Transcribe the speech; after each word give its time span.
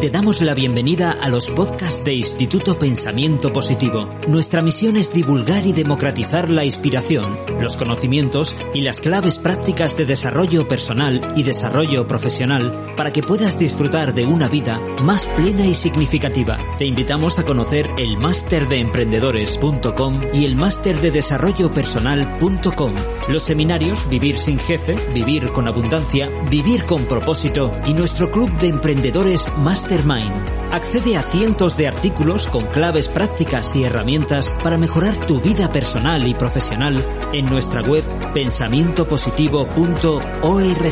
Te 0.00 0.08
damos 0.08 0.40
la 0.40 0.54
bienvenida 0.54 1.12
a 1.12 1.28
los 1.28 1.50
podcasts 1.50 2.02
de 2.04 2.14
Instituto 2.14 2.78
Pensamiento 2.78 3.52
Positivo. 3.52 4.08
Nuestra 4.28 4.62
misión 4.62 4.96
es 4.96 5.12
divulgar 5.12 5.66
y 5.66 5.74
democratizar 5.74 6.48
la 6.48 6.64
inspiración, 6.64 7.36
los 7.60 7.76
conocimientos 7.76 8.56
y 8.74 8.80
las 8.82 9.00
claves 9.00 9.38
prácticas 9.38 9.96
de 9.96 10.06
desarrollo 10.06 10.66
personal 10.68 11.34
y 11.36 11.42
desarrollo 11.42 12.06
profesional 12.06 12.94
para 12.96 13.12
que 13.12 13.22
puedas 13.22 13.58
disfrutar 13.58 14.14
de 14.14 14.26
una 14.26 14.48
vida 14.48 14.80
más 15.02 15.26
plena 15.26 15.66
y 15.66 15.74
significativa. 15.74 16.58
Te 16.78 16.86
invitamos 16.86 17.38
a 17.38 17.44
conocer 17.44 17.88
el 17.98 18.16
máster 18.16 18.68
de 18.68 18.78
emprendedores.com 18.78 20.20
y 20.32 20.44
el 20.44 20.56
máster 20.56 21.00
de 21.00 21.10
desarrollo 21.10 21.72
personal.com. 21.72 22.94
Los 23.28 23.42
seminarios 23.42 24.08
Vivir 24.08 24.38
sin 24.38 24.58
jefe, 24.58 24.96
Vivir 25.12 25.52
con 25.52 25.68
abundancia, 25.68 26.28
Vivir 26.50 26.84
con 26.84 27.04
propósito 27.04 27.72
y 27.86 27.92
nuestro 27.92 28.30
club 28.30 28.50
de 28.58 28.68
emprendedores 28.68 29.48
Mastermind. 29.58 30.60
Accede 30.72 31.16
a 31.16 31.22
cientos 31.22 31.76
de 31.76 31.88
artículos 31.88 32.46
con 32.46 32.66
claves 32.66 33.08
prácticas 33.08 33.74
y 33.74 33.84
herramientas 33.84 34.56
para 34.62 34.78
mejorar 34.78 35.26
tu 35.26 35.40
vida 35.40 35.72
personal 35.72 36.26
y 36.28 36.34
profesional 36.34 37.04
en 37.32 37.49
nuestra 37.50 37.82
web 37.82 38.02
pensamientopositivo.org. 38.32 40.84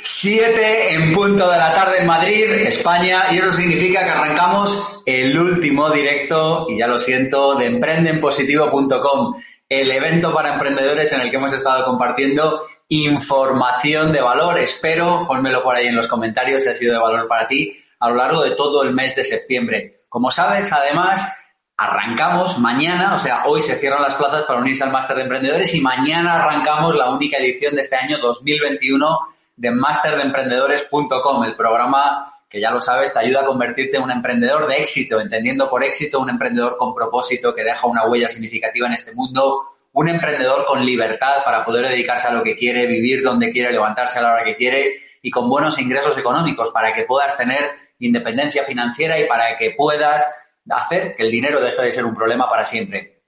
Siete 0.00 0.94
en 0.94 1.12
punto 1.12 1.50
de 1.50 1.58
la 1.58 1.74
tarde 1.74 1.98
en 2.00 2.06
Madrid, 2.06 2.44
España, 2.44 3.24
y 3.32 3.38
eso 3.38 3.50
significa 3.50 4.04
que 4.04 4.10
arrancamos 4.10 5.02
el 5.04 5.36
último 5.36 5.90
directo, 5.90 6.68
y 6.70 6.78
ya 6.78 6.86
lo 6.86 7.00
siento, 7.00 7.56
de 7.56 7.66
emprendenpositivo.com, 7.66 9.34
el 9.68 9.90
evento 9.90 10.32
para 10.32 10.52
emprendedores 10.54 11.12
en 11.12 11.22
el 11.22 11.30
que 11.30 11.36
hemos 11.36 11.52
estado 11.52 11.84
compartiendo 11.84 12.62
información 12.88 14.12
de 14.12 14.20
valor. 14.20 14.60
Espero, 14.60 15.24
ponmelo 15.26 15.64
por 15.64 15.74
ahí 15.74 15.88
en 15.88 15.96
los 15.96 16.06
comentarios 16.06 16.62
si 16.62 16.68
ha 16.68 16.74
sido 16.74 16.92
de 16.92 17.00
valor 17.00 17.26
para 17.26 17.48
ti 17.48 17.76
a 17.98 18.08
lo 18.08 18.14
largo 18.16 18.44
de 18.44 18.52
todo 18.52 18.84
el 18.84 18.94
mes 18.94 19.16
de 19.16 19.24
septiembre. 19.24 19.96
Como 20.08 20.30
sabes, 20.30 20.72
además, 20.72 21.45
arrancamos 21.76 22.58
mañana, 22.58 23.14
o 23.14 23.18
sea, 23.18 23.44
hoy 23.46 23.60
se 23.60 23.76
cierran 23.76 24.02
las 24.02 24.14
plazas 24.14 24.44
para 24.44 24.60
unirse 24.60 24.82
al 24.82 24.90
Máster 24.90 25.16
de 25.16 25.22
Emprendedores 25.22 25.74
y 25.74 25.80
mañana 25.80 26.36
arrancamos 26.36 26.94
la 26.94 27.10
única 27.10 27.36
edición 27.36 27.74
de 27.74 27.82
este 27.82 27.96
año 27.96 28.18
2021 28.18 29.20
de 29.56 29.70
masterdeemprendedores.com, 29.70 31.44
el 31.44 31.54
programa 31.54 32.32
que 32.48 32.60
ya 32.60 32.70
lo 32.70 32.80
sabes, 32.80 33.12
te 33.12 33.18
ayuda 33.18 33.40
a 33.40 33.44
convertirte 33.44 33.96
en 33.96 34.04
un 34.04 34.10
emprendedor 34.10 34.66
de 34.66 34.76
éxito, 34.76 35.20
entendiendo 35.20 35.68
por 35.68 35.82
éxito 35.82 36.20
un 36.20 36.30
emprendedor 36.30 36.78
con 36.78 36.94
propósito 36.94 37.54
que 37.54 37.64
deja 37.64 37.86
una 37.86 38.04
huella 38.06 38.28
significativa 38.28 38.86
en 38.86 38.94
este 38.94 39.12
mundo, 39.14 39.60
un 39.92 40.08
emprendedor 40.08 40.64
con 40.64 40.84
libertad 40.84 41.42
para 41.44 41.64
poder 41.64 41.88
dedicarse 41.88 42.28
a 42.28 42.32
lo 42.32 42.42
que 42.42 42.56
quiere, 42.56 42.86
vivir 42.86 43.22
donde 43.22 43.50
quiere, 43.50 43.72
levantarse 43.72 44.18
a 44.18 44.22
la 44.22 44.32
hora 44.32 44.44
que 44.44 44.56
quiere 44.56 44.94
y 45.22 45.30
con 45.30 45.50
buenos 45.50 45.78
ingresos 45.78 46.16
económicos 46.16 46.70
para 46.70 46.94
que 46.94 47.02
puedas 47.02 47.36
tener 47.36 47.72
independencia 47.98 48.64
financiera 48.64 49.18
y 49.18 49.24
para 49.24 49.56
que 49.56 49.72
puedas 49.76 50.24
hacer 50.70 51.14
que 51.14 51.22
el 51.22 51.30
dinero 51.30 51.60
deje 51.60 51.82
de 51.82 51.92
ser 51.92 52.04
un 52.04 52.14
problema 52.14 52.48
para 52.48 52.64
siempre. 52.64 53.22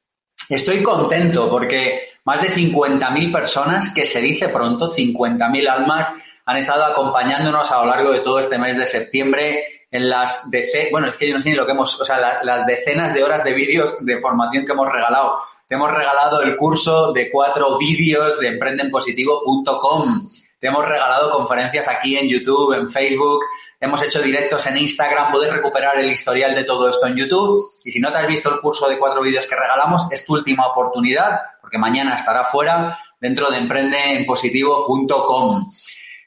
Estoy 0.49 0.83
contento 0.83 1.49
porque 1.51 2.01
más 2.25 2.41
de 2.43 2.49
50.000 2.49 3.33
personas, 3.33 3.93
que 3.93 4.05
se 4.05 4.21
dice 4.21 4.49
pronto, 4.49 4.91
50.000 4.91 5.69
almas, 5.69 6.09
han 6.47 6.57
estado 6.57 6.85
acompañándonos 6.85 7.71
a 7.71 7.79
lo 7.79 7.87
largo 7.87 8.11
de 8.11 8.21
todo 8.21 8.39
este 8.39 8.59
mes 8.59 8.79
de 8.79 8.87
septiembre 8.87 9.65
en 9.91 10.09
las 10.09 10.51
decenas, 10.51 10.91
bueno, 10.91 11.09
es 11.09 11.17
que 11.17 11.29
yo 11.29 11.35
no 11.35 11.41
sé 11.41 11.51
ni 11.51 11.57
lo 11.57 11.65
que 11.65 11.73
hemos, 11.73 11.99
o 12.01 12.05
sea, 12.05 12.43
las 12.43 12.67
decenas 12.67 13.15
de 13.15 13.25
horas 13.25 13.45
de 13.45 13.53
vídeos 13.53 13.97
de 14.01 14.21
formación 14.21 14.67
que 14.67 14.73
hemos 14.73 14.91
regalado 14.91 15.39
te 15.69 15.75
hemos 15.75 15.93
regalado 15.93 16.41
el 16.41 16.57
curso 16.57 17.13
de 17.13 17.31
cuatro 17.31 17.77
vídeos 17.77 18.41
de 18.41 18.49
emprendenpositivo.com. 18.49 20.29
Te 20.61 20.67
hemos 20.67 20.85
regalado 20.85 21.31
conferencias 21.31 21.87
aquí 21.87 22.17
en 22.17 22.29
YouTube, 22.29 22.75
en 22.75 22.91
Facebook. 22.91 23.45
Hemos 23.79 24.03
hecho 24.03 24.21
directos 24.21 24.67
en 24.67 24.79
Instagram. 24.79 25.31
Puedes 25.31 25.53
recuperar 25.53 25.97
el 25.99 26.11
historial 26.11 26.57
de 26.57 26.65
todo 26.65 26.89
esto 26.89 27.07
en 27.07 27.15
YouTube. 27.15 27.65
Y 27.85 27.93
si 27.93 28.01
no 28.01 28.11
te 28.11 28.19
has 28.19 28.27
visto 28.27 28.53
el 28.53 28.61
curso 28.61 28.89
de 28.89 28.99
cuatro 28.99 29.23
vídeos 29.23 29.47
que 29.47 29.55
regalamos, 29.55 30.09
es 30.11 30.27
tu 30.27 30.35
última 30.35 30.67
oportunidad, 30.67 31.43
porque 31.61 31.79
mañana 31.79 32.17
estará 32.17 32.45
fuera 32.45 32.99
dentro 33.21 33.49
de 33.51 33.59
emprendenpositivo.com. 33.59 35.71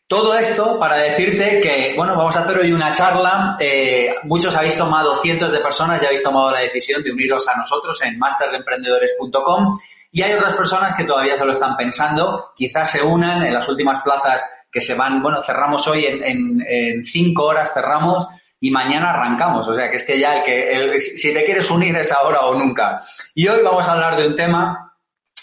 Todo 0.08 0.38
esto 0.38 0.80
para 0.80 0.96
decirte 0.98 1.60
que, 1.60 1.94
bueno, 1.98 2.16
vamos 2.16 2.38
a 2.38 2.42
hacer 2.42 2.58
hoy 2.58 2.72
una 2.72 2.94
charla. 2.94 3.58
Eh, 3.60 4.16
muchos 4.24 4.56
habéis 4.56 4.78
tomado, 4.78 5.18
cientos 5.18 5.52
de 5.52 5.60
personas 5.60 6.00
ya 6.00 6.08
habéis 6.08 6.24
tomado 6.24 6.52
la 6.52 6.60
decisión 6.60 7.04
de 7.04 7.12
uniros 7.12 7.50
a 7.50 7.58
nosotros 7.58 8.02
en 8.02 8.18
masterdeemprendedores.com 8.18 9.78
y 10.12 10.22
hay 10.22 10.34
otras 10.34 10.56
personas 10.56 10.96
que 10.96 11.06
todavía 11.06 11.38
se 11.38 11.46
lo 11.46 11.54
están 11.54 11.78
pensando. 11.78 12.52
Quizás 12.56 12.92
se 12.92 13.02
unan 13.02 13.46
en 13.46 13.54
las 13.54 13.68
últimas 13.70 14.02
plazas 14.02 14.44
que 14.70 14.82
se 14.82 14.94
van, 14.94 15.22
bueno, 15.22 15.42
cerramos 15.42 15.88
hoy 15.88 16.06
en, 16.06 17.04
cinco 17.06 17.46
horas, 17.46 17.74
cerramos 17.74 18.28
y 18.60 18.72
mañana 18.72 19.12
arrancamos. 19.12 19.68
O 19.70 19.74
sea, 19.74 19.90
que 19.90 19.96
es 19.96 20.04
que 20.04 20.20
ya 20.20 20.38
el 20.38 20.44
que, 20.44 21.00
si 21.00 21.34
te 21.34 21.46
quieres 21.46 21.72
unir 21.72 21.96
es 21.96 22.12
ahora 22.12 22.42
o 22.42 22.56
nunca. 22.56 23.02
Y 23.36 23.48
hoy 23.48 23.62
vamos 23.64 23.88
a 23.88 23.94
hablar 23.94 24.18
de 24.18 24.28
un 24.28 24.36
tema 24.36 24.98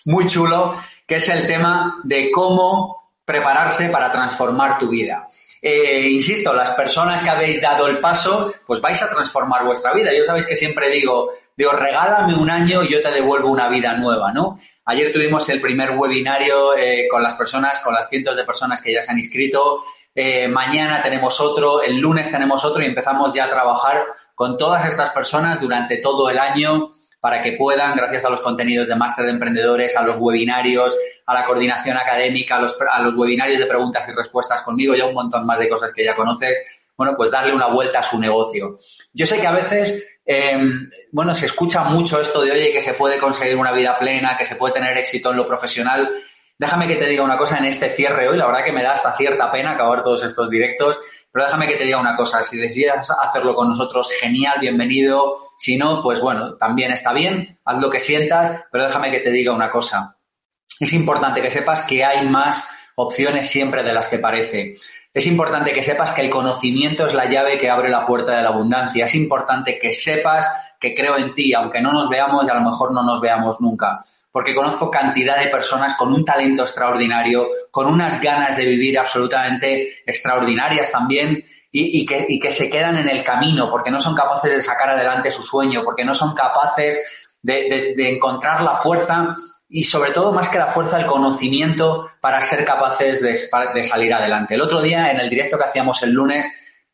muy 0.05 0.27
chulo, 0.27 0.77
que 1.07 1.17
es 1.17 1.29
el 1.31 1.47
tema 1.47 2.01
de 2.05 2.31
cómo 2.31 3.13
prepararse 3.25 3.89
para 3.89 4.13
transformar 4.13 4.79
tu 4.79 4.89
vida. 4.89 5.29
Eh, 5.61 6.09
insisto, 6.11 6.53
las 6.53 6.71
personas 6.71 7.23
que 7.23 7.31
habéis 7.31 7.61
dado 7.61 7.87
el 7.87 8.01
paso, 8.01 8.55
pues 8.67 8.81
vais 8.81 9.03
a 9.03 9.11
transformar 9.11 9.65
vuestra 9.65 9.93
vida. 9.93 10.13
Yo 10.17 10.25
sabéis 10.25 10.47
que 10.47 10.57
siempre 10.57 10.89
digo, 10.91 11.31
digo, 11.59 11.73
regálame 11.73 12.37
un 12.37 12.49
año 12.49 12.85
y 12.85 12.89
yo 12.89 13.03
te 13.03 13.11
devuelvo 13.11 13.51
una 13.51 13.69
vida 13.69 13.95
nueva, 13.95 14.33
¿no? 14.33 14.61
Ayer 14.85 15.13
tuvimos 15.13 15.49
el 15.49 15.61
primer 15.61 15.91
webinario 15.91 16.77
eh, 16.77 17.09
con 17.11 17.21
las 17.21 17.35
personas, 17.35 17.81
con 17.81 17.93
las 17.93 18.09
cientos 18.09 18.37
de 18.37 18.45
personas 18.45 18.81
que 18.81 18.93
ya 18.93 19.03
se 19.03 19.11
han 19.11 19.19
inscrito. 19.19 19.83
Eh, 20.15 20.47
mañana 20.47 21.03
tenemos 21.03 21.41
otro, 21.41 21.83
el 21.83 21.99
lunes 21.99 22.31
tenemos 22.31 22.65
otro 22.65 22.81
y 22.81 22.87
empezamos 22.87 23.35
ya 23.35 23.47
a 23.47 23.51
trabajar 23.51 24.07
con 24.37 24.57
todas 24.57 24.87
estas 24.87 25.11
personas 25.11 25.61
durante 25.61 25.97
todo 25.97 26.31
el 26.31 26.39
año 26.39 26.91
para 27.19 27.43
que 27.43 27.55
puedan, 27.55 27.97
gracias 27.97 28.25
a 28.25 28.31
los 28.31 28.41
contenidos 28.41 28.87
de 28.87 28.95
máster 28.95 29.25
de 29.25 29.33
emprendedores, 29.33 29.97
a 29.97 30.05
los 30.05 30.17
webinarios, 30.17 30.97
a 31.27 31.35
la 31.35 31.45
coordinación 31.45 31.97
académica, 31.97 32.57
a 32.57 32.61
los, 32.61 32.77
a 32.89 33.03
los 33.03 33.17
webinarios 33.17 33.59
de 33.59 33.67
preguntas 33.67 34.09
y 34.09 34.13
respuestas 34.13 34.63
conmigo 34.63 34.95
y 34.95 35.01
a 35.01 35.07
un 35.07 35.15
montón 35.15 35.45
más 35.45 35.59
de 35.59 35.69
cosas 35.69 35.91
que 35.93 36.05
ya 36.05 36.15
conoces, 36.15 36.57
bueno, 36.99 37.15
pues 37.17 37.31
darle 37.31 37.55
una 37.55 37.69
vuelta 37.69 38.01
a 38.01 38.03
su 38.03 38.19
negocio. 38.19 38.77
Yo 39.15 39.25
sé 39.25 39.41
que 39.41 39.47
a 39.47 39.53
veces, 39.53 40.19
em, 40.27 40.91
bueno, 41.13 41.33
se 41.37 41.47
escucha 41.47 41.85
mucho 41.85 42.21
esto 42.21 42.43
de, 42.43 42.51
oye, 42.51 42.73
que 42.73 42.81
se 42.81 42.95
puede 42.95 43.19
conseguir 43.19 43.57
una 43.57 43.71
vida 43.71 43.97
plena, 43.97 44.37
que 44.37 44.45
se 44.45 44.57
puede 44.57 44.75
tener 44.75 44.99
éxito 44.99 45.31
en 45.31 45.37
lo 45.37 45.47
profesional. 45.47 46.11
Déjame 46.59 46.89
que 46.89 46.97
te 46.97 47.07
diga 47.07 47.23
una 47.23 47.39
cosa 47.39 47.57
en 47.59 47.67
este 47.67 47.89
cierre 47.91 48.29
hoy, 48.29 48.37
la 48.37 48.47
verdad 48.47 48.65
que 48.65 48.73
me 48.73 48.83
da 48.83 48.95
hasta 48.95 49.17
cierta 49.17 49.49
pena 49.53 49.71
acabar 49.71 50.03
todos 50.03 50.25
estos 50.25 50.51
directos, 50.51 50.99
pero 51.31 51.45
déjame 51.45 51.69
que 51.69 51.77
te 51.77 51.85
diga 51.85 51.99
una 51.99 52.17
cosa, 52.17 52.43
si 52.43 52.59
decidas 52.59 53.09
hacerlo 53.13 53.55
con 53.55 53.69
nosotros, 53.69 54.11
genial, 54.19 54.59
bienvenido, 54.59 55.53
si 55.57 55.77
no, 55.77 56.03
pues 56.03 56.21
bueno, 56.21 56.57
también 56.57 56.91
está 56.91 57.13
bien, 57.13 57.61
haz 57.65 57.81
lo 57.81 57.91
que 57.91 58.01
sientas, 58.01 58.65
pero 58.73 58.85
déjame 58.85 59.13
que 59.13 59.21
te 59.21 59.31
diga 59.31 59.53
una 59.53 59.71
cosa. 59.71 60.17
Es 60.81 60.93
importante 60.93 61.41
que 61.43 61.51
sepas 61.53 61.83
que 61.83 62.05
hay 62.05 62.27
más 62.27 62.69
opciones 62.97 63.49
siempre 63.49 63.85
de 63.85 63.93
las 63.93 64.09
que 64.09 64.19
parece. 64.19 64.75
Es 65.19 65.27
importante 65.27 65.73
que 65.73 65.83
sepas 65.83 66.13
que 66.13 66.21
el 66.21 66.31
conocimiento 66.31 67.05
es 67.05 67.13
la 67.13 67.25
llave 67.25 67.59
que 67.59 67.69
abre 67.69 67.89
la 67.89 68.07
puerta 68.07 68.37
de 68.37 68.43
la 68.45 68.51
abundancia. 68.51 69.05
Es 69.05 69.17
importante 69.17 69.77
que 69.77 69.91
sepas 69.91 70.49
que 70.79 70.95
creo 70.95 71.17
en 71.17 71.35
ti, 71.35 71.53
aunque 71.55 71.81
no 71.81 71.93
nos 71.93 72.09
veamos 72.09 72.47
y 72.47 72.51
a 72.51 72.55
lo 72.55 72.61
mejor 72.61 72.93
no 72.93 73.03
nos 73.03 73.21
veamos 73.21 73.61
nunca. 73.61 74.05
Porque 74.31 74.55
conozco 74.55 74.93
cantidad 74.93 75.41
de 75.41 75.49
personas 75.49 75.95
con 75.95 76.13
un 76.13 76.25
talento 76.25 76.63
extraordinario, 76.63 77.49
con 77.73 77.89
unas 77.89 78.21
ganas 78.21 78.57
de 78.57 78.65
vivir 78.65 78.97
absolutamente 78.97 80.03
extraordinarias 80.07 80.93
también 80.93 81.43
y, 81.73 82.07
que, 82.07 82.51
se 82.53 82.71
quedan 82.71 82.97
en 82.99 83.09
el 83.09 83.25
camino 83.25 83.73
porque 83.73 83.91
no 83.91 84.01
son 84.01 84.15
capaces 84.15 84.53
de 84.53 84.63
sacar 84.63 84.91
adelante 84.91 85.33
su 85.33 85.43
sueño, 85.43 85.83
porque 85.83 86.05
no 86.05 86.15
son 86.15 86.33
capaces 86.33 86.97
de, 87.43 87.93
encontrar 88.09 88.63
la 88.63 88.77
fuerza 88.77 89.35
y 89.69 89.85
sobre 89.85 90.13
todo 90.13 90.33
más 90.33 90.49
que 90.49 90.59
la 90.59 90.69
fuerza, 90.69 90.99
el 90.99 91.07
conocimiento 91.07 92.09
para 92.21 92.41
ser 92.43 92.65
capaces 92.65 93.21
de, 93.21 93.35
salir 93.85 94.15
adelante. 94.15 94.55
El 94.55 94.63
otro 94.63 94.81
día, 94.81 95.11
en 95.11 95.21
el 95.21 95.29
directo 95.29 95.59
que 95.59 95.65
hacíamos 95.65 96.03
el 96.03 96.13
lunes, 96.13 96.47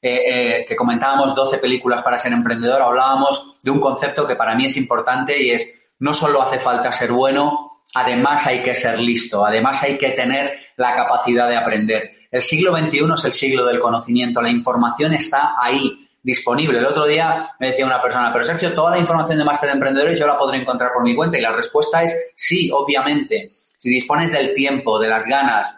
eh, 0.02 0.22
eh, 0.26 0.64
que 0.66 0.76
comentábamos 0.76 1.34
12 1.34 1.58
películas 1.58 2.02
para 2.02 2.18
ser 2.18 2.32
emprendedor, 2.32 2.82
hablábamos 2.82 3.60
de 3.62 3.70
un 3.70 3.80
concepto 3.80 4.26
que 4.26 4.34
para 4.34 4.54
mí 4.54 4.66
es 4.66 4.76
importante 4.76 5.40
y 5.40 5.52
es 5.52 5.66
no 6.00 6.12
solo 6.12 6.42
hace 6.42 6.58
falta 6.58 6.92
ser 6.92 7.12
bueno, 7.12 7.82
además 7.94 8.46
hay 8.46 8.60
que 8.62 8.74
ser 8.74 8.98
listo, 8.98 9.46
además 9.46 9.82
hay 9.82 9.96
que 9.96 10.10
tener 10.10 10.58
la 10.76 10.94
capacidad 10.96 11.48
de 11.48 11.56
aprender. 11.56 12.10
El 12.30 12.42
siglo 12.42 12.76
XXI 12.76 13.14
es 13.14 13.24
el 13.24 13.32
siglo 13.32 13.64
del 13.64 13.78
conocimiento, 13.78 14.42
la 14.42 14.50
información 14.50 15.14
está 15.14 15.54
ahí, 15.58 16.03
disponible. 16.24 16.78
El 16.78 16.86
otro 16.86 17.06
día 17.06 17.54
me 17.60 17.68
decía 17.68 17.86
una 17.86 18.02
persona, 18.02 18.32
pero 18.32 18.44
Sergio, 18.44 18.74
toda 18.74 18.90
la 18.92 18.98
información 18.98 19.38
de 19.38 19.44
Máster 19.44 19.68
de 19.68 19.74
Emprendedores 19.74 20.18
yo 20.18 20.26
la 20.26 20.38
podré 20.38 20.58
encontrar 20.58 20.90
por 20.92 21.04
mi 21.04 21.14
cuenta 21.14 21.38
y 21.38 21.42
la 21.42 21.52
respuesta 21.52 22.02
es 22.02 22.32
sí, 22.34 22.70
obviamente. 22.72 23.50
Si 23.78 23.90
dispones 23.90 24.32
del 24.32 24.54
tiempo, 24.54 24.98
de 24.98 25.08
las 25.08 25.26
ganas 25.26 25.72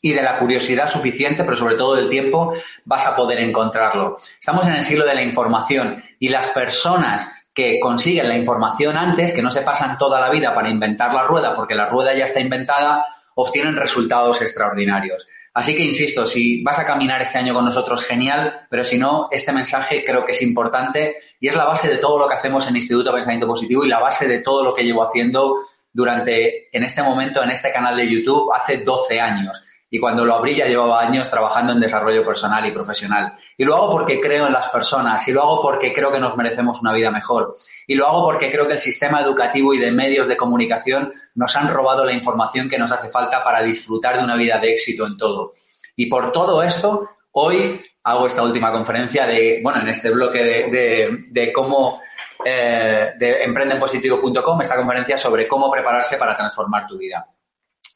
y 0.00 0.12
de 0.12 0.22
la 0.22 0.38
curiosidad 0.38 0.88
suficiente, 0.88 1.42
pero 1.42 1.56
sobre 1.56 1.74
todo 1.74 1.96
del 1.96 2.08
tiempo, 2.08 2.54
vas 2.84 3.06
a 3.06 3.16
poder 3.16 3.40
encontrarlo. 3.40 4.18
Estamos 4.38 4.66
en 4.66 4.74
el 4.74 4.84
siglo 4.84 5.04
de 5.04 5.14
la 5.14 5.22
información 5.22 6.02
y 6.18 6.28
las 6.28 6.48
personas 6.48 7.48
que 7.52 7.80
consiguen 7.80 8.28
la 8.28 8.36
información 8.36 8.96
antes, 8.96 9.32
que 9.32 9.42
no 9.42 9.50
se 9.50 9.62
pasan 9.62 9.98
toda 9.98 10.20
la 10.20 10.30
vida 10.30 10.54
para 10.54 10.70
inventar 10.70 11.12
la 11.12 11.24
rueda, 11.24 11.54
porque 11.54 11.74
la 11.74 11.88
rueda 11.88 12.14
ya 12.14 12.24
está 12.24 12.40
inventada, 12.40 13.04
obtienen 13.34 13.76
resultados 13.76 14.40
extraordinarios. 14.42 15.26
Así 15.54 15.74
que 15.74 15.84
insisto, 15.84 16.24
si 16.26 16.62
vas 16.62 16.78
a 16.78 16.84
caminar 16.86 17.20
este 17.20 17.38
año 17.38 17.52
con 17.52 17.64
nosotros, 17.64 18.04
genial, 18.04 18.66
pero 18.70 18.84
si 18.84 18.96
no, 18.96 19.28
este 19.30 19.52
mensaje 19.52 20.02
creo 20.04 20.24
que 20.24 20.32
es 20.32 20.40
importante 20.40 21.16
y 21.40 21.48
es 21.48 21.54
la 21.54 21.64
base 21.64 21.88
de 21.88 21.98
todo 21.98 22.18
lo 22.18 22.26
que 22.26 22.34
hacemos 22.34 22.66
en 22.68 22.76
Instituto 22.76 23.12
Pensamiento 23.12 23.46
Positivo 23.46 23.84
y 23.84 23.88
la 23.88 24.00
base 24.00 24.26
de 24.26 24.38
todo 24.38 24.64
lo 24.64 24.74
que 24.74 24.82
llevo 24.82 25.02
haciendo 25.02 25.58
durante, 25.92 26.74
en 26.74 26.84
este 26.84 27.02
momento, 27.02 27.42
en 27.42 27.50
este 27.50 27.70
canal 27.70 27.96
de 27.96 28.08
YouTube, 28.08 28.50
hace 28.54 28.78
12 28.78 29.20
años 29.20 29.62
y 29.94 30.00
cuando 30.00 30.24
lo 30.24 30.34
abrí 30.34 30.54
ya 30.54 30.66
llevaba 30.66 31.02
años 31.02 31.28
trabajando 31.28 31.74
en 31.74 31.80
desarrollo 31.80 32.24
personal 32.24 32.64
y 32.64 32.70
profesional. 32.70 33.34
Y 33.58 33.64
lo 33.66 33.76
hago 33.76 33.90
porque 33.90 34.22
creo 34.22 34.46
en 34.46 34.52
las 34.54 34.68
personas, 34.68 35.28
y 35.28 35.32
lo 35.32 35.42
hago 35.42 35.60
porque 35.60 35.92
creo 35.92 36.10
que 36.10 36.18
nos 36.18 36.34
merecemos 36.34 36.80
una 36.80 36.94
vida 36.94 37.10
mejor, 37.10 37.54
y 37.86 37.94
lo 37.94 38.08
hago 38.08 38.24
porque 38.24 38.50
creo 38.50 38.66
que 38.66 38.72
el 38.72 38.78
sistema 38.78 39.20
educativo 39.20 39.74
y 39.74 39.78
de 39.78 39.92
medios 39.92 40.26
de 40.28 40.38
comunicación 40.38 41.12
nos 41.34 41.54
han 41.56 41.68
robado 41.68 42.06
la 42.06 42.12
información 42.12 42.70
que 42.70 42.78
nos 42.78 42.90
hace 42.90 43.10
falta 43.10 43.44
para 43.44 43.62
disfrutar 43.62 44.16
de 44.16 44.24
una 44.24 44.34
vida 44.34 44.58
de 44.58 44.72
éxito 44.72 45.06
en 45.06 45.18
todo. 45.18 45.52
Y 45.94 46.06
por 46.06 46.32
todo 46.32 46.62
esto, 46.62 47.10
hoy 47.32 47.84
hago 48.02 48.26
esta 48.26 48.42
última 48.42 48.72
conferencia 48.72 49.26
de, 49.26 49.60
bueno, 49.62 49.82
en 49.82 49.88
este 49.90 50.10
bloque 50.10 50.42
de, 50.42 51.26
de, 51.28 51.52
cómo, 51.52 52.00
eh, 52.42 53.10
de 53.18 53.42
emprendenpositivo.com, 53.44 54.62
esta 54.62 54.76
conferencia 54.76 55.18
sobre 55.18 55.46
cómo 55.46 55.70
prepararse 55.70 56.16
para 56.16 56.34
transformar 56.34 56.86
tu 56.86 56.96
vida. 56.96 57.26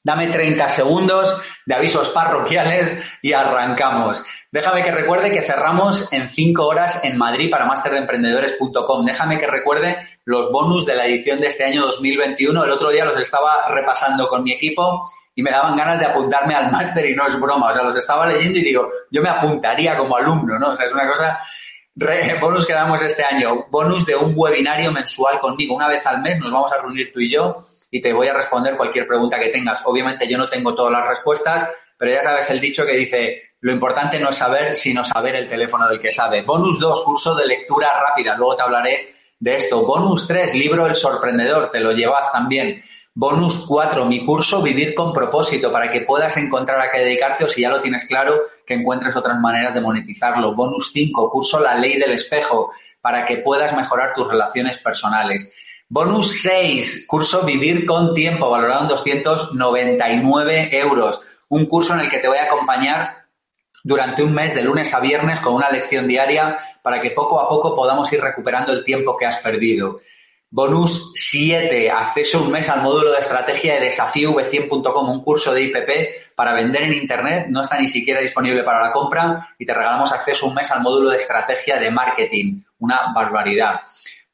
Dame 0.07 0.29
30 0.29 0.69
segundos 0.69 1.37
de 1.65 1.75
avisos 1.75 2.11
parroquiales 2.11 3.03
y 3.23 3.33
arrancamos. 3.33 4.25
Déjame 4.53 4.85
que 4.85 4.93
recuerde 4.93 5.33
que 5.33 5.43
cerramos 5.43 6.13
en 6.13 6.29
5 6.29 6.65
horas 6.65 7.03
en 7.03 7.19
Madrid 7.19 7.51
para 7.51 7.67
masterdeemprendedores.com. 7.67 9.05
Déjame 9.05 9.41
que 9.41 9.49
recuerde 9.49 9.99
los 10.25 10.53
bonus 10.53 10.87
de 10.87 10.95
la 10.95 11.07
edición 11.07 11.41
de 11.41 11.49
este 11.49 11.65
año 11.65 11.83
2021. 11.87 12.65
El 12.65 12.71
otro 12.71 12.91
día 12.91 13.05
los 13.05 13.19
estaba 13.19 13.67
repasando 13.69 14.29
con 14.29 14.45
mi 14.45 14.53
equipo 14.53 15.11
y 15.35 15.43
me 15.43 15.51
daban 15.51 15.75
ganas 15.75 15.99
de 15.99 16.07
apuntarme 16.07 16.55
al 16.55 16.71
máster 16.71 17.05
y 17.11 17.17
no 17.17 17.27
es 17.27 17.41
broma. 17.41 17.71
O 17.71 17.73
sea, 17.73 17.83
los 17.83 17.97
estaba 17.97 18.29
leyendo 18.29 18.61
y 18.61 18.63
digo, 18.63 18.89
yo 19.11 19.21
me 19.21 19.29
apuntaría 19.29 19.99
como 19.99 20.17
alumno, 20.17 20.57
¿no? 20.57 20.71
O 20.71 20.77
sea, 20.77 20.87
es 20.87 20.93
una 20.93 21.09
cosa 21.09 21.41
bonus 22.41 22.65
que 22.65 22.75
damos 22.75 23.03
este 23.03 23.25
año, 23.25 23.67
bonus 23.73 24.07
de 24.07 24.15
un 24.15 24.35
webinario 24.37 24.93
mensual 24.93 25.41
conmigo. 25.41 25.75
Una 25.75 25.89
vez 25.89 26.07
al 26.07 26.23
mes 26.23 26.39
nos 26.39 26.53
vamos 26.53 26.73
a 26.73 26.81
reunir 26.81 27.13
tú 27.13 27.19
y 27.19 27.33
yo 27.33 27.57
y 27.91 28.01
te 28.01 28.13
voy 28.13 28.29
a 28.29 28.35
responder 28.35 28.77
cualquier 28.77 29.07
pregunta 29.07 29.39
que 29.39 29.49
tengas. 29.49 29.83
Obviamente 29.85 30.29
yo 30.29 30.39
no 30.39 30.49
tengo 30.49 30.75
todas 30.75 30.93
las 30.93 31.07
respuestas, 31.09 31.69
pero 31.99 32.13
ya 32.13 32.23
sabes 32.23 32.51
el 32.51 32.61
dicho 32.61 32.85
que 32.85 32.93
dice, 32.93 33.43
lo 33.61 33.73
importante 33.73 34.19
no 34.19 34.31
es 34.31 34.37
saber, 34.37 34.77
sino 34.77 35.05
saber 35.05 35.37
el 35.37 35.49
teléfono 35.49 35.89
del 35.89 36.01
que 36.01 36.11
sabe. 36.11 36.43
Bonus 36.43 36.79
2, 36.81 37.03
curso 37.05 37.35
de 37.35 37.47
lectura 37.47 37.89
rápida, 38.01 38.37
luego 38.37 38.57
te 38.57 38.63
hablaré 38.63 39.15
de 39.39 39.57
esto. 39.57 39.85
Bonus 39.85 40.27
3, 40.27 40.55
libro 40.55 40.87
El 40.87 40.95
Sorprendedor, 40.95 41.71
te 41.71 41.81
lo 41.81 41.93
llevas 41.93 42.31
también. 42.33 42.83
Bonus 43.15 43.65
4, 43.67 44.05
mi 44.05 44.27
curso 44.27 44.61
Vivir 44.61 44.95
con 44.95 45.11
propósito, 45.15 45.73
para 45.73 45.91
que 45.91 46.03
puedas 46.03 46.37
encontrar 46.37 46.79
a 46.81 46.91
qué 46.91 46.99
dedicarte 46.99 47.45
o 47.45 47.49
si 47.49 47.63
ya 47.63 47.71
lo 47.71 47.81
tienes 47.81 48.05
claro, 48.05 48.43
que 48.67 48.75
encuentres 48.75 49.17
otras 49.17 49.41
maneras 49.41 49.73
de 49.73 49.81
monetizarlo. 49.81 50.55
Bonus 50.55 50.91
5, 50.93 51.31
curso 51.31 51.59
La 51.59 51.77
Ley 51.77 51.97
del 51.97 52.13
Espejo, 52.13 52.71
para 53.01 53.25
que 53.25 53.39
puedas 53.39 53.75
mejorar 53.75 54.13
tus 54.13 54.29
relaciones 54.29 54.77
personales. 54.77 55.51
Bonus 55.89 56.43
6, 56.43 57.07
curso 57.07 57.43
Vivir 57.43 57.87
con 57.87 58.13
Tiempo, 58.13 58.51
valorado 58.51 58.83
en 58.83 58.89
299 58.89 60.77
euros. 60.77 61.21
Un 61.49 61.67
curso 61.67 61.95
en 61.95 62.01
el 62.01 62.11
que 62.11 62.19
te 62.19 62.27
voy 62.27 62.39
a 62.39 62.47
acompañar 62.47 63.27
durante 63.85 64.25
un 64.25 64.35
mes, 64.35 64.53
de 64.53 64.65
lunes 64.65 64.93
a 64.93 64.99
viernes, 64.99 65.39
con 65.39 65.55
una 65.55 65.71
lección 65.71 66.09
diaria, 66.09 66.59
para 66.83 67.01
que 67.01 67.13
poco 67.13 67.39
a 67.39 67.49
poco 67.49 67.77
podamos 67.77 68.13
ir 68.13 68.21
recuperando 68.21 68.73
el 68.73 68.83
tiempo 68.83 69.17
que 69.17 69.27
has 69.27 69.37
perdido. 69.37 70.01
Bonus 70.51 71.13
7, 71.15 71.89
acceso 71.89 72.43
un 72.43 72.51
mes 72.51 72.69
al 72.69 72.83
módulo 72.83 73.13
de 73.13 73.21
estrategia 73.21 73.75
de 73.75 73.87
desafío 73.87 74.35
v100.com, 74.35 75.09
un 75.09 75.23
curso 75.23 75.55
de 75.55 75.63
IPP 75.63 76.35
para 76.35 76.53
vender 76.53 76.83
en 76.83 76.95
Internet, 76.95 77.47
no 77.49 77.63
está 77.63 77.79
ni 77.79 77.87
siquiera 77.87 78.21
disponible 78.21 78.65
para 78.65 78.83
la 78.83 78.93
compra 78.93 79.55
y 79.57 79.65
te 79.65 79.73
regalamos 79.73 80.13
acceso 80.13 80.47
un 80.47 80.55
mes 80.55 80.69
al 80.73 80.83
módulo 80.83 81.11
de 81.11 81.19
estrategia 81.19 81.79
de 81.79 81.93
marketing, 81.93 82.61
una 82.81 83.13
barbaridad. 83.15 83.81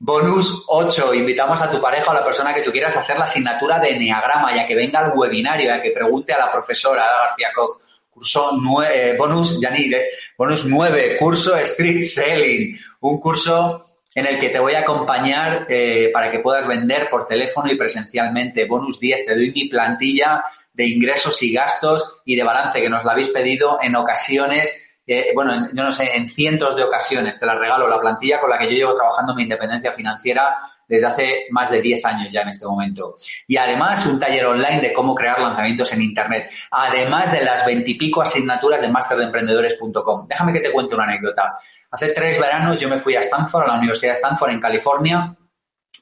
Bonus 0.05 0.65
8. 0.67 1.15
Invitamos 1.15 1.63
a 1.63 1.71
tu 1.71 1.81
pareja 1.81 2.09
o 2.09 2.11
a 2.11 2.15
la 2.15 2.25
persona 2.25 2.53
que 2.53 2.63
tú 2.63 2.73
quieras 2.73 2.97
a 2.97 3.03
hacer 3.03 3.17
la 3.17 3.23
asignatura 3.23 3.79
de 3.79 3.91
Enneagrama, 3.91 4.53
ya 4.53 4.67
que 4.67 4.75
venga 4.75 4.99
al 4.99 5.13
webinario, 5.15 5.67
ya 5.67 5.81
que 5.81 5.93
pregunte 5.93 6.33
a 6.33 6.41
la 6.41 6.51
profesora 6.51 7.05
García 7.21 7.51
Koch. 7.55 7.81
Curso 8.11 8.51
9, 8.61 9.11
eh, 9.11 9.17
bonus, 9.17 9.61
ya 9.61 9.71
ni, 9.71 9.93
bonus 10.37 10.65
9, 10.65 11.19
curso 11.19 11.57
Street 11.57 12.03
Selling, 12.03 12.77
un 12.99 13.21
curso 13.21 13.87
en 14.13 14.27
el 14.27 14.41
que 14.41 14.49
te 14.49 14.59
voy 14.59 14.75
a 14.75 14.81
acompañar 14.81 15.67
eh, 15.69 16.11
para 16.13 16.33
que 16.33 16.41
puedas 16.41 16.67
vender 16.67 17.09
por 17.09 17.29
teléfono 17.29 17.71
y 17.71 17.77
presencialmente. 17.77 18.65
Bonus 18.65 18.99
10, 18.99 19.25
te 19.25 19.37
doy 19.37 19.53
mi 19.53 19.67
plantilla 19.67 20.45
de 20.73 20.85
ingresos 20.85 21.41
y 21.45 21.53
gastos 21.53 22.23
y 22.25 22.35
de 22.35 22.43
balance 22.43 22.83
que 22.83 22.91
nos 22.91 23.05
la 23.05 23.13
habéis 23.13 23.29
pedido 23.29 23.79
en 23.81 23.95
ocasiones 23.95 24.92
bueno, 25.35 25.69
yo 25.73 25.83
no 25.83 25.93
sé, 25.93 26.15
en 26.15 26.27
cientos 26.27 26.77
de 26.77 26.85
ocasiones 26.85 27.39
te 27.39 27.47
la 27.47 27.55
regalo, 27.55 27.89
la 27.89 27.99
plantilla 27.99 28.41
con 28.41 28.51
la 28.51 28.59
que 28.59 28.67
yo 28.67 28.73
llevo 28.73 28.95
trabajando 28.95 29.35
mi 29.35 29.43
independencia 29.43 29.93
financiera 29.93 30.57
desde 30.87 31.07
hace 31.07 31.47
más 31.51 31.71
de 31.71 31.81
10 31.81 32.05
años 32.05 32.31
ya 32.31 32.43
en 32.43 32.49
este 32.49 32.67
momento. 32.67 33.15
Y 33.49 33.57
además 33.57 34.05
un 34.07 34.21
taller 34.21 34.45
online 34.45 34.81
de 34.81 34.93
cómo 34.93 35.15
crear 35.15 35.41
lanzamientos 35.41 35.93
en 35.93 36.03
Internet, 36.03 36.51
además 36.71 37.33
de 37.33 37.43
las 37.45 37.65
veintipico 37.65 38.23
asignaturas 38.23 38.81
de 38.81 38.89
masterdeemprendedores.com. 38.89 40.27
Déjame 40.29 40.53
que 40.53 40.61
te 40.61 40.71
cuente 40.71 40.95
una 40.95 41.05
anécdota. 41.05 41.55
Hace 41.91 42.09
tres 42.09 42.39
veranos 42.39 42.79
yo 42.79 42.89
me 42.89 42.99
fui 42.99 43.17
a 43.17 43.21
Stanford, 43.21 43.65
a 43.65 43.69
la 43.69 43.79
Universidad 43.79 44.13
de 44.13 44.19
Stanford 44.19 44.51
en 44.51 44.61
California, 44.61 45.37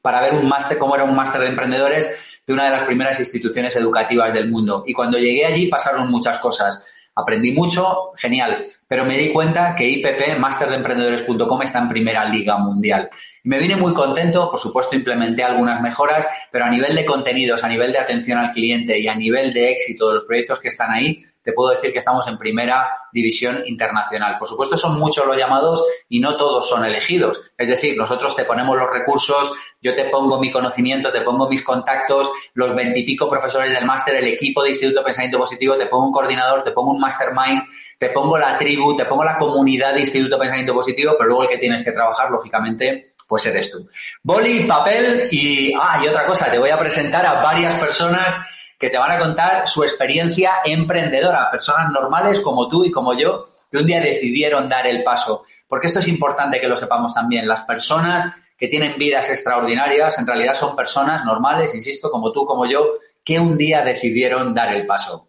para 0.02 0.20
ver 0.20 0.34
un 0.34 0.48
máster, 0.48 0.76
cómo 0.76 0.94
era 0.94 1.04
un 1.04 1.14
máster 1.14 1.40
de 1.40 1.48
emprendedores 1.48 2.10
de 2.46 2.52
una 2.52 2.64
de 2.64 2.70
las 2.70 2.84
primeras 2.84 3.20
instituciones 3.20 3.76
educativas 3.76 4.34
del 4.34 4.50
mundo. 4.50 4.82
Y 4.86 4.92
cuando 4.92 5.18
llegué 5.18 5.46
allí 5.46 5.68
pasaron 5.68 6.10
muchas 6.10 6.38
cosas. 6.38 6.84
Aprendí 7.14 7.52
mucho, 7.52 8.12
genial, 8.16 8.64
pero 8.86 9.04
me 9.04 9.18
di 9.18 9.30
cuenta 9.30 9.74
que 9.74 9.88
IPP, 9.88 10.38
masterdeemprendedores.com, 10.38 11.62
está 11.62 11.80
en 11.80 11.88
primera 11.88 12.24
liga 12.24 12.56
mundial. 12.56 13.10
Y 13.42 13.48
me 13.48 13.58
vine 13.58 13.76
muy 13.76 13.92
contento, 13.92 14.50
por 14.50 14.60
supuesto 14.60 14.96
implementé 14.96 15.42
algunas 15.42 15.82
mejoras, 15.82 16.26
pero 16.50 16.64
a 16.64 16.70
nivel 16.70 16.94
de 16.94 17.04
contenidos, 17.04 17.64
a 17.64 17.68
nivel 17.68 17.92
de 17.92 17.98
atención 17.98 18.38
al 18.38 18.52
cliente 18.52 18.98
y 18.98 19.08
a 19.08 19.14
nivel 19.14 19.52
de 19.52 19.72
éxito 19.72 20.08
de 20.08 20.14
los 20.14 20.24
proyectos 20.24 20.60
que 20.60 20.68
están 20.68 20.92
ahí, 20.92 21.24
puedo 21.52 21.70
decir 21.70 21.92
que 21.92 21.98
estamos 21.98 22.26
en 22.26 22.38
primera 22.38 22.88
división 23.12 23.62
internacional. 23.66 24.36
Por 24.38 24.48
supuesto, 24.48 24.76
son 24.76 24.98
muchos 24.98 25.26
los 25.26 25.36
llamados 25.36 25.84
y 26.08 26.20
no 26.20 26.36
todos 26.36 26.68
son 26.68 26.84
elegidos. 26.84 27.40
Es 27.56 27.68
decir, 27.68 27.96
nosotros 27.96 28.34
te 28.36 28.44
ponemos 28.44 28.76
los 28.76 28.90
recursos, 28.90 29.52
yo 29.82 29.94
te 29.94 30.04
pongo 30.04 30.38
mi 30.38 30.50
conocimiento, 30.50 31.10
te 31.10 31.22
pongo 31.22 31.48
mis 31.48 31.62
contactos, 31.62 32.30
los 32.54 32.74
veintipico 32.74 33.28
profesores 33.28 33.72
del 33.72 33.84
máster, 33.84 34.16
el 34.16 34.28
equipo 34.28 34.62
de 34.62 34.70
Instituto 34.70 35.02
Pensamiento 35.02 35.38
Positivo, 35.38 35.76
te 35.76 35.86
pongo 35.86 36.06
un 36.06 36.12
coordinador, 36.12 36.62
te 36.62 36.72
pongo 36.72 36.92
un 36.92 37.00
mastermind, 37.00 37.62
te 37.98 38.10
pongo 38.10 38.38
la 38.38 38.56
tribu, 38.56 38.96
te 38.96 39.04
pongo 39.04 39.24
la 39.24 39.38
comunidad 39.38 39.94
de 39.94 40.00
Instituto 40.00 40.38
Pensamiento 40.38 40.74
Positivo, 40.74 41.14
pero 41.16 41.28
luego 41.28 41.42
el 41.44 41.48
que 41.48 41.58
tienes 41.58 41.82
que 41.82 41.92
trabajar, 41.92 42.30
lógicamente, 42.30 43.14
pues 43.28 43.46
eres 43.46 43.70
tú. 43.70 43.88
Boli, 44.22 44.64
papel 44.64 45.28
y, 45.30 45.72
ah, 45.72 46.00
y 46.04 46.08
otra 46.08 46.24
cosa, 46.24 46.50
te 46.50 46.58
voy 46.58 46.70
a 46.70 46.78
presentar 46.78 47.24
a 47.24 47.40
varias 47.40 47.74
personas 47.76 48.36
que 48.80 48.88
te 48.88 48.96
van 48.96 49.10
a 49.10 49.18
contar 49.18 49.68
su 49.68 49.82
experiencia 49.82 50.54
emprendedora, 50.64 51.50
personas 51.50 51.92
normales 51.92 52.40
como 52.40 52.66
tú 52.66 52.86
y 52.86 52.90
como 52.90 53.12
yo, 53.12 53.44
que 53.70 53.76
un 53.76 53.86
día 53.86 54.00
decidieron 54.00 54.70
dar 54.70 54.86
el 54.86 55.04
paso. 55.04 55.44
Porque 55.68 55.86
esto 55.86 55.98
es 55.98 56.08
importante 56.08 56.58
que 56.62 56.66
lo 56.66 56.78
sepamos 56.78 57.12
también. 57.12 57.46
Las 57.46 57.60
personas 57.64 58.34
que 58.56 58.68
tienen 58.68 58.96
vidas 58.96 59.28
extraordinarias 59.28 60.18
en 60.18 60.26
realidad 60.26 60.54
son 60.54 60.74
personas 60.74 61.26
normales, 61.26 61.74
insisto, 61.74 62.10
como 62.10 62.32
tú, 62.32 62.46
como 62.46 62.64
yo, 62.64 62.94
que 63.22 63.38
un 63.38 63.58
día 63.58 63.82
decidieron 63.82 64.54
dar 64.54 64.74
el 64.74 64.86
paso. 64.86 65.28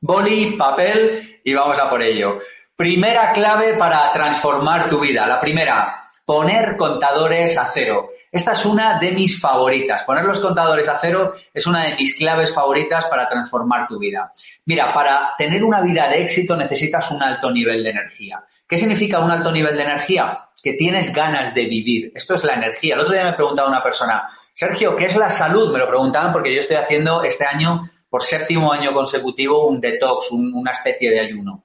Boli, 0.00 0.52
papel 0.52 1.40
y 1.42 1.54
vamos 1.54 1.80
a 1.80 1.90
por 1.90 2.00
ello. 2.00 2.38
Primera 2.76 3.32
clave 3.32 3.74
para 3.74 4.12
transformar 4.12 4.88
tu 4.88 5.00
vida. 5.00 5.26
La 5.26 5.40
primera, 5.40 6.07
poner 6.28 6.76
contadores 6.76 7.56
a 7.56 7.64
cero. 7.64 8.10
Esta 8.30 8.52
es 8.52 8.66
una 8.66 8.98
de 8.98 9.12
mis 9.12 9.40
favoritas. 9.40 10.02
Poner 10.02 10.26
los 10.26 10.40
contadores 10.40 10.86
a 10.86 10.98
cero 10.98 11.34
es 11.54 11.66
una 11.66 11.84
de 11.84 11.94
mis 11.96 12.18
claves 12.18 12.52
favoritas 12.52 13.06
para 13.06 13.26
transformar 13.26 13.88
tu 13.88 13.98
vida. 13.98 14.30
Mira, 14.66 14.92
para 14.92 15.30
tener 15.38 15.64
una 15.64 15.80
vida 15.80 16.06
de 16.06 16.20
éxito 16.20 16.54
necesitas 16.54 17.10
un 17.12 17.22
alto 17.22 17.50
nivel 17.50 17.82
de 17.82 17.88
energía. 17.88 18.44
¿Qué 18.68 18.76
significa 18.76 19.20
un 19.20 19.30
alto 19.30 19.50
nivel 19.50 19.74
de 19.74 19.84
energía? 19.84 20.40
Que 20.62 20.74
tienes 20.74 21.14
ganas 21.14 21.54
de 21.54 21.64
vivir. 21.64 22.12
Esto 22.14 22.34
es 22.34 22.44
la 22.44 22.52
energía. 22.52 22.92
El 22.92 23.00
otro 23.00 23.14
día 23.14 23.24
me 23.24 23.32
preguntaba 23.32 23.70
una 23.70 23.82
persona, 23.82 24.28
Sergio, 24.52 24.94
¿qué 24.96 25.06
es 25.06 25.16
la 25.16 25.30
salud? 25.30 25.72
Me 25.72 25.78
lo 25.78 25.88
preguntaban 25.88 26.30
porque 26.30 26.52
yo 26.52 26.60
estoy 26.60 26.76
haciendo 26.76 27.22
este 27.22 27.46
año, 27.46 27.88
por 28.10 28.22
séptimo 28.22 28.70
año 28.70 28.92
consecutivo, 28.92 29.66
un 29.66 29.80
detox, 29.80 30.30
una 30.30 30.72
especie 30.72 31.10
de 31.10 31.20
ayuno 31.20 31.64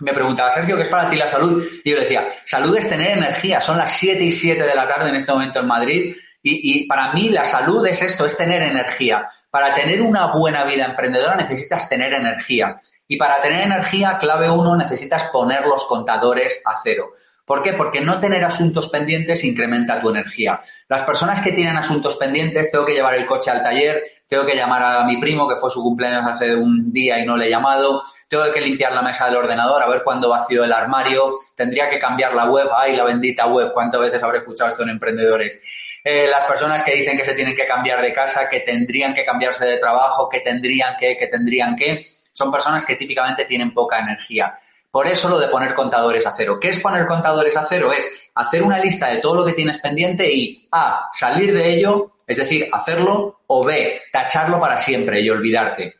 me 0.00 0.12
preguntaba, 0.12 0.50
Sergio, 0.50 0.76
¿qué 0.76 0.82
es 0.82 0.88
para 0.88 1.08
ti 1.08 1.16
la 1.16 1.28
salud? 1.28 1.64
Y 1.84 1.90
yo 1.90 1.96
le 1.96 2.02
decía, 2.02 2.28
salud 2.44 2.76
es 2.76 2.88
tener 2.88 3.16
energía. 3.18 3.60
Son 3.60 3.78
las 3.78 3.92
7 3.92 4.22
y 4.22 4.30
7 4.30 4.62
de 4.62 4.74
la 4.74 4.86
tarde 4.86 5.08
en 5.08 5.16
este 5.16 5.32
momento 5.32 5.60
en 5.60 5.66
Madrid. 5.66 6.16
Y, 6.48 6.86
para 6.86 7.12
mí 7.12 7.30
la 7.30 7.44
salud 7.44 7.84
es 7.86 8.02
esto, 8.02 8.24
es 8.24 8.36
tener 8.36 8.62
energía. 8.62 9.28
Para 9.50 9.74
tener 9.74 10.00
una 10.00 10.26
buena 10.26 10.62
vida 10.62 10.84
emprendedora 10.84 11.34
necesitas 11.34 11.88
tener 11.88 12.12
energía. 12.12 12.76
Y 13.08 13.16
para 13.16 13.40
tener 13.40 13.62
energía, 13.62 14.18
clave 14.18 14.48
uno, 14.48 14.76
necesitas 14.76 15.24
poner 15.24 15.66
los 15.66 15.84
contadores 15.84 16.60
a 16.64 16.74
cero. 16.80 17.14
¿Por 17.46 17.62
qué? 17.62 17.74
Porque 17.74 18.00
no 18.00 18.18
tener 18.18 18.44
asuntos 18.44 18.88
pendientes 18.88 19.44
incrementa 19.44 20.00
tu 20.00 20.10
energía. 20.10 20.60
Las 20.88 21.02
personas 21.02 21.40
que 21.40 21.52
tienen 21.52 21.76
asuntos 21.76 22.16
pendientes, 22.16 22.72
tengo 22.72 22.84
que 22.84 22.94
llevar 22.94 23.14
el 23.14 23.24
coche 23.24 23.52
al 23.52 23.62
taller, 23.62 24.02
tengo 24.26 24.44
que 24.44 24.56
llamar 24.56 24.82
a 24.82 25.04
mi 25.04 25.18
primo, 25.18 25.48
que 25.48 25.54
fue 25.54 25.70
su 25.70 25.80
cumpleaños 25.80 26.24
hace 26.26 26.56
un 26.56 26.92
día 26.92 27.20
y 27.20 27.24
no 27.24 27.36
le 27.36 27.46
he 27.46 27.50
llamado, 27.50 28.02
tengo 28.28 28.50
que 28.52 28.60
limpiar 28.60 28.92
la 28.92 29.02
mesa 29.02 29.26
del 29.26 29.36
ordenador, 29.36 29.80
a 29.80 29.88
ver 29.88 30.02
cuándo 30.02 30.28
vacío 30.28 30.64
el 30.64 30.72
armario, 30.72 31.36
tendría 31.54 31.88
que 31.88 32.00
cambiar 32.00 32.34
la 32.34 32.46
web, 32.46 32.68
ay, 32.76 32.96
la 32.96 33.04
bendita 33.04 33.46
web, 33.46 33.70
cuántas 33.72 34.00
veces 34.00 34.20
habré 34.24 34.38
escuchado 34.38 34.70
esto 34.70 34.82
en 34.82 34.90
emprendedores. 34.90 35.60
Eh, 36.02 36.26
las 36.28 36.44
personas 36.46 36.82
que 36.82 36.96
dicen 36.96 37.16
que 37.16 37.24
se 37.24 37.34
tienen 37.34 37.54
que 37.54 37.66
cambiar 37.66 38.02
de 38.02 38.12
casa, 38.12 38.48
que 38.48 38.60
tendrían 38.60 39.14
que 39.14 39.24
cambiarse 39.24 39.64
de 39.66 39.78
trabajo, 39.78 40.28
que 40.28 40.40
tendrían 40.40 40.96
que, 40.96 41.16
que 41.16 41.28
tendrían 41.28 41.76
que, 41.76 42.04
son 42.32 42.50
personas 42.50 42.84
que 42.84 42.96
típicamente 42.96 43.44
tienen 43.44 43.72
poca 43.72 44.00
energía. 44.00 44.52
Por 44.96 45.08
eso 45.08 45.28
lo 45.28 45.38
de 45.38 45.48
poner 45.48 45.74
contadores 45.74 46.26
a 46.26 46.32
cero. 46.32 46.56
¿Qué 46.58 46.70
es 46.70 46.80
poner 46.80 47.06
contadores 47.06 47.54
a 47.54 47.66
cero? 47.66 47.92
Es 47.92 48.08
hacer 48.34 48.62
una 48.62 48.78
lista 48.78 49.08
de 49.08 49.18
todo 49.18 49.34
lo 49.34 49.44
que 49.44 49.52
tienes 49.52 49.78
pendiente 49.78 50.32
y 50.32 50.66
A, 50.72 51.10
salir 51.12 51.52
de 51.52 51.74
ello, 51.74 52.12
es 52.26 52.38
decir, 52.38 52.66
hacerlo, 52.72 53.42
o 53.46 53.62
B, 53.62 54.00
tacharlo 54.10 54.58
para 54.58 54.78
siempre 54.78 55.20
y 55.20 55.28
olvidarte. 55.28 55.96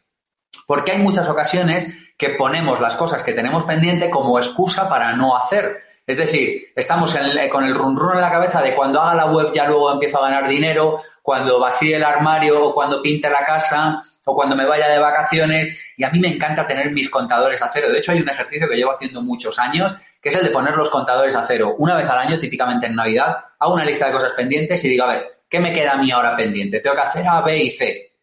Porque 0.67 0.93
hay 0.93 0.99
muchas 0.99 1.29
ocasiones 1.29 1.87
que 2.17 2.31
ponemos 2.31 2.81
las 2.81 2.97
cosas 2.97 3.23
que 3.23 3.35
tenemos 3.35 3.65
pendiente 3.65 4.09
como 4.09 4.39
excusa 4.39 4.89
para 4.89 5.13
no 5.13 5.37
hacer. 5.37 5.83
Es 6.07 6.17
decir, 6.17 6.73
estamos 6.75 7.15
con 7.53 7.65
el 7.65 7.75
run 7.75 7.99
run 7.99 8.15
en 8.15 8.23
la 8.23 8.31
cabeza 8.31 8.63
de 8.63 8.75
cuando 8.75 9.03
haga 9.03 9.15
la 9.15 9.27
web 9.27 9.53
ya 9.53 9.67
luego 9.67 9.93
empiezo 9.93 10.25
a 10.25 10.31
ganar 10.31 10.49
dinero, 10.49 11.03
cuando 11.21 11.61
vacíe 11.61 11.97
el 11.97 12.05
armario 12.05 12.65
o 12.65 12.73
cuando 12.73 13.03
pinte 13.03 13.29
la 13.29 13.45
casa 13.45 14.03
o 14.29 14.35
cuando 14.35 14.57
me 14.57 14.67
vaya 14.67 14.89
de 14.89 14.99
vacaciones. 14.99 15.79
Y 15.97 16.05
a 16.05 16.11
mí 16.11 16.19
me 16.19 16.29
encanta 16.29 16.67
tener 16.67 16.91
mis 16.91 17.09
contadores 17.09 17.63
a 17.63 17.71
cero. 17.73 17.91
De 17.91 17.99
hecho, 17.99 18.13
hay 18.13 18.21
un 18.21 18.29
ejercicio 18.29 18.69
que 18.69 18.77
llevo 18.77 18.93
haciendo 18.93 19.23
muchos 19.23 19.59
años, 19.59 19.95
que 20.21 20.31
es 20.31 20.35
el 20.35 20.45
de 20.45 20.51
poner 20.51 20.77
los 20.77 20.91
contadores 20.91 21.35
a 21.37 21.45
cero. 21.45 21.77
Una 21.79 21.95
vez 21.95 22.09
al 22.09 22.19
año, 22.19 22.39
típicamente 22.39 22.87
en 22.87 22.97
Navidad, 22.97 23.37
hago 23.59 23.75
una 23.75 23.85
lista 23.85 24.07
de 24.07 24.13
cosas 24.13 24.33
pendientes 24.33 24.85
y 24.85 24.89
digo, 24.89 25.05
a 25.05 25.15
ver, 25.15 25.43
¿qué 25.49 25.61
me 25.61 25.73
queda 25.73 25.93
a 25.93 25.97
mí 25.97 26.11
ahora 26.11 26.35
pendiente? 26.35 26.81
Tengo 26.81 26.97
que 26.97 27.03
hacer 27.03 27.25
A, 27.27 27.41
B 27.41 27.57
y 27.57 27.71
C. 27.71 28.15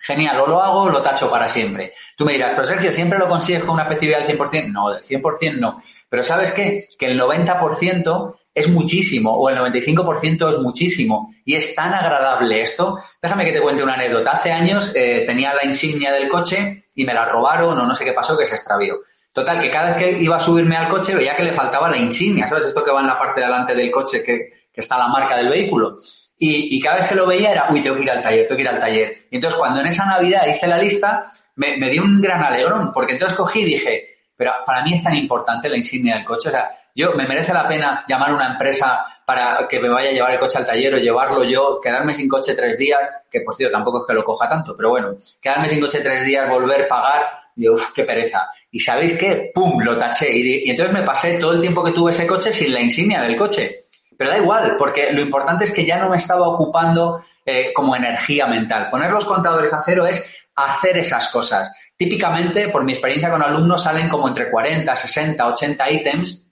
Genial, 0.00 0.38
o 0.40 0.46
lo 0.46 0.62
hago 0.62 0.88
lo 0.88 1.02
tacho 1.02 1.28
para 1.28 1.48
siempre. 1.48 1.92
Tú 2.16 2.24
me 2.24 2.34
dirás, 2.34 2.52
pero 2.52 2.64
Sergio, 2.64 2.92
¿siempre 2.92 3.18
lo 3.18 3.28
consigues 3.28 3.64
con 3.64 3.74
una 3.74 3.82
efectividad 3.82 4.20
del 4.20 4.38
100%? 4.38 4.72
No, 4.72 4.90
del 4.90 5.02
100% 5.02 5.58
no. 5.58 5.82
Pero 6.08 6.22
¿sabes 6.22 6.52
qué? 6.52 6.88
Que 6.96 7.06
el 7.06 7.20
90% 7.20 8.37
es 8.58 8.68
muchísimo 8.68 9.32
o 9.32 9.48
el 9.48 9.56
95% 9.56 10.48
es 10.48 10.58
muchísimo 10.58 11.32
y 11.44 11.54
es 11.54 11.74
tan 11.74 11.94
agradable 11.94 12.62
esto. 12.62 12.98
Déjame 13.22 13.44
que 13.44 13.52
te 13.52 13.60
cuente 13.60 13.82
una 13.82 13.94
anécdota. 13.94 14.32
Hace 14.32 14.52
años 14.52 14.92
eh, 14.94 15.24
tenía 15.26 15.54
la 15.54 15.64
insignia 15.64 16.12
del 16.12 16.28
coche 16.28 16.84
y 16.94 17.04
me 17.04 17.14
la 17.14 17.24
robaron 17.24 17.78
o 17.78 17.86
no 17.86 17.94
sé 17.94 18.04
qué 18.04 18.12
pasó 18.12 18.36
que 18.36 18.46
se 18.46 18.54
extravió. 18.54 18.96
Total, 19.32 19.60
que 19.60 19.70
cada 19.70 19.94
vez 19.94 19.96
que 19.96 20.22
iba 20.22 20.36
a 20.36 20.40
subirme 20.40 20.76
al 20.76 20.88
coche 20.88 21.14
veía 21.14 21.36
que 21.36 21.44
le 21.44 21.52
faltaba 21.52 21.88
la 21.88 21.96
insignia, 21.96 22.48
¿sabes? 22.48 22.66
Esto 22.66 22.84
que 22.84 22.90
va 22.90 23.00
en 23.00 23.06
la 23.06 23.18
parte 23.18 23.40
de 23.40 23.46
delante 23.46 23.74
del 23.74 23.90
coche 23.90 24.22
que, 24.22 24.68
está 24.72 24.96
la 24.96 25.08
marca 25.08 25.36
del 25.36 25.48
vehículo. 25.48 25.96
Y, 26.36 26.80
cada 26.80 26.98
vez 26.98 27.08
que 27.08 27.16
lo 27.16 27.26
veía 27.26 27.50
era, 27.50 27.66
uy, 27.68 27.80
tengo 27.82 27.96
que 27.96 28.02
ir 28.02 28.10
al 28.12 28.22
taller, 28.22 28.46
tengo 28.46 28.56
que 28.56 28.62
ir 28.62 28.68
al 28.68 28.78
taller. 28.78 29.26
Y 29.28 29.36
entonces 29.36 29.58
cuando 29.58 29.80
en 29.80 29.88
esa 29.88 30.06
Navidad 30.06 30.46
hice 30.46 30.68
la 30.68 30.78
lista, 30.78 31.32
me, 31.56 31.76
me 31.76 31.90
dio 31.90 32.04
un 32.04 32.20
gran 32.20 32.44
alegrón, 32.44 32.92
porque 32.92 33.14
entonces 33.14 33.36
cogí 33.36 33.62
y 33.62 33.64
dije, 33.64 34.18
pero 34.36 34.52
para 34.64 34.84
mí 34.84 34.94
es 34.94 35.02
tan 35.02 35.16
importante 35.16 35.68
la 35.68 35.76
insignia 35.76 36.14
del 36.14 36.24
coche. 36.24 36.48
O 36.48 36.52
sea, 36.52 36.70
yo 36.94 37.12
me 37.14 37.26
merece 37.26 37.52
la 37.52 37.66
pena 37.66 38.04
llamar 38.08 38.30
a 38.30 38.34
una 38.34 38.46
empresa 38.52 39.04
para 39.24 39.68
que 39.68 39.78
me 39.78 39.88
vaya 39.88 40.08
a 40.08 40.12
llevar 40.12 40.32
el 40.32 40.38
coche 40.38 40.58
al 40.58 40.66
taller 40.66 40.94
o 40.94 40.98
llevarlo 40.98 41.44
yo, 41.44 41.80
quedarme 41.80 42.14
sin 42.14 42.28
coche 42.28 42.54
tres 42.54 42.78
días, 42.78 43.00
que 43.30 43.42
por 43.42 43.54
cierto 43.54 43.76
tampoco 43.76 44.00
es 44.00 44.06
que 44.06 44.14
lo 44.14 44.24
coja 44.24 44.48
tanto, 44.48 44.74
pero 44.76 44.90
bueno, 44.90 45.14
quedarme 45.40 45.68
sin 45.68 45.80
coche 45.80 46.00
tres 46.00 46.24
días, 46.24 46.48
volver, 46.48 46.88
pagar, 46.88 47.28
y 47.58 47.68
uff, 47.68 47.92
qué 47.92 48.04
pereza. 48.04 48.48
Y 48.70 48.78
sabéis 48.78 49.18
qué, 49.18 49.50
pum, 49.52 49.82
lo 49.82 49.98
taché. 49.98 50.30
Y, 50.30 50.70
entonces 50.70 50.94
me 50.94 51.02
pasé 51.02 51.38
todo 51.38 51.52
el 51.52 51.60
tiempo 51.60 51.82
que 51.82 51.90
tuve 51.90 52.12
ese 52.12 52.26
coche 52.26 52.52
sin 52.52 52.72
la 52.72 52.80
insignia 52.80 53.20
del 53.20 53.36
coche. 53.36 53.80
Pero 54.16 54.30
da 54.30 54.38
igual, 54.38 54.76
porque 54.78 55.12
lo 55.12 55.20
importante 55.20 55.64
es 55.64 55.72
que 55.72 55.84
ya 55.84 55.98
no 55.98 56.08
me 56.08 56.16
estaba 56.16 56.48
ocupando 56.48 57.24
eh, 57.44 57.72
como 57.74 57.96
energía 57.96 58.46
mental. 58.46 58.88
Poner 58.90 59.10
los 59.10 59.24
contadores 59.24 59.72
a 59.72 59.82
cero 59.84 60.06
es 60.06 60.24
hacer 60.54 60.98
esas 60.98 61.28
cosas. 61.28 61.74
Típicamente, 61.96 62.68
por 62.68 62.84
mi 62.84 62.92
experiencia 62.92 63.30
con 63.30 63.42
alumnos, 63.42 63.82
salen 63.82 64.08
como 64.08 64.28
entre 64.28 64.50
40, 64.50 64.94
60, 64.94 65.46
80 65.48 65.90
ítems. 65.90 66.47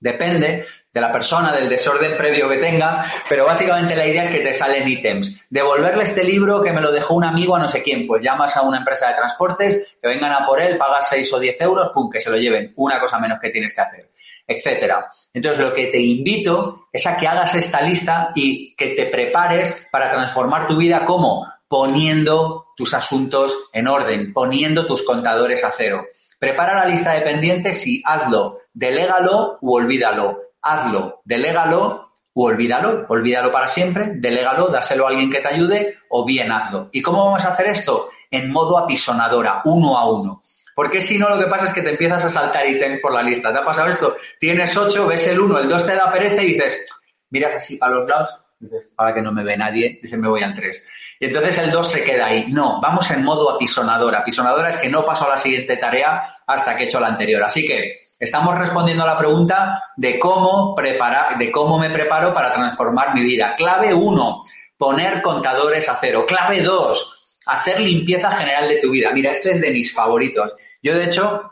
Depende 0.00 0.66
de 0.92 1.00
la 1.00 1.12
persona, 1.12 1.52
del 1.52 1.68
desorden 1.68 2.16
previo 2.16 2.48
que 2.48 2.56
tenga, 2.56 3.06
pero 3.28 3.44
básicamente 3.44 3.94
la 3.94 4.06
idea 4.06 4.24
es 4.24 4.30
que 4.30 4.40
te 4.40 4.52
salen 4.52 4.88
ítems. 4.88 5.46
Devolverle 5.48 6.02
este 6.02 6.24
libro 6.24 6.60
que 6.60 6.72
me 6.72 6.80
lo 6.80 6.90
dejó 6.90 7.14
un 7.14 7.24
amigo 7.24 7.54
a 7.54 7.60
no 7.60 7.68
sé 7.68 7.82
quién, 7.82 8.06
pues 8.06 8.22
llamas 8.22 8.56
a 8.56 8.62
una 8.62 8.78
empresa 8.78 9.08
de 9.08 9.14
transportes, 9.14 9.96
que 10.02 10.08
vengan 10.08 10.32
a 10.32 10.44
por 10.44 10.60
él, 10.60 10.76
pagas 10.76 11.08
6 11.08 11.32
o 11.32 11.38
10 11.38 11.60
euros, 11.60 11.90
pum, 11.94 12.10
que 12.10 12.20
se 12.20 12.30
lo 12.30 12.36
lleven, 12.36 12.72
una 12.76 12.98
cosa 12.98 13.18
menos 13.20 13.38
que 13.40 13.50
tienes 13.50 13.72
que 13.72 13.80
hacer, 13.80 14.10
etcétera. 14.46 15.08
Entonces, 15.32 15.64
lo 15.64 15.72
que 15.72 15.86
te 15.86 16.00
invito 16.00 16.88
es 16.92 17.06
a 17.06 17.16
que 17.16 17.28
hagas 17.28 17.54
esta 17.54 17.80
lista 17.82 18.32
y 18.34 18.74
que 18.74 18.88
te 18.88 19.06
prepares 19.06 19.86
para 19.92 20.10
transformar 20.10 20.66
tu 20.66 20.76
vida 20.76 21.04
como 21.04 21.46
poniendo 21.68 22.66
tus 22.76 22.94
asuntos 22.94 23.54
en 23.72 23.86
orden, 23.86 24.32
poniendo 24.32 24.86
tus 24.86 25.04
contadores 25.04 25.62
a 25.62 25.70
cero. 25.70 26.04
Prepara 26.40 26.74
la 26.74 26.86
lista 26.86 27.12
de 27.12 27.20
pendientes 27.20 27.86
y 27.86 28.02
hazlo, 28.02 28.60
delégalo 28.72 29.58
u 29.60 29.74
olvídalo. 29.74 30.40
Hazlo, 30.62 31.20
delégalo 31.22 32.12
u 32.32 32.44
olvídalo, 32.44 33.04
olvídalo 33.10 33.52
para 33.52 33.68
siempre, 33.68 34.12
delégalo, 34.14 34.68
dáselo 34.68 35.04
a 35.04 35.10
alguien 35.10 35.30
que 35.30 35.40
te 35.40 35.48
ayude 35.48 35.96
o 36.08 36.24
bien 36.24 36.50
hazlo. 36.50 36.88
¿Y 36.92 37.02
cómo 37.02 37.26
vamos 37.26 37.44
a 37.44 37.50
hacer 37.50 37.66
esto? 37.66 38.08
En 38.30 38.50
modo 38.50 38.78
apisonadora, 38.78 39.60
uno 39.66 39.98
a 39.98 40.10
uno. 40.10 40.40
Porque 40.74 41.02
si 41.02 41.18
no, 41.18 41.28
lo 41.28 41.38
que 41.38 41.50
pasa 41.50 41.66
es 41.66 41.72
que 41.72 41.82
te 41.82 41.90
empiezas 41.90 42.24
a 42.24 42.30
saltar 42.30 42.66
ítems 42.66 43.00
por 43.02 43.12
la 43.12 43.22
lista. 43.22 43.52
¿Te 43.52 43.58
ha 43.58 43.64
pasado 43.64 43.90
esto? 43.90 44.16
Tienes 44.38 44.74
ocho, 44.78 45.06
ves 45.06 45.26
el 45.26 45.40
uno, 45.40 45.58
el 45.58 45.68
dos 45.68 45.84
te 45.84 45.94
da 45.94 46.10
pereza 46.10 46.42
y 46.42 46.54
dices, 46.54 46.78
miras 47.28 47.54
así 47.54 47.76
para 47.76 47.96
los 47.96 48.08
lados, 48.08 48.30
dices, 48.60 48.90
ahora 48.96 49.14
que 49.14 49.22
no 49.22 49.32
me 49.32 49.42
ve 49.42 49.56
nadie, 49.56 49.98
dices, 50.02 50.18
me 50.18 50.28
voy 50.28 50.42
al 50.42 50.54
tres. 50.54 50.84
Y 51.18 51.26
entonces 51.26 51.58
el 51.58 51.70
2 51.70 51.90
se 51.90 52.04
queda 52.04 52.26
ahí. 52.26 52.46
No, 52.48 52.80
vamos 52.80 53.10
en 53.10 53.24
modo 53.24 53.50
apisonadora. 53.50 54.20
Apisonadora 54.20 54.68
es 54.68 54.76
que 54.76 54.88
no 54.88 55.04
paso 55.04 55.26
a 55.26 55.30
la 55.30 55.38
siguiente 55.38 55.76
tarea 55.76 56.36
hasta 56.46 56.76
que 56.76 56.84
he 56.84 56.86
hecho 56.86 57.00
la 57.00 57.08
anterior. 57.08 57.42
Así 57.42 57.66
que 57.66 57.94
estamos 58.18 58.56
respondiendo 58.58 59.04
a 59.04 59.06
la 59.06 59.18
pregunta 59.18 59.82
de 59.96 60.18
cómo 60.18 60.74
preparar, 60.74 61.38
de 61.38 61.50
cómo 61.50 61.78
me 61.78 61.90
preparo 61.90 62.32
para 62.34 62.52
transformar 62.52 63.14
mi 63.14 63.22
vida. 63.22 63.54
Clave 63.56 63.94
1, 63.94 64.42
poner 64.76 65.22
contadores 65.22 65.88
a 65.88 65.96
cero. 65.96 66.26
Clave 66.26 66.62
2, 66.62 67.38
hacer 67.46 67.80
limpieza 67.80 68.30
general 68.30 68.68
de 68.68 68.76
tu 68.76 68.90
vida. 68.90 69.10
Mira, 69.12 69.32
este 69.32 69.52
es 69.52 69.60
de 69.60 69.70
mis 69.70 69.92
favoritos. 69.92 70.52
Yo, 70.82 70.96
de 70.96 71.04
hecho, 71.04 71.50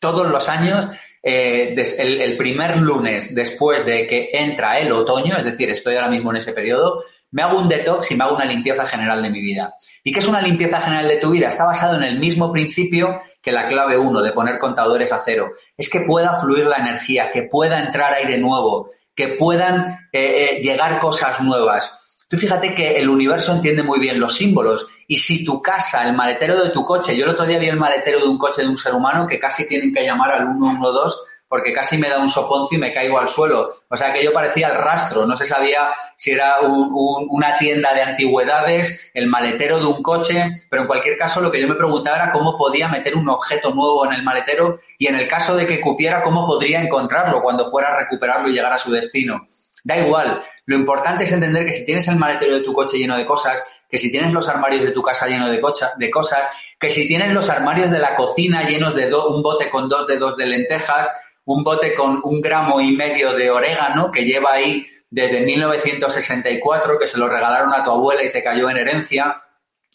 todos 0.00 0.28
los 0.28 0.48
años 0.48 0.88
eh, 1.22 1.74
el, 1.98 2.36
primer 2.36 2.78
lunes 2.78 3.34
después 3.34 3.86
de 3.86 4.06
que 4.08 4.30
entra 4.32 4.78
el 4.78 4.90
otoño, 4.90 5.36
es 5.36 5.44
decir, 5.44 5.70
estoy 5.70 5.94
ahora 5.94 6.08
mismo 6.08 6.30
en 6.30 6.38
ese 6.38 6.52
periodo, 6.52 7.04
me 7.30 7.42
hago 7.42 7.58
un 7.58 7.68
detox 7.68 8.10
y 8.10 8.16
me 8.16 8.24
hago 8.24 8.34
una 8.34 8.44
limpieza 8.44 8.86
general 8.86 9.22
de 9.22 9.30
mi 9.30 9.40
vida. 9.40 9.74
¿Y 10.02 10.12
qué 10.12 10.18
es 10.18 10.28
una 10.28 10.42
limpieza 10.42 10.80
general 10.80 11.08
de 11.08 11.16
tu 11.16 11.30
vida? 11.30 11.48
Está 11.48 11.64
basado 11.64 11.96
en 11.96 12.02
el 12.02 12.18
mismo 12.18 12.52
principio 12.52 13.20
que 13.40 13.52
la 13.52 13.68
clave 13.68 13.96
1 13.98 14.22
de 14.22 14.32
poner 14.32 14.58
contadores 14.58 15.12
a 15.12 15.18
cero. 15.18 15.52
Es 15.76 15.88
que 15.88 16.00
pueda 16.00 16.34
fluir 16.40 16.66
la 16.66 16.76
energía, 16.76 17.30
que 17.30 17.44
pueda 17.44 17.80
entrar 17.82 18.12
aire 18.12 18.38
nuevo, 18.38 18.90
que 19.14 19.28
puedan 19.28 20.08
eh, 20.12 20.56
eh, 20.56 20.60
llegar 20.60 20.98
cosas 20.98 21.40
nuevas. 21.40 22.01
Tú 22.32 22.38
fíjate 22.38 22.74
que 22.74 22.96
el 22.96 23.10
universo 23.10 23.52
entiende 23.52 23.82
muy 23.82 24.00
bien 24.00 24.18
los 24.18 24.34
símbolos 24.34 24.86
y 25.06 25.18
si 25.18 25.44
tu 25.44 25.60
casa, 25.60 26.08
el 26.08 26.14
maletero 26.14 26.64
de 26.64 26.70
tu 26.70 26.82
coche, 26.82 27.14
yo 27.14 27.26
el 27.26 27.32
otro 27.32 27.44
día 27.44 27.58
vi 27.58 27.68
el 27.68 27.76
maletero 27.76 28.20
de 28.20 28.26
un 28.26 28.38
coche 28.38 28.62
de 28.62 28.68
un 28.68 28.78
ser 28.78 28.94
humano 28.94 29.26
que 29.26 29.38
casi 29.38 29.68
tienen 29.68 29.92
que 29.92 30.02
llamar 30.02 30.32
al 30.32 30.46
112 30.58 31.14
porque 31.46 31.74
casi 31.74 31.98
me 31.98 32.08
da 32.08 32.16
un 32.16 32.30
soponcio 32.30 32.78
y 32.78 32.80
me 32.80 32.90
caigo 32.90 33.18
al 33.18 33.28
suelo. 33.28 33.70
O 33.86 33.96
sea 33.98 34.14
que 34.14 34.24
yo 34.24 34.32
parecía 34.32 34.68
el 34.68 34.76
rastro, 34.76 35.26
no 35.26 35.36
se 35.36 35.44
sabía 35.44 35.90
si 36.16 36.30
era 36.30 36.60
una 36.62 37.58
tienda 37.58 37.92
de 37.92 38.00
antigüedades, 38.00 39.10
el 39.12 39.26
maletero 39.26 39.78
de 39.78 39.84
un 39.84 40.02
coche, 40.02 40.62
pero 40.70 40.80
en 40.80 40.88
cualquier 40.88 41.18
caso 41.18 41.42
lo 41.42 41.50
que 41.50 41.60
yo 41.60 41.68
me 41.68 41.74
preguntaba 41.74 42.16
era 42.16 42.32
cómo 42.32 42.56
podía 42.56 42.88
meter 42.88 43.14
un 43.14 43.28
objeto 43.28 43.74
nuevo 43.74 44.06
en 44.06 44.14
el 44.14 44.22
maletero 44.22 44.78
y 44.96 45.06
en 45.06 45.16
el 45.16 45.28
caso 45.28 45.54
de 45.54 45.66
que 45.66 45.82
cupiera, 45.82 46.22
cómo 46.22 46.46
podría 46.46 46.80
encontrarlo 46.80 47.42
cuando 47.42 47.70
fuera 47.70 47.92
a 47.92 47.98
recuperarlo 47.98 48.48
y 48.48 48.54
llegar 48.54 48.72
a 48.72 48.78
su 48.78 48.90
destino. 48.90 49.46
Da 49.84 49.98
igual, 49.98 50.42
lo 50.66 50.76
importante 50.76 51.24
es 51.24 51.32
entender 51.32 51.66
que 51.66 51.72
si 51.72 51.84
tienes 51.84 52.06
el 52.08 52.16
maletero 52.16 52.54
de 52.54 52.62
tu 52.62 52.72
coche 52.72 52.98
lleno 52.98 53.16
de 53.16 53.26
cosas, 53.26 53.62
que 53.88 53.98
si 53.98 54.10
tienes 54.10 54.32
los 54.32 54.48
armarios 54.48 54.84
de 54.84 54.92
tu 54.92 55.02
casa 55.02 55.26
llenos 55.26 55.50
de, 55.50 55.60
de 55.98 56.10
cosas, 56.10 56.48
que 56.78 56.88
si 56.88 57.06
tienes 57.06 57.32
los 57.32 57.50
armarios 57.50 57.90
de 57.90 57.98
la 57.98 58.14
cocina 58.16 58.62
llenos 58.62 58.94
de 58.94 59.12
un 59.14 59.42
bote 59.42 59.68
con 59.68 59.88
dos 59.88 60.06
dedos 60.06 60.36
de 60.36 60.46
lentejas, 60.46 61.10
un 61.44 61.64
bote 61.64 61.94
con 61.94 62.20
un 62.22 62.40
gramo 62.40 62.80
y 62.80 62.92
medio 62.92 63.34
de 63.34 63.50
orégano 63.50 64.10
que 64.12 64.24
lleva 64.24 64.52
ahí 64.52 64.86
desde 65.10 65.40
1964, 65.40 66.98
que 66.98 67.06
se 67.06 67.18
lo 67.18 67.28
regalaron 67.28 67.74
a 67.74 67.84
tu 67.84 67.90
abuela 67.90 68.22
y 68.22 68.32
te 68.32 68.42
cayó 68.42 68.70
en 68.70 68.78
herencia. 68.78 69.42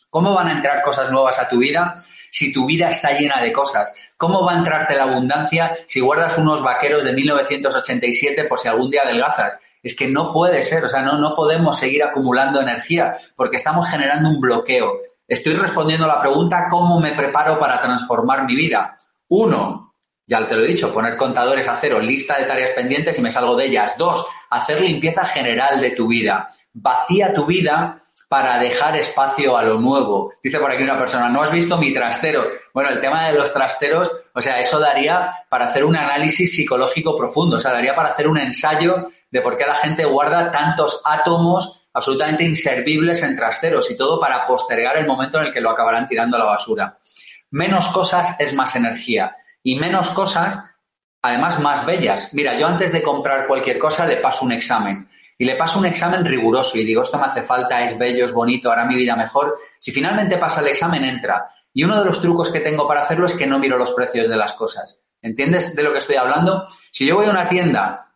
¿Cómo 0.10 0.36
van 0.36 0.50
a 0.50 0.51
entrar 0.53 0.82
cosas 0.84 1.10
nuevas 1.10 1.39
a 1.39 1.48
tu 1.48 1.58
vida 1.58 1.96
si 2.29 2.53
tu 2.53 2.65
vida 2.65 2.89
está 2.89 3.17
llena 3.17 3.41
de 3.41 3.51
cosas? 3.51 3.96
¿Cómo 4.15 4.46
va 4.46 4.53
a 4.53 4.58
entrarte 4.58 4.96
la 4.96 5.03
abundancia 5.03 5.75
si 5.88 6.01
guardas 6.01 6.38
unos 6.38 6.62
vaqueros 6.62 7.03
de 7.03 7.13
1987 7.13 8.44
por 8.44 8.60
si 8.60 8.67
algún 8.67 8.91
día 8.91 9.01
adelgazas? 9.03 9.53
Es 9.88 9.96
que 9.96 10.10
no 10.10 10.34
puede 10.34 10.63
ser, 10.63 10.84
o 10.84 10.89
sea, 10.89 11.01
no, 11.01 11.17
no 11.17 11.34
podemos 11.34 11.79
seguir 11.79 12.03
acumulando 12.03 12.60
energía 12.60 13.15
porque 13.38 13.56
estamos 13.56 13.89
generando 13.89 14.27
un 14.27 14.41
bloqueo. 14.41 15.00
Estoy 15.25 15.53
respondiendo 15.53 16.03
a 16.03 16.15
la 16.15 16.20
pregunta, 16.20 16.67
¿cómo 16.70 17.00
me 17.00 17.13
preparo 17.13 17.58
para 17.58 17.82
transformar 17.82 18.46
mi 18.46 18.53
vida? 18.53 18.98
Uno, 19.29 19.94
Ya 20.27 20.46
te 20.46 20.58
lo 20.58 20.65
he 20.65 20.67
dicho, 20.67 20.94
poner 20.94 21.15
contadores 21.15 21.70
a 21.70 21.77
cero, 21.77 22.01
lista 22.01 22.38
de 22.38 22.44
tareas 22.44 22.72
pendientes 22.72 23.17
y 23.17 23.22
me 23.22 23.32
salgo 23.32 23.56
de 23.56 23.67
ellas. 23.67 23.98
Dos, 23.98 24.25
hacer 24.50 24.82
limpieza 24.82 25.25
general 25.25 25.79
de 25.79 25.91
tu 25.91 26.08
vida. 26.08 26.50
Vacía 26.74 27.34
tu 27.34 27.46
vida 27.46 28.03
para 28.27 28.60
dejar 28.60 28.98
espacio 28.98 29.58
a 29.58 29.63
lo 29.63 29.79
nuevo. 29.79 30.34
Dice 30.44 30.60
por 30.60 30.70
aquí 30.70 30.84
una 30.84 31.00
persona, 31.00 31.29
¿no 31.29 31.44
has 31.44 31.51
visto 31.51 31.77
mi 31.77 31.94
trastero? 31.94 32.46
Bueno, 32.74 32.89
el 32.89 33.00
tema 33.00 33.27
de 33.27 33.38
los 33.38 33.53
trasteros, 33.53 34.12
o 34.34 34.41
sea, 34.41 34.60
eso 34.60 34.79
daría 34.79 35.32
para 35.48 35.67
hacer 35.67 35.86
un 35.86 35.96
análisis 35.96 36.53
psicológico 36.53 37.15
profundo, 37.17 37.56
o 37.56 37.60
sea, 37.60 37.72
daría 37.72 37.96
para 37.96 38.10
hacer 38.10 38.27
un 38.27 38.38
ensayo 38.38 39.08
de 39.30 39.42
por 39.42 39.58
qué 39.58 39.66
la 39.66 39.76
gente 39.76 40.06
guarda 40.06 40.52
tantos 40.52 41.02
átomos 41.04 41.88
absolutamente 41.94 42.44
inservibles 42.44 43.24
en 43.24 43.36
trasteros 43.36 43.90
y 43.90 43.98
todo 43.98 44.20
para 44.20 44.46
postergar 44.46 44.98
el 44.98 45.08
momento 45.08 45.40
en 45.40 45.48
el 45.48 45.54
que 45.54 45.62
lo 45.62 45.72
acabarán 45.72 46.08
tirando 46.08 46.38
a 46.38 46.40
la 46.40 46.46
basura. 46.46 46.98
Menos 47.50 47.88
cosas 47.90 48.40
es 48.40 48.54
más 48.54 48.76
energía 48.76 49.36
y 49.64 49.76
menos 49.76 50.12
cosas, 50.12 50.64
además 51.22 51.60
más 51.60 51.86
bellas. 51.86 52.34
Mira, 52.34 52.58
yo 52.58 52.68
antes 52.68 52.92
de 52.92 53.02
comprar 53.02 53.48
cualquier 53.48 53.80
cosa 53.80 54.06
le 54.06 54.18
paso 54.18 54.46
un 54.46 54.52
examen 54.52 55.10
y 55.40 55.46
le 55.46 55.56
paso 55.56 55.80
un 55.80 55.86
examen 55.86 56.26
riguroso 56.26 56.78
y 56.78 56.84
digo, 56.84 57.02
esto 57.02 57.18
me 57.18 57.26
hace 57.26 57.42
falta, 57.42 57.84
es 57.84 57.98
bello, 57.98 58.26
es 58.26 58.34
bonito, 58.34 58.72
hará 58.72 58.86
mi 58.86 58.96
vida 58.96 59.16
mejor. 59.16 59.58
Si 59.80 59.92
finalmente 59.92 60.38
pasa 60.38 60.62
el 60.62 60.68
examen, 60.68 61.04
entra. 61.04 61.50
Y 61.74 61.84
uno 61.84 62.00
de 62.00 62.06
los 62.06 62.22
trucos 62.22 62.52
que 62.52 62.60
tengo 62.60 62.88
para 62.88 63.02
hacerlo 63.02 63.28
es 63.28 63.34
que 63.34 63.46
no 63.46 63.60
miro 63.60 63.78
los 63.78 63.92
precios 63.92 64.30
de 64.30 64.36
las 64.36 64.54
cosas. 64.54 65.00
¿Entiendes 65.22 65.76
de 65.76 65.84
lo 65.84 65.92
que 65.92 66.00
estoy 66.00 66.16
hablando? 66.16 66.68
Si 66.92 67.06
yo 67.06 67.16
voy 67.16 67.28
a 67.28 67.32
una 67.32 67.50
tienda 67.50 68.07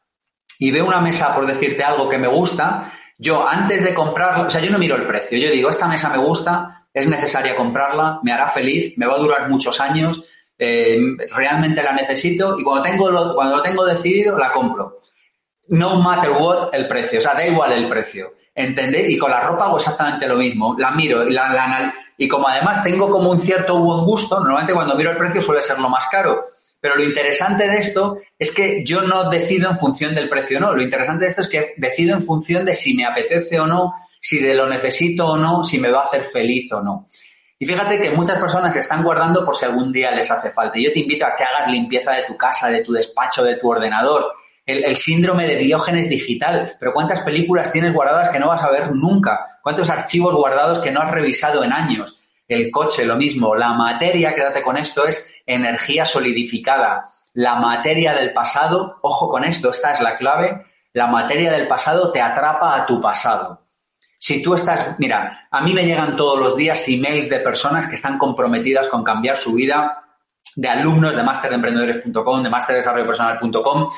y 0.61 0.69
veo 0.69 0.85
una 0.85 1.01
mesa, 1.01 1.33
por 1.33 1.47
decirte 1.47 1.83
algo 1.83 2.07
que 2.07 2.19
me 2.19 2.27
gusta, 2.27 2.93
yo 3.17 3.47
antes 3.47 3.83
de 3.83 3.95
comprarla, 3.95 4.45
o 4.45 4.49
sea, 4.49 4.61
yo 4.61 4.69
no 4.69 4.77
miro 4.77 4.95
el 4.95 5.07
precio, 5.07 5.35
yo 5.35 5.49
digo, 5.49 5.71
esta 5.71 5.87
mesa 5.87 6.09
me 6.09 6.19
gusta, 6.19 6.85
es 6.93 7.07
necesaria 7.07 7.55
comprarla, 7.55 8.19
me 8.21 8.31
hará 8.31 8.47
feliz, 8.47 8.95
me 8.95 9.07
va 9.07 9.15
a 9.15 9.17
durar 9.17 9.49
muchos 9.49 9.81
años, 9.81 10.23
eh, 10.59 11.01
realmente 11.31 11.81
la 11.81 11.93
necesito 11.93 12.59
y 12.59 12.63
cuando, 12.63 12.83
tengo 12.83 13.09
lo, 13.09 13.33
cuando 13.33 13.55
lo 13.55 13.63
tengo 13.63 13.83
decidido, 13.85 14.37
la 14.37 14.51
compro. 14.51 14.99
No 15.69 15.95
matter 15.95 16.29
what 16.29 16.69
el 16.73 16.87
precio, 16.87 17.17
o 17.17 17.21
sea, 17.23 17.33
da 17.33 17.47
igual 17.47 17.71
el 17.71 17.89
precio. 17.89 18.35
¿Entendéis? 18.53 19.09
Y 19.09 19.17
con 19.17 19.31
la 19.31 19.41
ropa 19.41 19.65
hago 19.65 19.77
exactamente 19.77 20.27
lo 20.27 20.35
mismo. 20.35 20.75
La 20.77 20.91
miro 20.91 21.27
y, 21.27 21.31
la, 21.33 21.91
y 22.17 22.27
como 22.27 22.47
además 22.47 22.83
tengo 22.83 23.09
como 23.09 23.31
un 23.31 23.39
cierto 23.39 23.79
buen 23.79 24.05
gusto, 24.05 24.35
normalmente 24.35 24.73
cuando 24.73 24.93
miro 24.93 25.09
el 25.09 25.17
precio 25.17 25.41
suele 25.41 25.63
ser 25.63 25.79
lo 25.79 25.89
más 25.89 26.05
caro. 26.05 26.43
Pero 26.81 26.95
lo 26.95 27.03
interesante 27.03 27.69
de 27.69 27.77
esto 27.77 28.17
es 28.37 28.51
que 28.51 28.83
yo 28.83 29.03
no 29.03 29.29
decido 29.29 29.69
en 29.69 29.77
función 29.77 30.15
del 30.15 30.27
precio 30.27 30.57
o 30.57 30.61
no. 30.61 30.73
Lo 30.73 30.81
interesante 30.81 31.25
de 31.25 31.29
esto 31.29 31.41
es 31.41 31.47
que 31.47 31.73
decido 31.77 32.15
en 32.15 32.23
función 32.23 32.65
de 32.65 32.73
si 32.73 32.95
me 32.95 33.05
apetece 33.05 33.59
o 33.59 33.67
no, 33.67 33.93
si 34.19 34.39
de 34.39 34.55
lo 34.55 34.67
necesito 34.67 35.27
o 35.27 35.37
no, 35.37 35.63
si 35.63 35.79
me 35.79 35.91
va 35.91 36.01
a 36.01 36.05
hacer 36.05 36.23
feliz 36.23 36.71
o 36.73 36.81
no. 36.81 37.07
Y 37.61 37.65
fíjate 37.67 38.01
que 38.01 38.09
muchas 38.09 38.39
personas 38.39 38.75
están 38.75 39.03
guardando 39.03 39.45
por 39.45 39.55
si 39.55 39.65
algún 39.65 39.93
día 39.93 40.09
les 40.09 40.31
hace 40.31 40.49
falta. 40.49 40.79
Yo 40.79 40.91
te 40.91 40.97
invito 40.97 41.27
a 41.27 41.35
que 41.35 41.43
hagas 41.43 41.69
limpieza 41.69 42.11
de 42.13 42.23
tu 42.23 42.35
casa, 42.35 42.69
de 42.69 42.83
tu 42.83 42.91
despacho, 42.91 43.43
de 43.43 43.57
tu 43.57 43.69
ordenador. 43.69 44.33
El, 44.65 44.95
síndrome 44.95 45.45
de 45.45 45.57
Diógenes 45.57 46.09
digital. 46.09 46.75
Pero 46.79 46.91
¿cuántas 46.91 47.21
películas 47.21 47.71
tienes 47.71 47.93
guardadas 47.93 48.29
que 48.29 48.39
no 48.39 48.47
vas 48.47 48.63
a 48.63 48.71
ver 48.71 48.95
nunca? 48.95 49.59
¿Cuántos 49.61 49.91
archivos 49.91 50.33
guardados 50.33 50.79
que 50.79 50.91
no 50.91 51.01
has 51.01 51.11
revisado 51.11 51.63
en 51.63 51.71
años? 51.71 52.17
El 52.47 52.71
coche, 52.71 53.05
lo 53.05 53.15
mismo. 53.15 53.55
La 53.55 53.73
materia, 53.73 54.33
quédate 54.33 54.63
con 54.63 54.77
esto, 54.77 55.05
es 55.05 55.40
energía 55.45 56.05
solidificada. 56.05 57.05
La 57.33 57.55
materia 57.55 58.13
del 58.13 58.33
pasado, 58.33 58.99
ojo 59.01 59.29
con 59.29 59.43
esto, 59.43 59.71
esta 59.71 59.93
es 59.93 60.01
la 60.01 60.17
clave. 60.17 60.65
La 60.93 61.07
materia 61.07 61.51
del 61.51 61.67
pasado 61.67 62.11
te 62.11 62.21
atrapa 62.21 62.75
a 62.75 62.85
tu 62.85 62.99
pasado. 62.99 63.61
Si 64.19 64.43
tú 64.43 64.53
estás, 64.53 64.99
mira, 64.99 65.47
a 65.49 65.61
mí 65.61 65.73
me 65.73 65.85
llegan 65.85 66.15
todos 66.15 66.37
los 66.37 66.55
días 66.55 66.87
emails 66.87 67.29
de 67.29 67.39
personas 67.39 67.87
que 67.87 67.95
están 67.95 68.17
comprometidas 68.17 68.87
con 68.87 69.03
cambiar 69.03 69.35
su 69.35 69.53
vida, 69.53 70.03
de 70.55 70.67
alumnos 70.67 71.15
de 71.15 71.23
masteremprendedores.com, 71.23 72.43
de 72.43 72.49
masterdesarrollopersonal.com, 72.49 73.89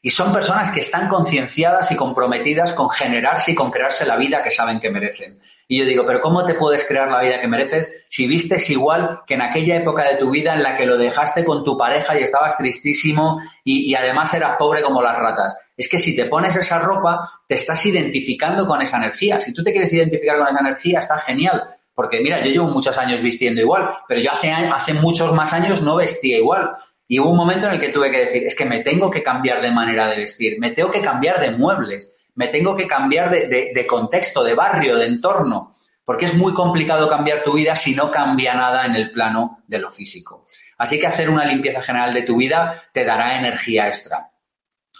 y 0.00 0.10
son 0.10 0.32
personas 0.32 0.70
que 0.70 0.80
están 0.80 1.08
concienciadas 1.08 1.90
y 1.90 1.96
comprometidas 1.96 2.72
con 2.72 2.88
generarse 2.88 3.52
y 3.52 3.54
con 3.54 3.70
crearse 3.70 4.06
la 4.06 4.16
vida 4.16 4.42
que 4.42 4.50
saben 4.50 4.80
que 4.80 4.90
merecen. 4.90 5.40
Y 5.66 5.78
yo 5.78 5.84
digo, 5.84 6.06
pero 6.06 6.20
¿cómo 6.20 6.46
te 6.46 6.54
puedes 6.54 6.86
crear 6.86 7.10
la 7.10 7.20
vida 7.20 7.40
que 7.40 7.48
mereces 7.48 8.06
si 8.08 8.26
vistes 8.26 8.70
igual 8.70 9.20
que 9.26 9.34
en 9.34 9.42
aquella 9.42 9.76
época 9.76 10.08
de 10.08 10.14
tu 10.14 10.30
vida 10.30 10.54
en 10.54 10.62
la 10.62 10.76
que 10.76 10.86
lo 10.86 10.96
dejaste 10.96 11.44
con 11.44 11.62
tu 11.62 11.76
pareja 11.76 12.18
y 12.18 12.22
estabas 12.22 12.56
tristísimo 12.56 13.40
y, 13.64 13.94
además 13.94 14.32
eras 14.32 14.56
pobre 14.56 14.82
como 14.82 15.02
las 15.02 15.18
ratas? 15.18 15.56
Es 15.76 15.88
que 15.88 15.98
si 15.98 16.16
te 16.16 16.24
pones 16.24 16.56
esa 16.56 16.78
ropa, 16.78 17.42
te 17.46 17.56
estás 17.56 17.84
identificando 17.84 18.66
con 18.66 18.80
esa 18.80 18.96
energía. 18.96 19.38
Si 19.40 19.52
tú 19.52 19.62
te 19.62 19.72
quieres 19.72 19.92
identificar 19.92 20.38
con 20.38 20.48
esa 20.48 20.60
energía, 20.60 21.00
está 21.00 21.18
genial. 21.18 21.62
Porque 21.94 22.20
mira, 22.20 22.40
yo 22.40 22.50
llevo 22.50 22.68
muchos 22.68 22.96
años 22.96 23.20
vistiendo 23.20 23.60
igual, 23.60 23.90
pero 24.06 24.20
yo 24.20 24.30
hace, 24.30 24.52
hace 24.52 24.94
muchos 24.94 25.32
más 25.34 25.52
años 25.52 25.82
no 25.82 25.96
vestía 25.96 26.38
igual. 26.38 26.70
Y 27.08 27.18
hubo 27.18 27.30
un 27.30 27.36
momento 27.36 27.66
en 27.66 27.72
el 27.72 27.80
que 27.80 27.88
tuve 27.88 28.10
que 28.10 28.20
decir, 28.20 28.46
es 28.46 28.54
que 28.54 28.66
me 28.66 28.80
tengo 28.80 29.10
que 29.10 29.22
cambiar 29.22 29.60
de 29.60 29.72
manera 29.72 30.08
de 30.08 30.18
vestir, 30.18 30.60
me 30.60 30.70
tengo 30.70 30.90
que 30.90 31.00
cambiar 31.00 31.40
de 31.40 31.50
muebles 31.50 32.14
me 32.38 32.46
tengo 32.46 32.76
que 32.76 32.86
cambiar 32.86 33.30
de, 33.30 33.86
contexto, 33.88 34.44
de 34.44 34.54
barrio, 34.54 34.94
de 34.94 35.06
entorno, 35.06 35.72
porque 36.04 36.26
es 36.26 36.34
muy 36.34 36.54
complicado 36.54 37.08
cambiar 37.08 37.42
tu 37.42 37.54
vida 37.54 37.74
si 37.74 37.96
no 37.96 38.12
cambia 38.12 38.54
nada 38.54 38.86
en 38.86 38.94
el 38.94 39.10
plano 39.10 39.64
de 39.66 39.80
lo 39.80 39.90
físico. 39.90 40.46
Así 40.78 41.00
que 41.00 41.08
hacer 41.08 41.28
una 41.28 41.44
limpieza 41.44 41.82
general 41.82 42.14
de 42.14 42.22
tu 42.22 42.36
vida 42.36 42.80
te 42.92 43.04
dará 43.04 43.36
energía 43.36 43.88
extra. 43.88 44.30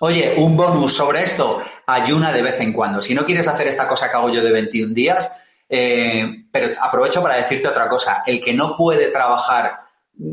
Oye, 0.00 0.34
un 0.36 0.56
bonus 0.56 0.96
sobre 0.96 1.22
esto, 1.22 1.62
ayuna 1.86 2.32
de 2.32 2.42
vez 2.42 2.58
en 2.58 2.72
cuando. 2.72 3.00
Si 3.00 3.14
no 3.14 3.24
quieres 3.24 3.46
hacer 3.46 3.68
esta 3.68 3.86
cosa 3.86 4.10
que 4.10 4.16
hago 4.16 4.30
yo 4.30 4.42
de 4.42 4.50
21 4.50 4.92
días, 4.92 5.30
eh, 5.68 6.44
pero 6.50 6.74
aprovecho 6.80 7.22
para 7.22 7.36
decirte 7.36 7.68
otra 7.68 7.88
cosa. 7.88 8.24
El 8.26 8.42
que 8.42 8.52
no 8.52 8.76
puede 8.76 9.12
trabajar, 9.12 9.78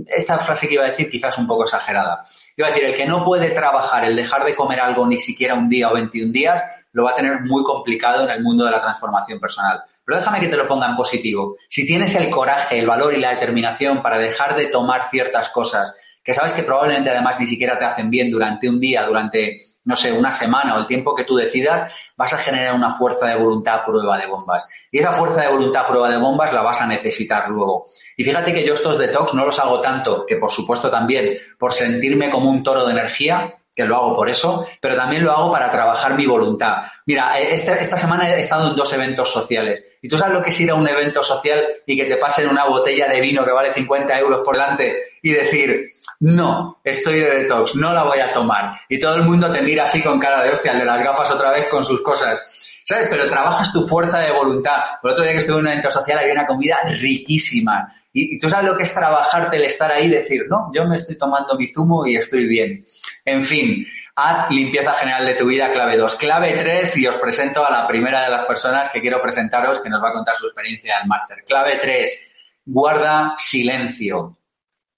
esta 0.08 0.39
frase 0.39 0.67
que 0.67 0.76
iba 0.76 0.84
a 0.84 0.88
decir 0.88 1.10
quizás 1.10 1.38
un 1.38 1.48
poco 1.48 1.63
exagerada. 1.63 2.24
Iba 2.58 2.67
a 2.67 2.71
decir, 2.71 2.86
el 2.86 2.95
que 2.95 3.06
no 3.06 3.24
puede 3.24 3.52
trabajar, 3.52 4.06
el 4.06 4.15
dejar 4.15 4.45
de 4.45 4.56
comer 4.56 4.80
algo 4.80 5.06
ni 5.06 5.19
siquiera 5.19 5.54
un 5.54 5.69
día 5.69 5.89
o 5.89 5.93
21 5.93 6.32
días, 6.32 6.63
lo 6.93 7.04
va 7.04 7.12
a 7.12 7.15
tener 7.15 7.41
muy 7.41 7.63
complicado 7.63 8.24
en 8.24 8.30
el 8.30 8.41
mundo 8.41 8.65
de 8.65 8.71
la 8.71 8.82
transformación 8.82 9.39
personal. 9.39 9.84
Pero 10.06 10.17
déjame 10.17 10.39
que 10.39 10.48
te 10.48 10.56
lo 10.56 10.67
ponga 10.67 10.88
en 10.88 10.95
positivo. 10.95 11.58
Si 11.67 11.86
tienes 11.86 12.15
el 12.15 12.30
coraje, 12.30 12.80
el 12.80 12.88
valor 12.88 13.13
y 13.13 13.19
la 13.19 13.32
determinación 13.32 14.02
para 14.02 14.17
dejar 14.17 14.56
de 14.56 14.67
tomar 14.67 15.10
ciertas 15.10 15.50
cosas 15.50 15.95
que 16.26 16.34
sabes 16.34 16.54
que 16.54 16.63
probablemente 16.63 17.12
además 17.12 17.39
ni 17.39 17.45
siquiera 17.45 17.78
te 17.78 17.86
hacen 17.86 18.10
bien 18.10 18.32
durante 18.32 18.67
un 18.67 18.80
día, 18.80 19.06
durante, 19.06 19.58
no 19.86 19.95
sé, 19.95 20.12
una 20.12 20.32
semana 20.32 20.76
o 20.76 20.80
el 20.80 20.88
tiempo 20.88 21.13
que 21.13 21.24
tú 21.24 21.36
decidas, 21.36 21.93
vas 22.17 22.34
a 22.34 22.38
generar 22.38 22.75
una 22.75 22.93
fuerza 22.93 23.28
de 23.28 23.36
voluntad 23.36 23.75
a 23.75 23.86
prueba 23.86 24.17
de 24.17 24.28
bombas. 24.28 24.67
Y 24.91 24.99
esa 24.99 25.12
fuerza 25.12 25.41
de 25.41 25.49
voluntad 25.49 25.84
a 25.84 25.88
prueba 25.88 26.10
de 26.10 26.17
bombas 26.17 26.54
la 26.54 26.62
vas 26.62 26.82
a 26.82 26.88
necesitar 26.88 27.49
luego. 27.49 27.86
Y 28.17 28.23
fíjate 28.23 28.54
que 28.54 28.65
yo 28.65 28.73
estos 28.73 28.97
detox 28.97 29.34
no 29.34 29.45
los 29.45 29.60
hago 29.60 29.82
tanto, 29.82 30.25
que 30.25 30.38
por 30.38 30.51
supuesto 30.51 30.89
también 30.89 31.38
por 31.58 31.73
sentirme 31.73 32.30
como 32.30 32.49
un 32.49 32.63
toro 32.63 32.86
de 32.86 32.91
energía, 32.91 33.56
que 33.75 33.84
lo 33.84 33.97
hago 33.97 34.15
por 34.15 34.30
eso, 34.30 34.65
pero 34.80 34.95
también 34.95 35.25
lo 35.25 35.34
hago 35.34 35.51
para 35.51 35.69
trabajar 35.69 36.15
mi 36.15 36.25
voluntad. 36.25 36.84
Mira, 37.06 37.38
este, 37.38 37.73
esta 37.73 37.97
semana 37.97 38.34
he 38.34 38.39
estado 38.39 38.69
en 38.69 38.75
dos 38.75 38.91
eventos 38.93 39.30
sociales. 39.30 39.84
¿Y 40.01 40.08
tú 40.08 40.17
sabes 40.17 40.34
lo 40.34 40.41
que 40.41 40.49
es 40.51 40.60
ir 40.62 40.71
a 40.71 40.75
un 40.75 40.88
evento 40.88 41.21
social 41.21 41.62
y 41.86 41.97
que 41.97 42.06
te 42.06 42.15
pasen 42.15 42.47
una 42.47 42.65
botella 42.65 43.08
de 43.10 43.19
vino 43.19 43.43
que 43.43 43.51
vale 43.51 43.73
50 43.73 44.17
euros 44.19 44.41
por 44.45 44.56
delante 44.56 45.17
y 45.21 45.32
decir, 45.32 45.82
no, 46.19 46.80
estoy 46.84 47.19
de 47.19 47.41
detox, 47.41 47.75
no 47.75 47.93
la 47.93 48.04
voy 48.04 48.19
a 48.19 48.32
tomar? 48.34 48.80
Y 48.89 48.99
todo 48.99 49.15
el 49.15 49.23
mundo 49.23 49.51
te 49.51 49.62
mira 49.62 49.84
así 49.84 50.01
con 50.01 50.19
cara 50.19 50.41
de 50.41 50.51
hostia, 50.51 50.71
el 50.71 50.80
de 50.80 50.86
las 50.86 51.04
gafas 51.04 51.30
otra 51.32 51.51
vez 51.51 51.67
con 51.67 51.84
sus 51.84 52.01
cosas. 52.01 52.82
¿Sabes? 52.86 53.08
Pero 53.10 53.28
trabajas 53.28 53.73
tu 53.73 53.82
fuerza 53.82 54.19
de 54.19 54.32
voluntad. 54.32 54.80
El 55.04 55.10
otro 55.10 55.23
día 55.23 55.34
que 55.34 55.39
estuve 55.39 55.56
en 55.56 55.62
un 55.62 55.71
evento 55.71 55.89
social 55.89 56.19
había 56.19 56.34
una 56.34 56.45
comida 56.45 56.78
riquísima. 56.86 57.91
Y, 58.13 58.38
tú 58.38 58.47
sabes 58.47 58.69
lo 58.69 58.78
que 58.78 58.84
es 58.84 58.93
trabajarte 58.93 59.58
el 59.58 59.65
estar 59.65 59.91
ahí 59.91 60.06
y 60.06 60.10
decir, 60.10 60.45
no, 60.47 60.71
yo 60.71 60.88
me 60.88 60.95
estoy 60.95 61.17
tomando 61.17 61.58
mi 61.58 61.67
zumo 61.67 62.06
y 62.06 62.15
estoy 62.15 62.45
bien. 62.45 62.86
En 63.25 63.41
fin, 63.41 63.86
haz 64.15 64.51
limpieza 64.51 64.93
general 64.93 65.25
de 65.25 65.34
tu 65.34 65.47
vida, 65.47 65.71
clave 65.71 65.97
2. 65.97 66.15
Clave 66.15 66.54
3, 66.54 66.97
y 66.97 67.08
os 67.08 67.17
presento 67.17 67.65
a 67.65 67.71
la 67.71 67.88
primera 67.88 68.21
de 68.23 68.30
las 68.30 68.43
personas 68.43 68.89
que 68.89 69.01
quiero 69.01 69.19
presentaros 69.19 69.80
que 69.80 69.89
nos 69.89 70.04
va 70.04 70.10
a 70.10 70.13
contar 70.13 70.36
su 70.36 70.45
experiencia 70.45 70.99
del 70.99 71.08
máster. 71.08 71.39
Clave 71.43 71.80
3, 71.82 72.62
guarda 72.65 73.34
silencio. 73.36 74.38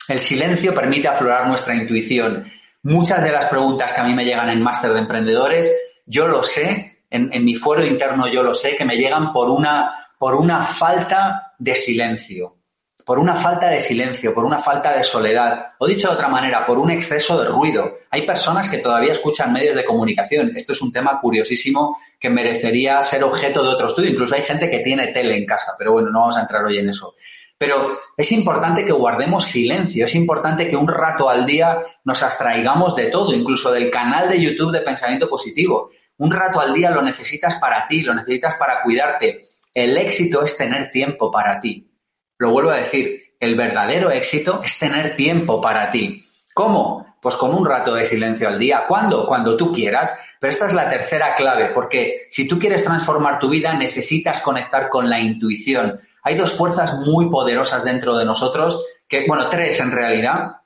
El 0.08 0.22
silencio 0.22 0.74
permite 0.74 1.08
aflorar 1.08 1.48
nuestra 1.48 1.76
intuición. 1.76 2.46
Muchas 2.84 3.24
de 3.24 3.32
las 3.32 3.46
preguntas 3.46 3.92
que 3.94 4.02
a 4.02 4.04
mí 4.04 4.14
me 4.14 4.26
llegan 4.26 4.50
en 4.50 4.62
máster 4.62 4.94
de 4.94 5.00
emprendedores, 5.00 5.70
yo 6.06 6.28
lo 6.28 6.44
sé, 6.44 7.04
en, 7.10 7.44
mi 7.44 7.56
fuero 7.56 7.86
interno 7.86 8.28
yo 8.28 8.44
lo 8.44 8.54
sé, 8.54 8.76
que 8.76 8.86
me 8.86 8.98
llegan 8.98 9.34
por 9.34 9.50
una, 9.50 9.92
por 10.18 10.36
una 10.36 10.64
falta 10.64 11.54
de 11.58 11.76
silencio 11.76 12.58
por 13.08 13.20
una 13.20 13.36
falta 13.36 13.70
de 13.70 13.80
silencio, 13.80 14.34
por 14.34 14.44
una 14.44 14.60
falta 14.60 14.92
de 14.92 15.02
soledad, 15.02 15.68
o 15.78 15.88
dicho 15.88 16.10
de 16.10 16.16
otra 16.16 16.28
manera, 16.28 16.66
por 16.66 16.78
un 16.78 16.92
exceso 16.92 17.42
de 17.42 17.48
ruido. 17.48 18.00
Hay 18.10 18.24
personas 18.24 18.68
que 18.68 18.80
todavía 18.80 19.14
escuchan 19.14 19.54
medios 19.54 19.78
de 19.78 19.86
comunicación. 19.86 20.52
Esto 20.54 20.74
es 20.74 20.82
un 20.82 20.92
tema 20.92 21.18
curiosísimo 21.22 21.98
que 22.20 22.30
merecería 22.30 23.02
ser 23.02 23.24
objeto 23.24 23.64
de 23.64 23.70
otro 23.70 23.88
estudio. 23.88 24.10
Incluso 24.10 24.36
hay 24.36 24.42
gente 24.42 24.70
que 24.70 24.80
tiene 24.80 25.08
tele 25.14 25.38
en 25.38 25.46
casa, 25.46 25.72
pero 25.78 25.94
bueno, 25.94 26.10
no 26.10 26.20
vamos 26.20 26.36
a 26.36 26.42
entrar 26.42 26.66
hoy 26.66 26.80
en 26.80 26.90
eso. 26.90 27.16
Pero 27.58 27.90
es 28.16 28.32
importante 28.32 28.86
que 28.86 28.92
guardemos 28.92 29.46
silencio, 29.46 30.06
es 30.06 30.14
importante 30.14 30.68
que 30.68 30.76
un 30.76 30.88
rato 30.88 31.30
al 31.30 31.46
día 31.46 31.82
nos 32.04 32.22
abstraigamos 32.22 32.96
de 32.96 33.08
todo, 33.08 33.34
incluso 33.34 33.72
del 33.72 33.90
canal 33.90 34.30
de 34.30 34.40
YouTube 34.40 34.72
de 34.72 34.82
pensamiento 34.82 35.28
positivo. 35.28 35.90
Un 36.18 36.32
rato 36.32 36.60
al 36.60 36.74
día 36.74 36.92
lo 36.92 37.02
necesitas 37.02 37.56
para 37.56 37.88
ti, 37.88 38.02
lo 38.02 38.14
necesitas 38.14 38.56
para 38.56 38.84
cuidarte. 38.84 39.42
El 39.74 39.98
éxito 39.98 40.44
es 40.44 40.56
tener 40.56 40.92
tiempo 40.92 41.32
para 41.32 41.60
ti. 41.60 41.92
Lo 42.38 42.52
vuelvo 42.52 42.70
a 42.70 42.78
decir, 42.78 43.36
el 43.40 43.56
verdadero 43.56 44.12
éxito 44.12 44.62
es 44.64 44.78
tener 44.78 45.16
tiempo 45.16 45.60
para 45.60 45.90
ti. 45.90 46.24
¿Cómo? 46.54 47.18
Pues 47.22 47.36
con 47.36 47.54
un 47.54 47.66
rato 47.66 47.96
de 47.96 48.06
silencio 48.06 48.48
al 48.48 48.60
día. 48.60 48.86
¿Cuándo? 48.88 49.28
Cuando 49.28 49.58
tú 49.58 49.72
quieras. 49.72 50.14
Pero 50.40 50.52
esta 50.52 50.68
es 50.68 50.74
la 50.74 50.90
tercera 50.90 51.34
clave, 51.36 51.72
porque 51.74 52.28
si 52.30 52.48
tú 52.48 52.60
quieres 52.60 52.84
transformar 52.84 53.40
tu 53.40 53.50
vida, 53.50 53.74
necesitas 53.74 54.42
conectar 54.42 54.90
con 54.90 55.10
la 55.10 55.20
intuición. 55.20 56.00
Hay 56.24 56.36
dos 56.36 56.54
fuerzas 56.54 56.94
muy 57.00 57.30
poderosas 57.30 57.84
dentro 57.84 58.18
de 58.18 58.26
nosotros, 58.26 58.86
que, 59.08 59.26
bueno, 59.28 59.50
tres 59.50 59.80
en 59.80 59.92
realidad, 59.92 60.58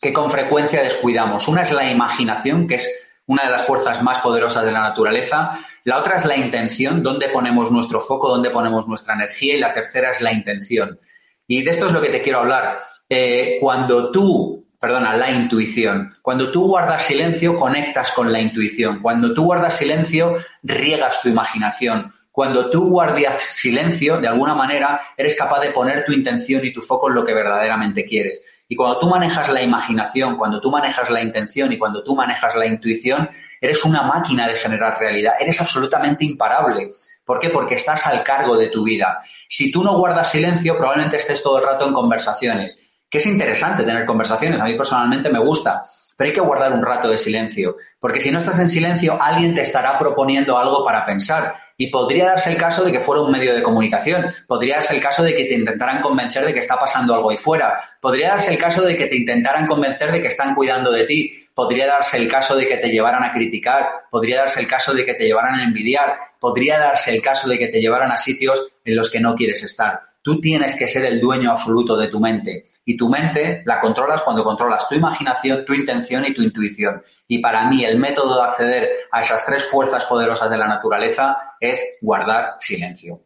que 0.00 0.12
con 0.12 0.30
frecuencia 0.30 0.82
descuidamos. 0.82 1.48
Una 1.48 1.62
es 1.62 1.72
la 1.72 1.90
imaginación, 1.90 2.68
que 2.68 2.76
es 2.76 2.88
una 3.26 3.44
de 3.44 3.50
las 3.50 3.66
fuerzas 3.66 4.02
más 4.02 4.18
poderosas 4.18 4.64
de 4.64 4.72
la 4.72 4.80
naturaleza. 4.80 5.58
La 5.84 5.98
otra 5.98 6.16
es 6.16 6.24
la 6.24 6.36
intención, 6.36 7.02
dónde 7.02 7.28
ponemos 7.28 7.70
nuestro 7.70 8.00
foco, 8.00 8.28
dónde 8.28 8.50
ponemos 8.50 8.86
nuestra 8.86 9.14
energía. 9.14 9.54
Y 9.54 9.60
la 9.60 9.72
tercera 9.72 10.10
es 10.10 10.20
la 10.20 10.32
intención. 10.32 10.98
Y 11.46 11.62
de 11.62 11.70
esto 11.70 11.86
es 11.86 11.92
lo 11.92 12.00
que 12.00 12.08
te 12.08 12.22
quiero 12.22 12.40
hablar. 12.40 12.78
Eh, 13.08 13.58
cuando 13.60 14.10
tú 14.10 14.66
perdona, 14.80 15.14
la 15.14 15.30
intuición. 15.30 16.14
Cuando 16.22 16.50
tú 16.50 16.66
guardas 16.66 17.04
silencio, 17.04 17.56
conectas 17.56 18.12
con 18.12 18.32
la 18.32 18.40
intuición. 18.40 19.00
Cuando 19.02 19.34
tú 19.34 19.44
guardas 19.44 19.76
silencio, 19.76 20.38
riegas 20.62 21.20
tu 21.20 21.28
imaginación. 21.28 22.10
Cuando 22.32 22.70
tú 22.70 22.88
guardas 22.88 23.42
silencio, 23.42 24.18
de 24.18 24.28
alguna 24.28 24.54
manera, 24.54 25.00
eres 25.18 25.36
capaz 25.36 25.60
de 25.60 25.70
poner 25.70 26.04
tu 26.04 26.12
intención 26.12 26.64
y 26.64 26.72
tu 26.72 26.80
foco 26.80 27.08
en 27.08 27.16
lo 27.16 27.24
que 27.24 27.34
verdaderamente 27.34 28.06
quieres. 28.06 28.40
Y 28.68 28.76
cuando 28.76 28.98
tú 28.98 29.08
manejas 29.08 29.50
la 29.50 29.62
imaginación, 29.62 30.36
cuando 30.36 30.60
tú 30.60 30.70
manejas 30.70 31.10
la 31.10 31.20
intención 31.20 31.72
y 31.72 31.78
cuando 31.78 32.02
tú 32.02 32.14
manejas 32.14 32.54
la 32.54 32.66
intuición, 32.66 33.28
eres 33.60 33.84
una 33.84 34.02
máquina 34.02 34.48
de 34.48 34.54
generar 34.54 34.98
realidad. 34.98 35.34
Eres 35.38 35.60
absolutamente 35.60 36.24
imparable. 36.24 36.90
¿Por 37.24 37.38
qué? 37.38 37.50
Porque 37.50 37.74
estás 37.74 38.06
al 38.06 38.22
cargo 38.22 38.56
de 38.56 38.68
tu 38.68 38.84
vida. 38.84 39.22
Si 39.46 39.70
tú 39.70 39.84
no 39.84 39.98
guardas 39.98 40.30
silencio, 40.30 40.78
probablemente 40.78 41.18
estés 41.18 41.42
todo 41.42 41.58
el 41.58 41.64
rato 41.64 41.86
en 41.86 41.92
conversaciones 41.92 42.78
que 43.10 43.18
es 43.18 43.26
interesante 43.26 43.82
tener 43.82 44.06
conversaciones, 44.06 44.60
a 44.60 44.64
mí 44.64 44.74
personalmente 44.74 45.28
me 45.28 45.40
gusta, 45.40 45.82
pero 46.16 46.28
hay 46.28 46.34
que 46.34 46.40
guardar 46.40 46.72
un 46.72 46.82
rato 46.82 47.08
de 47.08 47.18
silencio, 47.18 47.78
porque 47.98 48.20
si 48.20 48.30
no 48.30 48.38
estás 48.38 48.58
en 48.58 48.68
silencio, 48.68 49.18
alguien 49.20 49.54
te 49.54 49.62
estará 49.62 49.98
proponiendo 49.98 50.58
algo 50.58 50.84
para 50.84 51.04
pensar. 51.06 51.54
Y 51.78 51.86
podría 51.86 52.26
darse 52.26 52.50
el 52.50 52.58
caso 52.58 52.84
de 52.84 52.92
que 52.92 53.00
fuera 53.00 53.22
un 53.22 53.32
medio 53.32 53.54
de 53.54 53.62
comunicación, 53.62 54.26
podría 54.46 54.74
darse 54.74 54.94
el 54.94 55.00
caso 55.00 55.22
de 55.22 55.34
que 55.34 55.46
te 55.46 55.54
intentaran 55.54 56.02
convencer 56.02 56.44
de 56.44 56.52
que 56.52 56.58
está 56.58 56.78
pasando 56.78 57.14
algo 57.14 57.30
ahí 57.30 57.38
fuera, 57.38 57.80
podría 58.02 58.32
darse 58.32 58.52
el 58.52 58.58
caso 58.58 58.82
de 58.82 58.98
que 58.98 59.06
te 59.06 59.16
intentaran 59.16 59.66
convencer 59.66 60.12
de 60.12 60.20
que 60.20 60.28
están 60.28 60.54
cuidando 60.54 60.92
de 60.92 61.04
ti, 61.04 61.48
podría 61.54 61.86
darse 61.86 62.18
el 62.18 62.28
caso 62.28 62.54
de 62.54 62.68
que 62.68 62.76
te 62.76 62.90
llevaran 62.90 63.24
a 63.24 63.32
criticar, 63.32 63.88
podría 64.10 64.40
darse 64.40 64.60
el 64.60 64.66
caso 64.66 64.92
de 64.92 65.06
que 65.06 65.14
te 65.14 65.24
llevaran 65.24 65.54
a 65.54 65.64
envidiar, 65.64 66.18
podría 66.38 66.78
darse 66.78 67.14
el 67.14 67.22
caso 67.22 67.48
de 67.48 67.58
que 67.58 67.68
te 67.68 67.80
llevaran 67.80 68.12
a 68.12 68.18
sitios 68.18 68.68
en 68.84 68.94
los 68.94 69.10
que 69.10 69.20
no 69.20 69.34
quieres 69.34 69.62
estar. 69.62 70.09
Tú 70.22 70.40
tienes 70.40 70.74
que 70.74 70.86
ser 70.86 71.04
el 71.06 71.20
dueño 71.20 71.50
absoluto 71.50 71.96
de 71.96 72.08
tu 72.08 72.20
mente 72.20 72.64
y 72.84 72.96
tu 72.96 73.08
mente 73.08 73.62
la 73.64 73.80
controlas 73.80 74.22
cuando 74.22 74.44
controlas 74.44 74.88
tu 74.88 74.94
imaginación, 74.94 75.64
tu 75.64 75.72
intención 75.72 76.24
y 76.26 76.34
tu 76.34 76.42
intuición. 76.42 77.02
Y 77.26 77.38
para 77.38 77.66
mí 77.68 77.84
el 77.84 77.98
método 77.98 78.36
de 78.36 78.42
acceder 78.42 78.90
a 79.12 79.22
esas 79.22 79.46
tres 79.46 79.64
fuerzas 79.64 80.04
poderosas 80.04 80.50
de 80.50 80.58
la 80.58 80.66
naturaleza 80.66 81.54
es 81.58 81.98
guardar 82.02 82.56
silencio. 82.60 83.22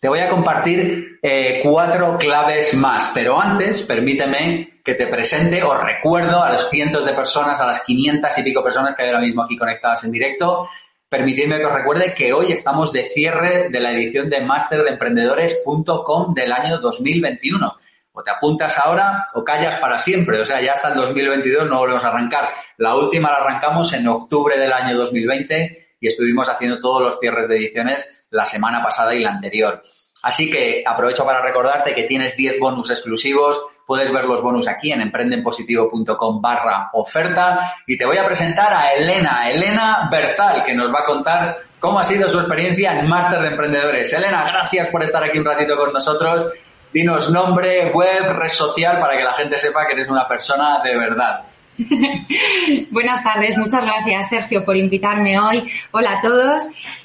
Te 0.00 0.08
voy 0.08 0.20
a 0.20 0.28
compartir 0.28 1.18
eh, 1.22 1.60
cuatro 1.62 2.18
claves 2.18 2.74
más, 2.74 3.10
pero 3.14 3.40
antes 3.40 3.82
permíteme 3.82 4.80
que 4.84 4.94
te 4.94 5.06
presente 5.06 5.62
o 5.62 5.78
recuerdo 5.78 6.42
a 6.42 6.52
los 6.52 6.68
cientos 6.68 7.06
de 7.06 7.14
personas, 7.14 7.58
a 7.58 7.66
las 7.66 7.80
500 7.84 8.36
y 8.36 8.42
pico 8.42 8.62
personas 8.62 8.94
que 8.94 9.02
hay 9.02 9.08
ahora 9.08 9.22
mismo 9.22 9.42
aquí 9.42 9.56
conectadas 9.56 10.04
en 10.04 10.12
directo, 10.12 10.68
Permitidme 11.14 11.58
que 11.58 11.66
os 11.66 11.72
recuerde 11.72 12.12
que 12.12 12.32
hoy 12.32 12.50
estamos 12.50 12.90
de 12.90 13.04
cierre 13.04 13.68
de 13.68 13.78
la 13.78 13.92
edición 13.92 14.28
de 14.28 14.40
masterdeemprendedores.com 14.40 16.34
del 16.34 16.50
año 16.50 16.78
2021. 16.78 17.72
O 18.10 18.22
te 18.24 18.32
apuntas 18.32 18.80
ahora 18.80 19.24
o 19.34 19.44
callas 19.44 19.76
para 19.76 20.00
siempre. 20.00 20.40
O 20.40 20.44
sea, 20.44 20.60
ya 20.60 20.72
hasta 20.72 20.88
el 20.88 20.96
2022 20.96 21.68
no 21.68 21.78
volvemos 21.78 22.02
a 22.02 22.08
arrancar. 22.08 22.48
La 22.78 22.96
última 22.96 23.30
la 23.30 23.36
arrancamos 23.36 23.92
en 23.92 24.08
octubre 24.08 24.58
del 24.58 24.72
año 24.72 24.96
2020 24.96 25.86
y 26.00 26.06
estuvimos 26.08 26.48
haciendo 26.48 26.80
todos 26.80 27.00
los 27.00 27.20
cierres 27.20 27.46
de 27.46 27.58
ediciones 27.58 28.26
la 28.30 28.44
semana 28.44 28.82
pasada 28.82 29.14
y 29.14 29.20
la 29.20 29.30
anterior. 29.30 29.82
Así 30.24 30.50
que 30.50 30.82
aprovecho 30.84 31.24
para 31.24 31.42
recordarte 31.42 31.94
que 31.94 32.02
tienes 32.02 32.36
10 32.36 32.58
bonus 32.58 32.90
exclusivos 32.90 33.60
Puedes 33.86 34.10
ver 34.12 34.24
los 34.24 34.42
bonus 34.42 34.66
aquí 34.66 34.92
en 34.92 35.02
emprendenpositivo.com 35.02 36.40
barra 36.40 36.90
oferta 36.94 37.74
y 37.86 37.96
te 37.96 38.06
voy 38.06 38.16
a 38.16 38.24
presentar 38.24 38.72
a 38.72 38.92
Elena, 38.94 39.50
Elena 39.50 40.08
Berzal, 40.10 40.64
que 40.64 40.74
nos 40.74 40.92
va 40.92 41.00
a 41.00 41.04
contar 41.04 41.58
cómo 41.78 41.98
ha 41.98 42.04
sido 42.04 42.30
su 42.30 42.38
experiencia 42.38 42.98
en 42.98 43.08
Máster 43.08 43.40
de 43.40 43.48
Emprendedores. 43.48 44.12
Elena, 44.12 44.44
gracias 44.44 44.88
por 44.88 45.02
estar 45.02 45.22
aquí 45.22 45.38
un 45.38 45.44
ratito 45.44 45.76
con 45.76 45.92
nosotros. 45.92 46.50
Dinos 46.92 47.28
nombre, 47.30 47.90
web, 47.92 48.32
red 48.38 48.48
social 48.48 48.98
para 49.00 49.18
que 49.18 49.24
la 49.24 49.32
gente 49.34 49.58
sepa 49.58 49.86
que 49.86 49.92
eres 49.92 50.08
una 50.08 50.26
persona 50.26 50.80
de 50.82 50.96
verdad. 50.96 51.42
Buenas 52.90 53.24
tardes, 53.24 53.58
muchas 53.58 53.84
gracias 53.84 54.28
Sergio 54.28 54.64
por 54.64 54.76
invitarme 54.76 55.38
hoy. 55.38 55.64
Hola 55.90 56.18
a 56.18 56.20
todos. 56.20 56.62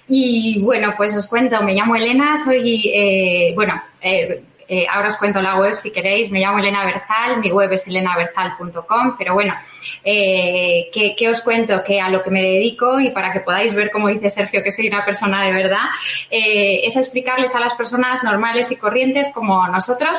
Y 0.08 0.62
bueno, 0.62 0.94
pues 0.96 1.18
os 1.18 1.28
cuento, 1.28 1.62
me 1.64 1.74
llamo 1.74 1.96
Elena, 1.96 2.38
soy, 2.44 2.90
eh, 2.94 3.52
bueno, 3.56 3.82
eh, 4.02 4.44
eh, 4.72 4.86
ahora 4.88 5.10
os 5.10 5.18
cuento 5.18 5.42
la 5.42 5.58
web 5.58 5.76
si 5.76 5.92
queréis. 5.92 6.30
Me 6.30 6.40
llamo 6.40 6.60
Elena 6.60 6.86
Berzal, 6.86 7.40
mi 7.40 7.52
web 7.52 7.74
es 7.74 7.88
elenaberzal.com, 7.88 9.16
pero 9.18 9.34
bueno, 9.34 9.56
eh, 10.04 10.90
¿qué, 10.94 11.30
os 11.30 11.42
cuento? 11.42 11.84
Que 11.84 12.00
a 12.00 12.10
lo 12.10 12.22
que 12.22 12.30
me 12.30 12.44
dedico 12.44 13.00
y 13.00 13.10
para 13.10 13.34
que 13.34 13.40
podáis 13.40 13.74
ver, 13.74 13.90
como 13.90 14.10
dice 14.10 14.30
Sergio, 14.30 14.62
que 14.62 14.72
soy 14.72 14.88
una 14.88 15.04
persona 15.04 15.44
de 15.44 15.52
verdad, 15.52 15.90
eh, 16.30 16.82
es 16.84 16.96
explicarles 16.96 17.56
a 17.56 17.60
las 17.60 17.74
personas 17.74 18.24
normales 18.24 18.72
y 18.72 18.78
corrientes 18.78 19.30
como 19.34 19.68
nosotros 19.68 20.16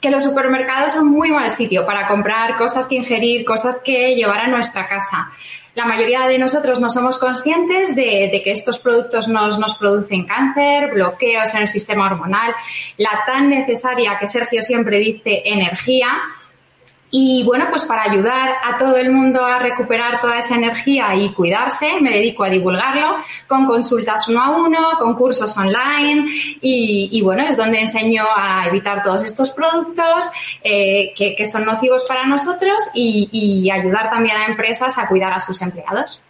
que 0.00 0.10
los 0.10 0.24
supermercados 0.24 0.92
son 0.92 1.08
muy 1.08 1.30
mal 1.30 1.50
sitio 1.50 1.84
para 1.84 2.06
comprar 2.06 2.56
cosas 2.56 2.86
que 2.86 2.96
ingerir, 2.96 3.44
cosas 3.44 3.80
que 3.84 4.14
llevar 4.14 4.40
a 4.40 4.46
nuestra 4.48 4.88
casa 4.88 5.32
la 5.78 5.84
mayoría 5.84 6.26
de 6.26 6.38
nosotros 6.38 6.80
no 6.80 6.90
somos 6.90 7.18
conscientes 7.18 7.94
de, 7.94 8.40
que 8.42 8.50
estos 8.50 8.80
productos 8.80 9.28
nos, 9.28 9.78
producen 9.78 10.26
cáncer, 10.26 10.92
bloqueos 10.92 11.54
en 11.54 11.62
el 11.62 11.68
sistema 11.68 12.06
hormonal, 12.06 12.52
la 12.96 13.22
tan 13.24 13.48
necesaria 13.48 14.18
que 14.18 14.26
Sergio 14.26 14.60
siempre 14.64 14.98
dice 14.98 15.40
energía 15.44 16.08
y 17.10 17.42
bueno, 17.44 17.66
pues 17.70 17.84
para 17.84 18.02
ayudar 18.02 18.56
a 18.62 18.76
todo 18.76 18.96
el 18.96 19.10
mundo 19.10 19.44
a 19.44 19.58
recuperar 19.58 20.20
toda 20.20 20.38
esa 20.38 20.56
energía 20.56 21.14
y 21.14 21.32
cuidarse, 21.32 22.00
me 22.00 22.10
dedico 22.10 22.44
a 22.44 22.50
divulgarlo 22.50 23.16
con 23.46 23.66
consultas 23.66 24.28
uno 24.28 24.42
a 24.42 24.50
uno, 24.50 24.90
con 24.98 25.14
cursos 25.14 25.56
online 25.56 26.28
y, 26.60 27.20
bueno, 27.22 27.44
es 27.44 27.56
donde 27.56 27.80
enseño 27.80 28.24
a 28.36 28.66
evitar 28.66 29.02
todos 29.02 29.24
estos 29.24 29.50
productos 29.50 30.30
eh, 30.62 31.14
que, 31.16 31.46
son 31.46 31.64
nocivos 31.64 32.04
para 32.06 32.26
nosotros 32.26 32.76
y, 32.94 33.70
ayudar 33.70 34.10
también 34.10 34.36
a 34.36 34.46
empresas 34.46 34.98
a 34.98 35.06
cuidar 35.08 35.32
a 35.32 35.40
sus 35.40 35.60
empleados. 35.62 36.20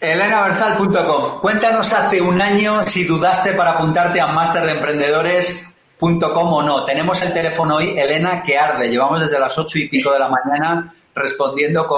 ElenaBerzal.com. 0.00 1.40
Cuéntanos 1.40 1.92
hace 1.92 2.20
un 2.20 2.40
año 2.40 2.86
si 2.86 3.04
dudaste 3.04 3.52
para 3.52 3.72
apuntarte 3.72 4.20
a 4.20 4.28
Máster 4.28 4.64
de 4.64 4.72
Emprendedores 4.72 5.69
.com 6.00 6.52
o 6.52 6.62
no. 6.62 6.84
Tenemos 6.84 7.20
el 7.22 7.32
teléfono 7.32 7.76
hoy, 7.76 7.98
Elena, 7.98 8.42
que 8.42 8.58
arde. 8.58 8.88
Llevamos 8.88 9.20
desde 9.20 9.38
las 9.38 9.56
ocho 9.58 9.78
y 9.78 9.88
pico 9.88 10.12
de 10.12 10.18
la 10.18 10.28
mañana 10.28 10.94
respondiendo. 11.14 11.88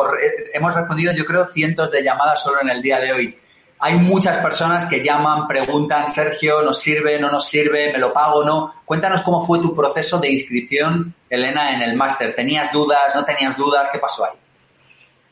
Hemos 0.53 0.75
respondido, 0.75 1.12
yo 1.12 1.25
creo, 1.25 1.47
cientos 1.47 1.91
de 1.91 2.03
llamadas 2.03 2.43
solo 2.43 2.61
en 2.61 2.71
el 2.71 2.83
día 2.83 2.99
de 2.99 3.12
hoy. 3.12 3.38
Hay 3.79 3.97
muchas 3.97 4.38
personas 4.38 4.85
que 4.85 5.03
llaman, 5.03 5.49
preguntan, 5.49 6.09
Sergio, 6.09 6.62
¿nos 6.62 6.79
sirve, 6.79 7.19
no 7.19 7.31
nos 7.33 7.49
sirve, 7.49 7.93
me 7.93 7.99
lo 7.99 8.12
pago, 8.12 8.45
no? 8.45 8.73
Cuéntanos 8.85 9.23
cómo 9.23 9.45
fue 9.45 9.59
tu 9.59 9.75
proceso 9.75 10.21
de 10.21 10.31
inscripción, 10.31 11.15
Elena, 11.29 11.75
en 11.75 11.83
el 11.83 11.97
máster. 11.97 12.35
¿Tenías 12.35 12.73
dudas, 12.73 13.15
no 13.15 13.25
tenías 13.25 13.57
dudas? 13.57 13.88
¿Qué 13.91 13.99
pasó 13.99 14.25
ahí? 14.25 14.33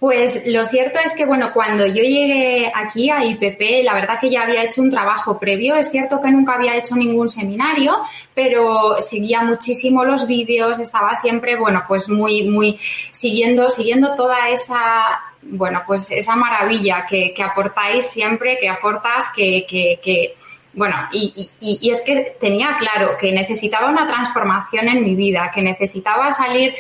Pues 0.01 0.47
lo 0.47 0.67
cierto 0.67 0.99
es 0.99 1.15
que, 1.15 1.27
bueno, 1.27 1.53
cuando 1.53 1.87
yo 1.87 2.03
llegué 2.03 2.73
aquí 2.75 3.11
a 3.11 3.23
IPP, 3.23 3.85
la 3.85 3.93
verdad 3.93 4.19
que 4.19 4.31
ya 4.31 4.45
había 4.45 4.65
hecho 4.65 4.81
un 4.81 4.91
trabajo 4.91 5.39
previo. 5.39 5.77
Es 5.77 5.91
cierto 5.91 6.23
que 6.23 6.31
nunca 6.31 6.55
había 6.55 6.75
hecho 6.75 6.97
ningún 6.97 7.29
seminario, 7.29 8.01
pero 8.35 8.97
seguía 9.03 9.43
muchísimo 9.43 10.03
los 10.03 10.27
vídeos, 10.27 10.79
estaba 10.79 11.17
siempre, 11.17 11.57
bueno, 11.57 11.85
pues 11.87 12.09
muy, 12.09 12.49
muy 12.49 12.81
siguiendo, 13.11 13.71
siguiendo 13.71 14.15
toda 14.15 14.49
esa, 14.49 15.21
bueno, 15.43 15.83
pues 15.87 16.11
esa 16.11 16.35
maravilla 16.35 17.05
que, 17.07 17.35
que 17.35 17.43
aportáis 17.43 18.07
siempre, 18.07 18.57
que 18.59 18.71
aportas, 18.71 19.29
que, 19.37 19.67
que, 19.69 20.01
que 20.03 20.35
bueno, 20.73 20.97
y, 21.13 21.51
y, 21.61 21.79
y, 21.83 21.91
es 21.91 22.01
que 22.01 22.37
tenía 22.41 22.79
claro 22.79 23.19
que 23.21 23.33
necesitaba 23.33 23.91
una 23.91 24.07
transformación 24.07 24.89
en 24.89 25.03
mi 25.03 25.15
vida, 25.15 25.51
que 25.55 25.61
necesitaba 25.61 26.33
salir 26.33 26.75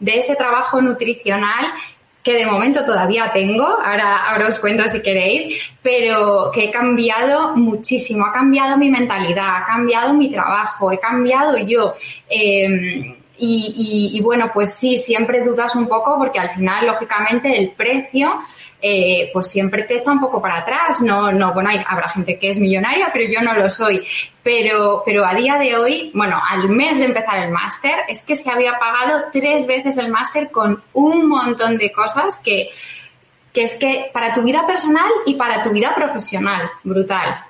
de 0.00 0.18
ese 0.18 0.34
trabajo 0.36 0.80
nutricional 0.80 1.64
que 2.26 2.32
de 2.32 2.44
momento 2.44 2.84
todavía 2.84 3.30
tengo, 3.32 3.62
ahora, 3.62 4.26
ahora 4.26 4.48
os 4.48 4.58
cuento 4.58 4.82
si 4.88 5.00
queréis, 5.00 5.70
pero 5.80 6.50
que 6.52 6.64
he 6.64 6.70
cambiado 6.72 7.54
muchísimo, 7.54 8.26
ha 8.26 8.32
cambiado 8.32 8.76
mi 8.76 8.90
mentalidad, 8.90 9.58
ha 9.58 9.64
cambiado 9.64 10.12
mi 10.12 10.28
trabajo, 10.28 10.90
he 10.90 10.98
cambiado 10.98 11.56
yo. 11.56 11.94
Em, 12.28 13.14
y, 13.38 14.20
bueno, 14.24 14.50
pues 14.52 14.74
sí, 14.74 14.98
siempre 14.98 15.44
dudas 15.44 15.76
un 15.76 15.86
poco 15.86 16.18
porque 16.18 16.40
al 16.40 16.50
final, 16.50 16.86
lógicamente, 16.86 17.56
el 17.56 17.70
precio 17.70 18.32
eh, 18.80 19.30
pues 19.32 19.48
siempre 19.48 19.84
te 19.84 19.98
echa 19.98 20.12
un 20.12 20.20
poco 20.20 20.40
para 20.40 20.58
atrás. 20.58 21.00
No, 21.00 21.32
no, 21.32 21.52
bueno, 21.54 21.70
habrá 21.86 22.08
gente 22.08 22.38
que 22.38 22.50
es 22.50 22.58
millonaria, 22.58 23.10
pero 23.12 23.30
yo 23.30 23.40
no 23.40 23.54
lo 23.54 23.68
soy. 23.70 24.06
Pero, 24.42 25.02
pero 25.04 25.24
a 25.24 25.34
día 25.34 25.58
de 25.58 25.76
hoy, 25.76 26.10
bueno, 26.14 26.40
al 26.48 26.68
mes 26.68 26.98
de 26.98 27.06
empezar 27.06 27.38
el 27.38 27.50
máster, 27.50 27.94
es 28.08 28.22
que 28.22 28.36
se 28.36 28.50
había 28.50 28.78
pagado 28.78 29.24
tres 29.32 29.66
veces 29.66 29.96
el 29.98 30.10
máster 30.10 30.50
con 30.50 30.82
un 30.92 31.28
montón 31.28 31.78
de 31.78 31.90
cosas 31.92 32.38
que, 32.38 32.70
que 33.52 33.64
es 33.64 33.74
que 33.74 34.10
para 34.12 34.34
tu 34.34 34.42
vida 34.42 34.66
personal 34.66 35.10
y 35.24 35.34
para 35.34 35.62
tu 35.62 35.70
vida 35.70 35.94
profesional, 35.94 36.70
brutal. 36.84 37.44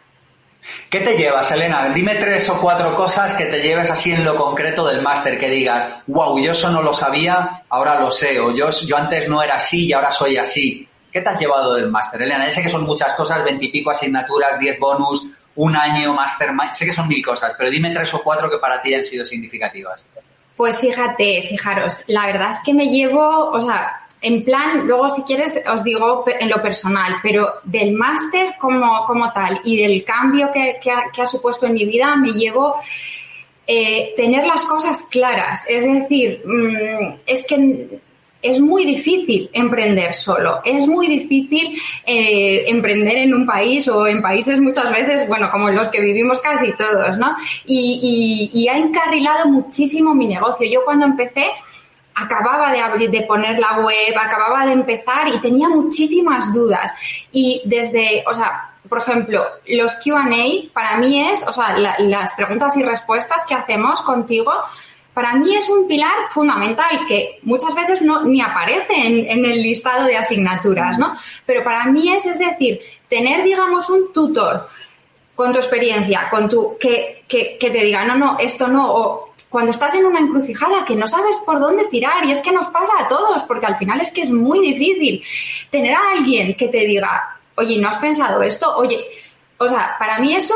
¿Qué 0.91 1.01
te 1.01 1.17
llevas, 1.17 1.51
Elena? 1.53 1.91
Dime 1.95 2.15
tres 2.17 2.49
o 2.49 2.61
cuatro 2.61 2.95
cosas 2.95 3.35
que 3.35 3.47
te 3.47 3.61
lleves 3.61 3.91
así 3.91 4.12
en 4.12 4.25
lo 4.25 4.37
concreto 4.37 4.87
del 4.87 5.03
máster, 5.03 5.39
que 5.39 5.49
digas, 5.49 6.03
wow, 6.07 6.39
yo 6.39 6.53
eso 6.53 6.71
no 6.71 6.83
lo 6.83 6.93
sabía, 6.93 7.62
ahora 7.69 8.01
lo 8.01 8.11
sé, 8.11 8.41
o 8.41 8.53
yo, 8.53 8.71
yo 8.71 8.97
antes 8.97 9.29
no 9.29 9.43
era 9.43 9.57
así 9.57 9.87
y 9.87 9.93
ahora 9.93 10.11
soy 10.11 10.37
así. 10.37 10.89
¿Qué 11.16 11.22
te 11.22 11.31
has 11.31 11.40
llevado 11.40 11.76
del 11.76 11.88
máster, 11.88 12.20
Elena? 12.20 12.44
Ya 12.44 12.52
sé 12.52 12.62
que 12.62 12.68
son 12.68 12.85
muchas 12.85 13.14
cosas, 13.14 13.42
veintipico 13.42 13.88
asignaturas, 13.88 14.59
diez 14.59 14.79
bonus, 14.79 15.22
un 15.55 15.74
año, 15.74 16.12
máster, 16.12 16.50
sé 16.74 16.85
que 16.85 16.92
son 16.92 17.09
mil 17.09 17.24
cosas, 17.24 17.55
pero 17.57 17.70
dime 17.70 17.90
tres 17.90 18.12
o 18.12 18.22
cuatro 18.22 18.50
que 18.50 18.59
para 18.59 18.83
ti 18.83 18.92
han 18.92 19.02
sido 19.02 19.24
significativas. 19.24 20.07
Pues 20.55 20.79
fíjate, 20.79 21.42
fijaros, 21.48 22.05
la 22.09 22.26
verdad 22.26 22.50
es 22.50 22.59
que 22.62 22.74
me 22.74 22.90
llevo, 22.90 23.48
o 23.48 23.59
sea, 23.62 24.07
en 24.20 24.44
plan, 24.44 24.87
luego 24.87 25.09
si 25.09 25.22
quieres 25.22 25.59
os 25.66 25.83
digo 25.83 26.26
en 26.38 26.50
lo 26.50 26.61
personal, 26.61 27.14
pero 27.22 27.61
del 27.64 27.94
máster 27.94 28.57
como, 28.61 29.07
como 29.07 29.33
tal 29.33 29.59
y 29.64 29.81
del 29.81 30.05
cambio 30.05 30.50
que, 30.52 30.79
ha, 30.92 31.24
supuesto 31.24 31.64
en 31.64 31.72
mi 31.72 31.87
vida, 31.87 32.14
me 32.16 32.33
llevo 32.33 32.76
eh, 33.66 34.12
tener 34.18 34.46
las 34.46 34.64
cosas 34.64 35.07
claras. 35.11 35.64
Es 35.66 35.83
decir, 35.83 36.42
mm, 36.44 37.20
es 37.24 37.46
que 37.46 38.02
es 38.42 38.61
muy 38.61 38.85
difícil 38.85 39.51
emprender 39.53 40.14
solo, 40.14 40.61
es 40.64 40.87
muy 40.87 41.09
difícil 41.09 41.81
eh, 42.05 42.64
emprender 42.68 43.16
en 43.18 43.35
un 43.35 43.46
país 43.46 43.88
o 43.88 44.07
en 44.07 44.22
países 44.22 44.61
muchas 44.61 44.92
veces, 44.92 45.29
bueno, 45.29 45.51
como 45.51 45.70
los 45.70 45.88
que 45.88 46.01
vivimos 46.01 46.40
casi 46.40 46.72
todos, 46.72 47.18
¿no? 47.18 47.37
Y, 47.64 48.66
ha 48.68 48.79
encarrilado 48.79 49.46
muchísimo 49.46 50.12
mi 50.12 50.27
negocio. 50.27 50.68
Yo 50.68 50.85
cuando 50.85 51.07
empecé, 51.07 51.46
acababa 52.14 52.72
de 52.72 52.81
abrir, 52.81 53.11
de 53.11 53.22
poner 53.22 53.59
la 53.59 53.79
web, 53.79 54.14
acababa 54.20 54.66
de 54.66 54.72
empezar 54.72 55.29
y 55.29 55.38
tenía 55.38 55.68
muchísimas 55.68 56.53
dudas. 56.53 56.92
Y 57.31 57.62
desde, 57.64 58.25
o 58.29 58.35
sea, 58.35 58.70
por 58.88 58.99
ejemplo, 58.99 59.44
los 59.68 59.94
QA 59.96 60.27
para 60.72 60.96
mí 60.99 61.29
es, 61.29 61.46
o 61.46 61.53
sea, 61.53 61.77
las 61.99 62.35
preguntas 62.35 62.77
y 62.77 62.83
respuestas 62.83 63.44
que 63.46 63.55
hacemos 63.55 64.03
contigo, 64.03 64.53
para 65.16 65.33
mí 65.33 65.57
es 65.57 65.66
un 65.70 65.88
pilar 65.88 66.29
fundamental 66.29 67.07
que 67.09 67.38
muchas 67.44 67.74
veces 67.74 68.02
no 68.02 68.24
ni 68.24 68.42
aparece 68.42 68.92
en, 68.92 69.46
el 69.46 69.62
listado 69.62 70.05
de 70.05 70.14
asignaturas, 70.14 70.98
¿no? 70.98 71.16
Pero 71.46 71.64
para 71.64 71.87
mí 71.87 72.12
es, 72.12 72.26
es 72.26 72.38
decir, 72.38 72.81
tener, 73.09 73.42
digamos, 73.42 73.88
un 73.88 74.12
tutor 74.12 74.68
con 75.35 75.55
tu 75.55 75.59
experiencia, 75.59 76.29
con 76.29 76.50
tu, 76.50 76.76
que, 76.79 77.24
que, 77.26 77.57
que 77.59 77.70
te 77.70 77.83
diga, 77.83 78.05
no, 78.05 78.14
no, 78.16 78.37
esto 78.38 78.68
no, 78.68 78.94
o 78.94 79.35
cuando 79.48 79.70
estás 79.70 79.94
en 79.94 80.05
una 80.05 80.20
encrucijada 80.20 80.85
que 80.85 80.94
no 80.94 81.07
sabes 81.07 81.37
por 81.46 81.61
dónde 81.61 81.87
tirar 81.87 82.22
y 82.26 82.33
es 82.33 82.42
que 82.42 82.52
nos 82.52 82.68
pasa 82.68 82.92
a 83.00 83.09
todos, 83.09 83.42
porque 83.44 83.64
al 83.64 83.79
final 83.79 84.02
es 84.02 84.12
que 84.12 84.20
es 84.20 84.31
muy 84.31 84.61
difícil 84.61 85.24
tener 85.70 85.94
a 85.94 86.11
alguien 86.12 86.55
que 86.57 86.68
te 86.68 86.87
diga, 86.87 87.38
oye, 87.55 87.79
¿no 87.81 87.88
has 87.88 87.96
pensado 87.96 88.42
esto? 88.42 88.76
Oye, 88.76 89.02
o 89.57 89.66
sea, 89.66 89.96
para 89.98 90.18
mí 90.18 90.35
eso, 90.35 90.55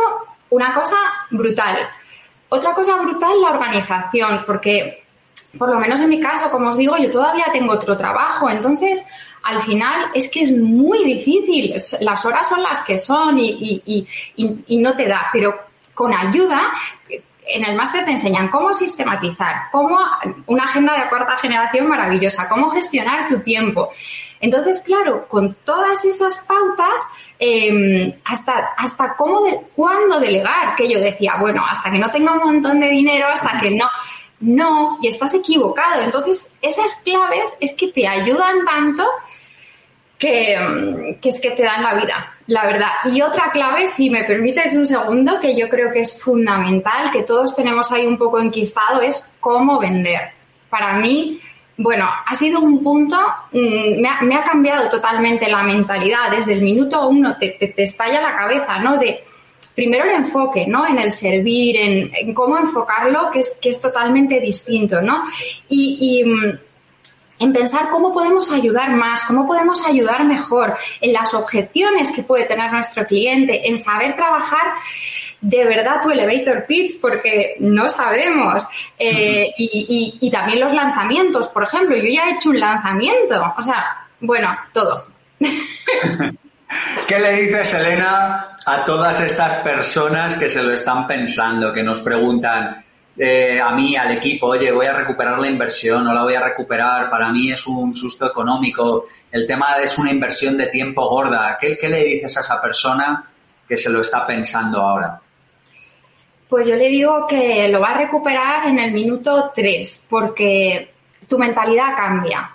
una 0.51 0.75
cosa 0.75 0.97
brutal. 1.31 1.79
Otra 2.51 2.75
cosa 2.75 2.97
brutal, 2.97 3.41
la 3.41 3.51
organización, 3.51 4.43
porque 4.47 5.05
por 5.59 5.71
lo 5.71 5.81
menos 5.81 6.01
en 6.01 6.09
mi 6.09 6.21
caso, 6.21 6.51
como 6.51 6.71
os 6.71 6.77
digo, 6.77 6.97
yo 6.97 7.11
todavía 7.11 7.47
tengo 7.53 7.73
otro 7.73 7.97
trabajo, 7.97 8.49
entonces 8.49 9.07
al 9.43 9.63
final 9.63 10.11
es 10.15 10.31
que 10.31 10.43
es 10.43 10.53
muy 10.53 11.05
difícil, 11.05 11.75
las 12.01 12.25
horas 12.25 12.49
son 12.49 12.63
las 12.63 12.83
que 12.83 12.99
son 12.99 13.39
y, 13.39 14.07
no 14.69 14.95
te 14.95 15.07
da, 15.07 15.29
pero 15.33 15.59
con 15.95 16.13
ayuda 16.13 16.73
en 17.47 17.65
el 17.65 17.75
máster 17.75 18.05
te 18.05 18.13
enseñan 18.13 18.49
cómo 18.49 18.73
sistematizar, 18.75 19.71
cómo 19.73 19.99
una 20.47 20.65
agenda 20.65 20.93
de 20.95 21.09
cuarta 21.09 21.37
generación 21.39 21.89
maravillosa, 21.89 22.49
cómo 22.49 22.71
gestionar 22.71 23.29
tu 23.29 23.41
tiempo. 23.41 23.91
Entonces, 24.41 24.81
claro, 24.81 25.27
con 25.27 25.55
todas 25.65 26.05
esas 26.05 26.47
pautas, 26.47 27.03
em, 27.41 28.13
hasta, 28.25 28.75
hasta 28.77 29.17
cómo, 29.17 29.41
de, 29.43 29.61
cuándo 29.75 30.21
delegar, 30.21 30.77
que 30.77 30.89
yo 30.89 31.01
decía, 31.01 31.35
bueno, 31.41 31.65
hasta 31.69 31.91
que 31.91 31.99
no 31.99 32.11
tenga 32.11 32.33
un 32.33 32.45
montón 32.45 32.79
de 32.79 32.89
dinero, 32.89 33.27
hasta 33.27 33.59
que 33.59 33.73
no, 33.73 33.91
no, 34.41 34.99
y 35.03 35.09
estás 35.09 35.35
equivocado. 35.35 36.03
Entonces, 36.03 36.57
esas 36.63 36.95
claves 36.97 37.57
es 37.61 37.75
que 37.75 37.89
te 37.89 38.07
ayudan 38.07 38.65
tanto 38.65 39.05
que, 40.19 41.19
que 41.21 41.29
es 41.31 41.41
que 41.41 41.51
te 41.51 41.65
dan 41.65 41.83
la 41.83 41.95
vida 41.95 42.35
la 42.51 42.67
verdad. 42.67 42.91
Y 43.05 43.23
otra 43.23 43.53
clave, 43.53 43.87
si 43.87 44.11
me 44.11 44.25
permites 44.25 44.75
un 44.75 44.87
segundo, 44.87 45.39
que 45.41 45.55
yo 45.55 45.69
creo 45.69 45.93
que 45.93 46.01
es 46.01 46.21
fundamental, 46.21 47.13
que 47.13 47.23
todos 47.23 47.55
tenemos 47.55 47.93
ahí 47.93 48.07
un 48.07 48.19
poco 48.19 48.41
enquistado, 48.41 49.01
es 49.01 49.33
cómo 49.39 49.79
vender. 49.79 50.33
Para 50.69 50.95
mí, 50.95 51.41
bueno, 51.83 52.07
ha 52.27 52.37
sido 52.37 52.61
un 52.61 52.83
punto, 52.83 53.17
mm, 53.53 54.01
me, 54.01 54.35
ha, 54.37 54.45
cambiado 54.45 54.89
totalmente 54.91 55.51
la 55.51 55.63
mentalidad. 55.63 56.31
Desde 56.31 56.53
el 56.53 56.63
minuto 56.63 57.09
uno 57.09 57.37
te, 57.39 57.51
te, 57.51 57.83
estalla 57.83 58.21
la 58.21 58.37
cabeza, 58.37 58.79
¿no? 58.81 58.99
De 58.99 59.25
primero 59.75 60.05
el 60.05 60.11
enfoque, 60.11 60.67
¿no? 60.67 60.87
En 60.87 60.99
el 60.99 61.11
servir, 61.11 61.77
en, 61.77 62.35
cómo 62.35 62.59
enfocarlo, 62.59 63.31
que 63.31 63.41
es, 63.41 63.59
que 63.63 63.71
es 63.71 63.81
totalmente 63.81 64.41
distinto, 64.41 65.01
¿no? 65.01 65.25
y 65.69 66.23
mm, 66.25 66.70
en 67.41 67.53
pensar 67.53 67.89
cómo 67.91 68.13
podemos 68.13 68.53
ayudar 68.53 68.91
más, 68.93 69.23
cómo 69.23 69.47
podemos 69.47 69.85
ayudar 69.85 70.25
mejor, 70.25 70.77
en 71.01 71.13
las 71.13 71.35
objeciones 71.35 72.13
que 72.13 72.23
puede 72.23 72.45
tener 72.45 72.71
nuestro 72.71 73.07
cliente, 73.07 73.69
en 73.69 73.79
saber 73.79 74.15
trabajar 74.15 74.75
de 75.41 75.65
verdad 75.65 76.03
tu 76.03 76.11
elevator 76.11 76.67
pitch, 76.67 77.01
porque 77.01 77.57
no 77.61 77.89
sabemos. 77.89 78.65
Eh, 78.99 79.53
y, 79.57 80.31
también 80.31 80.61
los 80.61 80.73
lanzamientos, 80.73 81.49
por 81.49 81.65
ejemplo, 81.65 81.97
yo 81.97 82.05
ya 82.05 82.27
he 82.27 82.35
hecho 82.35 82.51
un 82.51 82.61
lanzamiento, 82.61 83.55
o 83.57 83.63
sea, 83.63 84.07
bueno, 84.21 84.55
todo. 84.73 85.07
¿Qué 87.09 87.19
le 87.19 87.43
dices, 87.43 87.75
Elena, 87.75 88.57
a 88.65 88.85
todas 88.85 89.21
estas 89.21 89.55
personas 89.55 90.37
que 90.37 90.49
se 90.49 90.63
lo 90.63 90.73
están 90.73 91.07
pensando, 91.07 91.73
que 91.73 91.83
nos 91.83 91.99
preguntan, 91.99 92.85
eh, 93.23 93.61
a 93.61 93.73
mí, 93.73 93.97
al 93.97 94.13
equipo, 94.13 94.47
oye, 94.47 94.73
voy 94.73 94.87
a 94.87 94.95
recuperar 94.95 95.39
la 95.39 95.47
inversión, 95.47 96.05
no 96.05 96.15
la 96.15 96.23
voy 96.23 96.35
a 96.37 96.41
recuperar, 96.41 97.11
para 97.11 97.31
mí 97.31 97.53
es 97.53 97.67
un 97.67 97.95
susto 97.95 98.27
económico, 98.27 99.05
el 99.31 99.47
tema 99.47 99.77
es 99.85 99.99
una 99.99 100.11
inversión 100.11 100.57
de 100.57 100.69
tiempo 100.69 101.07
gorda. 101.07 101.59
¿Qué, 101.61 101.77
le 101.87 102.03
dices 102.03 102.35
a 102.39 102.41
esa 102.41 102.63
persona 102.63 103.31
que 103.69 103.77
se 103.77 103.91
lo 103.91 104.01
está 104.01 104.27
pensando 104.27 104.81
ahora? 104.81 105.21
Pues 106.49 106.67
yo 106.67 106.77
le 106.77 106.89
digo 106.89 107.27
que 107.27 107.69
lo 107.69 107.81
va 107.81 107.91
a 107.91 107.99
recuperar 107.99 108.67
en 108.67 108.79
el 108.79 108.93
minuto 108.93 109.53
3, 109.55 110.07
porque 110.09 110.95
tu 111.29 111.37
mentalidad 111.37 111.95
cambia, 111.95 112.51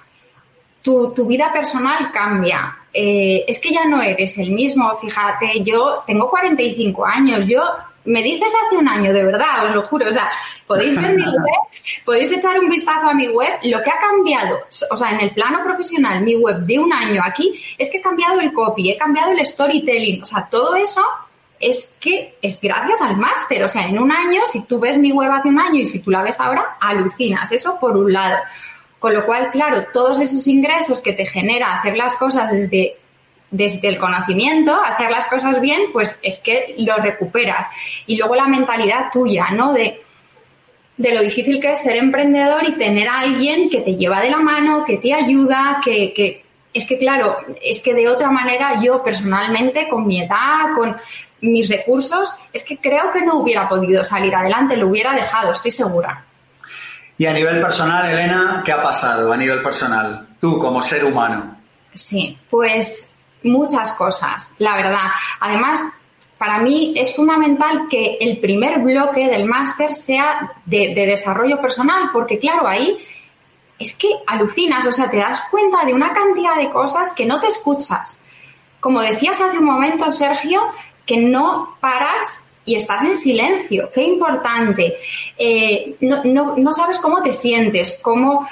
tu, 0.82 1.14
tu 1.14 1.28
vida 1.28 1.54
personal 1.54 2.12
cambia. 2.12 2.76
Eh, 2.92 3.46
es 3.48 3.60
que 3.60 3.72
ya 3.72 3.86
no 3.86 4.02
eres 4.02 4.36
el 4.40 4.50
mismo. 4.50 4.98
Fíjate, 4.98 5.62
yo 5.62 6.04
tengo 6.08 6.28
45 6.28 7.06
años, 7.06 7.46
yo 7.46 7.62
me 8.06 8.24
dices 8.24 8.52
hace 8.66 8.78
un 8.78 8.88
año, 8.88 9.12
de 9.12 9.24
verdad, 9.24 9.66
os 9.68 9.76
lo 9.76 9.84
juro. 9.84 10.10
O 10.10 10.14
sea, 10.14 10.30
podéis 10.66 11.00
ver 11.00 11.16
mi 11.16 11.24
web, 11.26 12.06
podéis 12.06 12.32
echar 12.32 12.60
un 12.60 12.70
vistazo 12.70 13.10
a 13.10 13.14
mi 13.14 13.28
web. 13.28 13.54
Lo 13.64 13.82
que 13.82 13.90
ha 13.90 14.00
cambiado, 14.00 14.60
o 14.92 14.98
sea, 14.98 15.12
en 15.12 15.22
el 15.22 15.32
plano 15.32 15.64
profesional, 15.64 16.22
mi 16.24 16.36
web 16.36 16.60
de 16.60 16.80
un 16.80 16.94
año 16.94 17.22
aquí, 17.24 17.60
es 17.78 17.90
que 17.90 17.98
he 17.98 18.02
cambiado 18.02 18.40
el 18.40 18.54
copy, 18.54 18.92
he 18.92 18.98
cambiado 18.98 19.32
el 19.32 19.46
storytelling. 19.46 20.24
O 20.24 20.26
sea, 20.26 20.48
todo 20.50 20.76
eso 20.76 21.04
es 21.60 21.98
que 22.00 22.38
es 22.42 22.60
gracias 22.62 23.02
al 23.02 23.18
máster. 23.18 23.64
O 23.64 23.68
sea, 23.68 23.88
en 23.88 24.00
un 24.00 24.12
año, 24.12 24.42
si 24.46 24.64
tú 24.66 24.80
ves 24.80 24.98
mi 24.98 25.12
web 25.12 25.32
hace 25.32 25.50
un 25.50 25.60
año 25.60 25.80
y 25.80 25.86
si 25.86 26.02
tú 26.02 26.12
la 26.12 26.22
ves 26.22 26.40
ahora, 26.40 26.78
alucinas. 26.80 27.52
Eso 27.52 27.80
por 27.80 27.98
un 27.98 28.14
lado. 28.14 28.38
Con 29.00 29.14
lo 29.14 29.26
cual, 29.26 29.52
claro, 29.52 29.86
todos 29.94 30.20
esos 30.20 30.48
ingresos 30.48 31.02
que 31.02 31.14
te 31.14 31.26
genera 31.26 31.76
hacer 31.76 31.98
las 31.98 32.16
cosas 32.16 32.52
desde 32.52 32.98
desde 33.56 33.88
el 33.88 33.98
conocimiento, 33.98 34.76
hacer 34.84 35.10
las 35.10 35.28
cosas 35.28 35.62
bien, 35.62 35.82
pues 35.94 36.20
es 36.24 36.40
que 36.40 36.76
lo 36.80 36.98
recuperas. 36.98 37.68
Y 38.06 38.18
luego 38.18 38.36
la 38.36 38.48
mentalidad 38.48 39.10
tuya, 39.14 39.48
¿no? 39.52 39.72
De, 39.74 40.04
de 40.98 41.14
lo 41.14 41.22
difícil 41.22 41.62
que 41.62 41.72
es 41.72 41.82
ser 41.82 41.96
emprendedor 41.96 42.68
y 42.68 42.74
tener 42.74 43.08
a 43.08 43.20
alguien 43.20 43.70
que 43.70 43.82
te 43.82 43.96
lleva 43.96 44.22
de 44.22 44.30
la 44.30 44.38
mano, 44.38 44.84
que 44.84 44.98
te 44.98 45.14
ayuda, 45.14 45.80
que, 45.84 46.14
que 46.14 46.44
es 46.74 46.86
que 46.86 46.98
claro, 46.98 47.38
es 47.64 47.82
que 47.82 47.94
de 47.94 48.10
otra 48.10 48.30
manera 48.30 48.82
yo 48.82 49.02
personalmente, 49.02 49.88
con 49.88 50.06
mi 50.06 50.22
edad, 50.22 50.74
con 50.76 50.98
mis 51.40 51.70
recursos, 51.70 52.30
es 52.52 52.66
que 52.66 52.78
creo 52.80 53.12
que 53.14 53.22
no 53.22 53.38
hubiera 53.38 53.70
podido 53.70 54.04
salir 54.04 54.36
adelante, 54.36 54.76
lo 54.76 54.90
hubiera 54.90 55.14
dejado, 55.14 55.54
estoy 55.54 55.72
segura. 55.72 56.26
Y 57.18 57.26
a 57.26 57.32
nivel 57.32 57.62
personal, 57.62 58.12
Elena, 58.12 58.62
¿qué 58.66 58.74
ha 58.74 58.84
pasado 58.84 59.32
a 59.32 59.38
nivel 59.38 59.62
personal? 59.62 60.28
Tú 60.42 60.60
como 60.60 60.82
ser 60.82 61.06
humano. 61.06 61.56
Sí, 61.94 62.38
pues 62.50 63.15
muchas 63.46 63.94
cosas, 63.94 64.54
la 64.58 64.76
verdad. 64.76 65.10
Además, 65.40 65.82
para 66.38 66.60
mí 66.60 66.94
es 66.98 67.16
fundamental 67.16 67.88
que 67.90 68.18
el 68.20 68.40
primer 68.40 68.80
bloque 68.80 69.28
del 69.28 69.46
máster 69.46 69.94
sea 69.94 70.52
de, 70.66 70.94
desarrollo 70.94 71.62
personal, 71.62 72.10
porque 72.12 72.38
claro, 72.38 72.68
ahí 72.68 72.98
es 73.80 73.98
que 73.98 74.10
alucinas, 74.28 74.86
o 74.86 74.92
sea, 74.92 75.10
te 75.10 75.18
das 75.18 75.44
cuenta 75.50 75.86
de 75.86 75.94
una 75.94 76.14
cantidad 76.14 76.56
de 76.58 76.70
cosas 76.70 77.14
que 77.14 77.26
no 77.26 77.40
te 77.40 77.48
escuchas. 77.48 78.22
Como 78.80 79.02
decías 79.02 79.40
hace 79.42 79.58
un 79.58 79.66
momento, 79.66 80.12
Sergio, 80.12 80.62
que 81.06 81.18
no 81.18 81.78
paras 81.80 82.52
y 82.66 82.76
estás 82.76 83.04
en 83.04 83.18
silencio. 83.18 83.90
Qué 83.94 84.04
importante. 84.04 84.98
Eh, 85.38 85.96
no, 86.02 86.74
sabes 86.74 87.00
cómo 87.00 87.22
te 87.22 87.34
sientes, 87.34 88.00
cómo... 88.02 88.48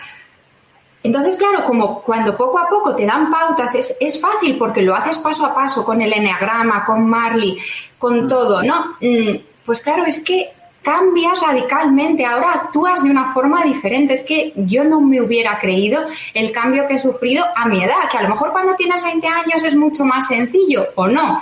Entonces, 1.04 1.36
claro, 1.36 1.66
como 1.66 2.02
cuando 2.02 2.36
poco 2.36 2.58
a 2.60 2.70
poco 2.70 2.96
te 2.96 3.06
dan 3.06 3.30
pautas, 3.30 3.76
es, 3.76 3.98
es 4.00 4.20
fácil 4.20 4.58
porque 4.58 4.82
lo 4.82 4.96
haces 4.96 5.18
paso 5.18 5.46
a 5.46 5.54
paso 5.54 5.84
con 5.84 6.02
el 6.02 6.14
enneagrama, 6.14 6.86
con 6.86 7.08
Marley, 7.08 7.60
con 8.00 8.28
todo, 8.28 8.64
¿no? 8.64 8.96
Mm, 9.02 9.38
pues 9.66 9.82
claro, 9.82 10.06
es 10.06 10.24
que 10.24 10.50
cambias 10.84 11.42
radicalmente, 11.42 12.26
ahora 12.26 12.54
actúas 12.54 13.04
de 13.04 13.10
una 13.10 13.34
forma 13.34 13.64
diferente. 13.64 14.14
Es 14.14 14.24
que 14.24 14.54
yo 14.56 14.84
no 14.84 15.02
me 15.02 15.22
hubiera 15.22 15.58
creído 15.58 16.02
el 16.34 16.52
cambio 16.52 16.88
que 16.88 16.96
he 16.96 17.00
sufrido 17.00 17.44
a 17.56 17.66
mi 17.68 17.84
edad, 17.84 18.10
que 18.12 18.18
a 18.18 18.24
lo 18.24 18.30
mejor 18.30 18.52
cuando 18.52 18.76
tienes 18.76 19.04
20 19.04 19.26
años 19.28 19.64
es 19.64 19.76
mucho 19.76 20.06
más 20.06 20.28
sencillo 20.28 20.88
o 20.96 21.08
no. 21.08 21.42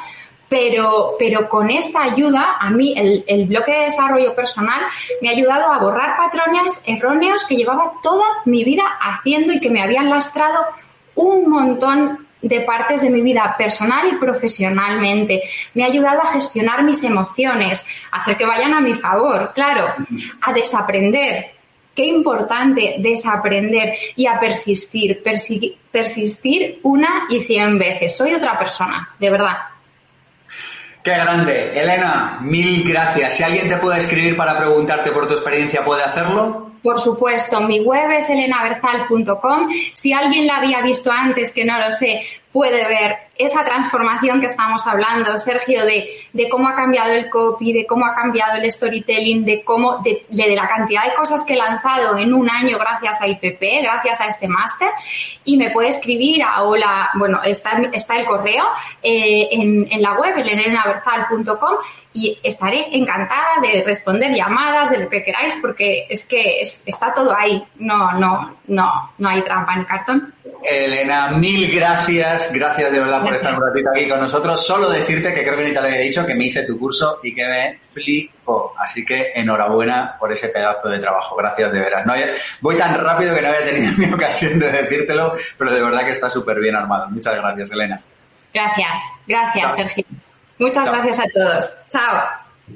Pero, 0.51 1.15
pero 1.17 1.47
con 1.47 1.69
esta 1.69 2.03
ayuda, 2.03 2.57
a 2.59 2.69
mí 2.71 2.93
el, 2.97 3.23
el 3.25 3.45
bloque 3.45 3.71
de 3.71 3.85
desarrollo 3.85 4.35
personal 4.35 4.81
me 5.21 5.29
ha 5.29 5.31
ayudado 5.31 5.71
a 5.71 5.77
borrar 5.79 6.17
patrones 6.17 6.83
erróneos 6.85 7.45
que 7.45 7.55
llevaba 7.55 7.93
toda 8.03 8.25
mi 8.43 8.65
vida 8.65 8.83
haciendo 8.99 9.53
y 9.53 9.61
que 9.61 9.69
me 9.69 9.81
habían 9.81 10.09
lastrado 10.09 10.65
un 11.15 11.49
montón 11.49 12.27
de 12.41 12.59
partes 12.59 13.01
de 13.01 13.09
mi 13.09 13.21
vida 13.21 13.55
personal 13.57 14.09
y 14.11 14.17
profesionalmente. 14.17 15.43
Me 15.73 15.85
ha 15.85 15.87
ayudado 15.87 16.21
a 16.21 16.33
gestionar 16.33 16.83
mis 16.83 17.01
emociones, 17.05 17.85
a 18.11 18.17
hacer 18.17 18.35
que 18.35 18.45
vayan 18.45 18.73
a 18.73 18.81
mi 18.81 18.93
favor, 18.95 19.53
claro, 19.55 19.93
a 20.41 20.51
desaprender. 20.51 21.51
Qué 21.95 22.05
importante 22.07 22.95
desaprender 22.99 23.95
y 24.17 24.25
a 24.25 24.37
persistir, 24.37 25.23
persistir 25.23 26.79
una 26.83 27.27
y 27.29 27.43
cien 27.43 27.79
veces. 27.79 28.17
Soy 28.17 28.33
otra 28.33 28.59
persona, 28.59 29.13
de 29.17 29.29
verdad. 29.29 29.70
Qué 31.03 31.11
grande. 31.11 31.79
Elena, 31.81 32.37
mil 32.41 32.87
gracias. 32.87 33.33
Si 33.33 33.43
alguien 33.43 33.67
te 33.67 33.77
puede 33.77 33.99
escribir 33.99 34.37
para 34.37 34.57
preguntarte 34.57 35.11
por 35.11 35.27
tu 35.27 35.33
experiencia, 35.33 35.83
¿puede 35.83 36.03
hacerlo? 36.03 36.70
Por 36.83 36.99
supuesto, 36.99 37.61
mi 37.61 37.81
web 37.81 38.09
es 38.11 38.29
elenaberzal.com. 38.29 39.69
Si 39.93 40.13
alguien 40.13 40.47
la 40.47 40.57
había 40.57 40.81
visto 40.81 41.11
antes, 41.11 41.51
que 41.51 41.63
no 41.63 41.77
lo 41.77 41.93
sé, 41.93 42.23
puede 42.51 42.85
ver 42.87 43.17
esa 43.37 43.63
transformación 43.63 44.39
que 44.39 44.47
estamos 44.47 44.85
hablando, 44.85 45.39
Sergio, 45.39 45.85
de, 45.85 46.09
de, 46.33 46.49
cómo 46.49 46.67
ha 46.67 46.75
cambiado 46.75 47.13
el 47.13 47.29
copy, 47.29 47.73
de 47.73 47.87
cómo 47.87 48.05
ha 48.05 48.13
cambiado 48.13 48.57
el 48.57 48.71
storytelling, 48.71 49.45
de 49.45 49.63
cómo, 49.63 49.97
de, 49.99 50.25
de, 50.29 50.55
la 50.55 50.67
cantidad 50.67 51.05
de 51.05 51.13
cosas 51.13 51.43
que 51.43 51.53
he 51.53 51.57
lanzado 51.57 52.17
en 52.17 52.33
un 52.33 52.49
año 52.49 52.77
gracias 52.77 53.21
a 53.21 53.27
IPP, 53.27 53.83
gracias 53.83 54.21
a 54.21 54.27
este 54.27 54.47
máster. 54.47 54.89
Y 55.43 55.57
me 55.57 55.71
puede 55.71 55.89
escribir 55.89 56.43
a 56.43 56.63
hola, 56.63 57.09
bueno, 57.15 57.41
está, 57.43 57.81
está 57.93 58.19
el 58.19 58.25
correo 58.25 58.65
eh, 59.01 59.47
en, 59.51 59.87
en, 59.89 60.01
la 60.01 60.13
web, 60.13 60.37
elenaberzal.com, 60.37 61.77
y 62.13 62.37
estaré 62.43 62.95
encantada 62.95 63.61
de 63.61 63.83
responder 63.83 64.35
llamadas, 64.35 64.91
de 64.91 64.99
lo 64.99 65.09
que 65.09 65.23
queráis, 65.23 65.57
porque 65.61 66.05
es 66.09 66.27
que 66.27 66.61
está 66.85 67.13
todo 67.13 67.35
ahí. 67.35 67.63
No, 67.79 68.11
no, 68.13 68.57
no, 68.67 69.13
no 69.17 69.29
hay 69.29 69.41
trampa 69.41 69.73
en 69.73 69.85
cartón. 69.85 70.33
Elena, 70.63 71.29
mil 71.29 71.73
gracias, 71.73 72.51
gracias 72.53 72.91
de 72.91 72.99
verdad 72.99 73.23
por 73.23 73.33
estar 73.33 73.53
un 73.55 73.61
ratito 73.61 73.89
aquí 73.89 74.07
con 74.07 74.19
nosotros. 74.19 74.65
Solo 74.65 74.89
decirte 74.89 75.33
que 75.33 75.43
creo 75.43 75.57
que 75.57 75.65
ni 75.65 75.71
te 75.71 75.79
había 75.79 75.99
dicho 75.99 76.25
que 76.25 76.35
me 76.35 76.45
hice 76.45 76.63
tu 76.63 76.77
curso 76.77 77.19
y 77.23 77.33
que 77.33 77.47
me 77.47 77.79
flipo. 77.81 78.73
Así 78.77 79.03
que 79.05 79.31
enhorabuena 79.35 80.15
por 80.19 80.31
ese 80.31 80.49
pedazo 80.49 80.87
de 80.89 80.99
trabajo. 80.99 81.35
Gracias 81.35 81.71
de 81.71 81.79
veras. 81.79 82.05
No, 82.05 82.13
voy 82.61 82.75
tan 82.77 82.93
rápido 82.93 83.35
que 83.35 83.41
no 83.41 83.47
había 83.47 83.65
tenido 83.65 83.91
mi 83.97 84.13
ocasión 84.13 84.59
de 84.59 84.71
decírtelo, 84.71 85.33
pero 85.57 85.71
de 85.71 85.81
verdad 85.81 86.05
que 86.05 86.11
está 86.11 86.29
súper 86.29 86.59
bien 86.59 86.75
armado. 86.75 87.09
Muchas 87.09 87.35
gracias, 87.35 87.71
Elena. 87.71 88.01
Gracias, 88.53 89.03
gracias, 89.27 89.75
Sergio. 89.75 90.05
Muchas 90.59 90.85
gracias 90.85 91.19
a 91.19 91.23
todos. 91.33 91.77
Chao. 91.87 92.29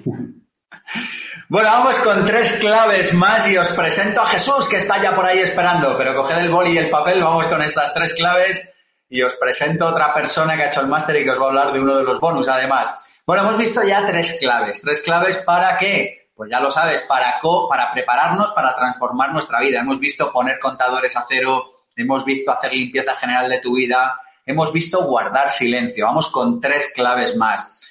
Bueno, 1.48 1.70
vamos 1.70 2.00
con 2.00 2.26
tres 2.26 2.54
claves 2.54 3.14
más 3.14 3.48
y 3.48 3.56
os 3.56 3.70
presento 3.70 4.20
a 4.22 4.26
Jesús 4.26 4.68
que 4.68 4.78
está 4.78 5.00
ya 5.00 5.14
por 5.14 5.28
ahí 5.28 5.38
esperando, 5.38 5.96
pero 5.96 6.16
coged 6.16 6.40
el 6.40 6.50
boli 6.50 6.72
y 6.72 6.80
el 6.80 6.90
papel, 6.90 7.24
vamos 7.24 7.46
con 7.46 7.62
estas 7.62 7.94
tres 7.94 8.16
claves 8.16 8.76
y 9.08 9.22
os 9.22 9.36
presento 9.36 9.86
otra 9.86 10.12
persona 10.12 10.58
que 10.58 10.64
ha 10.64 10.68
hecho 10.70 10.82
el 10.82 10.88
máster 10.88 11.18
y 11.18 11.24
que 11.24 11.30
os 11.30 11.40
va 11.40 11.46
a 11.46 11.50
hablar 11.50 11.72
de 11.72 11.80
uno 11.80 11.98
de 11.98 12.04
los 12.04 12.20
bonus 12.20 12.48
además. 12.48 12.98
Bueno, 13.28 13.44
hemos 13.44 13.60
visto 13.60 13.84
ya 13.84 14.04
tres 14.08 14.38
claves, 14.40 14.82
tres 14.82 15.02
claves 15.02 15.38
para 15.38 15.78
qué? 15.78 16.32
Pues 16.36 16.50
ya 16.50 16.60
lo 16.60 16.72
sabes, 16.72 17.02
para, 17.02 17.40
para 17.70 17.92
prepararnos 17.94 18.52
para 18.54 18.76
transformar 18.76 19.32
nuestra 19.32 19.60
vida. 19.60 19.82
Hemos 19.82 20.00
visto 20.00 20.32
poner 20.32 20.58
contadores 20.58 21.16
a 21.16 21.28
cero, 21.30 21.86
hemos 21.96 22.26
visto 22.26 22.52
hacer 22.52 22.74
limpieza 22.74 23.18
general 23.18 23.48
de 23.52 23.60
tu 23.60 23.76
vida, 23.76 24.20
hemos 24.48 24.74
visto 24.74 25.04
guardar 25.04 25.52
silencio. 25.52 26.08
Vamos 26.08 26.26
con 26.32 26.60
tres 26.60 26.92
claves 26.96 27.36
más. 27.36 27.82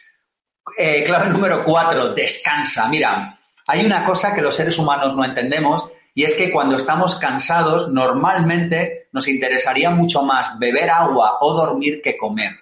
Eh, 0.77 1.05
clave 1.05 1.29
número 1.29 1.62
cuatro, 1.62 2.12
descansa. 2.14 2.88
Mira, 2.88 3.38
hay 3.66 3.85
una 3.85 4.05
cosa 4.05 4.35
que 4.35 4.42
los 4.42 4.55
seres 4.55 4.79
humanos 4.79 5.14
no 5.14 5.24
entendemos 5.24 5.85
y 6.14 6.24
es 6.24 6.35
que 6.35 6.53
cuando 6.53 6.77
estamos 6.77 7.16
cansados 7.16 7.90
normalmente 7.90 9.09
nos 9.12 9.27
interesaría 9.29 9.90
mucho 9.90 10.22
más 10.22 10.59
beber 10.59 10.90
agua 10.90 11.38
o 11.40 11.55
dormir 11.55 12.00
que 12.03 12.16
comer. 12.16 12.53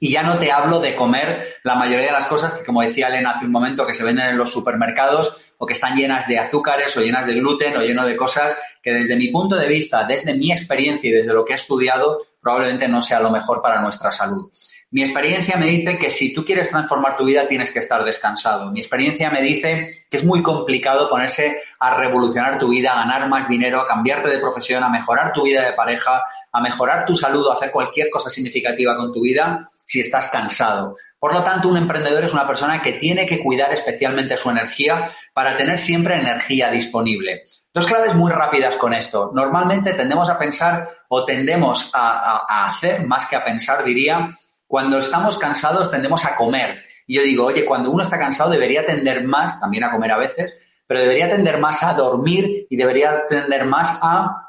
Y 0.00 0.12
ya 0.12 0.22
no 0.22 0.38
te 0.38 0.52
hablo 0.52 0.78
de 0.78 0.94
comer 0.94 1.56
la 1.64 1.74
mayoría 1.74 2.06
de 2.06 2.12
las 2.12 2.26
cosas 2.26 2.52
que, 2.52 2.64
como 2.64 2.82
decía 2.82 3.08
Elena 3.08 3.30
hace 3.30 3.46
un 3.46 3.52
momento, 3.52 3.86
que 3.86 3.94
se 3.94 4.04
venden 4.04 4.28
en 4.28 4.38
los 4.38 4.52
supermercados 4.52 5.34
o 5.56 5.66
que 5.66 5.72
están 5.72 5.96
llenas 5.96 6.28
de 6.28 6.38
azúcares 6.38 6.96
o 6.96 7.00
llenas 7.00 7.26
de 7.26 7.34
gluten 7.34 7.76
o 7.76 7.82
lleno 7.82 8.06
de 8.06 8.16
cosas 8.16 8.56
que 8.82 8.92
desde 8.92 9.16
mi 9.16 9.28
punto 9.28 9.56
de 9.56 9.66
vista, 9.66 10.04
desde 10.04 10.34
mi 10.34 10.52
experiencia 10.52 11.10
y 11.10 11.12
desde 11.12 11.32
lo 11.32 11.44
que 11.44 11.52
he 11.52 11.56
estudiado, 11.56 12.20
probablemente 12.40 12.86
no 12.86 13.02
sea 13.02 13.18
lo 13.18 13.30
mejor 13.30 13.60
para 13.60 13.80
nuestra 13.80 14.12
salud. 14.12 14.50
Mi 14.90 15.02
experiencia 15.02 15.58
me 15.58 15.66
dice 15.66 15.98
que 15.98 16.10
si 16.10 16.32
tú 16.32 16.46
quieres 16.46 16.70
transformar 16.70 17.18
tu 17.18 17.26
vida 17.26 17.46
tienes 17.46 17.70
que 17.70 17.78
estar 17.78 18.02
descansado. 18.04 18.70
Mi 18.72 18.80
experiencia 18.80 19.30
me 19.30 19.42
dice 19.42 20.06
que 20.08 20.16
es 20.16 20.24
muy 20.24 20.42
complicado 20.42 21.10
ponerse 21.10 21.60
a 21.78 21.94
revolucionar 21.94 22.58
tu 22.58 22.68
vida, 22.68 22.92
a 22.92 23.04
ganar 23.04 23.28
más 23.28 23.50
dinero, 23.50 23.82
a 23.82 23.86
cambiarte 23.86 24.30
de 24.30 24.38
profesión, 24.38 24.82
a 24.82 24.88
mejorar 24.88 25.34
tu 25.34 25.42
vida 25.42 25.62
de 25.62 25.74
pareja, 25.74 26.22
a 26.50 26.60
mejorar 26.62 27.04
tu 27.04 27.14
salud 27.14 27.46
o 27.46 27.52
hacer 27.52 27.70
cualquier 27.70 28.08
cosa 28.08 28.30
significativa 28.30 28.96
con 28.96 29.12
tu 29.12 29.20
vida 29.20 29.68
si 29.84 30.00
estás 30.00 30.28
cansado. 30.28 30.96
Por 31.18 31.34
lo 31.34 31.42
tanto, 31.42 31.68
un 31.68 31.76
emprendedor 31.76 32.24
es 32.24 32.32
una 32.32 32.46
persona 32.46 32.80
que 32.80 32.94
tiene 32.94 33.26
que 33.26 33.42
cuidar 33.42 33.70
especialmente 33.74 34.38
su 34.38 34.48
energía 34.48 35.10
para 35.34 35.54
tener 35.58 35.78
siempre 35.78 36.14
energía 36.14 36.70
disponible. 36.70 37.42
Dos 37.74 37.86
claves 37.86 38.14
muy 38.14 38.32
rápidas 38.32 38.76
con 38.76 38.94
esto. 38.94 39.32
Normalmente 39.34 39.92
tendemos 39.92 40.30
a 40.30 40.38
pensar 40.38 40.88
o 41.08 41.26
tendemos 41.26 41.90
a, 41.92 42.46
a 42.48 42.68
hacer, 42.68 43.06
más 43.06 43.26
que 43.26 43.36
a 43.36 43.44
pensar, 43.44 43.84
diría, 43.84 44.30
cuando 44.68 44.98
estamos 44.98 45.36
cansados 45.38 45.90
tendemos 45.90 46.24
a 46.24 46.36
comer. 46.36 46.80
Y 47.06 47.16
yo 47.16 47.22
digo, 47.22 47.46
oye, 47.46 47.64
cuando 47.64 47.90
uno 47.90 48.04
está 48.04 48.18
cansado 48.18 48.50
debería 48.50 48.86
tender 48.86 49.24
más, 49.24 49.58
también 49.58 49.82
a 49.82 49.90
comer 49.90 50.12
a 50.12 50.18
veces, 50.18 50.56
pero 50.86 51.00
debería 51.00 51.28
tender 51.28 51.58
más 51.58 51.82
a 51.82 51.94
dormir 51.94 52.66
y 52.70 52.76
debería 52.76 53.26
tender 53.26 53.64
más 53.64 53.98
a 54.02 54.44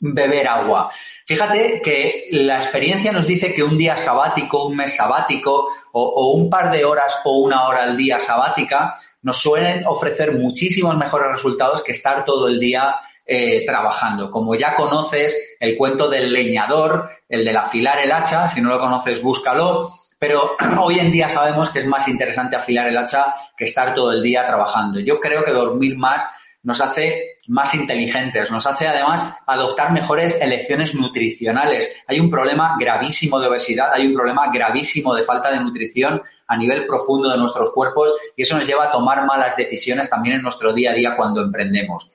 beber 0.00 0.48
agua. 0.48 0.90
Fíjate 1.26 1.80
que 1.82 2.28
la 2.32 2.56
experiencia 2.56 3.12
nos 3.12 3.26
dice 3.26 3.52
que 3.52 3.62
un 3.62 3.76
día 3.76 3.96
sabático, 3.96 4.66
un 4.66 4.76
mes 4.76 4.96
sabático 4.96 5.68
o, 5.92 6.32
un 6.32 6.48
par 6.48 6.70
de 6.72 6.84
horas 6.84 7.18
o 7.24 7.38
una 7.38 7.68
hora 7.68 7.82
al 7.82 7.96
día 7.96 8.18
sabática 8.18 8.94
nos 9.22 9.36
suelen 9.36 9.86
ofrecer 9.86 10.32
muchísimos 10.32 10.96
mejores 10.96 11.30
resultados 11.30 11.82
que 11.82 11.92
estar 11.92 12.24
todo 12.24 12.48
el 12.48 12.58
día 12.58 12.94
eh, 13.32 13.64
trabajando. 13.64 14.28
Como 14.28 14.56
ya 14.56 14.74
conoces 14.74 15.54
el 15.60 15.76
cuento 15.76 16.08
del 16.08 16.32
leñador, 16.32 17.10
el 17.28 17.44
del 17.44 17.56
afilar 17.56 18.00
el 18.00 18.10
hacha, 18.10 18.48
si 18.48 18.60
no 18.60 18.70
lo 18.70 18.80
conoces, 18.80 19.22
búscalo. 19.22 19.88
Pero 20.18 20.56
hoy 20.82 20.98
en 20.98 21.12
día 21.12 21.28
sabemos 21.28 21.70
que 21.70 21.78
es 21.78 21.86
más 21.86 22.08
interesante 22.08 22.56
afilar 22.56 22.88
el 22.88 22.98
hacha 22.98 23.32
que 23.56 23.66
estar 23.66 23.94
todo 23.94 24.12
el 24.12 24.20
día 24.20 24.48
trabajando. 24.48 24.98
Yo 24.98 25.20
creo 25.20 25.44
que 25.44 25.52
dormir 25.52 25.96
más 25.96 26.28
nos 26.64 26.80
hace 26.80 27.36
más 27.46 27.72
inteligentes, 27.76 28.50
nos 28.50 28.66
hace 28.66 28.88
además 28.88 29.32
adoptar 29.46 29.92
mejores 29.92 30.40
elecciones 30.40 30.96
nutricionales. 30.96 31.88
Hay 32.08 32.18
un 32.18 32.30
problema 32.30 32.76
gravísimo 32.80 33.38
de 33.38 33.46
obesidad, 33.46 33.92
hay 33.94 34.08
un 34.08 34.14
problema 34.14 34.50
gravísimo 34.52 35.14
de 35.14 35.22
falta 35.22 35.52
de 35.52 35.60
nutrición 35.60 36.20
a 36.48 36.56
nivel 36.56 36.84
profundo 36.84 37.30
de 37.30 37.38
nuestros 37.38 37.70
cuerpos 37.70 38.12
y 38.36 38.42
eso 38.42 38.58
nos 38.58 38.66
lleva 38.66 38.86
a 38.86 38.90
tomar 38.90 39.24
malas 39.24 39.56
decisiones 39.56 40.10
también 40.10 40.34
en 40.34 40.42
nuestro 40.42 40.72
día 40.72 40.90
a 40.90 40.94
día 40.94 41.16
cuando 41.16 41.42
emprendemos. 41.42 42.10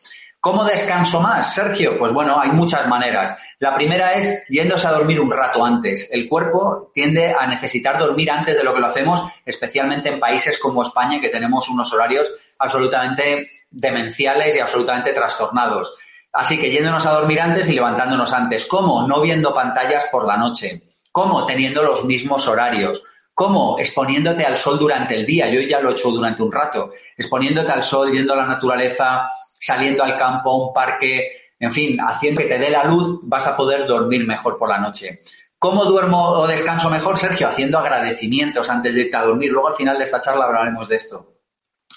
¿Cómo 0.45 0.63
descanso 0.63 1.21
más, 1.21 1.55
Sergio? 1.55 1.97
Pues 1.97 2.13
bueno, 2.13 2.39
hay 2.39 2.51
muchas 2.51 2.87
maneras. 2.87 3.35
La 3.57 3.73
primera 3.73 4.13
es 4.13 4.43
yéndose 4.47 4.87
a 4.87 4.91
dormir 4.91 5.19
un 5.19 5.31
rato 5.31 5.65
antes. 5.65 6.07
El 6.11 6.29
cuerpo 6.29 6.91
tiende 6.93 7.33
a 7.33 7.47
necesitar 7.47 7.97
dormir 7.97 8.29
antes 8.29 8.55
de 8.55 8.63
lo 8.63 8.71
que 8.71 8.79
lo 8.79 8.85
hacemos, 8.85 9.23
especialmente 9.43 10.09
en 10.09 10.19
países 10.19 10.59
como 10.59 10.83
España, 10.83 11.19
que 11.19 11.29
tenemos 11.29 11.67
unos 11.67 11.91
horarios 11.91 12.29
absolutamente 12.59 13.49
demenciales 13.71 14.55
y 14.55 14.59
absolutamente 14.59 15.13
trastornados. 15.13 15.95
Así 16.31 16.59
que 16.59 16.69
yéndonos 16.69 17.07
a 17.07 17.13
dormir 17.13 17.41
antes 17.41 17.67
y 17.67 17.73
levantándonos 17.73 18.31
antes. 18.31 18.65
¿Cómo? 18.65 19.07
No 19.07 19.21
viendo 19.21 19.51
pantallas 19.51 20.05
por 20.11 20.27
la 20.27 20.37
noche. 20.37 20.83
¿Cómo? 21.11 21.47
Teniendo 21.47 21.81
los 21.81 22.05
mismos 22.05 22.47
horarios. 22.47 23.01
¿Cómo? 23.33 23.79
Exponiéndote 23.79 24.45
al 24.45 24.59
sol 24.59 24.77
durante 24.77 25.15
el 25.15 25.25
día. 25.25 25.49
Yo 25.49 25.59
ya 25.61 25.79
lo 25.79 25.89
he 25.89 25.93
hecho 25.93 26.11
durante 26.11 26.43
un 26.43 26.51
rato. 26.51 26.91
Exponiéndote 27.17 27.71
al 27.71 27.81
sol, 27.81 28.11
yendo 28.11 28.33
a 28.33 28.37
la 28.37 28.45
naturaleza, 28.45 29.27
saliendo 29.65 30.03
al 30.03 30.15
campo, 30.15 30.51
a 30.51 30.67
un 30.67 30.73
parque, 30.73 31.31
en 31.59 31.71
fin, 31.71 31.97
haciendo 31.99 32.41
que 32.41 32.47
te 32.47 32.59
dé 32.59 32.69
la 32.69 32.83
luz, 32.83 33.21
vas 33.23 33.47
a 33.47 33.57
poder 33.57 33.87
dormir 33.87 34.27
mejor 34.27 34.59
por 34.59 34.69
la 34.69 34.77
noche. 34.77 35.21
¿Cómo 35.57 35.85
duermo 35.85 36.21
o 36.23 36.45
descanso 36.45 36.87
mejor, 36.91 37.17
Sergio? 37.17 37.47
Haciendo 37.47 37.79
agradecimientos 37.79 38.69
antes 38.69 38.93
de 38.93 39.01
irte 39.01 39.17
a 39.17 39.23
dormir. 39.23 39.51
Luego 39.51 39.69
al 39.69 39.73
final 39.73 39.97
de 39.97 40.03
esta 40.03 40.21
charla 40.21 40.45
hablaremos 40.45 40.87
de 40.87 40.97
esto. 40.97 41.33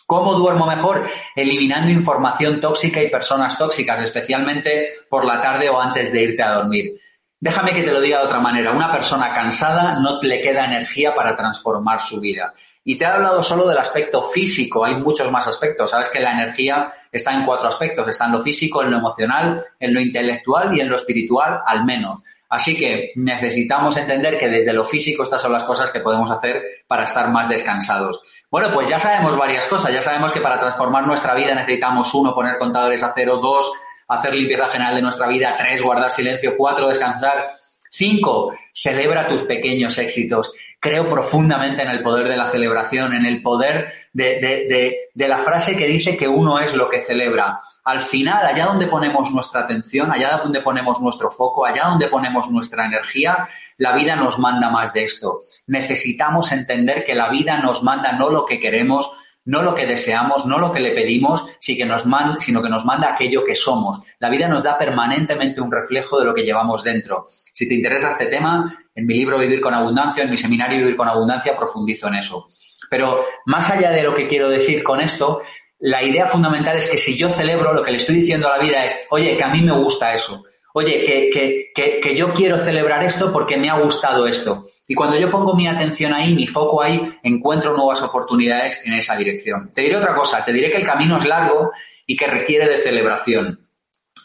¿Cómo 0.07 0.33
duermo 0.33 0.67
mejor? 0.67 1.07
Eliminando 1.37 1.93
información 1.93 2.59
tóxica 2.59 3.03
y 3.03 3.11
personas 3.11 3.59
tóxicas, 3.59 4.01
especialmente 4.01 4.89
por 5.11 5.27
la 5.27 5.43
tarde 5.43 5.69
o 5.69 5.79
antes 5.79 6.11
de 6.11 6.23
irte 6.23 6.43
a 6.43 6.55
dormir. 6.55 6.99
Déjame 7.39 7.75
que 7.75 7.83
te 7.83 7.93
lo 7.93 8.01
diga 8.01 8.21
de 8.21 8.25
otra 8.25 8.41
manera. 8.41 8.73
Una 8.73 8.91
persona 8.91 9.35
cansada 9.35 10.01
no 10.01 10.23
le 10.23 10.41
queda 10.41 10.65
energía 10.65 11.15
para 11.15 11.37
transformar 11.37 12.01
su 12.01 12.19
vida. 12.19 12.55
Y 12.89 12.97
te 12.97 13.05
he 13.05 13.07
hablado 13.07 13.43
solo 13.43 13.69
del 13.69 13.77
aspecto 13.77 14.23
físico, 14.23 14.83
hay 14.83 14.95
muchos 14.95 15.31
más 15.31 15.47
aspectos. 15.47 15.91
Sabes 15.91 16.09
que 16.09 16.21
la 16.21 16.33
energía 16.33 16.91
está 17.13 17.35
en 17.35 17.45
cuatro 17.45 17.69
aspectos, 17.69 18.09
está 18.09 18.25
en 18.25 18.33
lo 18.33 18.41
físico, 18.41 18.83
en 18.83 18.91
lo 18.91 18.97
emocional, 18.97 19.63
en 19.79 19.93
lo 19.93 20.01
intelectual 20.01 20.75
y 20.75 20.81
en 20.81 20.89
lo 20.89 20.97
espiritual 20.97 21.61
al 21.67 21.85
menos. 21.85 22.21
Así 22.49 22.75
que 22.79 23.13
necesitamos 23.17 23.99
entender 23.99 24.39
que 24.39 24.49
desde 24.49 24.73
lo 24.73 24.85
físico 24.85 25.23
estas 25.23 25.43
son 25.43 25.53
las 25.53 25.65
cosas 25.65 25.91
que 25.91 26.01
podemos 26.01 26.31
hacer 26.31 26.65
para 26.87 27.05
estar 27.05 27.29
más 27.29 27.51
descansados. 27.51 28.23
Bueno, 28.51 28.71
pues 28.73 28.89
ya 28.89 28.99
sabemos 28.99 29.37
varias 29.37 29.67
cosas. 29.67 29.93
Ya 29.93 30.01
sabemos 30.01 30.33
que 30.33 30.41
para 30.41 30.59
transformar 30.59 31.07
nuestra 31.07 31.35
vida 31.35 31.55
necesitamos, 31.55 32.15
uno, 32.15 32.35
poner 32.35 32.57
contadores 32.57 33.03
a 33.03 33.13
cero, 33.15 33.37
dos, 33.37 33.71
hacer 34.09 34.35
limpieza 34.35 34.67
general 34.67 34.95
de 34.95 35.03
nuestra 35.03 35.29
vida, 35.29 35.55
tres, 35.59 35.83
guardar 35.83 36.11
silencio, 36.11 36.57
cuatro, 36.57 36.89
descansar, 36.89 37.49
cinco, 37.91 38.55
celebra 38.73 39.29
tus 39.29 39.43
pequeños 39.43 39.99
éxitos 39.99 40.53
creo 40.81 41.09
profundamente 41.09 41.83
en 41.83 41.91
el 41.91 42.03
poder 42.03 42.29
de 42.29 42.37
la 42.37 42.47
celebración, 42.47 43.13
en 43.13 43.27
el 43.27 43.43
poder 43.43 43.93
de, 44.13 44.97
la 45.15 45.39
frase 45.39 45.77
que 45.77 45.87
dice 45.87 46.17
que 46.17 46.29
uno 46.29 46.59
es 46.59 46.75
lo 46.75 46.89
que 46.89 47.01
celebra. 47.01 47.61
Al 47.85 48.01
final, 48.01 48.47
allá 48.47 48.67
donde 48.67 48.87
ponemos 48.87 49.31
nuestra 49.31 49.63
atención, 49.63 50.13
allá 50.13 50.39
donde 50.39 50.61
ponemos 50.61 51.01
nuestro 51.01 51.31
foco, 51.31 51.65
allá 51.67 51.85
donde 51.85 52.09
ponemos 52.09 52.51
nuestra 52.51 52.87
energía, 52.87 53.49
la 53.77 53.93
vida 53.93 54.17
nos 54.17 54.39
manda 54.39 54.71
más 54.71 54.93
de 54.93 55.05
esto. 55.05 55.41
Necesitamos 55.67 56.53
entender 56.53 57.05
que 57.05 57.15
la 57.15 57.29
vida 57.29 57.59
nos 57.59 57.83
manda 57.83 58.13
no 58.13 58.31
lo 58.31 58.47
que 58.47 58.61
queremos, 58.61 59.11
no 59.49 59.63
lo 59.63 59.75
que 59.75 59.87
deseamos, 59.87 60.45
no 60.45 60.59
lo 60.59 60.71
que 60.71 60.81
le 60.81 60.91
pedimos, 60.91 61.47
sino 61.59 61.79
que, 61.79 62.69
nos 62.69 62.85
manda, 62.85 63.09
aquello 63.09 63.47
que 63.47 63.55
somos. 63.55 64.03
La 64.19 64.29
vida 64.29 64.47
nos 64.47 64.63
da 64.63 64.77
permanentemente 64.77 65.63
un 65.63 65.73
reflejo 65.73 66.19
de 66.19 66.27
lo 66.27 66.35
que 66.35 66.43
llevamos 66.43 66.85
dentro. 66.85 67.27
Si 67.55 67.67
te 67.67 67.75
interesa 67.75 68.11
este 68.11 68.27
tema, 68.27 68.79
en 68.95 69.07
mi 69.07 69.15
libro 69.15 69.39
Vivir 69.39 69.63
con 69.63 69.73
Abundancia, 69.73 70.23
en 70.23 70.31
mi 70.31 70.37
seminario 70.37 70.81
Vivir 70.81 70.97
con 70.97 71.09
Abundancia, 71.09 71.57
profundizo 71.57 72.09
en 72.09 72.17
eso. 72.17 72.47
Pero 72.91 73.25
más 73.47 73.71
allá 73.71 73.91
de 73.91 74.03
lo 74.03 74.15
que 74.15 74.29
quiero 74.29 74.51
decir 74.51 74.83
con 74.83 75.01
esto, 75.01 75.41
la 75.79 76.03
idea 76.03 76.27
fundamental 76.27 76.77
es 76.77 76.87
que 76.87 76.99
si 76.99 77.17
yo 77.17 77.31
celebro, 77.31 77.73
lo 77.73 77.83
que 77.83 77.91
le 77.91 77.97
estoy 77.97 78.17
diciendo 78.17 78.49
a 78.49 78.59
la 78.59 78.63
vida 78.63 78.85
es, 78.85 79.07
oye, 79.09 79.35
que 79.35 79.45
a 79.45 79.49
mí 79.49 79.63
me 79.63 79.73
gusta 79.73 80.13
eso. 80.13 80.45
Oye, 80.79 81.05
que, 81.33 81.73
que, 81.75 82.01
que, 82.01 82.15
yo 82.15 82.33
quiero 82.33 82.57
celebrar 82.57 83.03
esto 83.03 83.33
porque 83.33 83.57
me 83.57 83.69
ha 83.69 83.81
gustado 83.81 84.29
esto. 84.29 84.65
Y 84.87 84.95
cuando 84.95 85.19
yo 85.19 85.29
pongo 85.29 85.57
mi 85.57 85.67
atención 85.67 86.15
ahí, 86.15 86.33
mi 86.37 86.47
foco 86.47 86.81
ahí, 86.81 87.19
encuentro 87.25 87.77
nuevas 87.77 88.01
oportunidades 88.03 88.87
en 88.87 88.95
esa 88.95 89.17
dirección. 89.17 89.73
Te 89.75 89.81
diré 89.83 89.97
otra 89.97 90.15
cosa, 90.15 90.45
te 90.45 90.53
diré 90.53 90.71
que 90.71 90.77
el 90.77 90.87
camino 90.87 91.19
es 91.19 91.25
largo 91.25 91.73
y 92.07 92.17
que 92.17 92.29
requiere 92.29 92.69
de 92.69 92.79
celebración. 92.79 93.67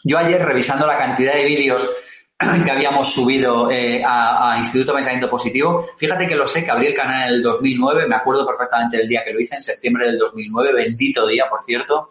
Yo 0.04 0.16
ayer, 0.16 0.40
revisando 0.44 0.86
la 0.86 0.96
cantidad 0.96 1.34
de 1.34 1.44
vídeos 1.44 1.84
que 2.64 2.70
habíamos 2.70 3.12
subido 3.12 3.68
eh, 3.68 4.04
a, 4.06 4.54
Instituto 4.56 4.92
de 4.92 4.98
Pensamiento 4.98 5.28
Positivo. 5.28 5.88
Fíjate 5.98 6.28
que 6.28 6.36
lo 6.36 6.46
sé, 6.46 6.64
que 6.64 6.70
abrí 6.70 6.86
el 6.86 6.94
canal 6.94 7.30
en 7.30 7.34
el 7.34 7.42
2009, 7.42 8.06
me 8.06 8.14
acuerdo 8.14 8.46
perfectamente 8.46 8.98
del 8.98 9.08
día 9.08 9.24
que 9.24 9.32
lo 9.32 9.40
hice, 9.40 9.56
en 9.56 9.60
septiembre 9.60 10.06
del 10.06 10.18
2009, 10.18 10.72
bendito 10.72 11.26
día, 11.26 11.48
por 11.50 11.62
cierto. 11.62 12.10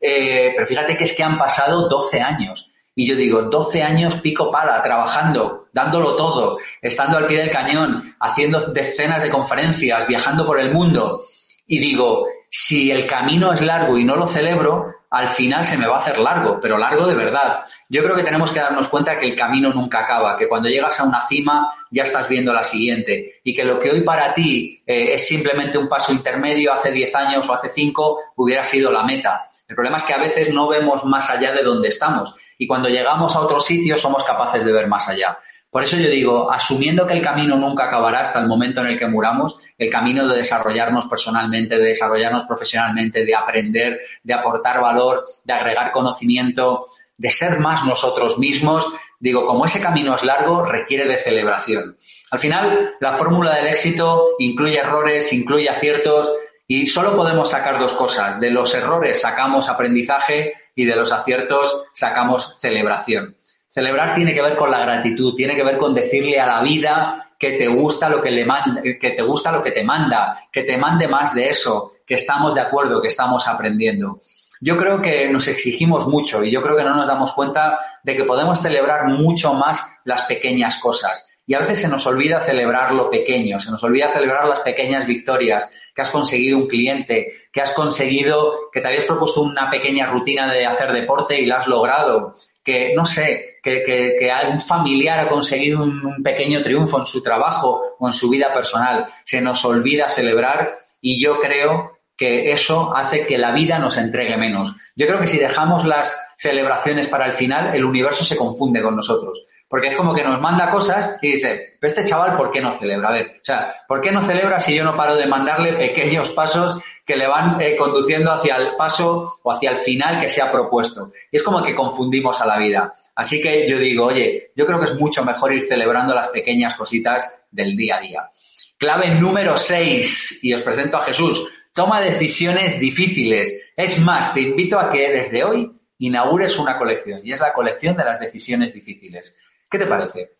Eh, 0.00 0.54
pero 0.56 0.66
fíjate 0.66 0.96
que 0.96 1.04
es 1.04 1.12
que 1.14 1.22
han 1.22 1.36
pasado 1.36 1.90
12 1.90 2.22
años. 2.22 2.71
Y 2.94 3.06
yo 3.06 3.16
digo, 3.16 3.42
12 3.42 3.82
años 3.82 4.16
pico 4.16 4.50
pala, 4.50 4.82
trabajando, 4.82 5.66
dándolo 5.72 6.14
todo, 6.14 6.58
estando 6.82 7.16
al 7.16 7.26
pie 7.26 7.38
del 7.38 7.50
cañón, 7.50 8.14
haciendo 8.20 8.60
decenas 8.72 9.22
de 9.22 9.30
conferencias, 9.30 10.06
viajando 10.06 10.44
por 10.44 10.60
el 10.60 10.70
mundo. 10.70 11.22
Y 11.66 11.78
digo, 11.78 12.26
si 12.50 12.90
el 12.90 13.06
camino 13.06 13.52
es 13.52 13.62
largo 13.62 13.96
y 13.96 14.04
no 14.04 14.16
lo 14.16 14.28
celebro, 14.28 14.94
al 15.12 15.28
final 15.28 15.64
se 15.64 15.78
me 15.78 15.86
va 15.86 15.96
a 15.96 16.00
hacer 16.00 16.18
largo, 16.18 16.58
pero 16.60 16.76
largo 16.76 17.06
de 17.06 17.14
verdad. 17.14 17.62
Yo 17.88 18.02
creo 18.02 18.14
que 18.14 18.22
tenemos 18.22 18.50
que 18.50 18.60
darnos 18.60 18.88
cuenta 18.88 19.18
que 19.18 19.26
el 19.26 19.36
camino 19.36 19.72
nunca 19.72 20.00
acaba, 20.00 20.36
que 20.36 20.48
cuando 20.48 20.68
llegas 20.68 20.98
a 21.00 21.04
una 21.04 21.26
cima 21.26 21.72
ya 21.90 22.02
estás 22.02 22.28
viendo 22.28 22.52
la 22.52 22.64
siguiente 22.64 23.40
y 23.42 23.54
que 23.54 23.64
lo 23.64 23.80
que 23.80 23.90
hoy 23.90 24.00
para 24.00 24.34
ti 24.34 24.82
eh, 24.86 25.14
es 25.14 25.26
simplemente 25.26 25.78
un 25.78 25.88
paso 25.88 26.12
intermedio, 26.12 26.72
hace 26.72 26.90
10 26.90 27.14
años 27.14 27.48
o 27.48 27.54
hace 27.54 27.68
5 27.70 28.20
hubiera 28.36 28.64
sido 28.64 28.90
la 28.90 29.02
meta. 29.02 29.46
El 29.68 29.74
problema 29.74 29.96
es 29.98 30.04
que 30.04 30.14
a 30.14 30.18
veces 30.18 30.52
no 30.52 30.68
vemos 30.68 31.04
más 31.04 31.30
allá 31.30 31.52
de 31.52 31.62
donde 31.62 31.88
estamos 31.88 32.34
y 32.62 32.66
cuando 32.68 32.88
llegamos 32.88 33.34
a 33.34 33.40
otro 33.40 33.58
sitio 33.58 33.98
somos 33.98 34.22
capaces 34.22 34.64
de 34.64 34.70
ver 34.70 34.86
más 34.86 35.08
allá. 35.08 35.36
Por 35.68 35.82
eso 35.82 35.96
yo 35.96 36.08
digo, 36.08 36.48
asumiendo 36.48 37.08
que 37.08 37.14
el 37.14 37.20
camino 37.20 37.56
nunca 37.56 37.86
acabará 37.86 38.20
hasta 38.20 38.38
el 38.38 38.46
momento 38.46 38.82
en 38.82 38.86
el 38.86 38.98
que 39.00 39.08
muramos, 39.08 39.58
el 39.76 39.90
camino 39.90 40.28
de 40.28 40.36
desarrollarnos 40.36 41.06
personalmente, 41.06 41.76
de 41.76 41.86
desarrollarnos 41.86 42.44
profesionalmente, 42.44 43.24
de 43.24 43.34
aprender, 43.34 43.98
de 44.22 44.32
aportar 44.32 44.80
valor, 44.80 45.24
de 45.42 45.52
agregar 45.52 45.90
conocimiento, 45.90 46.86
de 47.16 47.32
ser 47.32 47.58
más 47.58 47.84
nosotros 47.84 48.38
mismos, 48.38 48.86
digo, 49.18 49.44
como 49.44 49.66
ese 49.66 49.80
camino 49.80 50.14
es 50.14 50.22
largo, 50.22 50.62
requiere 50.62 51.04
de 51.04 51.16
celebración. 51.16 51.96
Al 52.30 52.38
final, 52.38 52.94
la 53.00 53.14
fórmula 53.14 53.56
del 53.56 53.66
éxito 53.66 54.36
incluye 54.38 54.78
errores, 54.78 55.32
incluye 55.32 55.68
aciertos 55.68 56.30
y 56.68 56.86
solo 56.86 57.16
podemos 57.16 57.50
sacar 57.50 57.80
dos 57.80 57.94
cosas. 57.94 58.38
De 58.38 58.50
los 58.50 58.72
errores 58.76 59.20
sacamos 59.20 59.68
aprendizaje 59.68 60.61
y 60.74 60.84
de 60.84 60.96
los 60.96 61.12
aciertos 61.12 61.84
sacamos 61.92 62.58
celebración. 62.58 63.36
Celebrar 63.70 64.14
tiene 64.14 64.34
que 64.34 64.42
ver 64.42 64.56
con 64.56 64.70
la 64.70 64.80
gratitud, 64.80 65.34
tiene 65.34 65.56
que 65.56 65.64
ver 65.64 65.78
con 65.78 65.94
decirle 65.94 66.38
a 66.38 66.46
la 66.46 66.60
vida 66.60 67.32
que 67.38 67.52
te 67.52 67.66
gusta 67.66 68.08
lo 68.08 68.22
que 68.22 68.30
le 68.30 68.44
manda, 68.44 68.82
que 68.82 69.10
te 69.10 69.22
gusta 69.22 69.50
lo 69.50 69.62
que 69.62 69.72
te 69.72 69.82
manda, 69.82 70.46
que 70.52 70.62
te 70.62 70.76
mande 70.76 71.08
más 71.08 71.34
de 71.34 71.48
eso, 71.48 71.94
que 72.06 72.14
estamos 72.14 72.54
de 72.54 72.60
acuerdo, 72.60 73.02
que 73.02 73.08
estamos 73.08 73.48
aprendiendo. 73.48 74.20
Yo 74.60 74.76
creo 74.76 75.02
que 75.02 75.28
nos 75.28 75.48
exigimos 75.48 76.06
mucho 76.06 76.44
y 76.44 76.50
yo 76.52 76.62
creo 76.62 76.76
que 76.76 76.84
no 76.84 76.94
nos 76.94 77.08
damos 77.08 77.32
cuenta 77.32 77.78
de 78.04 78.16
que 78.16 78.22
podemos 78.22 78.60
celebrar 78.60 79.08
mucho 79.08 79.54
más 79.54 80.00
las 80.04 80.22
pequeñas 80.22 80.78
cosas. 80.78 81.31
Y 81.46 81.54
a 81.54 81.58
veces 81.58 81.80
se 81.80 81.88
nos 81.88 82.06
olvida 82.06 82.40
celebrar 82.40 82.92
lo 82.92 83.10
pequeño, 83.10 83.58
se 83.58 83.70
nos 83.70 83.82
olvida 83.82 84.08
celebrar 84.08 84.46
las 84.46 84.60
pequeñas 84.60 85.06
victorias, 85.06 85.68
que 85.94 86.02
has 86.02 86.10
conseguido 86.10 86.56
un 86.56 86.68
cliente, 86.68 87.32
que 87.52 87.60
has 87.60 87.72
conseguido, 87.72 88.70
que 88.72 88.80
te 88.80 88.88
habías 88.88 89.04
propuesto 89.04 89.42
una 89.42 89.68
pequeña 89.68 90.06
rutina 90.06 90.50
de 90.52 90.64
hacer 90.64 90.92
deporte 90.92 91.40
y 91.40 91.46
la 91.46 91.58
has 91.58 91.66
logrado, 91.66 92.34
que, 92.64 92.94
no 92.94 93.04
sé, 93.04 93.58
que, 93.62 94.32
familiar 94.66 95.18
ha 95.18 95.28
conseguido 95.28 95.82
un, 95.82 96.22
pequeño 96.22 96.62
triunfo 96.62 96.98
en 96.98 97.06
su 97.06 97.22
trabajo 97.22 97.80
o 97.98 98.06
en 98.06 98.12
su 98.12 98.30
vida 98.30 98.52
personal. 98.52 99.06
Se 99.24 99.40
nos 99.40 99.64
olvida 99.64 100.10
celebrar 100.10 100.78
y 101.00 101.20
yo 101.20 101.40
creo 101.40 101.98
que 102.16 102.52
eso 102.52 102.96
hace 102.96 103.26
que 103.26 103.38
la 103.38 103.52
vida 103.52 103.78
nos 103.78 103.96
entregue 103.96 104.36
menos. 104.36 104.72
Yo 104.94 105.06
creo 105.06 105.18
que 105.18 105.26
si 105.26 105.38
dejamos 105.38 105.84
las 105.84 106.14
celebraciones 106.38 107.08
para 107.08 107.26
el 107.26 107.32
final, 107.32 107.74
el 107.74 107.84
universo 107.84 108.24
se 108.24 108.36
confunde 108.36 108.82
con 108.82 108.96
nosotros. 108.96 109.44
Porque 109.72 109.88
es 109.88 109.96
como 109.96 110.14
que 110.14 110.22
nos 110.22 110.38
manda 110.38 110.68
cosas 110.68 111.16
y 111.22 111.32
dice, 111.32 111.78
pero 111.80 111.90
este 111.90 112.04
chaval, 112.04 112.36
¿por 112.36 112.50
qué 112.50 112.60
no 112.60 112.74
celebra? 112.74 113.08
A 113.08 113.12
ver, 113.12 113.38
o 113.40 113.44
sea, 113.44 113.74
¿por 113.88 114.02
qué 114.02 114.12
no 114.12 114.20
celebra 114.20 114.60
si 114.60 114.74
yo 114.74 114.84
no 114.84 114.94
paro 114.94 115.16
de 115.16 115.24
mandarle 115.24 115.72
pequeños 115.72 116.28
pasos 116.28 116.78
que 117.06 117.16
le 117.16 117.26
van 117.26 117.58
eh, 117.58 117.74
conduciendo 117.74 118.30
hacia 118.30 118.58
el 118.58 118.76
paso 118.76 119.38
o 119.42 119.50
hacia 119.50 119.70
el 119.70 119.78
final 119.78 120.20
que 120.20 120.28
se 120.28 120.42
ha 120.42 120.52
propuesto? 120.52 121.10
Y 121.30 121.38
es 121.38 121.42
como 121.42 121.62
que 121.62 121.74
confundimos 121.74 122.42
a 122.42 122.46
la 122.46 122.58
vida. 122.58 122.92
Así 123.14 123.40
que 123.40 123.66
yo 123.66 123.78
digo, 123.78 124.04
oye, 124.04 124.52
yo 124.54 124.66
creo 124.66 124.78
que 124.78 124.84
es 124.84 124.94
mucho 124.96 125.24
mejor 125.24 125.54
ir 125.54 125.64
celebrando 125.64 126.14
las 126.14 126.28
pequeñas 126.28 126.74
cositas 126.74 127.34
del 127.50 127.74
día 127.74 127.96
a 127.96 128.00
día. 128.00 128.30
Clave 128.76 129.08
número 129.14 129.56
6, 129.56 130.44
y 130.44 130.52
os 130.52 130.60
presento 130.60 130.98
a 130.98 131.04
Jesús. 131.04 131.48
Toma 131.72 132.02
decisiones 132.02 132.78
difíciles. 132.78 133.72
Es 133.74 133.98
más, 134.00 134.34
te 134.34 134.42
invito 134.42 134.78
a 134.78 134.90
que 134.90 135.10
desde 135.10 135.42
hoy 135.44 135.72
inaugures 135.96 136.58
una 136.58 136.76
colección, 136.76 137.22
y 137.24 137.32
es 137.32 137.40
la 137.40 137.54
colección 137.54 137.96
de 137.96 138.04
las 138.04 138.20
decisiones 138.20 138.74
difíciles. 138.74 139.34
¿Qué 139.72 139.78
te 139.78 139.86
parece? 139.86 140.32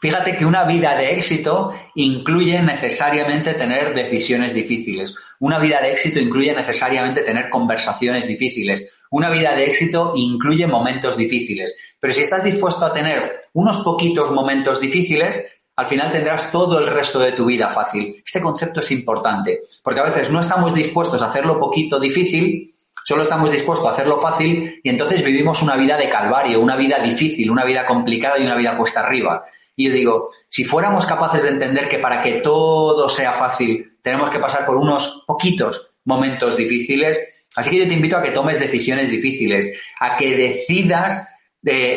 Fíjate 0.00 0.36
que 0.36 0.46
una 0.46 0.62
vida 0.62 0.96
de 0.96 1.14
éxito 1.14 1.74
incluye 1.96 2.62
necesariamente 2.62 3.54
tener 3.54 3.92
decisiones 3.92 4.54
difíciles. 4.54 5.16
Una 5.40 5.58
vida 5.58 5.80
de 5.80 5.90
éxito 5.90 6.20
incluye 6.20 6.54
necesariamente 6.54 7.22
tener 7.22 7.50
conversaciones 7.50 8.28
difíciles. 8.28 8.86
Una 9.10 9.30
vida 9.30 9.56
de 9.56 9.64
éxito 9.64 10.12
incluye 10.14 10.68
momentos 10.68 11.16
difíciles. 11.16 11.74
Pero 11.98 12.12
si 12.12 12.20
estás 12.20 12.44
dispuesto 12.44 12.86
a 12.86 12.92
tener 12.92 13.46
unos 13.54 13.78
poquitos 13.78 14.30
momentos 14.30 14.80
difíciles, 14.80 15.44
al 15.74 15.88
final 15.88 16.12
tendrás 16.12 16.52
todo 16.52 16.78
el 16.78 16.86
resto 16.86 17.18
de 17.18 17.32
tu 17.32 17.44
vida 17.46 17.68
fácil. 17.68 18.22
Este 18.24 18.40
concepto 18.40 18.78
es 18.78 18.92
importante, 18.92 19.62
porque 19.82 20.00
a 20.00 20.04
veces 20.04 20.30
no 20.30 20.38
estamos 20.38 20.72
dispuestos 20.72 21.20
a 21.20 21.26
hacerlo 21.26 21.58
poquito 21.58 21.98
difícil 21.98 22.71
Solo 23.12 23.24
estamos 23.24 23.52
dispuestos 23.52 23.86
a 23.86 23.90
hacerlo 23.90 24.18
fácil 24.18 24.80
y 24.82 24.88
entonces 24.88 25.22
vivimos 25.22 25.60
una 25.60 25.76
vida 25.76 25.98
de 25.98 26.08
calvario, 26.08 26.62
una 26.62 26.76
vida 26.76 26.98
difícil, 26.98 27.50
una 27.50 27.62
vida 27.62 27.84
complicada 27.84 28.38
y 28.38 28.46
una 28.46 28.56
vida 28.56 28.74
puesta 28.74 29.00
arriba. 29.00 29.44
Y 29.76 29.88
yo 29.88 29.92
digo, 29.92 30.30
si 30.48 30.64
fuéramos 30.64 31.04
capaces 31.04 31.42
de 31.42 31.50
entender 31.50 31.90
que 31.90 31.98
para 31.98 32.22
que 32.22 32.40
todo 32.40 33.10
sea 33.10 33.32
fácil 33.32 33.98
tenemos 34.00 34.30
que 34.30 34.38
pasar 34.38 34.64
por 34.64 34.78
unos 34.78 35.24
poquitos 35.26 35.90
momentos 36.06 36.56
difíciles, 36.56 37.18
así 37.54 37.68
que 37.68 37.80
yo 37.80 37.86
te 37.86 37.92
invito 37.92 38.16
a 38.16 38.22
que 38.22 38.30
tomes 38.30 38.58
decisiones 38.58 39.10
difíciles, 39.10 39.78
a 40.00 40.16
que 40.16 40.34
decidas 40.34 41.28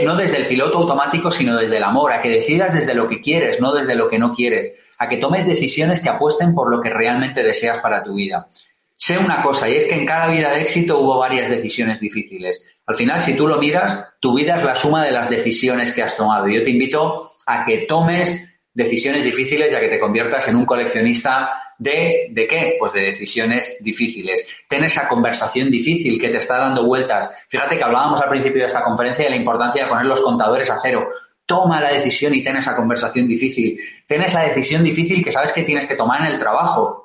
no 0.04 0.18
desde 0.18 0.36
el 0.36 0.48
piloto 0.48 0.80
automático, 0.80 1.32
sino 1.32 1.56
desde 1.56 1.78
el 1.78 1.84
amor, 1.86 2.12
a 2.12 2.20
que 2.20 2.28
decidas 2.28 2.74
desde 2.74 2.94
lo 2.94 3.08
que 3.08 3.22
quieres, 3.22 3.62
no 3.62 3.74
desde 3.74 3.96
lo 3.96 4.10
que 4.10 4.20
no 4.20 4.34
quieres, 4.34 4.74
a 4.98 5.08
que 5.08 5.16
tomes 5.16 5.48
decisiones 5.48 6.02
que 6.02 6.10
apuesten 6.10 6.54
por 6.54 6.70
lo 6.70 6.82
que 6.82 6.90
realmente 6.90 7.42
deseas 7.42 7.80
para 7.80 8.04
tu 8.04 8.16
vida. 8.16 8.50
Sé 8.98 9.18
una 9.18 9.42
cosa, 9.42 9.70
y 9.70 9.76
es 9.76 9.86
que 9.86 9.96
en 9.96 10.06
cada 10.06 10.28
vida 10.28 10.52
de 10.52 10.62
éxito 10.62 11.00
hubo 11.00 11.18
varias 11.18 11.50
decisiones 11.50 12.00
difíciles. 12.00 12.64
Al 12.86 12.96
final, 12.96 13.22
si 13.22 13.36
tú 13.36 13.48
lo 13.48 13.58
miras, 13.58 14.08
tu 14.20 14.36
vida 14.36 14.58
es 14.58 14.64
la 14.64 14.76
suma 14.76 15.04
de 15.04 15.12
las 15.12 15.30
decisiones 15.30 15.92
que 15.92 16.04
has 16.04 16.16
tomado. 16.16 16.48
Yo 16.48 16.64
te 16.64 16.70
invito 16.70 17.34
a 17.46 17.66
que 17.66 17.80
tomes 17.80 18.58
decisiones 18.74 19.24
difíciles 19.24 19.72
y 19.72 19.76
a 19.76 19.80
que 19.80 19.88
te 19.88 20.00
conviertas 20.00 20.48
en 20.48 20.56
un 20.56 20.66
coleccionista 20.66 21.62
de, 21.78 22.28
¿de 22.32 22.48
qué? 22.48 22.76
Pues 22.80 22.94
de 22.94 23.02
decisiones 23.02 23.78
difíciles. 23.82 24.48
Ten 24.70 24.84
esa 24.84 25.08
conversación 25.08 25.72
difícil 25.72 26.20
que 26.20 26.30
te 26.30 26.38
está 26.38 26.58
dando 26.58 26.86
vueltas. 26.86 27.30
Fíjate 27.50 27.78
que 27.78 27.84
hablábamos 27.84 28.22
al 28.22 28.30
principio 28.30 28.62
de 28.62 28.68
esta 28.68 28.84
conferencia 28.84 29.26
de 29.26 29.32
la 29.32 29.36
importancia 29.38 29.84
de 29.84 29.90
poner 29.90 30.06
los 30.06 30.22
contadores 30.22 30.70
a 30.70 30.80
cero. 30.82 31.08
Toma 31.46 31.82
la 31.82 31.92
decisión 31.92 32.34
y 32.34 32.44
ten 32.44 32.58
esa 32.58 32.76
conversación 32.76 33.28
difícil. 33.28 33.80
Ten 34.08 34.22
esa 34.22 34.42
decisión 34.42 34.84
difícil 34.84 35.24
que 35.24 35.32
sabes 35.32 35.52
que 35.52 35.64
tienes 35.64 35.86
que 35.86 35.96
tomar 35.96 36.22
en 36.22 36.28
el 36.28 36.40
trabajo, 36.40 37.05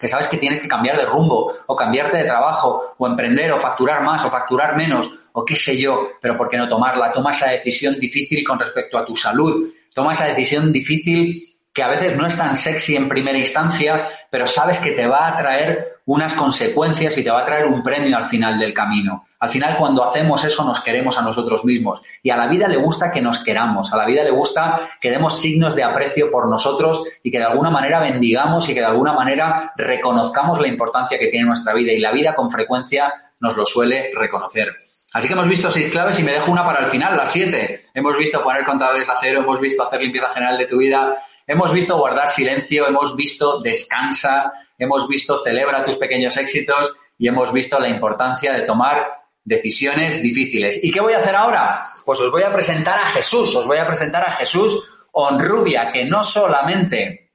que 0.00 0.08
sabes 0.08 0.28
que 0.28 0.38
tienes 0.38 0.60
que 0.60 0.68
cambiar 0.68 0.96
de 0.96 1.04
rumbo, 1.04 1.54
o 1.66 1.76
cambiarte 1.76 2.16
de 2.16 2.24
trabajo, 2.24 2.94
o 2.96 3.06
emprender, 3.06 3.52
o 3.52 3.60
facturar 3.60 4.02
más, 4.02 4.24
o 4.24 4.30
facturar 4.30 4.76
menos, 4.76 5.10
o 5.32 5.44
qué 5.44 5.54
sé 5.54 5.76
yo, 5.76 6.12
pero 6.20 6.36
¿por 6.36 6.48
qué 6.48 6.56
no 6.56 6.68
tomarla? 6.68 7.12
Toma 7.12 7.32
esa 7.32 7.50
decisión 7.50 8.00
difícil 8.00 8.42
con 8.46 8.58
respecto 8.58 8.96
a 8.96 9.04
tu 9.04 9.14
salud. 9.14 9.68
Toma 9.94 10.14
esa 10.14 10.24
decisión 10.24 10.72
difícil 10.72 11.46
que 11.72 11.82
a 11.82 11.88
veces 11.88 12.16
no 12.16 12.26
es 12.26 12.36
tan 12.36 12.56
sexy 12.56 12.96
en 12.96 13.08
primera 13.08 13.38
instancia, 13.38 14.08
pero 14.30 14.46
sabes 14.46 14.78
que 14.78 14.92
te 14.92 15.06
va 15.06 15.28
a 15.28 15.36
traer 15.36 15.89
unas 16.10 16.34
consecuencias 16.34 17.16
y 17.18 17.22
te 17.22 17.30
va 17.30 17.38
a 17.38 17.44
traer 17.44 17.66
un 17.66 17.84
premio 17.84 18.16
al 18.16 18.24
final 18.24 18.58
del 18.58 18.74
camino. 18.74 19.26
Al 19.38 19.48
final, 19.48 19.76
cuando 19.76 20.02
hacemos 20.02 20.42
eso, 20.42 20.64
nos 20.64 20.80
queremos 20.80 21.16
a 21.16 21.22
nosotros 21.22 21.64
mismos. 21.64 22.02
Y 22.20 22.30
a 22.30 22.36
la 22.36 22.48
vida 22.48 22.66
le 22.66 22.78
gusta 22.78 23.12
que 23.12 23.22
nos 23.22 23.38
queramos, 23.38 23.92
a 23.92 23.96
la 23.96 24.06
vida 24.06 24.24
le 24.24 24.32
gusta 24.32 24.90
que 25.00 25.08
demos 25.08 25.38
signos 25.38 25.76
de 25.76 25.84
aprecio 25.84 26.28
por 26.28 26.48
nosotros 26.48 27.04
y 27.22 27.30
que 27.30 27.38
de 27.38 27.44
alguna 27.44 27.70
manera 27.70 28.00
bendigamos 28.00 28.68
y 28.68 28.74
que 28.74 28.80
de 28.80 28.86
alguna 28.86 29.12
manera 29.12 29.72
reconozcamos 29.76 30.60
la 30.60 30.66
importancia 30.66 31.16
que 31.16 31.28
tiene 31.28 31.46
nuestra 31.46 31.74
vida. 31.74 31.92
Y 31.92 32.00
la 32.00 32.10
vida 32.10 32.34
con 32.34 32.50
frecuencia 32.50 33.14
nos 33.38 33.56
lo 33.56 33.64
suele 33.64 34.10
reconocer. 34.12 34.74
Así 35.12 35.28
que 35.28 35.34
hemos 35.34 35.46
visto 35.46 35.70
seis 35.70 35.92
claves 35.92 36.18
y 36.18 36.24
me 36.24 36.32
dejo 36.32 36.50
una 36.50 36.64
para 36.64 36.84
el 36.84 36.90
final, 36.90 37.16
las 37.16 37.30
siete. 37.30 37.84
Hemos 37.94 38.18
visto 38.18 38.42
poner 38.42 38.64
contadores 38.64 39.08
a 39.08 39.14
cero, 39.20 39.42
hemos 39.44 39.60
visto 39.60 39.84
hacer 39.84 40.00
limpieza 40.00 40.30
general 40.30 40.58
de 40.58 40.66
tu 40.66 40.78
vida, 40.78 41.16
Hemos 41.50 41.72
visto 41.72 41.98
guardar 41.98 42.30
silencio, 42.30 42.86
hemos 42.86 43.16
visto 43.16 43.60
descansa, 43.60 44.52
hemos 44.80 45.06
visto 45.06 45.38
celebra 45.38 45.84
tus 45.84 45.96
pequeños 45.96 46.36
éxitos 46.36 46.96
y 47.16 47.28
hemos 47.28 47.52
visto 47.52 47.78
la 47.78 47.88
importancia 47.88 48.52
de 48.52 48.62
tomar 48.62 49.20
decisiones 49.44 50.22
difíciles. 50.22 50.82
¿Y 50.82 50.90
qué 50.90 51.00
voy 51.00 51.12
a 51.12 51.18
hacer 51.18 51.36
ahora? 51.36 51.86
Pues 52.04 52.18
os 52.18 52.32
voy 52.32 52.42
a 52.42 52.52
presentar 52.52 52.98
a 52.98 53.06
Jesús, 53.06 53.54
os 53.54 53.66
voy 53.66 53.78
a 53.78 53.86
presentar 53.86 54.22
a 54.26 54.32
Jesús 54.32 55.06
Onrubia, 55.12 55.92
que 55.92 56.04
no 56.04 56.24
solamente 56.24 57.30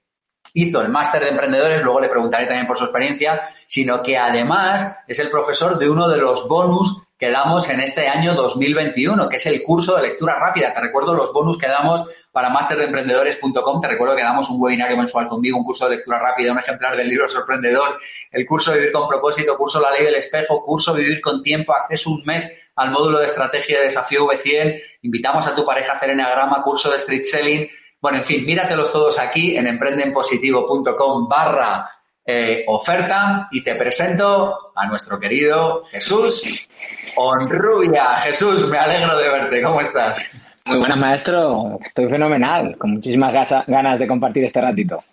hizo 0.54 0.82
el 0.82 0.90
máster 0.90 1.24
de 1.24 1.30
emprendedores, 1.30 1.84
luego 1.84 2.00
le 2.00 2.10
preguntaré 2.10 2.46
también 2.46 2.66
por 2.66 2.78
su 2.78 2.86
experiencia, 2.86 3.50
sino 3.68 4.02
que 4.02 4.18
además 4.18 5.00
es 5.08 5.20
el 5.20 5.30
profesor 5.30 5.78
de 5.78 5.90
uno 5.90 6.08
de 6.08 6.18
los 6.18 6.48
bonus 6.48 7.04
que 7.18 7.30
damos 7.30 7.70
en 7.70 7.80
este 7.80 8.08
año 8.08 8.34
2021, 8.34 9.30
que 9.30 9.36
es 9.36 9.46
el 9.46 9.62
curso 9.64 9.96
de 9.96 10.04
lectura 10.04 10.40
rápida. 10.40 10.74
Te 10.74 10.82
recuerdo 10.82 11.14
los 11.14 11.32
bonus 11.32 11.58
que 11.58 11.68
damos 11.68 12.06
para 12.36 12.50
masterdeemprendedores.com. 12.50 13.80
Te 13.80 13.88
recuerdo 13.88 14.14
que 14.14 14.22
damos 14.22 14.50
un 14.50 14.62
webinario 14.62 14.98
mensual 14.98 15.30
conmigo, 15.30 15.58
un 15.58 15.64
curso 15.64 15.88
de 15.88 15.96
lectura 15.96 16.20
rápida, 16.20 16.52
un 16.52 16.60
ejemplar 16.60 16.98
del 16.98 17.08
libro 17.08 17.30
sorprendedor, 17.30 17.98
el 18.30 18.46
curso 18.46 18.74
Vivir 18.74 18.92
con 18.92 19.08
propósito, 19.08 19.58
curso 19.58 19.80
La 19.80 19.90
ley 19.92 20.04
del 20.04 20.16
espejo, 20.16 20.62
curso 20.62 20.94
Vivir 20.94 21.22
con 21.22 21.42
tiempo, 21.42 21.74
acceso 21.74 22.10
un 22.10 22.24
mes 22.26 22.52
al 22.76 22.92
módulo 22.92 23.20
de 23.20 23.28
estrategia 23.28 23.78
de 23.78 23.86
desafío 23.86 24.28
V100. 24.28 24.82
Invitamos 25.04 25.48
a 25.48 25.56
tu 25.56 25.66
pareja 25.66 25.94
a 25.94 25.96
hacer 25.96 26.10
enagrama, 26.10 26.62
curso 26.62 26.92
de 26.92 26.98
street 26.98 27.24
selling. 27.24 27.70
Bueno, 28.02 28.18
en 28.18 28.26
fin, 28.26 28.46
míratelos 28.46 28.92
todos 28.92 29.18
aquí 29.18 29.56
en 29.56 29.68
emprendenpositivo.com 29.68 31.30
barra 31.30 31.90
eh, 32.26 32.66
oferta 32.68 33.48
y 33.50 33.64
te 33.64 33.76
presento 33.76 34.74
a 34.76 34.86
nuestro 34.88 35.18
querido 35.22 35.86
Jesús 35.86 36.68
Onrubia. 37.16 38.18
Jesús, 38.18 38.68
me 38.68 38.78
alegro 38.78 39.16
de 39.16 39.30
verte. 39.30 39.62
¿Cómo 39.62 39.80
estás? 39.80 40.36
Muy 40.66 40.80
buenas, 40.80 40.98
maestro. 40.98 41.80
Estoy 41.86 42.10
fenomenal, 42.10 42.76
con 42.78 42.94
muchísimas 42.94 43.32
ganas 43.68 44.00
de 44.00 44.08
compartir 44.08 44.46
este 44.46 44.62
ratito. 44.62 45.04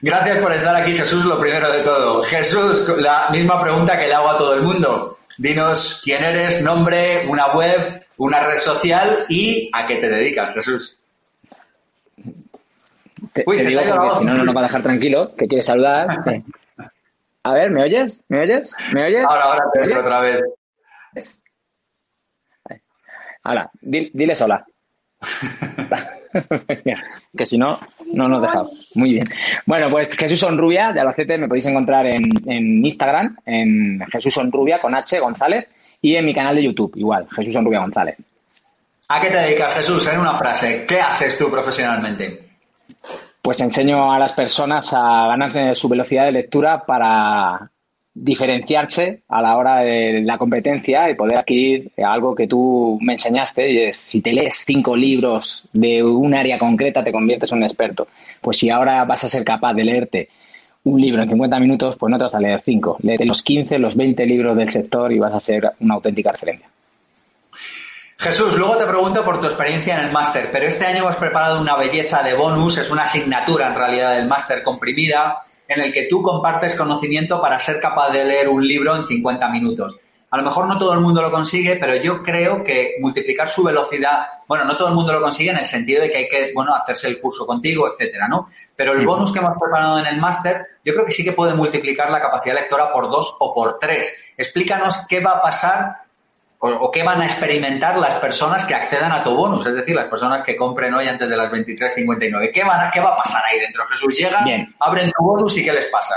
Gracias 0.00 0.38
por 0.38 0.52
estar 0.52 0.74
aquí, 0.74 0.96
Jesús, 0.96 1.24
lo 1.24 1.38
primero 1.38 1.70
de 1.70 1.82
todo. 1.82 2.24
Jesús, 2.24 2.88
la 2.98 3.26
misma 3.30 3.62
pregunta 3.62 3.96
que 3.96 4.08
le 4.08 4.14
hago 4.14 4.30
a 4.30 4.36
todo 4.36 4.54
el 4.54 4.62
mundo. 4.62 5.18
Dinos 5.38 6.02
quién 6.04 6.24
eres, 6.24 6.60
nombre, 6.60 7.24
una 7.28 7.52
web, 7.54 8.04
una 8.16 8.40
red 8.40 8.58
social 8.58 9.26
y 9.28 9.70
a 9.72 9.86
qué 9.86 9.96
te 9.96 10.08
dedicas, 10.08 10.52
Jesús. 10.54 10.98
Uy, 13.46 13.56
te 13.56 13.64
digo 13.64 13.80
porque 13.96 14.16
si 14.16 14.24
no, 14.24 14.34
no 14.34 14.44
nos 14.44 14.54
va 14.54 14.60
a 14.60 14.64
dejar 14.64 14.82
tranquilo, 14.82 15.34
que 15.36 15.46
quieres 15.46 15.66
saludar. 15.66 16.08
A 17.44 17.54
ver, 17.54 17.70
¿me 17.70 17.82
oyes? 17.82 18.20
¿Me 18.28 18.40
oyes? 18.40 18.72
¿Me 18.92 19.04
oyes? 19.04 19.24
Ahora, 19.24 19.44
ahora 19.44 19.64
te 19.72 19.98
otra 19.98 20.20
vez. 20.20 20.42
Ahora, 23.42 23.70
dile 23.80 24.34
sola. 24.34 24.64
que 27.36 27.46
si 27.46 27.58
no, 27.58 27.78
no 28.12 28.28
nos 28.28 28.42
dejamos. 28.42 28.90
Muy 28.94 29.14
bien. 29.14 29.28
Bueno, 29.66 29.90
pues 29.90 30.16
Jesús 30.16 30.40
Sonrubia 30.40 30.92
de 30.92 31.00
Albacete 31.00 31.38
me 31.38 31.48
podéis 31.48 31.66
encontrar 31.66 32.06
en, 32.06 32.30
en, 32.46 32.84
Instagram, 32.84 33.36
en 33.46 34.00
Jesús 34.10 34.34
Sonrubia 34.34 34.80
con 34.80 34.94
H 34.94 35.18
González 35.20 35.68
y 36.00 36.16
en 36.16 36.24
mi 36.24 36.34
canal 36.34 36.56
de 36.56 36.64
YouTube, 36.64 36.92
igual, 36.96 37.28
Jesús 37.30 37.52
Sonrubia 37.52 37.80
González. 37.80 38.16
¿A 39.08 39.20
qué 39.20 39.28
te 39.28 39.36
dedicas, 39.36 39.74
Jesús? 39.74 40.08
En 40.08 40.20
una 40.20 40.34
frase, 40.34 40.86
¿qué 40.88 41.00
haces 41.00 41.36
tú 41.36 41.50
profesionalmente? 41.50 42.48
Pues 43.42 43.60
enseño 43.60 44.12
a 44.12 44.18
las 44.18 44.32
personas 44.32 44.92
a 44.94 45.26
ganar 45.26 45.76
su 45.76 45.88
velocidad 45.88 46.24
de 46.24 46.32
lectura 46.32 46.84
para 46.84 47.71
diferenciarse 48.14 49.22
a 49.28 49.40
la 49.40 49.56
hora 49.56 49.78
de 49.78 50.20
la 50.22 50.36
competencia 50.36 51.08
y 51.08 51.14
poder 51.14 51.38
adquirir 51.38 51.90
algo 52.04 52.34
que 52.34 52.46
tú 52.46 52.98
me 53.00 53.14
enseñaste 53.14 53.72
y 53.72 53.78
es 53.78 53.96
si 53.96 54.20
te 54.20 54.32
lees 54.32 54.64
cinco 54.66 54.94
libros 54.94 55.68
de 55.72 56.02
un 56.02 56.34
área 56.34 56.58
concreta 56.58 57.02
te 57.02 57.12
conviertes 57.12 57.50
en 57.52 57.58
un 57.58 57.64
experto. 57.64 58.08
Pues 58.40 58.58
si 58.58 58.68
ahora 58.68 59.04
vas 59.04 59.24
a 59.24 59.28
ser 59.28 59.44
capaz 59.44 59.72
de 59.74 59.84
leerte 59.84 60.28
un 60.84 61.00
libro 61.00 61.22
en 61.22 61.28
50 61.28 61.58
minutos 61.58 61.96
pues 61.96 62.10
no 62.10 62.18
te 62.18 62.24
vas 62.24 62.34
a 62.34 62.40
leer 62.40 62.60
cinco. 62.60 62.98
Léete 63.00 63.24
los 63.24 63.42
15 63.42 63.78
los 63.78 63.96
20 63.96 64.26
libros 64.26 64.56
del 64.56 64.70
sector 64.70 65.10
y 65.12 65.18
vas 65.18 65.32
a 65.32 65.40
ser 65.40 65.72
una 65.80 65.94
auténtica 65.94 66.32
referencia 66.32 66.68
Jesús, 68.22 68.56
luego 68.56 68.76
te 68.76 68.86
pregunto 68.86 69.24
por 69.24 69.40
tu 69.40 69.46
experiencia 69.46 69.98
en 69.98 70.06
el 70.06 70.12
máster, 70.12 70.48
pero 70.52 70.66
este 70.68 70.86
año 70.86 70.98
hemos 70.98 71.16
preparado 71.16 71.60
una 71.60 71.74
belleza 71.74 72.22
de 72.22 72.34
bonus, 72.34 72.78
es 72.78 72.88
una 72.88 73.02
asignatura 73.02 73.66
en 73.66 73.74
realidad 73.74 74.14
del 74.14 74.28
máster 74.28 74.62
comprimida, 74.62 75.40
en 75.72 75.82
el 75.82 75.92
que 75.92 76.08
tú 76.08 76.22
compartes 76.22 76.74
conocimiento 76.74 77.40
para 77.40 77.58
ser 77.58 77.80
capaz 77.80 78.10
de 78.10 78.24
leer 78.24 78.48
un 78.48 78.66
libro 78.66 78.94
en 78.96 79.04
50 79.04 79.48
minutos. 79.48 79.96
A 80.32 80.38
lo 80.38 80.44
mejor 80.44 80.66
no 80.66 80.78
todo 80.78 80.94
el 80.94 81.00
mundo 81.00 81.20
lo 81.20 81.30
consigue, 81.30 81.76
pero 81.76 81.94
yo 81.96 82.22
creo 82.22 82.64
que 82.64 82.94
multiplicar 83.00 83.50
su 83.50 83.62
velocidad, 83.62 84.26
bueno, 84.48 84.64
no 84.64 84.78
todo 84.78 84.88
el 84.88 84.94
mundo 84.94 85.12
lo 85.12 85.20
consigue 85.20 85.50
en 85.50 85.58
el 85.58 85.66
sentido 85.66 86.00
de 86.00 86.10
que 86.10 86.16
hay 86.16 86.28
que, 86.28 86.52
bueno, 86.54 86.74
hacerse 86.74 87.06
el 87.08 87.20
curso 87.20 87.46
contigo, 87.46 87.86
etcétera, 87.86 88.28
¿no? 88.28 88.48
Pero 88.74 88.94
el 88.94 89.04
bonus 89.04 89.30
que 89.30 89.40
hemos 89.40 89.58
preparado 89.60 89.98
en 89.98 90.06
el 90.06 90.18
máster, 90.18 90.68
yo 90.82 90.94
creo 90.94 91.04
que 91.04 91.12
sí 91.12 91.22
que 91.22 91.32
puede 91.32 91.54
multiplicar 91.54 92.10
la 92.10 92.22
capacidad 92.22 92.54
lectora 92.54 92.90
por 92.94 93.10
dos 93.10 93.36
o 93.40 93.54
por 93.54 93.78
tres. 93.78 94.32
Explícanos 94.38 95.06
qué 95.06 95.20
va 95.20 95.32
a 95.32 95.42
pasar 95.42 95.96
o, 96.64 96.90
qué 96.92 97.02
van 97.02 97.20
a 97.20 97.24
experimentar 97.24 97.98
las 97.98 98.14
personas 98.14 98.64
que 98.64 98.74
accedan 98.74 99.10
a 99.10 99.24
tu 99.24 99.34
bonus, 99.34 99.66
es 99.66 99.74
decir, 99.74 99.96
las 99.96 100.06
personas 100.06 100.42
que 100.42 100.56
compren 100.56 100.94
hoy 100.94 101.08
antes 101.08 101.28
de 101.28 101.36
las 101.36 101.50
23.59. 101.50 102.52
¿Qué, 102.52 102.62
van 102.62 102.88
¿Qué 102.92 103.00
va 103.00 103.10
a 103.10 103.16
pasar 103.16 103.42
ahí 103.50 103.58
dentro? 103.58 103.84
Jesús, 103.88 104.16
llegan, 104.16 104.44
abren 104.78 105.10
tu 105.10 105.24
bonus 105.24 105.58
y 105.58 105.64
¿qué 105.64 105.72
les 105.72 105.86
pasa? 105.86 106.14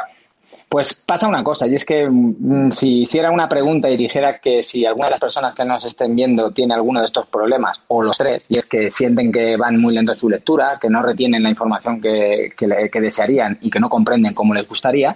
Pues 0.70 0.94
pasa 0.94 1.28
una 1.28 1.44
cosa, 1.44 1.66
y 1.66 1.74
es 1.74 1.84
que 1.84 2.08
mm, 2.08 2.72
si 2.72 3.04
hiciera 3.04 3.32
una 3.32 3.50
pregunta 3.50 3.90
y 3.90 3.98
dijera 3.98 4.38
que 4.38 4.62
si 4.62 4.86
alguna 4.86 5.08
de 5.08 5.12
las 5.12 5.20
personas 5.20 5.56
que 5.56 5.66
nos 5.66 5.84
estén 5.84 6.16
viendo 6.16 6.52
tiene 6.52 6.76
alguno 6.76 7.00
de 7.00 7.08
estos 7.08 7.26
problemas, 7.26 7.82
o 7.88 8.04
los 8.04 8.18
tres, 8.18 8.46
y 8.50 8.58
es 8.60 8.68
que 8.68 8.92
sienten 8.92 9.32
que 9.32 9.58
van 9.58 9.82
muy 9.82 9.96
lento 9.96 10.12
en 10.12 10.18
su 10.18 10.30
lectura, 10.30 10.78
que 10.80 10.90
no 10.92 11.02
retienen 11.02 11.42
la 11.42 11.50
información 11.50 12.00
que, 12.00 12.54
que 12.56 13.02
desearían 13.02 13.58
y 13.62 13.72
que 13.72 13.80
no 13.80 13.90
comprenden 13.90 14.36
cómo 14.36 14.54
les 14.54 14.68
gustaría, 14.68 15.16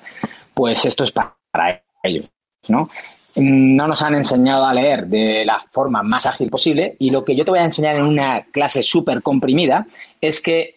pues 0.55 0.85
esto 0.85 1.03
es 1.03 1.11
para 1.11 1.83
ellos, 2.03 2.25
¿no? 2.67 2.89
No 3.39 3.87
nos 3.87 4.01
han 4.01 4.15
enseñado 4.15 4.65
a 4.65 4.73
leer 4.73 5.07
de 5.07 5.45
la 5.45 5.63
forma 5.71 6.03
más 6.03 6.25
ágil 6.25 6.49
posible 6.49 6.95
y 6.99 7.09
lo 7.09 7.23
que 7.23 7.35
yo 7.35 7.45
te 7.45 7.51
voy 7.51 7.59
a 7.59 7.65
enseñar 7.65 7.95
en 7.95 8.03
una 8.03 8.43
clase 8.51 8.83
súper 8.83 9.21
comprimida 9.21 9.87
es 10.21 10.41
que 10.41 10.75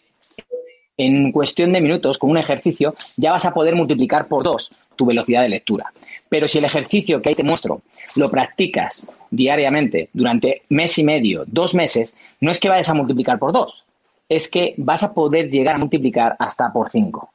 en 0.97 1.31
cuestión 1.31 1.73
de 1.73 1.81
minutos, 1.81 2.17
con 2.17 2.29
un 2.29 2.37
ejercicio, 2.37 2.95
ya 3.17 3.31
vas 3.31 3.45
a 3.45 3.53
poder 3.53 3.75
multiplicar 3.75 4.27
por 4.27 4.43
dos 4.43 4.71
tu 4.95 5.05
velocidad 5.05 5.41
de 5.41 5.49
lectura. 5.49 5.91
Pero 6.29 6.47
si 6.47 6.59
el 6.59 6.65
ejercicio 6.65 7.21
que 7.21 7.29
ahí 7.29 7.35
te 7.35 7.43
muestro 7.43 7.81
lo 8.15 8.29
practicas 8.29 9.05
diariamente 9.31 10.09
durante 10.13 10.61
mes 10.69 10.97
y 10.99 11.03
medio, 11.03 11.43
dos 11.47 11.73
meses, 11.73 12.15
no 12.39 12.51
es 12.51 12.59
que 12.59 12.69
vayas 12.69 12.89
a 12.89 12.93
multiplicar 12.93 13.39
por 13.39 13.51
dos, 13.51 13.85
es 14.29 14.49
que 14.49 14.75
vas 14.77 15.03
a 15.03 15.13
poder 15.13 15.49
llegar 15.49 15.75
a 15.75 15.79
multiplicar 15.79 16.35
hasta 16.39 16.71
por 16.71 16.89
cinco. 16.89 17.32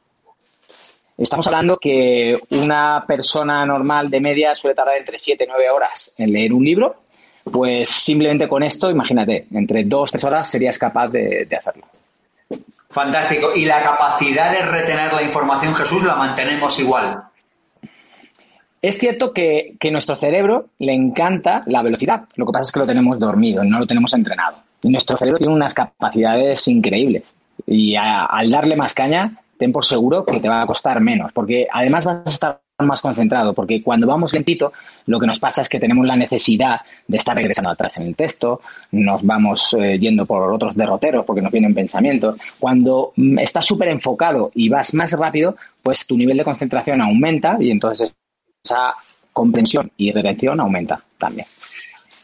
Estamos 1.18 1.48
hablando 1.48 1.78
que 1.78 2.38
una 2.50 3.04
persona 3.04 3.66
normal 3.66 4.08
de 4.08 4.20
media 4.20 4.54
suele 4.54 4.76
tardar 4.76 4.98
entre 4.98 5.18
7 5.18 5.42
y 5.42 5.46
9 5.48 5.70
horas 5.70 6.14
en 6.16 6.32
leer 6.32 6.52
un 6.52 6.64
libro, 6.64 6.94
pues 7.42 7.88
simplemente 7.88 8.46
con 8.46 8.62
esto, 8.62 8.88
imagínate, 8.88 9.48
entre 9.52 9.82
dos, 9.82 10.12
tres 10.12 10.22
horas 10.22 10.48
serías 10.48 10.78
capaz 10.78 11.08
de, 11.08 11.48
hacerlo. 11.58 11.86
Fantástico. 12.88 13.50
¿Y 13.56 13.64
la 13.64 13.82
capacidad 13.82 14.52
de 14.52 14.64
retener 14.64 15.12
la 15.12 15.22
información, 15.24 15.74
Jesús, 15.74 16.04
la 16.04 16.14
mantenemos 16.14 16.78
igual? 16.78 17.24
Es 18.80 18.96
cierto 18.98 19.32
que, 19.32 19.74
que 19.80 19.90
nuestro 19.90 20.14
cerebro 20.14 20.66
le 20.78 20.94
encanta 20.94 21.64
la 21.66 21.82
velocidad. 21.82 22.28
Lo 22.36 22.46
que 22.46 22.52
pasa 22.52 22.62
es 22.62 22.72
que 22.72 22.78
lo 22.78 22.86
tenemos 22.86 23.18
dormido, 23.18 23.64
no 23.64 23.80
lo 23.80 23.86
tenemos 23.88 24.14
entrenado. 24.14 24.58
Y 24.82 24.90
nuestro 24.90 25.16
cerebro 25.16 25.38
tiene 25.38 25.52
unas 25.52 25.74
capacidades 25.74 26.68
increíbles. 26.68 27.34
Y 27.66 27.96
al 27.96 28.50
darle 28.52 28.76
más 28.76 28.94
caña, 28.94 29.32
ten 29.58 29.72
por 29.72 29.84
seguro 29.84 30.24
que 30.24 30.40
te 30.40 30.48
va 30.48 30.62
a 30.62 30.66
costar 30.66 31.00
menos, 31.00 31.32
porque 31.32 31.66
además 31.72 32.04
vas 32.04 32.22
a 32.24 32.30
estar 32.30 32.60
más 32.78 33.00
concentrado, 33.00 33.54
porque 33.54 33.82
cuando 33.82 34.06
vamos 34.06 34.32
lentito, 34.32 34.72
lo 35.06 35.18
que 35.18 35.26
nos 35.26 35.40
pasa 35.40 35.62
es 35.62 35.68
que 35.68 35.80
tenemos 35.80 36.06
la 36.06 36.14
necesidad 36.14 36.80
de 37.08 37.16
estar 37.16 37.34
regresando 37.34 37.70
atrás 37.70 37.96
en 37.96 38.04
el 38.04 38.14
texto, 38.14 38.60
nos 38.92 39.24
vamos 39.24 39.74
eh, 39.78 39.98
yendo 39.98 40.26
por 40.26 40.52
otros 40.52 40.76
derroteros 40.76 41.24
porque 41.24 41.42
nos 41.42 41.50
vienen 41.50 41.74
pensamientos. 41.74 42.36
Cuando 42.58 43.12
mm, 43.16 43.40
estás 43.40 43.66
súper 43.66 43.88
enfocado 43.88 44.52
y 44.54 44.68
vas 44.68 44.94
más 44.94 45.10
rápido, 45.12 45.56
pues 45.82 46.06
tu 46.06 46.16
nivel 46.16 46.36
de 46.36 46.44
concentración 46.44 47.00
aumenta 47.00 47.56
y 47.58 47.70
entonces 47.72 48.14
esa 48.62 48.94
comprensión 49.32 49.90
y 49.96 50.12
retención 50.12 50.60
aumenta 50.60 51.02
también. 51.18 51.46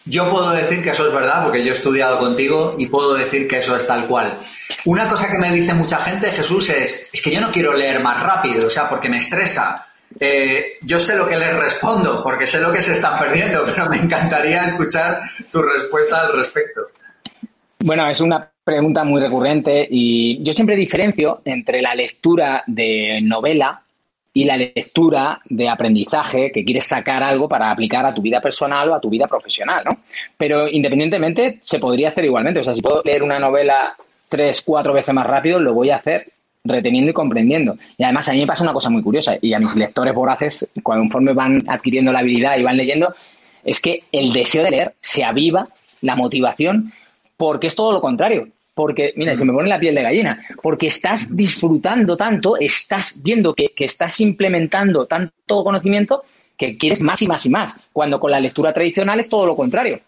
Yo 0.07 0.31
puedo 0.31 0.51
decir 0.51 0.83
que 0.83 0.91
eso 0.91 1.07
es 1.07 1.15
verdad, 1.15 1.45
porque 1.45 1.65
yo 1.65 1.73
he 1.73 1.77
estudiado 1.77 2.19
contigo 2.19 2.75
y 2.79 2.87
puedo 2.87 3.15
decir 3.15 3.49
que 3.49 3.59
eso 3.59 3.75
es 3.75 3.87
tal 3.87 4.07
cual. 4.07 4.37
Una 4.85 5.09
cosa 5.09 5.31
que 5.31 5.39
me 5.39 5.51
dice 5.51 5.73
mucha 5.73 5.99
gente, 5.99 6.31
Jesús, 6.31 6.69
es, 6.69 7.09
es 7.13 7.23
que 7.23 7.31
yo 7.31 7.41
no 7.41 7.51
quiero 7.51 7.73
leer 7.73 8.01
más 8.01 8.23
rápido, 8.23 8.67
o 8.67 8.71
sea, 8.71 8.89
porque 8.89 9.09
me 9.09 9.17
estresa. 9.17 9.87
Eh, 10.21 10.75
yo 10.83 10.99
sé 10.99 11.17
lo 11.17 11.27
que 11.27 11.37
les 11.37 11.55
respondo, 11.57 12.23
porque 12.23 12.47
sé 12.47 12.61
lo 12.61 12.73
que 12.73 12.83
se 12.83 12.93
están 12.93 13.19
perdiendo, 13.19 13.65
pero 13.67 13.89
me 13.89 13.97
encantaría 13.97 14.67
escuchar 14.67 15.21
tu 15.51 15.63
respuesta 15.63 16.27
al 16.27 16.37
respecto. 16.37 16.83
Bueno, 17.79 18.09
es 18.09 18.21
una 18.21 18.51
pregunta 18.63 19.05
muy 19.05 19.21
recurrente 19.21 19.87
y 19.91 20.43
yo 20.43 20.53
siempre 20.53 20.77
diferencio 20.77 21.43
entre 21.45 21.83
la 21.83 21.95
lectura 21.95 22.63
de 22.67 23.21
novela 23.23 23.84
y 24.37 24.45
la 24.45 24.57
lectura 24.57 25.41
de 25.45 25.69
aprendizaje 25.69 26.51
que 26.53 26.65
quieres 26.65 26.87
sacar 26.87 27.23
algo 27.23 27.49
para 27.49 27.71
aplicar 27.71 28.05
a 28.05 28.13
tu 28.13 28.21
vida 28.21 28.41
personal 28.41 28.91
o 28.91 28.95
a 28.97 29.01
tu 29.01 29.09
vida 29.09 29.29
profesional, 29.29 29.85
¿no? 29.85 29.99
Pero 30.37 30.69
independientemente 30.69 31.61
se 31.63 31.79
podría 31.79 32.09
hacer 32.09 32.25
igualmente. 32.25 32.59
O 32.59 32.65
sea, 32.65 32.75
si 32.75 32.83
puedo 32.83 33.01
leer 33.05 33.23
una 33.23 33.39
novela 33.39 33.95
tres, 34.29 34.61
cuatro 34.63 34.93
veces 34.93 35.15
más 35.15 35.27
rápido, 35.27 35.61
lo 35.61 35.73
voy 35.73 35.91
a 35.91 35.97
hacer 35.97 36.33
reteniendo 36.65 37.13
y 37.13 37.15
comprendiendo. 37.15 37.77
Y 37.97 38.03
además 38.03 38.29
a 38.29 38.33
mí 38.33 38.41
me 38.41 38.47
pasa 38.47 38.65
una 38.65 38.73
cosa 38.73 38.91
muy 38.91 39.03
curiosa 39.03 39.37
y 39.41 39.55
a 39.55 39.61
mis 39.61 39.77
lectores 39.77 40.13
voraces, 40.13 40.69
conforme 40.83 41.33
van 41.33 41.63
adquiriendo 41.69 42.11
la 42.11 42.19
habilidad 42.19 42.59
y 42.59 42.65
van 42.65 42.77
leyendo, 42.77 43.15
es 43.63 43.81
que 43.81 44.03
el 44.11 44.33
deseo 44.33 44.65
de 44.65 44.71
leer 44.71 44.95
se 45.01 45.23
aviva, 45.23 45.69
la 46.01 46.17
motivación, 46.17 46.93
porque 47.37 47.69
es 47.69 47.77
todo 47.77 47.93
lo 47.93 48.01
contrario 48.01 48.49
porque, 48.75 49.13
mira, 49.17 49.37
se 49.37 49.45
me 49.45 49.53
pone 49.53 49.69
la 49.69 49.79
piel 49.79 49.95
de 49.95 50.03
gallina, 50.03 50.45
porque 50.61 50.89
estás 50.89 51.35
disfrutando 51.35 52.17
tanto, 52.17 52.57
estás 52.57 53.23
viendo 53.23 53.55
que, 53.55 53.73
estás 53.79 54.21
implementando 54.21 55.07
tanto 55.07 55.63
conocimiento 55.63 56.25
que 56.57 56.77
quieres 56.77 57.01
más 57.01 57.23
y 57.23 57.29
más 57.29 57.47
y 57.47 57.51
más, 57.51 57.79
cuando 57.93 58.19
con 58.19 58.31
la 58.31 58.41
lectura 58.41 58.73
tradicional 58.73 59.21
es 59.21 59.29
todo 59.29 59.47
lo 59.47 59.57
contrario. 59.57 60.01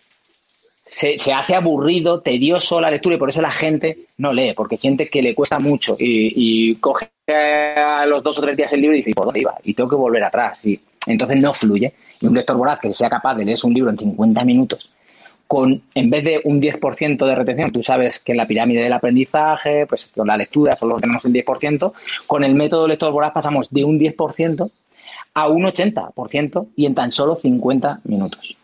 Se, 0.85 1.17
hace 1.35 1.55
aburrido, 1.55 2.21
tedioso 2.21 2.81
la 2.81 2.91
lectura 2.91 3.17
y 3.17 3.19
por 3.19 3.29
eso 3.29 3.43
la 3.43 3.51
gente 3.51 4.07
no 4.19 4.33
lee, 4.33 4.53
porque 4.55 4.77
siente 4.77 5.09
que 5.09 5.23
le 5.23 5.35
cuesta 5.35 5.59
mucho 5.59 5.97
y, 5.99 6.75
coge 6.77 7.09
a 7.29 8.07
los 8.07 8.23
dos 8.23 8.39
o 8.39 8.41
tres 8.41 8.57
días 8.57 8.73
el 8.73 8.81
libro 8.81 8.95
y 8.95 8.99
dice, 8.99 9.13
¿por 9.13 9.27
dónde 9.27 9.41
iba? 9.41 9.55
Y 9.65 9.75
tengo 9.75 9.91
que 9.91 9.97
volver 9.97 10.23
atrás. 10.23 10.65
Y 10.65 10.81
entonces 11.07 11.39
no 11.39 11.53
fluye. 11.53 11.93
Y 12.21 12.27
un 12.27 12.35
lector 12.35 12.57
voraz 12.57 12.79
que 12.79 12.95
sea 12.95 13.11
capaz 13.11 13.35
de 13.35 13.45
leer 13.45 13.59
un 13.65 13.75
libro 13.75 13.91
en 13.91 13.97
50 13.97 14.45
minutos 14.45 14.96
con, 15.47 15.83
en 15.95 16.11
vez 16.11 16.25
de 16.25 16.41
un 16.45 16.61
10% 16.61 17.27
de 17.27 17.35
retención, 17.35 17.71
tú 17.71 17.83
sabes 17.83 18.21
que 18.21 18.33
en 18.33 18.39
la 18.39 18.47
pirámide 18.47 18.83
del 18.83 18.93
aprendizaje, 18.93 19.87
pues 19.87 20.11
con 20.15 20.27
la 20.27 20.37
lectura 20.37 20.77
solo 20.77 20.99
tenemos 20.99 21.25
el 21.25 21.33
10%, 21.33 21.93
con 22.27 22.45
el 22.45 22.55
método 22.55 22.89
lector 22.89 23.13
voraz 23.13 23.33
pasamos 23.33 23.69
de 23.71 23.85
un 23.85 23.99
10% 23.99 24.71
a 25.35 25.49
un 25.49 25.65
80% 25.65 26.69
y 26.77 26.87
en 26.87 26.95
tan 26.95 27.13
solo 27.13 27.37
50 27.37 28.01
minutos. 28.05 28.57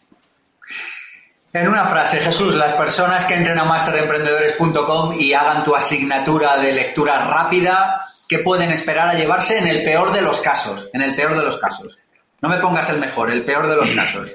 En 1.52 1.68
una 1.68 1.84
frase, 1.84 2.18
Jesús, 2.18 2.54
las 2.54 2.72
personas 2.72 3.26
que 3.26 3.34
entren 3.34 3.58
a 3.58 3.64
masteremprendedores.com 3.64 5.16
y 5.18 5.34
hagan 5.34 5.64
tu 5.64 5.76
asignatura 5.76 6.56
de 6.56 6.72
lectura 6.72 7.26
rápida, 7.26 8.06
¿qué 8.26 8.38
pueden 8.38 8.70
esperar 8.70 9.10
a 9.10 9.14
llevarse 9.14 9.58
en 9.58 9.66
el 9.66 9.84
peor 9.84 10.12
de 10.12 10.22
los 10.22 10.40
casos? 10.40 10.88
En 10.94 11.02
el 11.02 11.14
peor 11.14 11.36
de 11.36 11.42
los 11.42 11.58
casos. 11.58 11.98
No 12.40 12.48
me 12.48 12.56
pongas 12.56 12.88
el 12.88 12.98
mejor, 12.98 13.30
el 13.30 13.44
peor 13.44 13.68
de 13.68 13.76
los 13.76 13.90
casos. 13.94 14.30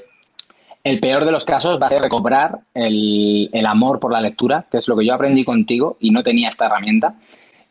El 0.88 1.01
peor 1.01 1.25
de 1.25 1.33
los 1.33 1.43
casos 1.43 1.81
va 1.81 1.88
a 1.88 1.89
ser 1.89 1.99
recobrar 1.99 2.59
el, 2.73 3.65
amor 3.67 3.99
por 3.99 4.13
la 4.13 4.21
lectura, 4.21 4.67
que 4.71 4.77
es 4.77 4.88
lo 4.88 4.95
que 4.95 5.05
yo 5.05 5.15
aprendí 5.15 5.43
contigo 5.43 5.97
y 5.99 6.11
no 6.11 6.23
tenía 6.23 6.47
esta 6.47 6.67
herramienta. 6.67 7.15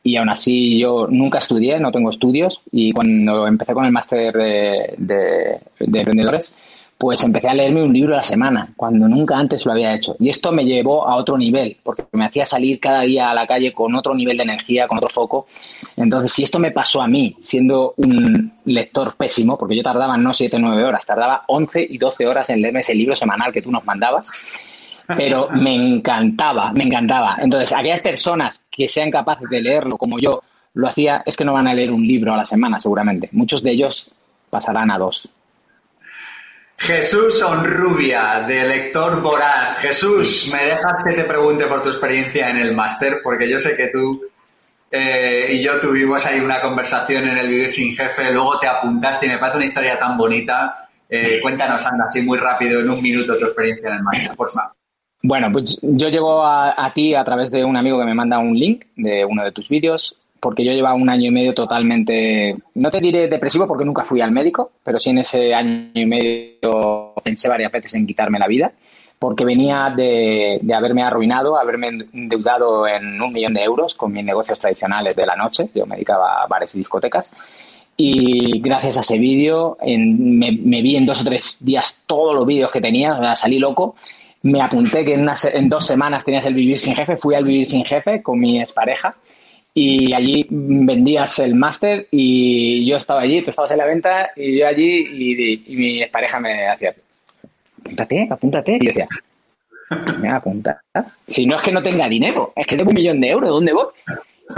Y 0.02 0.16
aún 0.16 0.28
así 0.28 0.78
yo 0.78 1.06
nunca 1.08 1.38
estudié, 1.38 1.80
no 1.80 1.90
tengo 1.90 2.10
estudios 2.10 2.60
y 2.70 2.92
cuando 2.92 3.46
empecé 3.46 3.72
con 3.72 3.86
el 3.86 3.90
máster 3.90 4.34
de, 4.34 5.60
de 5.78 5.98
emprendedores, 5.98 6.58
pues 6.98 7.22
empecé 7.24 7.48
a 7.48 7.54
leerme 7.54 7.82
un 7.82 7.92
libro 7.92 8.14
a 8.14 8.18
la 8.18 8.22
semana, 8.22 8.72
cuando 8.74 9.06
nunca 9.06 9.36
antes 9.36 9.66
lo 9.66 9.72
había 9.72 9.94
hecho. 9.94 10.16
Y 10.18 10.30
esto 10.30 10.50
me 10.50 10.64
llevó 10.64 11.06
a 11.06 11.16
otro 11.16 11.36
nivel, 11.36 11.76
porque 11.82 12.04
me 12.12 12.24
hacía 12.24 12.46
salir 12.46 12.80
cada 12.80 13.02
día 13.02 13.30
a 13.30 13.34
la 13.34 13.46
calle 13.46 13.72
con 13.72 13.94
otro 13.94 14.14
nivel 14.14 14.38
de 14.38 14.44
energía, 14.44 14.88
con 14.88 14.96
otro 14.96 15.10
foco. 15.10 15.46
Entonces, 15.96 16.32
si 16.32 16.42
esto 16.44 16.58
me 16.58 16.70
pasó 16.70 17.02
a 17.02 17.06
mí, 17.06 17.36
siendo 17.40 17.92
un 17.98 18.50
lector 18.64 19.14
pésimo, 19.16 19.58
porque 19.58 19.76
yo 19.76 19.82
tardaba 19.82 20.16
no 20.16 20.32
7 20.32 20.56
o 20.56 20.58
9 20.58 20.84
horas, 20.84 21.04
tardaba 21.04 21.42
11 21.48 21.86
y 21.90 21.98
12 21.98 22.26
horas 22.26 22.48
en 22.48 22.62
leerme 22.62 22.80
ese 22.80 22.94
libro 22.94 23.14
semanal 23.14 23.52
que 23.52 23.60
tú 23.60 23.70
nos 23.70 23.84
mandabas, 23.84 24.26
pero 25.16 25.48
me 25.52 25.74
encantaba, 25.74 26.72
me 26.72 26.84
encantaba. 26.84 27.36
Entonces, 27.40 27.74
aquellas 27.74 28.00
personas 28.00 28.64
que 28.70 28.88
sean 28.88 29.10
capaces 29.10 29.50
de 29.50 29.60
leerlo 29.60 29.98
como 29.98 30.18
yo 30.18 30.42
lo 30.72 30.88
hacía, 30.88 31.22
es 31.26 31.36
que 31.36 31.44
no 31.44 31.52
van 31.52 31.68
a 31.68 31.74
leer 31.74 31.90
un 31.90 32.06
libro 32.06 32.32
a 32.32 32.38
la 32.38 32.44
semana, 32.46 32.80
seguramente. 32.80 33.28
Muchos 33.32 33.62
de 33.62 33.72
ellos 33.72 34.12
pasarán 34.48 34.90
a 34.90 34.98
dos. 34.98 35.28
Jesús 36.78 37.42
Onrubia, 37.42 38.44
de 38.46 38.68
Lector 38.68 39.22
Voraz. 39.22 39.78
Jesús, 39.78 40.50
¿me 40.52 40.64
dejas 40.64 41.02
que 41.02 41.14
te 41.14 41.24
pregunte 41.24 41.66
por 41.66 41.82
tu 41.82 41.88
experiencia 41.88 42.50
en 42.50 42.58
el 42.58 42.74
máster? 42.74 43.20
Porque 43.22 43.48
yo 43.48 43.58
sé 43.58 43.76
que 43.76 43.88
tú 43.88 44.22
eh, 44.90 45.48
y 45.52 45.62
yo 45.62 45.80
tuvimos 45.80 46.24
ahí 46.26 46.40
una 46.40 46.60
conversación 46.60 47.28
en 47.28 47.38
el 47.38 47.48
Vivir 47.48 47.70
Sin 47.70 47.96
Jefe, 47.96 48.32
luego 48.32 48.58
te 48.58 48.68
apuntaste 48.68 49.26
y 49.26 49.30
me 49.30 49.38
parece 49.38 49.56
una 49.56 49.66
historia 49.66 49.98
tan 49.98 50.16
bonita. 50.16 50.88
Eh, 51.08 51.40
cuéntanos, 51.42 51.84
anda, 51.86 52.06
así 52.08 52.22
muy 52.22 52.38
rápido, 52.38 52.80
en 52.80 52.90
un 52.90 53.02
minuto, 53.02 53.36
tu 53.36 53.44
experiencia 53.46 53.88
en 53.88 53.96
el 53.96 54.02
máster, 54.02 54.36
por 54.36 54.50
favor. 54.50 54.72
Bueno, 55.22 55.50
pues 55.50 55.78
yo 55.82 56.08
llego 56.08 56.46
a, 56.46 56.92
ti 56.94 57.14
a 57.14 57.24
través 57.24 57.50
de 57.50 57.64
un 57.64 57.76
amigo 57.76 57.98
que 57.98 58.04
me 58.04 58.14
manda 58.14 58.38
un 58.38 58.56
link 58.56 58.84
de 58.96 59.24
uno 59.24 59.44
de 59.44 59.50
tus 59.50 59.68
vídeos 59.68 60.16
porque 60.46 60.64
yo 60.64 60.70
llevaba 60.70 60.94
un 60.94 61.10
año 61.10 61.26
y 61.26 61.32
medio 61.32 61.52
totalmente, 61.54 62.54
no 62.74 62.88
te 62.92 63.00
diré 63.00 63.26
depresivo 63.26 63.66
porque 63.66 63.84
nunca 63.84 64.04
fui 64.04 64.20
al 64.20 64.30
médico, 64.30 64.70
pero 64.84 65.00
sí 65.00 65.10
en 65.10 65.18
ese 65.18 65.52
año 65.52 65.90
y 65.92 66.06
medio 66.06 67.12
pensé 67.24 67.48
varias 67.48 67.72
veces 67.72 67.94
en 67.94 68.06
quitarme 68.06 68.38
la 68.38 68.46
vida, 68.46 68.70
porque 69.18 69.44
venía 69.44 69.92
de, 69.96 70.60
haberme 70.72 71.02
arruinado, 71.02 71.58
haberme 71.58 71.88
endeudado 72.12 72.86
en 72.86 73.20
un 73.20 73.32
millón 73.32 73.54
de 73.54 73.64
euros 73.64 73.96
con 73.96 74.12
mis 74.12 74.24
negocios 74.24 74.60
tradicionales 74.60 75.16
de 75.16 75.26
la 75.26 75.34
noche, 75.34 75.68
yo 75.74 75.84
me 75.84 75.96
dedicaba 75.96 76.44
a 76.44 76.46
bares 76.46 76.72
y 76.76 76.78
discotecas, 76.78 77.32
y 77.96 78.60
gracias 78.60 78.98
a 78.98 79.00
ese 79.00 79.18
vídeo 79.18 79.76
me, 79.84 80.80
vi 80.80 80.94
en 80.94 81.06
dos 81.06 81.22
o 81.22 81.24
tres 81.24 81.56
días 81.58 82.02
todos 82.06 82.36
los 82.36 82.46
vídeos 82.46 82.70
que 82.70 82.80
tenía, 82.80 83.34
salí 83.34 83.58
loco, 83.58 83.96
me 84.42 84.62
apunté 84.62 85.04
que 85.04 85.14
en, 85.14 85.28
en 85.54 85.68
dos 85.68 85.84
semanas 85.84 86.24
tenías 86.24 86.46
el 86.46 86.54
vivir 86.54 86.78
sin 86.78 86.94
jefe, 86.94 87.16
fui 87.16 87.34
al 87.34 87.42
vivir 87.42 87.66
sin 87.66 87.84
jefe 87.84 88.22
con 88.22 88.38
mi 88.38 88.60
expareja, 88.60 89.16
y 89.78 90.14
allí 90.14 90.46
vendías 90.48 91.38
el 91.38 91.54
máster 91.54 92.08
y 92.10 92.86
yo 92.86 92.96
estaba 92.96 93.20
allí, 93.20 93.42
tú 93.42 93.50
estabas 93.50 93.70
en 93.72 93.76
la 93.76 93.84
venta 93.84 94.30
y 94.34 94.58
yo 94.58 94.66
allí 94.66 95.64
y, 95.68 95.76
mi 95.76 96.06
pareja 96.06 96.40
me 96.40 96.66
hacía, 96.66 96.94
apúntate, 97.82 98.26
apúntate. 98.30 98.76
Y 98.76 98.86
yo 98.86 98.88
decía, 98.88 99.08
me 100.18 100.30
apunta. 100.30 100.80
Si 101.28 101.44
no 101.44 101.56
es 101.56 101.62
que 101.62 101.72
no 101.72 101.82
tenga 101.82 102.08
dinero, 102.08 102.54
es 102.56 102.66
que 102.66 102.74
tengo 102.74 102.88
un 102.88 102.96
millón 102.96 103.20
de 103.20 103.28
euros, 103.28 103.50
¿dónde 103.50 103.74
voy? 103.74 103.88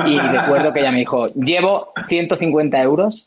Y 0.07 0.21
recuerdo 0.21 0.73
que 0.73 0.79
ella 0.79 0.93
me 0.93 1.01
dijo, 1.01 1.27
llevo 1.35 1.93
150 2.07 2.81
euros 2.81 3.27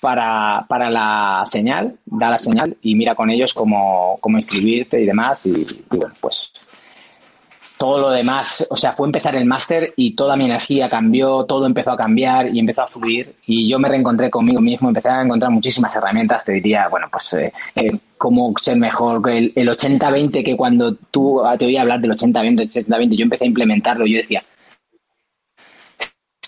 para, 0.00 0.66
para 0.68 0.90
la 0.90 1.44
señal, 1.48 1.96
da 2.06 2.30
la 2.30 2.40
señal 2.40 2.76
y 2.82 2.96
mira 2.96 3.14
con 3.14 3.30
ellos 3.30 3.54
cómo, 3.54 4.18
cómo 4.20 4.36
inscribirte 4.36 5.00
y 5.00 5.06
demás. 5.06 5.46
y 5.46 5.84
bueno, 5.90 6.12
pues 6.20 6.50
todo 7.80 7.98
lo 7.98 8.10
demás, 8.10 8.66
o 8.68 8.76
sea, 8.76 8.92
fue 8.92 9.08
empezar 9.08 9.34
el 9.36 9.46
máster 9.46 9.94
y 9.96 10.14
toda 10.14 10.36
mi 10.36 10.44
energía 10.44 10.90
cambió, 10.90 11.46
todo 11.46 11.64
empezó 11.64 11.92
a 11.92 11.96
cambiar 11.96 12.54
y 12.54 12.58
empezó 12.58 12.82
a 12.82 12.86
fluir. 12.86 13.36
Y 13.46 13.70
yo 13.70 13.78
me 13.78 13.88
reencontré 13.88 14.28
conmigo 14.28 14.60
mismo, 14.60 14.88
empecé 14.88 15.08
a 15.08 15.22
encontrar 15.22 15.50
muchísimas 15.50 15.96
herramientas, 15.96 16.44
te 16.44 16.52
diría, 16.52 16.88
bueno, 16.88 17.06
pues 17.10 17.32
eh, 17.32 17.50
eh, 17.74 17.90
cómo 18.18 18.52
ser 18.60 18.76
mejor, 18.76 19.22
el, 19.30 19.54
el 19.56 19.66
80-20 19.70 20.44
que 20.44 20.58
cuando 20.58 20.94
tú 21.10 21.40
te 21.58 21.64
oía 21.64 21.80
hablar 21.80 22.00
del 22.00 22.10
80-20, 22.10 22.86
80-20, 22.86 23.16
yo 23.16 23.22
empecé 23.22 23.44
a 23.44 23.48
implementarlo 23.48 24.04
yo 24.04 24.18
decía, 24.18 24.44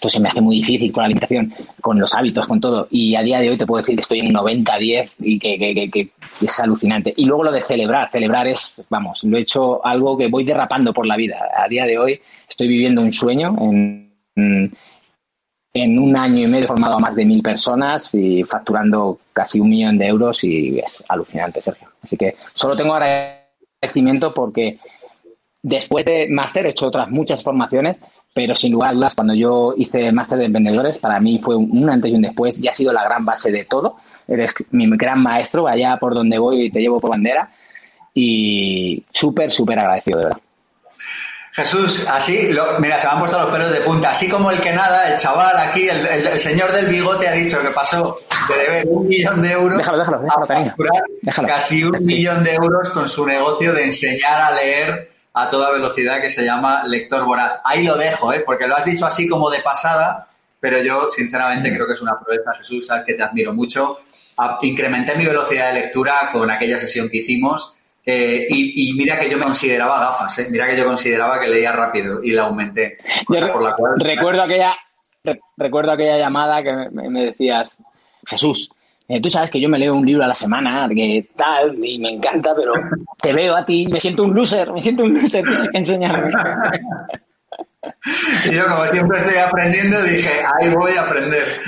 esto 0.03 0.09
se 0.09 0.21
me 0.21 0.31
hace 0.31 0.41
muy 0.41 0.57
difícil 0.57 0.91
con 0.91 1.03
la 1.03 1.07
alimentación, 1.07 1.55
con 1.81 1.97
los 1.97 2.13
hábitos, 2.13 2.45
con 2.49 2.61
todo. 2.61 2.89
Y 2.91 3.15
a 3.15 3.23
día 3.23 3.39
de 3.39 3.51
hoy 3.51 3.57
te 3.57 3.65
puedo 3.65 3.81
decir 3.81 3.95
que 3.95 4.01
estoy 4.01 4.19
en 4.19 4.35
90-10 4.35 5.13
y 5.21 5.39
que, 5.39 5.57
que, 5.57 5.89
que, 5.89 6.11
es 6.41 6.59
alucinante. 6.59 7.15
Y 7.17 7.25
luego 7.25 7.45
lo 7.45 7.53
de 7.53 7.61
celebrar, 7.61 8.11
celebrar 8.11 8.49
es, 8.49 8.85
vamos, 8.91 9.23
lo 9.23 9.37
he 9.37 9.43
hecho 9.43 9.85
algo 9.87 10.19
que 10.19 10.27
voy 10.27 10.43
derrapando 10.43 10.93
por 10.93 11.07
la 11.07 11.17
vida. 11.17 11.37
A 11.57 11.69
día 11.69 11.87
de 11.87 11.99
hoy 11.99 12.21
estoy 12.49 12.67
viviendo 12.67 13.01
un 13.01 13.13
sueño 13.13 13.55
en, 13.61 14.75
en 15.73 15.99
un 16.01 16.17
año 16.17 16.41
y 16.41 16.47
medio 16.49 16.65
he 16.65 16.69
formado 16.69 16.97
a 16.97 16.99
más 16.99 17.15
de 17.15 17.25
mil 17.25 17.41
personas 17.41 18.13
y 18.13 18.43
facturando 18.43 19.21
casi 19.33 19.61
un 19.61 19.71
millón 19.71 19.99
de 19.99 20.09
euros 20.09 20.43
y 20.43 20.81
es 20.81 21.05
alucinante, 21.09 21.63
Sergio. 21.63 21.91
Así 22.03 22.17
que 22.17 22.35
solo 22.55 22.75
tengo 22.75 22.95
agradecimiento 22.95 24.35
porque 24.35 24.79
después 25.63 26.05
de 26.05 26.27
máster 26.29 26.67
he 26.67 26.71
hecho 26.71 26.89
otras 26.89 27.09
muchas 27.09 27.41
formaciones, 27.41 27.99
pero 28.35 28.55
sin 28.55 28.73
lugar 28.73 28.91
a 28.91 28.95
dudas, 28.95 29.15
cuando 29.15 29.35
yo 29.35 29.75
hice 29.77 30.11
máster 30.11 30.39
de 30.39 30.47
emprendedores, 30.47 30.99
para 30.99 31.21
mí 31.21 31.39
fue 31.39 31.57
un 31.57 31.89
antes 31.91 32.13
y 32.13 32.15
un 32.15 32.23
después 32.23 32.59
y 32.59 32.69
ha 32.69 32.73
sido 32.73 32.93
la 32.93 33.05
gran 33.05 33.25
base 33.25 33.51
de 33.51 33.65
todo. 33.65 33.97
Eres 34.27 34.55
mi 34.71 34.89
gran 34.97 35.23
maestro, 35.23 35.67
allá 35.69 35.99
por 35.99 36.15
donde 36.15 36.39
voy 36.39 36.71
te 36.71 36.81
llevo 36.81 37.01
por 37.01 37.11
bandera 37.11 37.51
y 38.15 39.05
súper, 39.13 39.53
súper 39.53 39.79
agradecido, 39.79 40.19
de 40.19 40.25
verdad. 40.27 40.41
Jesús, 41.55 42.09
así, 42.11 42.49
mira, 42.79 42.99
se 42.99 43.07
me 43.07 43.13
han 43.13 43.19
puesto 43.19 43.39
los 43.39 43.51
pelos 43.51 43.71
de 43.71 43.83
punta. 43.83 44.11
Así 44.11 44.27
como 44.27 44.51
el 44.51 44.59
que 44.59 44.73
nada, 44.73 45.13
el 45.13 45.19
chaval 45.19 45.55
aquí, 45.59 45.87
el, 45.87 46.41
señor 46.41 46.73
del 46.73 46.87
bigote 46.87 47.29
ha 47.29 47.33
dicho 47.33 47.61
que 47.61 47.69
pasó 47.69 48.17
de 48.49 48.57
deber 48.57 48.87
un 48.89 49.07
millón 49.07 49.43
de 49.43 49.53
euros 49.53 49.77
déjalo, 49.77 49.99
déjalo, 49.99 51.47
a 51.47 51.51
casi 51.51 51.85
un 51.85 52.03
millón 52.05 52.43
de 52.43 52.55
euros 52.55 52.89
con 52.89 53.07
su 53.07 53.27
negocio 53.27 53.75
de 53.75 53.85
enseñar 53.85 54.41
a 54.41 54.53
leer 54.53 55.12
a 55.35 55.49
toda 55.49 55.73
velocidad 55.73 56.21
que 56.21 56.31
se 56.31 56.45
llama 56.45 56.85
Lector 56.87 57.25
Voraz. 57.25 57.61
Ahí 57.65 57.85
lo 57.85 57.97
dejo, 57.97 58.33
¿eh? 58.33 58.43
porque 58.45 58.67
lo 58.67 58.77
has 58.77 58.85
dicho 58.85 59.07
así 59.07 59.29
como 59.29 59.51
de 59.51 59.61
pasada, 59.61 60.27
pero 60.61 60.83
yo 60.83 61.11
sinceramente 61.11 61.73
creo 61.73 61.87
que 61.87 61.95
es 61.95 62.03
una 62.03 62.19
proeza, 62.21 62.55
Jesús, 62.55 62.87
sabes 62.87 63.05
que 63.05 63.15
te 63.15 63.23
admiro 63.23 63.53
mucho. 63.53 63.99
Incrementé 64.63 65.15
mi 65.15 65.25
velocidad 65.25 65.73
de 65.73 65.81
lectura 65.81 66.31
con 66.33 66.51
aquella 66.51 66.79
sesión 66.79 67.09
que 67.09 67.19
hicimos 67.19 67.77
eh, 68.05 68.47
y, 68.51 68.93
mira 68.95 69.19
que 69.19 69.31
yo 69.31 69.39
me 69.39 69.45
consideraba 69.45 70.01
gafas, 70.01 70.37
¿eh? 70.41 70.49
mira 70.51 70.67
que 70.67 70.77
yo 70.77 70.85
consideraba 70.85 71.39
que 71.39 71.47
leía 71.47 71.71
rápido 71.71 72.23
y 72.23 72.33
la 72.33 72.45
aumenté. 72.45 72.99
por 73.27 73.63
la 73.63 73.75
cual, 73.75 73.95
recuerdo, 74.01 74.43
aquella, 74.43 74.77
recuerdo 75.57 75.93
aquella 75.93 76.19
llamada 76.19 76.65
que 76.65 76.73
me, 76.91 77.27
decías, 77.27 77.77
Jesús, 78.27 78.73
eh, 79.13 79.21
tú 79.21 79.29
sabes 79.29 79.51
que 79.51 79.61
yo 79.61 79.69
me 79.69 79.79
leo 79.79 79.95
un 79.95 80.07
libro 80.07 80.25
a 80.25 80.27
la 80.27 80.35
semana, 80.35 80.89
que 80.89 81.29
tal, 81.37 81.77
y 81.85 81.99
me 81.99 82.15
encanta, 82.15 82.55
pero 82.57 82.73
te 83.21 83.31
veo 83.35 83.55
a 83.55 83.63
ti, 83.63 83.87
me 83.87 84.01
siento 84.01 84.25
un 84.25 84.35
loser, 84.35 84.73
me 84.73 84.81
siento 84.81 85.03
un 85.03 85.13
loser, 85.13 85.45
tienes 85.45 85.69
que 85.69 85.79
enseñarme. 85.79 86.33
Y 88.45 88.55
yo, 88.55 88.67
como 88.67 88.87
siempre 88.89 89.19
estoy 89.19 89.37
aprendiendo, 89.39 90.03
dije, 90.03 90.31
ahí 90.59 90.73
voy 90.75 90.93
a 90.93 91.03
aprender. 91.03 91.61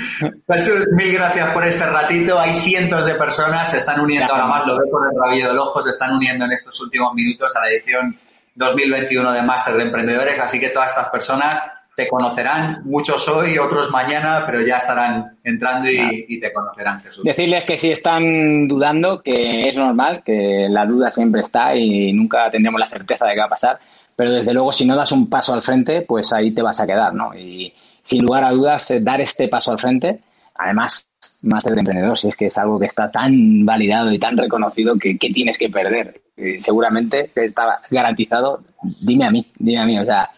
Jesús, 0.49 0.87
mil 0.91 1.13
gracias 1.13 1.49
por 1.51 1.65
este 1.65 1.85
ratito. 1.85 2.39
Hay 2.39 2.53
cientos 2.55 3.05
de 3.05 3.15
personas, 3.15 3.71
se 3.71 3.77
están 3.77 3.99
uniendo 3.99 4.31
ahora 4.33 4.45
más, 4.45 4.65
lo 4.65 4.77
veo 4.77 4.89
por 4.89 5.07
el 5.07 5.19
rabillo 5.21 5.49
del 5.49 5.57
ojo, 5.57 5.81
se 5.81 5.91
están 5.91 6.15
uniendo 6.15 6.45
en 6.45 6.51
estos 6.53 6.79
últimos 6.81 7.13
minutos 7.13 7.53
a 7.55 7.61
la 7.61 7.69
edición 7.69 8.17
2021 8.55 9.31
de 9.31 9.41
Máster 9.41 9.75
de 9.75 9.83
Emprendedores. 9.83 10.39
Así 10.39 10.59
que 10.59 10.69
todas 10.69 10.91
estas 10.91 11.09
personas 11.09 11.61
te 11.95 12.07
conocerán, 12.07 12.81
muchos 12.83 13.27
hoy, 13.29 13.57
otros 13.57 13.89
mañana, 13.89 14.43
pero 14.45 14.65
ya 14.65 14.77
estarán 14.77 15.37
entrando 15.43 15.89
y, 15.89 16.25
y, 16.27 16.39
te 16.39 16.51
conocerán, 16.51 17.01
Jesús. 17.01 17.23
Decirles 17.23 17.63
que 17.65 17.77
si 17.77 17.91
están 17.91 18.67
dudando, 18.67 19.21
que 19.21 19.69
es 19.69 19.75
normal, 19.77 20.23
que 20.25 20.67
la 20.69 20.85
duda 20.85 21.11
siempre 21.11 21.41
está 21.41 21.75
y 21.75 22.11
nunca 22.11 22.49
tendremos 22.49 22.79
la 22.79 22.87
certeza 22.87 23.25
de 23.25 23.33
qué 23.33 23.39
va 23.39 23.45
a 23.45 23.49
pasar 23.49 23.79
pero 24.15 24.31
desde 24.31 24.53
luego 24.53 24.71
si 24.71 24.85
no 24.85 24.95
das 24.95 25.11
un 25.11 25.29
paso 25.29 25.53
al 25.53 25.61
frente, 25.61 26.01
pues 26.01 26.31
ahí 26.31 26.51
te 26.51 26.61
vas 26.61 26.79
a 26.79 26.87
quedar, 26.87 27.13
¿no? 27.13 27.35
Y 27.35 27.73
sin 28.01 28.23
lugar 28.23 28.43
a 28.43 28.51
dudas, 28.51 28.89
eh, 28.91 28.99
dar 29.01 29.19
este 29.19 29.47
paso 29.47 29.71
al 29.71 29.79
frente, 29.79 30.19
además, 30.55 31.09
máster 31.41 31.73
de 31.73 31.79
emprendedor, 31.79 32.17
si 32.17 32.29
es 32.29 32.35
que 32.35 32.45
es 32.45 32.57
algo 32.57 32.79
que 32.79 32.85
está 32.85 33.11
tan 33.11 33.65
validado 33.65 34.11
y 34.11 34.19
tan 34.19 34.37
reconocido 34.37 34.95
que, 34.97 35.15
tienes 35.15 35.57
que 35.57 35.69
perder. 35.69 36.21
Y 36.37 36.59
seguramente 36.59 37.31
está 37.35 37.81
garantizado, 37.89 38.61
dime 39.01 39.25
a 39.25 39.31
mí, 39.31 39.45
dime 39.57 39.81
a 39.81 39.85
mí, 39.85 39.99
o 39.99 40.05
sea, 40.05 40.29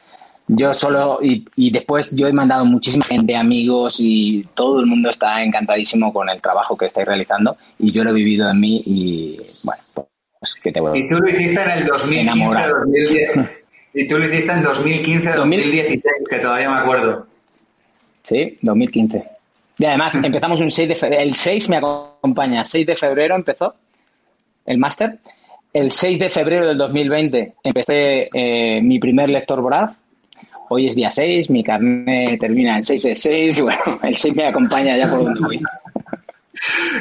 yo 0.47 0.73
solo, 0.73 1.19
y, 1.21 1.45
y, 1.55 1.71
después 1.71 2.09
yo 2.15 2.27
he 2.27 2.33
mandado 2.33 2.65
muchísima 2.65 3.05
gente, 3.05 3.35
amigos, 3.35 3.95
y 3.99 4.43
todo 4.53 4.79
el 4.79 4.85
mundo 4.85 5.09
está 5.09 5.43
encantadísimo 5.43 6.13
con 6.13 6.29
el 6.29 6.41
trabajo 6.41 6.77
que 6.77 6.85
estáis 6.85 7.07
realizando, 7.07 7.57
y 7.77 7.91
yo 7.91 8.03
lo 8.03 8.11
he 8.11 8.13
vivido 8.13 8.49
en 8.49 8.59
mí, 8.59 8.81
y 8.85 9.37
bueno, 9.63 9.81
pues 9.93 10.55
que 10.61 10.71
te 10.71 10.79
voy 10.79 10.99
Y 11.03 11.07
tú 11.07 11.17
lo 11.17 11.29
hiciste 11.29 11.61
en 11.61 11.71
el 11.71 11.85
2015, 11.85 12.67
2010. 12.67 13.31
Y 13.93 14.07
tú 14.07 14.19
lo 14.19 14.25
hiciste 14.25 14.51
en 14.51 14.63
2015, 14.63 15.31
2016, 15.33 16.03
que 16.29 16.39
todavía 16.39 16.69
me 16.69 16.77
acuerdo. 16.77 17.27
Sí, 18.23 18.57
2015. 18.61 19.23
Y 19.79 19.85
además 19.85 20.15
empezamos 20.23 20.59
un 20.59 20.71
6 20.71 20.89
de 20.89 20.95
febrero. 20.95 21.23
El 21.23 21.35
6 21.35 21.69
me 21.69 21.77
acompaña. 21.77 22.63
6 22.63 22.85
de 22.85 22.95
febrero 22.95 23.35
empezó 23.35 23.73
el 24.65 24.77
máster. 24.77 25.17
El 25.73 25.91
6 25.91 26.19
de 26.19 26.29
febrero 26.29 26.67
del 26.67 26.77
2020 26.77 27.55
empecé 27.63 28.29
eh, 28.33 28.81
mi 28.81 28.99
primer 28.99 29.29
lector 29.29 29.61
voraz. 29.61 29.97
Hoy 30.69 30.87
es 30.87 30.95
día 30.95 31.09
6, 31.09 31.49
mi 31.49 31.63
carnet 31.63 32.39
termina 32.39 32.77
el 32.77 32.85
6 32.85 33.03
de 33.03 33.15
6. 33.15 33.61
Bueno, 33.67 33.99
el 34.03 34.15
6 34.15 34.35
me 34.35 34.47
acompaña 34.47 34.97
ya 34.97 35.09
por 35.09 35.23
donde 35.23 35.39
voy. 35.39 35.61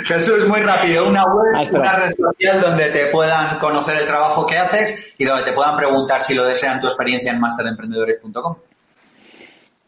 Jesús, 0.05 0.47
muy 0.49 0.61
rápido, 0.61 1.09
una 1.09 1.25
web, 1.25 1.69
una 1.73 1.97
red 1.97 2.11
social 2.11 2.61
donde 2.61 2.91
te 2.91 3.07
puedan 3.07 3.59
conocer 3.59 3.97
el 4.01 4.07
trabajo 4.07 4.47
que 4.47 4.57
haces 4.57 5.15
y 5.19 5.25
donde 5.25 5.45
te 5.45 5.53
puedan 5.53 5.77
preguntar 5.77 6.23
si 6.23 6.35
lo 6.35 6.45
desean 6.45 6.81
tu 6.81 6.87
experiencia 6.87 7.33
en 7.33 7.41
masteremprendedores.com. 7.41 8.57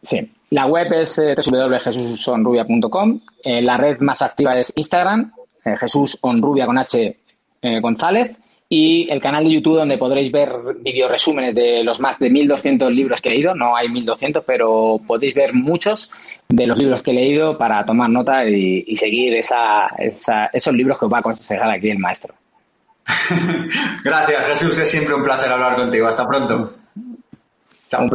Sí, 0.01 0.31
la 0.49 0.65
web 0.65 0.91
es 0.93 1.19
eh, 1.19 1.35
www.jesusonrubia.com. 1.35 3.19
Eh, 3.43 3.61
la 3.61 3.77
red 3.77 3.99
más 3.99 4.21
activa 4.21 4.51
es 4.53 4.73
Instagram, 4.75 5.31
eh, 5.63 5.77
Jesús 5.77 6.17
Onrubia 6.21 6.65
con 6.65 6.77
H 6.77 7.17
González 7.81 8.37
y 8.71 9.09
el 9.09 9.19
canal 9.19 9.43
de 9.43 9.51
YouTube 9.51 9.77
donde 9.77 9.97
podréis 9.97 10.31
ver 10.31 10.51
video 10.81 11.09
resúmenes 11.09 11.55
de 11.55 11.83
los 11.83 11.99
más 11.99 12.19
de 12.19 12.29
1.200 12.29 12.91
libros 12.91 13.19
que 13.19 13.29
he 13.29 13.31
leído. 13.31 13.55
No 13.55 13.75
hay 13.75 13.87
1.200, 13.87 14.43
pero 14.45 15.01
podéis 15.07 15.33
ver 15.33 15.55
muchos 15.55 16.11
de 16.47 16.67
los 16.67 16.77
libros 16.77 17.01
que 17.01 17.09
he 17.09 17.15
leído 17.15 17.57
para 17.57 17.83
tomar 17.83 18.11
nota 18.11 18.45
y, 18.47 18.95
seguir 18.95 19.35
esa, 19.35 19.87
esos 20.53 20.73
libros 20.75 20.99
que 20.99 21.05
os 21.05 21.11
va 21.11 21.17
a 21.17 21.21
aconsejar 21.21 21.71
aquí 21.71 21.89
el 21.89 21.97
maestro. 21.97 22.35
Gracias, 24.03 24.45
Jesús. 24.45 24.77
Es 24.77 24.91
siempre 24.91 25.15
un 25.15 25.23
placer 25.23 25.51
hablar 25.51 25.75
contigo. 25.75 26.07
Hasta 26.07 26.27
pronto. 26.27 26.73
Chao. 27.89 28.07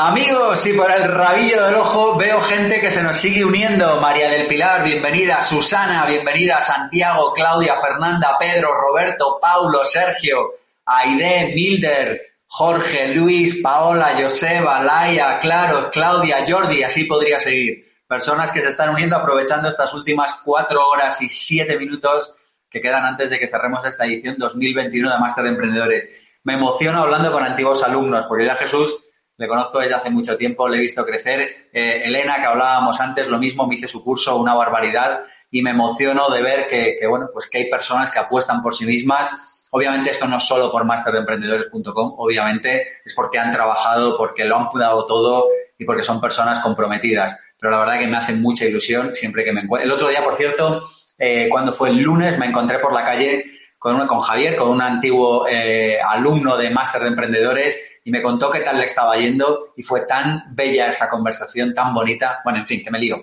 Amigos, 0.00 0.64
y 0.64 0.74
por 0.74 0.88
el 0.92 1.02
rabillo 1.02 1.64
del 1.64 1.74
ojo 1.74 2.16
veo 2.16 2.40
gente 2.42 2.80
que 2.80 2.88
se 2.88 3.02
nos 3.02 3.16
sigue 3.16 3.44
uniendo. 3.44 4.00
María 4.00 4.30
del 4.30 4.46
Pilar, 4.46 4.84
bienvenida. 4.84 5.42
Susana, 5.42 6.06
bienvenida. 6.06 6.60
Santiago, 6.60 7.32
Claudia, 7.32 7.74
Fernanda, 7.80 8.36
Pedro, 8.38 8.76
Roberto, 8.76 9.40
Paulo, 9.42 9.84
Sergio, 9.84 10.52
Aide, 10.86 11.52
Milder, 11.52 12.20
Jorge, 12.46 13.08
Luis, 13.08 13.60
Paola, 13.60 14.16
Joseba, 14.16 14.80
Laia, 14.84 15.40
Claro, 15.40 15.90
Claudia, 15.90 16.44
Jordi, 16.46 16.84
así 16.84 17.02
podría 17.02 17.40
seguir. 17.40 17.84
Personas 18.06 18.52
que 18.52 18.62
se 18.62 18.68
están 18.68 18.90
uniendo 18.90 19.16
aprovechando 19.16 19.68
estas 19.68 19.92
últimas 19.94 20.32
cuatro 20.44 20.80
horas 20.90 21.20
y 21.22 21.28
siete 21.28 21.76
minutos 21.76 22.32
que 22.70 22.80
quedan 22.80 23.04
antes 23.04 23.30
de 23.30 23.40
que 23.40 23.48
cerremos 23.48 23.84
esta 23.84 24.06
edición 24.06 24.36
2021 24.38 25.10
de 25.10 25.18
Máster 25.18 25.42
de 25.42 25.50
Emprendedores. 25.50 26.08
Me 26.44 26.54
emociono 26.54 27.00
hablando 27.00 27.32
con 27.32 27.42
antiguos 27.42 27.82
alumnos, 27.82 28.26
porque 28.26 28.46
ya 28.46 28.54
Jesús 28.54 29.07
le 29.38 29.46
conozco 29.46 29.78
desde 29.78 29.94
hace 29.94 30.10
mucho 30.10 30.36
tiempo, 30.36 30.68
le 30.68 30.78
he 30.78 30.80
visto 30.80 31.06
crecer. 31.06 31.68
Eh, 31.72 32.02
Elena, 32.04 32.38
que 32.40 32.46
hablábamos 32.46 33.00
antes, 33.00 33.28
lo 33.28 33.38
mismo, 33.38 33.68
me 33.68 33.76
hice 33.76 33.86
su 33.86 34.02
curso, 34.02 34.36
una 34.36 34.54
barbaridad, 34.54 35.22
y 35.50 35.62
me 35.62 35.70
emociono 35.70 36.28
de 36.28 36.42
ver 36.42 36.68
que, 36.68 36.98
bueno, 37.08 37.28
pues 37.32 37.48
que 37.48 37.58
hay 37.58 37.70
personas 37.70 38.10
que 38.10 38.18
apuestan 38.18 38.60
por 38.60 38.74
sí 38.74 38.84
mismas. 38.84 39.30
Obviamente 39.70 40.10
esto 40.10 40.26
no 40.26 40.38
es 40.38 40.42
solo 40.42 40.70
por 40.72 40.84
masterdeemprendedores.com, 40.84 42.14
obviamente 42.18 42.86
es 43.04 43.14
porque 43.14 43.38
han 43.38 43.52
trabajado, 43.52 44.16
porque 44.16 44.44
lo 44.44 44.56
han 44.56 44.68
dado 44.74 45.06
todo 45.06 45.46
y 45.78 45.84
porque 45.84 46.02
son 46.02 46.20
personas 46.20 46.58
comprometidas. 46.58 47.38
Pero 47.60 47.70
la 47.70 47.78
verdad 47.78 47.98
que 48.00 48.08
me 48.08 48.16
hace 48.16 48.34
mucha 48.34 48.64
ilusión 48.64 49.14
siempre 49.14 49.44
que 49.44 49.52
me 49.52 49.60
encuentro. 49.60 49.84
El 49.84 49.92
otro 49.92 50.08
día, 50.08 50.22
por 50.22 50.34
cierto, 50.34 50.82
eh, 51.16 51.48
cuando 51.48 51.72
fue 51.72 51.90
el 51.90 51.98
lunes, 51.98 52.38
me 52.38 52.46
encontré 52.46 52.78
por 52.80 52.92
la 52.92 53.04
calle 53.04 53.44
con, 53.78 54.04
con 54.08 54.20
Javier, 54.20 54.56
con 54.56 54.70
un 54.70 54.82
antiguo 54.82 55.46
eh, 55.48 55.98
alumno 56.00 56.56
de 56.56 56.70
Máster 56.70 57.02
de 57.02 57.08
Emprendedores, 57.08 57.78
y 58.08 58.10
me 58.10 58.22
contó 58.22 58.50
qué 58.50 58.60
tal 58.60 58.78
le 58.78 58.86
estaba 58.86 59.18
yendo 59.18 59.74
y 59.76 59.82
fue 59.82 60.00
tan 60.06 60.44
bella 60.48 60.88
esa 60.88 61.10
conversación, 61.10 61.74
tan 61.74 61.92
bonita. 61.92 62.40
Bueno, 62.42 62.60
en 62.60 62.66
fin, 62.66 62.82
que 62.82 62.90
me 62.90 62.98
lío. 62.98 63.22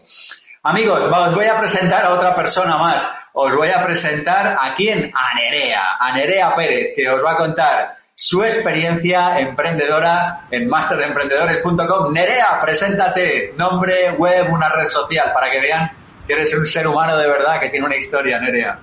Amigos, 0.62 1.04
os 1.04 1.36
voy 1.36 1.46
a 1.46 1.60
presentar 1.60 2.06
a 2.06 2.14
otra 2.14 2.36
persona 2.36 2.78
más. 2.78 3.12
Os 3.34 3.56
voy 3.56 3.70
a 3.70 3.84
presentar 3.84 4.56
a 4.62 4.76
quién? 4.76 5.12
A 5.16 5.34
Nerea, 5.34 5.96
a 6.00 6.14
Nerea 6.14 6.54
Pérez, 6.54 6.94
que 6.96 7.10
os 7.10 7.26
va 7.26 7.32
a 7.32 7.36
contar 7.36 7.98
su 8.14 8.44
experiencia 8.44 9.40
emprendedora 9.40 10.46
en 10.52 10.70
masteremprendedores.com. 10.70 12.14
Nerea, 12.14 12.62
preséntate, 12.62 13.56
nombre, 13.58 14.12
web, 14.20 14.52
una 14.52 14.70
red 14.70 14.86
social, 14.86 15.32
para 15.34 15.50
que 15.50 15.62
vean 15.62 15.90
que 16.28 16.34
eres 16.34 16.54
un 16.54 16.68
ser 16.68 16.88
humano 16.88 17.18
de 17.18 17.28
verdad 17.28 17.60
que 17.60 17.70
tiene 17.70 17.88
una 17.88 17.96
historia, 17.96 18.40
Nerea. 18.40 18.78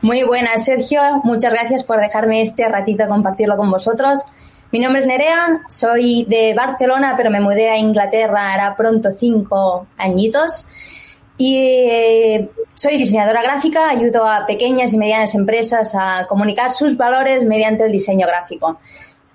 Muy 0.00 0.22
buenas, 0.22 0.64
Sergio. 0.64 1.20
Muchas 1.24 1.52
gracias 1.52 1.84
por 1.84 2.00
dejarme 2.00 2.40
este 2.40 2.66
ratito 2.70 3.06
compartirlo 3.06 3.58
con 3.58 3.70
vosotros. 3.70 4.24
Mi 4.72 4.78
nombre 4.78 5.02
es 5.02 5.06
Nerea, 5.06 5.60
soy 5.68 6.24
de 6.24 6.54
Barcelona, 6.54 7.12
pero 7.14 7.30
me 7.30 7.42
mudé 7.42 7.68
a 7.68 7.76
Inglaterra 7.76 8.54
hará 8.54 8.74
pronto 8.74 9.10
cinco 9.14 9.86
añitos. 9.98 10.66
Y 11.36 11.58
eh, 11.58 12.50
soy 12.72 12.96
diseñadora 12.96 13.42
gráfica, 13.42 13.90
ayudo 13.90 14.26
a 14.26 14.46
pequeñas 14.46 14.94
y 14.94 14.96
medianas 14.96 15.34
empresas 15.34 15.94
a 15.94 16.26
comunicar 16.26 16.72
sus 16.72 16.96
valores 16.96 17.44
mediante 17.44 17.84
el 17.84 17.92
diseño 17.92 18.26
gráfico. 18.26 18.78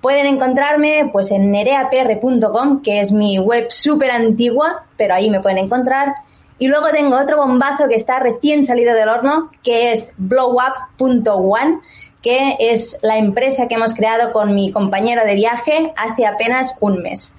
Pueden 0.02 0.26
encontrarme 0.26 1.08
pues 1.14 1.30
en 1.30 1.52
nereapr.com, 1.52 2.82
que 2.82 3.02
es 3.02 3.12
mi 3.12 3.38
web 3.38 3.68
súper 3.70 4.10
antigua, 4.10 4.86
pero 4.98 5.14
ahí 5.14 5.30
me 5.30 5.40
pueden 5.40 5.60
encontrar. 5.60 6.16
Y 6.58 6.68
luego 6.68 6.88
tengo 6.90 7.16
otro 7.16 7.38
bombazo 7.38 7.88
que 7.88 7.94
está 7.94 8.18
recién 8.18 8.66
salido 8.66 8.96
del 8.96 9.10
horno, 9.10 9.52
que 9.62 9.92
es 9.92 10.14
blowup.one, 10.18 11.80
que 12.22 12.57
es 12.59 12.97
la 13.01 13.18
empresa 13.18 13.68
que 13.68 13.76
hemos 13.76 13.93
creado 13.93 14.34
con 14.34 14.53
mi 14.55 14.72
compañero 14.72 15.24
de 15.26 15.36
viaje 15.36 15.93
hace 15.95 16.26
apenas 16.26 16.74
un 16.80 17.01
mes. 17.01 17.34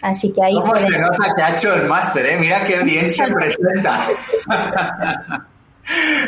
Así 0.00 0.32
que 0.32 0.42
ahí. 0.42 0.54
¿Cómo 0.54 0.76
se 0.76 0.90
nota 0.90 1.34
que 1.34 1.42
ha 1.42 1.50
hecho 1.56 1.74
el 1.74 1.88
máster, 1.88 2.26
eh? 2.26 2.36
Mira 2.38 2.64
qué 2.64 2.78
bien 2.80 3.10
se 3.10 3.26
presenta. 3.32 3.98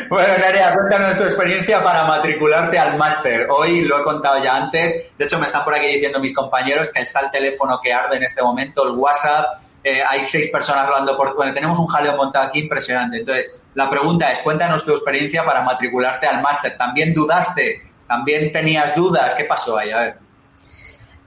bueno, 0.09 0.33
Nerea, 0.39 0.73
cuéntanos 0.73 1.17
tu 1.17 1.23
experiencia 1.23 1.81
para 1.83 2.03
matricularte 2.05 2.77
al 2.77 2.97
máster. 2.97 3.47
Hoy 3.49 3.81
lo 3.81 3.99
he 3.99 4.03
contado 4.03 4.43
ya 4.43 4.57
antes. 4.57 5.11
De 5.17 5.25
hecho, 5.25 5.39
me 5.39 5.45
están 5.45 5.63
por 5.63 5.73
aquí 5.73 5.87
diciendo 5.87 6.19
mis 6.19 6.35
compañeros 6.35 6.89
que 6.89 7.01
está 7.01 7.21
el 7.21 7.31
teléfono 7.31 7.79
que 7.81 7.93
arde 7.93 8.17
en 8.17 8.23
este 8.23 8.41
momento, 8.41 8.85
el 8.85 8.97
WhatsApp. 8.97 9.61
Eh, 9.83 10.03
hay 10.07 10.23
seis 10.23 10.51
personas 10.51 10.85
hablando 10.85 11.15
por. 11.15 11.35
Bueno, 11.35 11.53
tenemos 11.53 11.79
un 11.79 11.87
jaleo 11.87 12.15
montado 12.17 12.47
aquí 12.47 12.59
impresionante. 12.59 13.19
Entonces, 13.19 13.51
la 13.73 13.89
pregunta 13.89 14.31
es: 14.31 14.39
cuéntanos 14.39 14.83
tu 14.83 14.91
experiencia 14.91 15.45
para 15.45 15.61
matricularte 15.61 16.27
al 16.27 16.41
máster. 16.41 16.77
¿También 16.77 17.13
dudaste? 17.13 17.90
¿También 18.11 18.51
tenías 18.51 18.93
dudas? 18.93 19.35
¿Qué 19.35 19.45
pasó 19.45 19.77
ahí? 19.77 19.89
A 19.91 19.99
ver. 20.01 20.15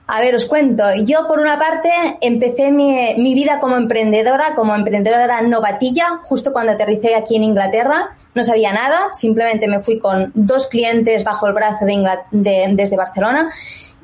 A 0.05 0.21
os 0.35 0.45
cuento. 0.45 0.83
Yo, 1.03 1.27
por 1.27 1.39
una 1.39 1.57
parte, 1.57 1.89
empecé 2.21 2.69
mi, 2.69 3.33
vida 3.33 3.59
como 3.59 3.75
emprendedora, 3.75 4.53
como 4.53 4.75
emprendedora 4.75 5.41
novatilla, 5.41 6.19
justo 6.21 6.53
cuando 6.53 6.73
aterricé 6.73 7.15
aquí 7.15 7.37
en 7.37 7.43
Inglaterra. 7.43 8.15
No 8.35 8.43
sabía 8.43 8.71
nada, 8.71 9.07
simplemente 9.13 9.67
me 9.67 9.79
fui 9.79 9.97
con 9.97 10.31
dos 10.35 10.67
clientes 10.67 11.23
bajo 11.23 11.47
el 11.47 11.53
brazo 11.53 11.85
de 11.85 12.07
de, 12.29 12.67
desde 12.73 12.95
Barcelona 12.95 13.49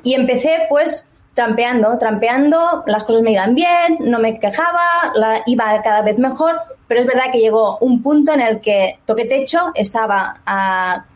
y 0.01 0.15
empecé, 0.15 0.65
pues, 0.67 1.07
trampeando, 1.35 1.99
trampeando, 1.99 2.83
las 2.87 3.03
cosas 3.03 3.21
me 3.21 3.33
iban 3.33 3.53
bien, 3.53 3.97
no 3.99 4.17
me 4.17 4.39
quejaba, 4.39 5.13
iba 5.45 5.79
cada 5.83 6.01
vez 6.01 6.17
mejor, 6.17 6.59
pero 6.87 7.01
es 7.01 7.05
verdad 7.05 7.25
que 7.31 7.39
llegó 7.39 7.77
un 7.77 8.01
punto 8.01 8.33
en 8.33 8.41
el 8.41 8.59
que 8.59 8.97
toqué 9.05 9.25
techo, 9.25 9.71
estaba 9.75 10.39
uh, 10.47 11.10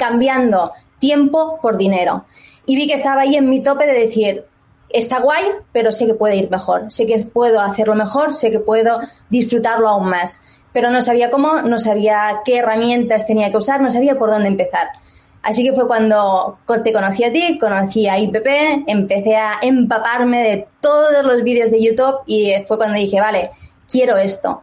cambiando 0.00 0.72
tiempo 0.98 1.60
por 1.62 1.76
dinero 1.76 2.24
y 2.66 2.76
vi 2.76 2.86
que 2.86 2.94
estaba 2.94 3.22
ahí 3.22 3.36
en 3.36 3.48
mi 3.48 3.62
tope 3.62 3.86
de 3.86 3.92
decir, 3.92 4.44
está 4.88 5.20
guay, 5.20 5.44
pero 5.72 5.92
sé 5.92 6.06
que 6.06 6.14
puede 6.14 6.36
ir 6.36 6.50
mejor, 6.50 6.90
sé 6.90 7.06
que 7.06 7.18
puedo 7.24 7.60
hacerlo 7.60 7.94
mejor, 7.94 8.34
sé 8.34 8.50
que 8.50 8.60
puedo 8.60 9.00
disfrutarlo 9.28 9.88
aún 9.88 10.08
más, 10.08 10.40
pero 10.72 10.90
no 10.90 11.02
sabía 11.02 11.30
cómo, 11.30 11.62
no 11.62 11.78
sabía 11.78 12.40
qué 12.44 12.58
herramientas 12.58 13.26
tenía 13.26 13.50
que 13.50 13.56
usar, 13.56 13.80
no 13.80 13.90
sabía 13.90 14.18
por 14.18 14.30
dónde 14.30 14.48
empezar. 14.48 14.88
Así 15.42 15.64
que 15.64 15.72
fue 15.72 15.86
cuando 15.86 16.58
te 16.84 16.92
conocí 16.92 17.24
a 17.24 17.32
ti, 17.32 17.58
conocí 17.58 18.06
a 18.06 18.18
IPP, 18.18 18.46
empecé 18.86 19.36
a 19.36 19.58
empaparme 19.62 20.42
de 20.42 20.68
todos 20.80 21.24
los 21.24 21.42
vídeos 21.42 21.70
de 21.70 21.82
YouTube 21.82 22.20
y 22.26 22.52
fue 22.66 22.76
cuando 22.76 22.98
dije, 22.98 23.20
vale, 23.20 23.50
quiero 23.88 24.16
esto. 24.16 24.62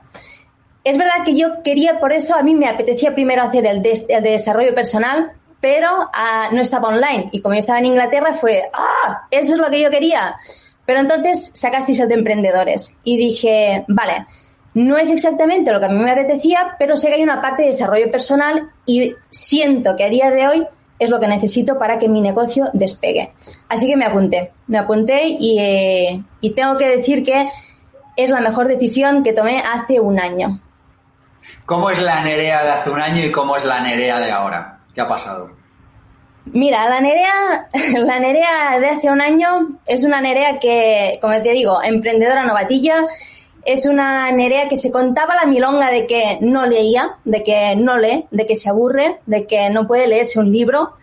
Es 0.87 0.97
verdad 0.97 1.25
que 1.25 1.35
yo 1.35 1.63
quería, 1.63 1.99
por 1.99 2.13
eso 2.13 2.33
a 2.33 2.43
mí 2.43 2.55
me 2.55 2.65
apetecía 2.65 3.13
primero 3.13 3.41
hacer 3.41 3.65
el 3.65 3.81
de, 3.81 4.21
desarrollo 4.21 4.73
personal, 4.73 5.33
pero 5.59 6.03
uh, 6.03 6.55
no 6.55 6.61
estaba 6.61 6.87
online. 6.87 7.27
Y 7.33 7.41
como 7.41 7.55
yo 7.55 7.59
estaba 7.59 7.79
en 7.79 7.87
Inglaterra, 7.87 8.35
fue, 8.35 8.69
¡ah! 8.71 9.27
Eso 9.29 9.55
es 9.55 9.59
lo 9.59 9.69
que 9.69 9.81
yo 9.81 9.89
quería. 9.89 10.37
Pero 10.85 11.01
entonces 11.01 11.51
sacasteis 11.53 11.99
el 11.99 12.07
de 12.07 12.13
emprendedores 12.13 12.95
y 13.03 13.17
dije, 13.17 13.83
vale, 13.89 14.27
no 14.75 14.97
es 14.97 15.11
exactamente 15.11 15.73
lo 15.73 15.81
que 15.81 15.87
a 15.87 15.89
mí 15.89 15.99
me 16.01 16.11
apetecía, 16.11 16.77
pero 16.79 16.95
sé 16.95 17.09
que 17.09 17.15
hay 17.15 17.23
una 17.23 17.41
parte 17.41 17.63
de 17.63 17.67
desarrollo 17.67 18.09
personal 18.09 18.71
y 18.85 19.13
siento 19.29 19.97
que 19.97 20.05
a 20.05 20.09
día 20.09 20.31
de 20.31 20.47
hoy 20.47 20.67
es 20.99 21.09
lo 21.09 21.19
que 21.19 21.27
necesito 21.27 21.77
para 21.77 21.99
que 21.99 22.07
mi 22.07 22.21
negocio 22.21 22.69
despegue. 22.71 23.33
Así 23.67 23.89
que 23.89 23.97
me 23.97 24.05
apunté, 24.05 24.53
me 24.67 24.77
apunté 24.77 25.35
y, 25.37 25.59
eh, 25.59 26.23
y 26.39 26.51
tengo 26.51 26.77
que 26.77 26.87
decir 26.87 27.25
que 27.25 27.49
es 28.15 28.29
la 28.29 28.39
mejor 28.39 28.69
decisión 28.69 29.21
que 29.21 29.33
tomé 29.33 29.59
hace 29.59 29.99
un 29.99 30.17
año. 30.17 30.61
¿Cómo 31.65 31.89
es 31.89 32.01
la 32.01 32.21
Nerea 32.21 32.63
de 32.63 32.69
hace 32.69 32.89
un 32.89 33.01
año 33.01 33.23
y 33.23 33.31
cómo 33.31 33.57
es 33.57 33.65
la 33.65 33.81
Nerea 33.81 34.19
de 34.19 34.31
ahora? 34.31 34.79
¿Qué 34.93 35.01
ha 35.01 35.07
pasado? 35.07 35.51
Mira, 36.53 36.87
la 36.87 37.01
Nerea, 37.01 37.67
la 37.99 38.19
Nerea 38.19 38.79
de 38.79 38.87
hace 38.87 39.11
un 39.11 39.21
año 39.21 39.79
es 39.85 40.05
una 40.05 40.21
Nerea 40.21 40.59
que, 40.59 41.19
como 41.21 41.33
te 41.41 41.51
digo, 41.51 41.81
emprendedora 41.83 42.45
novatilla, 42.45 43.05
es 43.65 43.85
una 43.85 44.31
Nerea 44.31 44.69
que 44.69 44.77
se 44.77 44.91
contaba 44.91 45.35
la 45.35 45.45
milonga 45.45 45.91
de 45.91 46.07
que 46.07 46.37
no 46.41 46.65
leía, 46.65 47.17
de 47.25 47.43
que 47.43 47.75
no 47.75 47.97
lee, 47.97 48.25
de 48.31 48.47
que 48.47 48.55
se 48.55 48.69
aburre, 48.69 49.19
de 49.25 49.45
que 49.45 49.69
no 49.69 49.87
puede 49.87 50.07
leerse 50.07 50.39
un 50.39 50.51
libro. 50.51 50.93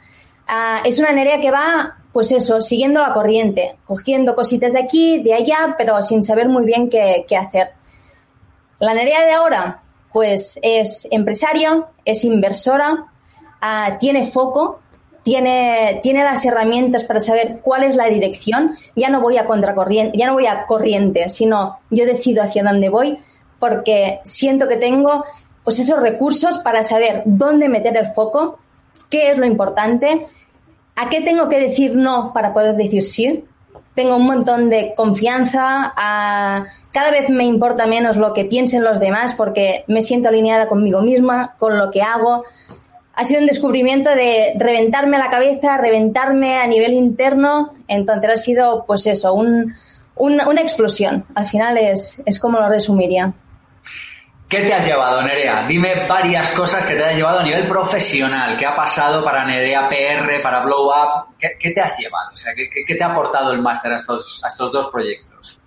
Uh, 0.49 0.80
es 0.85 0.99
una 0.99 1.12
Nerea 1.12 1.41
que 1.41 1.51
va, 1.51 1.99
pues 2.12 2.32
eso, 2.32 2.62
siguiendo 2.62 3.03
la 3.03 3.12
corriente, 3.12 3.76
cogiendo 3.85 4.35
cositas 4.35 4.72
de 4.72 4.80
aquí, 4.80 5.22
de 5.22 5.35
allá, 5.35 5.74
pero 5.76 6.01
sin 6.03 6.24
saber 6.24 6.49
muy 6.49 6.64
bien 6.64 6.89
qué 6.89 7.37
hacer. 7.37 7.72
La 8.78 8.95
Nerea 8.95 9.24
de 9.26 9.32
ahora, 9.32 9.84
pues 10.14 10.60
es 10.62 11.08
empresaria, 11.10 11.86
es 12.04 12.22
inversora, 12.22 12.92
uh, 13.60 13.98
tiene 13.98 14.24
foco, 14.24 14.78
tiene, 15.24 15.98
tiene 16.04 16.22
las 16.22 16.46
herramientas 16.46 17.02
para 17.02 17.18
saber 17.18 17.58
cuál 17.62 17.82
es 17.82 17.96
la 17.96 18.06
dirección. 18.06 18.78
Ya 18.94 19.10
no 19.10 19.20
voy 19.20 19.38
a 19.38 19.46
contracorriente, 19.46 20.16
ya 20.16 20.28
no 20.28 20.34
voy 20.34 20.46
a 20.46 20.66
corriente, 20.66 21.28
sino 21.30 21.80
yo 21.90 22.06
decido 22.06 22.44
hacia 22.44 22.62
dónde 22.62 22.90
voy 22.90 23.18
porque 23.58 24.20
siento 24.22 24.68
que 24.68 24.76
tengo 24.76 25.24
pues 25.64 25.80
esos 25.80 25.98
recursos 26.00 26.58
para 26.58 26.84
saber 26.84 27.22
dónde 27.24 27.68
meter 27.68 27.96
el 27.96 28.06
foco, 28.06 28.60
qué 29.10 29.30
es 29.30 29.38
lo 29.38 29.46
importante, 29.46 30.28
a 30.94 31.08
qué 31.08 31.22
tengo 31.22 31.48
que 31.48 31.58
decir 31.58 31.96
no 31.96 32.32
para 32.32 32.54
poder 32.54 32.76
decir 32.76 33.02
sí. 33.02 33.44
Tengo 33.96 34.16
un 34.16 34.26
montón 34.26 34.70
de 34.70 34.94
confianza, 34.94 35.92
a, 35.96 36.66
cada 36.95 37.11
vez 37.11 37.28
me 37.28 37.42
importa 37.42 37.88
menos 37.88 38.16
lo 38.16 38.32
que 38.32 38.45
piensen 38.45 38.84
los 38.84 39.01
demás 39.01 39.34
porque 39.34 39.84
me 39.88 40.01
siento 40.01 40.28
alineada 40.28 40.68
conmigo 40.68 41.03
misma, 41.03 41.57
con 41.59 41.76
lo 41.76 41.90
que 41.90 42.03
hago, 42.03 42.45
ha 43.14 43.24
sido 43.24 43.40
un 43.40 43.49
descubrimiento 43.49 44.11
de 44.11 44.53
reventarme 44.57 45.18
la 45.18 45.28
cabeza, 45.28 45.76
reventarme 45.76 46.57
a 46.57 46.68
nivel 46.68 46.92
interno. 46.92 47.70
Entonces 47.88 48.30
ha 48.30 48.36
sido, 48.36 48.84
pues 48.86 49.09
eso, 49.09 49.34
un, 49.34 49.74
un, 50.14 50.40
una 50.40 50.61
explosión. 50.61 51.26
Al 51.34 51.47
final 51.47 51.78
es, 51.78 52.22
es 52.26 52.38
como 52.38 52.61
lo 52.61 52.68
resumiría. 52.68 53.32
¿Qué 54.49 54.61
te 54.61 54.72
has 54.72 54.86
llevado, 54.86 55.20
Nerea? 55.22 55.66
Dime 55.66 56.07
varias 56.09 56.53
cosas 56.53 56.86
que 56.86 56.95
te 56.95 57.05
has 57.05 57.16
llevado 57.16 57.40
a 57.40 57.42
nivel 57.42 57.66
profesional. 57.66 58.57
¿Qué 58.57 58.66
ha 58.66 58.76
pasado 58.76 59.24
para 59.24 59.45
Nerea 59.45 59.88
PR, 59.88 60.40
para 60.40 60.61
Blow 60.61 60.90
Up? 60.90 61.34
¿Qué, 61.40 61.57
qué 61.59 61.72
te 61.72 61.80
has 61.80 61.99
llevado? 61.99 62.30
O 62.32 62.36
sea, 62.36 62.55
¿qué, 62.55 62.68
qué, 62.86 62.95
te 62.95 63.03
ha 63.03 63.11
aportado 63.11 63.53
el 63.53 63.61
máster 63.61 63.92
a 63.92 63.97
estos, 63.97 64.40
a 64.45 64.47
estos 64.47 64.70
dos 64.70 64.86
proyectos? 64.92 65.61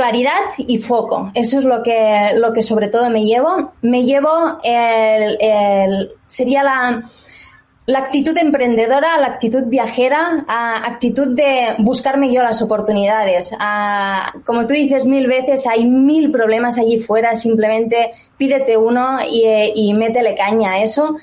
Claridad 0.00 0.40
y 0.56 0.78
foco. 0.78 1.30
Eso 1.34 1.58
es 1.58 1.64
lo 1.64 1.82
que, 1.82 2.30
lo 2.36 2.54
que 2.54 2.62
sobre 2.62 2.88
todo 2.88 3.10
me 3.10 3.24
llevo. 3.26 3.72
Me 3.82 4.04
llevo 4.04 4.58
el, 4.62 6.10
sería 6.26 6.62
la, 6.62 7.02
la 7.84 7.98
actitud 7.98 8.34
emprendedora, 8.38 9.18
la 9.18 9.26
actitud 9.26 9.64
viajera, 9.66 10.46
actitud 10.48 11.36
de 11.36 11.74
buscarme 11.80 12.32
yo 12.32 12.42
las 12.42 12.62
oportunidades. 12.62 13.54
Como 14.46 14.66
tú 14.66 14.72
dices 14.72 15.04
mil 15.04 15.26
veces, 15.26 15.66
hay 15.66 15.84
mil 15.84 16.30
problemas 16.30 16.78
allí 16.78 16.98
fuera, 16.98 17.34
simplemente 17.34 18.12
pídete 18.38 18.78
uno 18.78 19.18
y, 19.30 19.44
y 19.74 19.92
métele 19.92 20.34
caña 20.34 20.72
a 20.72 20.82
eso. 20.82 21.16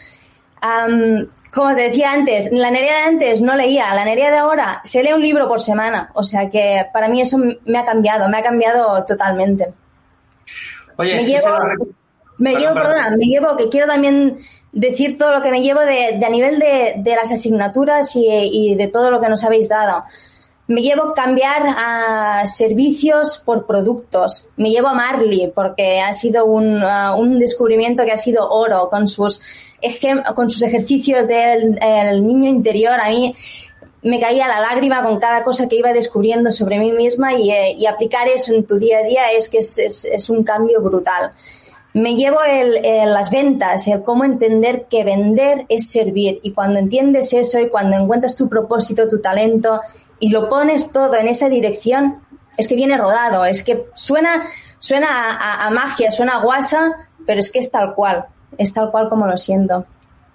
Um, 0.60 1.28
como 1.53 1.76
te 1.76 1.84
decía 1.84 2.12
antes, 2.12 2.49
la 2.51 2.72
Nerea 2.72 3.01
de 3.01 3.08
antes 3.10 3.41
no 3.41 3.55
leía, 3.55 3.93
la 3.93 4.05
Nerea 4.05 4.32
de 4.32 4.38
ahora 4.38 4.82
se 4.84 5.03
lee 5.03 5.14
un 5.14 5.22
libro 5.22 5.47
por 5.47 5.60
semana. 5.60 6.10
O 6.14 6.24
sea 6.24 6.49
que 6.49 6.86
para 6.91 7.08
mí 7.08 7.22
eso 7.22 7.38
me 7.38 7.78
ha 7.78 7.86
cambiado, 7.86 8.28
me 8.28 8.39
ha 8.39 8.43
cambiado 8.43 9.05
totalmente. 9.05 9.74
Oye, 10.97 11.16
me 11.16 11.26
llevo, 11.26 11.47
me 12.39 12.55
llevo, 12.55 12.74
perdona, 12.74 13.12
me 13.12 13.26
llevo, 13.26 13.55
que 13.55 13.70
quiero 13.70 13.86
también 13.86 14.38
decir 14.72 15.18
todo 15.18 15.32
lo 15.32 15.41
que 15.41 15.51
me 15.51 15.62
llevo 15.62 15.82
de, 15.82 16.18
de 16.20 16.26
a 16.26 16.30
nivel 16.30 16.60
de, 16.60 16.95
de 16.97 17.16
las 17.16 17.32
asignaturas 17.32 18.16
y, 18.16 18.28
y, 18.28 18.76
de 18.76 18.88
todo 18.88 19.12
lo 19.12 19.22
que 19.22 19.30
nos 19.30 19.43
habéis 19.43 19.70
dado. 19.70 20.05
Me 20.68 20.82
llevo 20.82 21.13
cambiar 21.13 21.63
a 21.65 22.45
servicios 22.45 23.38
por 23.38 23.65
productos. 23.65 24.47
Me 24.57 24.70
llevo 24.70 24.89
a 24.89 24.93
Marley 24.93 25.51
porque 25.55 26.01
ha 26.01 26.11
sido 26.13 26.45
un, 26.45 26.84
uh, 26.84 27.18
un 27.18 27.39
descubrimiento 27.39 28.03
que 28.03 28.11
ha 28.11 28.18
sido 28.18 28.49
oro 28.49 28.89
con 28.89 29.07
sus 29.07 29.41
con 30.36 30.49
sus 30.49 30.63
ejercicios 30.63 31.28
del 31.28 31.78
el 31.82 32.26
niño 32.26 32.49
interior, 32.49 32.99
a 32.99 33.09
mí 33.09 33.34
me 34.01 34.20
caía 34.20 34.47
la 34.47 34.59
lágrima 34.59 35.03
con 35.03 35.20
cada 35.20 35.43
cosa 35.43 35.68
que 35.68 35.76
iba 35.76 35.91
descubriendo 35.91 36.51
sobre 36.51 36.80
mí 36.80 36.91
misma 36.91 37.34
y, 37.34 37.51
eh, 37.51 37.88
aplicar 37.88 38.28
eso 38.28 38.53
en 38.53 38.65
tu 38.65 38.78
día 38.78 38.99
a 38.99 39.03
día 39.03 39.32
es 39.36 39.49
que 39.49 39.59
es, 39.59 39.78
es, 39.78 40.05
es 40.05 40.30
un 40.30 40.43
cambio 40.43 40.82
brutal. 40.82 41.32
Me 41.93 42.15
llevo 42.15 42.41
el, 42.43 42.86
el, 42.86 43.13
las 43.13 43.32
ventas, 43.32 43.88
el 43.88 44.03
cómo 44.03 44.24
entender 44.24 44.86
que 44.89 45.03
vender 45.03 45.65
es 45.68 45.89
servir 45.89 46.39
y 46.43 46.51
cuando 46.51 46.80
entiendes 46.80 47.34
eso 47.34 47.59
y 47.59 47.70
cuando 47.70 47.97
encuentras 47.97 48.36
tu 48.36 48.47
propósito, 48.47 49.07
tu 49.07 49.20
talento 49.20 49.82
y 50.20 50.30
lo 50.30 50.49
pones 50.49 50.91
todo 50.91 51.15
en 51.15 51.28
esa 51.28 51.49
dirección, 51.49 52.22
es 52.57 52.68
que 52.68 52.76
viene 52.76 52.97
rodado, 52.97 53.45
es 53.45 53.63
que 53.63 53.86
suena, 53.93 54.47
suena 54.80 55.65
a, 55.65 55.70
magia, 55.70 56.11
suena 56.11 56.36
a 56.36 56.41
guasa, 56.41 57.07
pero 57.26 57.39
es 57.39 57.51
que 57.51 57.59
es 57.59 57.72
tal 57.72 57.93
cual, 57.93 58.26
es 58.57 58.74
tal 58.74 58.91
cual 58.91 59.09
como 59.09 59.28
lo 59.28 59.38
siento. 59.38 59.86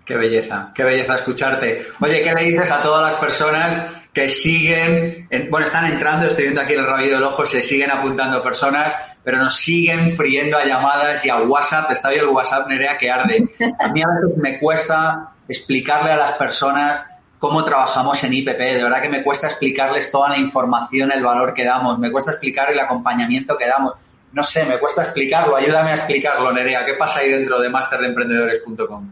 Qué 0.05 0.17
belleza, 0.17 0.73
qué 0.75 0.85
belleza 0.85 1.17
escucharte. 1.17 1.87
Oye, 2.01 2.23
¿qué 2.23 2.35
le 2.35 2.43
dices 2.45 2.71
a 2.71 2.83
todas 2.83 3.13
las 3.13 3.21
personas 3.21 3.81
que 4.13 4.29
siguen, 4.29 5.29
bueno, 5.49 5.67
están 5.67 5.87
entrando, 5.87 6.27
estoy 6.27 6.45
viendo 6.45 6.61
aquí 6.61 6.75
el 6.75 6.87
rabillo 6.87 7.15
del 7.15 7.25
ojo, 7.25 7.47
se 7.47 7.63
siguen 7.63 7.91
apuntando 7.91 8.43
personas, 8.43 8.95
pero 9.25 9.39
nos 9.39 9.57
siguen 9.57 10.11
friendo 10.11 10.59
a 10.59 10.67
llamadas 10.67 11.25
y 11.25 11.31
a 11.31 11.39
WhatsApp, 11.39 11.91
está 11.91 12.09
ahí 12.09 12.19
el 12.19 12.27
WhatsApp, 12.27 12.69
Nerea, 12.69 12.99
que 12.99 13.11
arde. 13.11 13.49
A 13.79 13.89
mí 13.89 14.03
a 14.03 14.09
veces 14.09 14.37
me 14.37 14.59
cuesta 14.59 15.33
explicarle 15.49 16.11
a 16.11 16.17
las 16.17 16.33
personas 16.33 17.03
cómo 17.43 17.65
trabajamos 17.65 18.23
en 18.23 18.35
IPP. 18.35 18.57
De 18.57 18.85
verdad 18.85 19.03
que 19.03 19.09
me 19.09 19.25
cuesta 19.25 19.49
explicarles 19.49 20.13
toda 20.13 20.29
la 20.29 20.39
información, 20.39 21.11
el 21.11 21.25
valor 21.25 21.53
que 21.53 21.65
damos, 21.65 21.99
me 21.99 22.13
cuesta 22.13 22.31
explicar 22.31 22.71
el 22.71 22.79
acompañamiento 22.79 23.59
que 23.59 23.67
damos. 23.67 23.95
No 24.33 24.45
sé, 24.45 24.65
me 24.65 24.79
cuesta 24.79 25.03
explicarlo, 25.03 25.57
ayúdame 25.57 25.91
a 25.91 25.95
explicarlo, 25.95 26.53
Nerea. 26.53 26.87
¿Qué 26.87 26.95
pasa 26.95 27.19
ahí 27.19 27.31
dentro 27.31 27.61
de 27.61 27.69
masterdeemprendedores.com? 27.69 29.11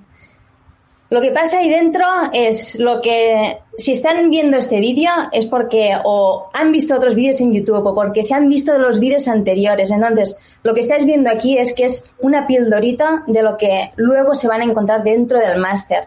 Lo 1.10 1.20
que 1.20 1.32
pasa 1.32 1.58
ahí 1.58 1.68
dentro 1.68 2.06
es 2.32 2.76
lo 2.76 3.00
que, 3.00 3.58
si 3.76 3.90
están 3.90 4.30
viendo 4.30 4.58
este 4.58 4.78
vídeo, 4.78 5.10
es 5.32 5.46
porque 5.46 5.98
o 6.04 6.50
han 6.54 6.70
visto 6.70 6.94
otros 6.94 7.16
vídeos 7.16 7.40
en 7.40 7.52
YouTube 7.52 7.84
o 7.84 7.94
porque 7.96 8.22
se 8.22 8.34
han 8.34 8.48
visto 8.48 8.78
los 8.78 9.00
vídeos 9.00 9.26
anteriores. 9.26 9.90
Entonces, 9.90 10.38
lo 10.62 10.72
que 10.72 10.82
estáis 10.82 11.04
viendo 11.04 11.30
aquí 11.30 11.58
es 11.58 11.72
que 11.72 11.86
es 11.86 12.08
una 12.20 12.46
pildorita 12.46 13.24
de 13.26 13.42
lo 13.42 13.56
que 13.56 13.90
luego 13.96 14.36
se 14.36 14.46
van 14.46 14.60
a 14.60 14.64
encontrar 14.64 15.02
dentro 15.02 15.40
del 15.40 15.58
máster. 15.58 16.06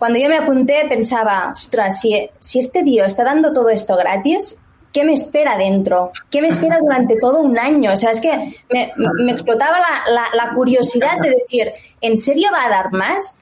Cuando 0.00 0.18
yo 0.18 0.30
me 0.30 0.38
apunté 0.38 0.86
pensaba, 0.88 1.50
ostras, 1.52 2.00
si, 2.00 2.30
si 2.38 2.58
este 2.58 2.82
tío 2.82 3.04
está 3.04 3.22
dando 3.22 3.52
todo 3.52 3.68
esto 3.68 3.98
gratis, 3.98 4.58
¿qué 4.94 5.04
me 5.04 5.12
espera 5.12 5.58
dentro? 5.58 6.10
¿Qué 6.30 6.40
me 6.40 6.48
espera 6.48 6.78
durante 6.80 7.16
todo 7.16 7.40
un 7.40 7.58
año? 7.58 7.92
O 7.92 7.96
sea, 7.96 8.10
es 8.10 8.20
que 8.22 8.56
me, 8.70 8.90
explotaba 9.30 9.78
la, 9.78 10.24
la 10.32 10.54
curiosidad 10.54 11.20
de 11.20 11.28
decir, 11.42 11.70
¿en 12.00 12.16
serio 12.16 12.48
va 12.50 12.64
a 12.64 12.70
dar 12.70 12.92
más? 12.92 13.38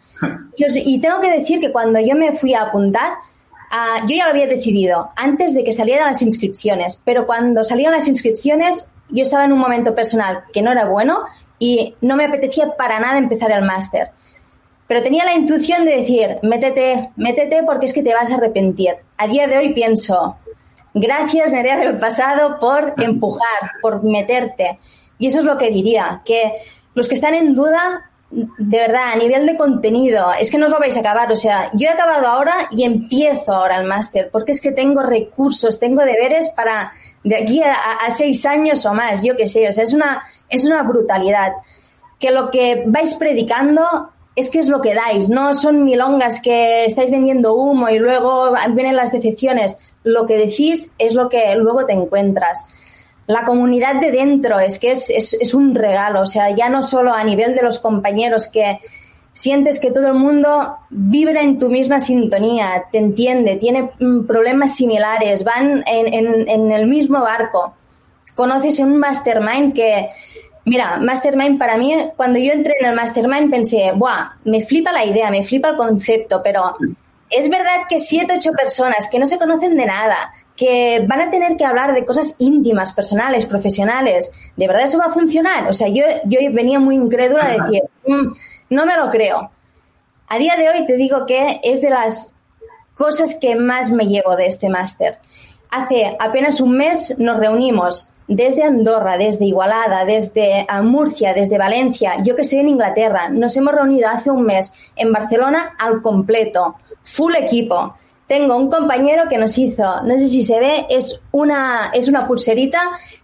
Y 0.57 1.01
tengo 1.01 1.21
que 1.21 1.31
decir 1.31 1.61
que 1.61 1.71
cuando 1.71 2.01
yo 2.01 2.17
me 2.17 2.33
fui 2.33 2.55
a 2.55 2.63
apuntar, 2.63 3.13
ah, 3.71 4.05
yo 4.09 4.17
ya 4.17 4.25
lo 4.25 4.31
había 4.31 4.49
decidido 4.49 5.11
antes 5.15 5.55
de 5.55 5.63
que 5.63 5.73
salieran 5.73 6.09
las 6.09 6.23
inscripciones, 6.23 7.01
pero 7.05 7.25
cuando 7.25 7.63
salieron 7.63 7.95
las 7.95 8.09
inscripciones 8.09 8.89
yo 9.11 9.23
estaba 9.23 9.45
en 9.45 9.53
un 9.53 9.61
momento 9.61 9.95
personal 9.95 10.43
que 10.53 10.61
no 10.61 10.73
era 10.73 10.87
bueno 10.87 11.21
y 11.61 11.95
no 12.01 12.17
me 12.17 12.25
apetecía 12.25 12.77
para 12.77 12.99
nada 12.99 13.19
empezar 13.19 13.53
el 13.53 13.63
máster. 13.65 14.11
Pero 14.89 15.03
tenía 15.03 15.25
la 15.25 15.35
intuición 15.35 15.85
de 15.85 15.97
decir, 15.97 16.39
métete, 16.43 17.11
métete 17.17 17.63
porque 17.63 17.87
es 17.87 17.93
que 17.93 18.03
te 18.03 18.15
vas 18.15 18.31
a 18.31 18.37
arrepentir. 18.37 18.95
A 19.19 19.29
día 19.29 19.47
de 19.47 19.59
hoy 19.59 19.75
pienso, 19.75 20.37
gracias 20.95 21.53
Nerea 21.53 21.77
del 21.77 21.99
pasado 21.99 22.57
por 22.59 22.95
empujar, 23.03 23.73
por 23.83 24.03
meterte. 24.03 24.79
Y 25.19 25.27
eso 25.27 25.41
es 25.41 25.45
lo 25.45 25.59
que 25.59 25.71
diría, 25.71 26.23
que 26.25 26.53
los 26.95 27.07
que 27.07 27.15
están 27.15 27.35
en 27.35 27.55
duda 27.55 28.09
de 28.31 28.79
verdad, 28.79 29.13
a 29.13 29.17
nivel 29.17 29.47
de 29.47 29.57
contenido, 29.57 30.33
es 30.39 30.51
que 30.51 30.59
no 30.59 30.67
os 30.67 30.73
lo 30.73 30.79
vais 30.79 30.97
a 30.97 31.01
acabar. 31.01 31.31
O 31.33 31.37
sea, 31.37 31.71
yo 31.73 31.89
he 31.89 31.91
acabado 31.91 32.27
ahora 32.27 32.69
y 32.71 32.85
empiezo 32.85 33.55
ahora 33.55 33.81
el 33.81 33.87
máster, 33.87 34.29
porque 34.31 34.53
es 34.53 34.61
que 34.61 34.73
tengo 34.73 35.03
recursos, 35.03 35.79
tengo 35.81 36.03
deberes 36.05 36.51
para 36.51 36.93
de 37.25 37.37
aquí 37.37 37.63
a, 37.63 38.11
seis 38.11 38.45
años 38.47 38.85
o 38.87 38.95
más, 38.95 39.23
yo 39.23 39.37
qué 39.37 39.49
sé. 39.49 39.69
O 39.69 39.73
sea, 39.73 39.85
es 39.85 39.93
una, 39.93 40.23
es 40.49 40.65
una 40.65 40.83
brutalidad. 40.83 41.53
Que 42.19 42.31
lo 42.31 42.51
que 42.51 42.85
vais 42.87 43.15
predicando 43.15 44.11
es 44.39 44.51
que 44.51 44.61
es 44.61 44.69
lo 44.69 44.81
que 44.81 44.95
dais, 44.95 45.29
no 45.29 45.53
son 45.55 45.85
milongas 45.85 46.41
que 46.41 46.85
estáis 46.85 47.11
vendiendo 47.11 47.55
humo 47.55 47.89
y 47.89 47.99
luego 47.99 48.53
vienen 48.71 48.97
las 48.97 49.13
decepciones. 49.13 49.77
Lo 50.05 50.27
que 50.27 50.39
decís 50.39 50.93
es 50.99 51.15
lo 51.15 51.29
que 51.29 51.55
luego 51.57 51.85
te 51.87 51.93
encuentras 51.93 52.67
la 53.29 53.45
comunidad 53.45 54.01
de 54.01 54.11
dentro, 54.11 54.59
es 54.59 54.79
que 54.79 54.93
es, 54.93 55.11
es, 55.11 55.53
un 55.53 55.75
regalo, 55.75 56.23
o 56.23 56.27
sea, 56.27 56.51
ya 56.57 56.71
no 56.71 56.83
solo 56.83 57.13
a 57.13 57.23
nivel 57.25 57.55
de 57.55 57.63
los 57.63 57.79
compañeros 57.79 58.47
que 58.47 58.81
sientes 59.35 59.79
que 59.79 59.91
todo 59.91 60.09
el 60.09 60.15
mundo 60.15 60.77
vibra 60.89 61.43
en 61.43 61.59
tu 61.59 61.69
misma 61.69 62.01
sintonía, 62.01 62.87
te 62.91 62.97
entiende, 62.97 63.57
tiene 63.57 63.91
mm, 64.01 64.27
problemas 64.27 64.77
similares, 64.77 65.45
van 65.45 65.85
en, 65.87 66.15
en, 66.15 66.49
en 66.49 66.73
el 66.73 66.87
mismo 66.87 67.21
barco. 67.21 67.75
Conoces 68.35 68.79
un 68.79 68.97
mastermind 68.97 69.75
que, 69.75 70.09
mira, 70.69 70.99
mastermind 70.99 71.59
para 71.59 71.77
mí, 71.77 71.95
cuando 72.17 72.39
yo 72.39 72.53
entré 72.53 72.75
en 72.81 72.87
el 72.87 72.95
mastermind 72.95 73.51
pensé, 73.51 73.93
¡buah! 73.95 74.33
Me 74.45 74.63
flipa 74.63 74.93
la 74.93 75.05
idea, 75.05 75.31
me 75.31 75.43
flipa 75.43 75.71
el 75.71 75.77
concepto, 75.77 76.43
pero 76.43 76.77
es 77.31 77.51
verdad 77.51 77.87
que 77.89 77.99
siete, 77.99 78.35
ocho 78.37 78.53
personas 78.53 79.09
que 79.11 79.19
no 79.19 79.27
se 79.27 79.39
conocen 79.39 79.77
de 79.77 79.87
nada, 79.87 80.33
que 80.57 81.05
van 81.07 81.21
a 81.21 81.31
tener 81.31 81.57
que 81.57 81.65
hablar 81.65 81.95
de 81.95 82.05
cosas 82.05 82.35
íntimas, 82.39 82.93
personales, 82.93 83.47
profesionales. 83.47 84.31
¿De 84.57 84.67
verdad 84.67 84.85
eso 84.85 84.99
va 84.99 85.07
a 85.07 85.13
funcionar? 85.13 85.69
O 85.69 85.73
sea, 85.73 85.89
yo, 85.89 86.05
yo 86.25 86.39
venía 86.53 86.81
muy 86.81 86.97
incrédula 86.97 87.45
a 87.47 87.53
decir, 87.53 87.83
mm, 88.07 88.33
no 88.71 88.85
me 88.85 88.97
lo 88.97 89.09
creo. 89.11 89.51
A 90.27 90.39
día 90.39 90.57
de 90.57 90.69
hoy 90.69 90.85
te 90.85 90.97
digo 90.97 91.27
que 91.27 91.61
es 91.63 91.81
de 91.81 91.91
las 91.91 92.35
cosas 92.95 93.37
que 93.37 93.55
más 93.55 93.93
me 93.93 94.07
llevo 94.09 94.37
de 94.37 94.47
este 94.47 94.69
máster. 94.69 95.19
Hace 95.71 96.17
apenas 96.19 96.61
un 96.61 96.77
mes 96.77 97.17
nos 97.19 97.39
reunimos 97.39 98.09
desde 98.29 98.63
Andorra, 98.63 99.17
desde 99.17 99.47
Igualada, 99.47 100.05
desde 100.05 100.67
Murcia, 100.83 101.33
desde 101.33 101.57
Valencia, 101.57 102.23
yo 102.23 102.37
que 102.37 102.43
estoy 102.43 102.59
en 102.59 102.69
Inglaterra, 102.69 103.31
nos 103.31 103.57
hemos 103.57 103.75
reunido 103.75 104.09
hace 104.09 104.31
un 104.31 104.43
mes 104.43 104.73
en 104.97 105.13
Barcelona 105.13 105.71
al 105.79 106.03
completo, 106.03 106.77
full 107.03 107.35
equipo. 107.35 107.97
Tengo 108.27 108.57
un 108.57 108.71
compañero 108.71 109.29
que 109.31 109.39
nos 109.39 109.57
hizo, 109.57 110.03
no 110.03 110.19
sé 110.19 110.29
si 110.29 110.43
se 110.43 110.61
ve, 110.61 110.87
es 110.91 111.19
una, 111.33 111.91
es 111.95 112.09
una 112.09 112.27
pulserita 112.27 112.83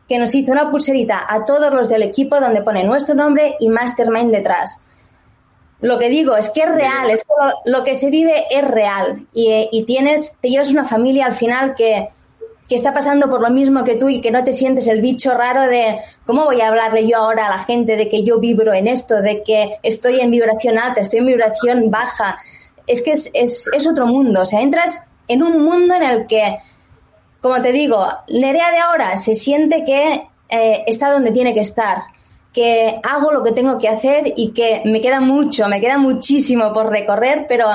que 0.09 0.19
nos 0.19 0.35
hizo 0.35 0.53
una 0.53 0.71
pulserita 0.71 1.27
a 1.29 1.45
todos 1.45 1.73
los 1.73 1.91
del 1.91 2.03
equipo 2.03 2.41
donde 2.41 2.63
pone 2.63 2.83
nuestro 2.85 3.15
nombre 3.15 3.57
y 3.61 3.69
Mastermind 3.69 4.33
detrás. 4.33 4.81
Lo 5.83 5.99
que 5.99 6.09
digo 6.09 6.35
es 6.35 6.49
que 6.49 6.63
es 6.63 6.75
real, 6.75 7.11
es 7.11 7.27
lo, 7.67 7.85
que 7.85 7.95
se 7.95 8.09
vive 8.09 8.45
es 8.51 8.65
real. 8.67 9.27
Y, 9.35 9.69
y, 9.71 9.85
tienes, 9.85 10.39
te 10.41 10.49
llevas 10.49 10.71
una 10.71 10.85
familia 10.85 11.27
al 11.27 11.35
final 11.35 11.75
que, 11.75 12.09
que 12.69 12.75
está 12.75 12.95
pasando 12.95 13.29
por 13.29 13.43
lo 13.43 13.51
mismo 13.51 13.85
que 13.85 13.97
tú 13.97 14.09
y 14.09 14.21
que 14.21 14.31
no 14.31 14.43
te 14.43 14.53
sientes 14.53 14.87
el 14.87 15.01
bicho 15.01 15.35
raro 15.35 15.63
de 15.63 15.99
cómo 16.25 16.45
voy 16.45 16.61
a 16.61 16.69
hablarle 16.69 17.07
yo 17.07 17.19
ahora 17.19 17.47
a 17.47 17.51
la 17.51 17.65
gente 17.65 17.97
de 17.97 18.09
que 18.09 18.25
yo 18.25 18.39
vibro 18.41 18.73
en 18.73 18.89
esto, 18.89 19.17
de 19.21 19.43
que 19.43 19.77
estoy 19.83 20.21
en 20.21 20.31
vibración 20.31 20.79
alta, 20.79 21.01
estoy 21.01 21.19
en 21.19 21.27
vibración 21.27 21.91
baja, 21.91 22.39
es 22.87 23.03
que 23.03 23.13
es, 23.13 23.31
es, 23.35 23.69
es 23.73 23.87
otro 23.87 24.07
mundo. 24.07 24.41
O 24.41 24.47
sea, 24.47 24.63
entras 24.63 25.05
en 25.29 25.43
un 25.43 25.63
mundo 25.63 25.95
en 25.95 26.03
el 26.03 26.27
que, 26.27 26.59
como 27.41 27.61
te 27.61 27.73
digo, 27.73 28.07
Nerea 28.29 28.71
de 28.71 28.79
ahora 28.79 29.17
se 29.17 29.35
siente 29.35 29.85
que 29.85 30.27
eh, 30.49 30.85
está 30.87 31.11
donde 31.11 31.33
tiene 31.33 31.53
que 31.53 31.61
estar, 31.61 31.99
que 32.53 33.01
hago 33.03 33.31
lo 33.33 33.43
que 33.43 33.53
tengo 33.53 33.79
que 33.79 33.89
hacer 33.89 34.33
y 34.37 34.53
que 34.53 34.83
me 34.87 35.01
queda 35.01 35.21
mucho, 35.21 35.69
me 35.69 35.81
queda 35.81 35.99
muchísimo 35.99 36.73
por 36.73 36.91
recorrer, 36.91 37.47
pero 37.49 37.67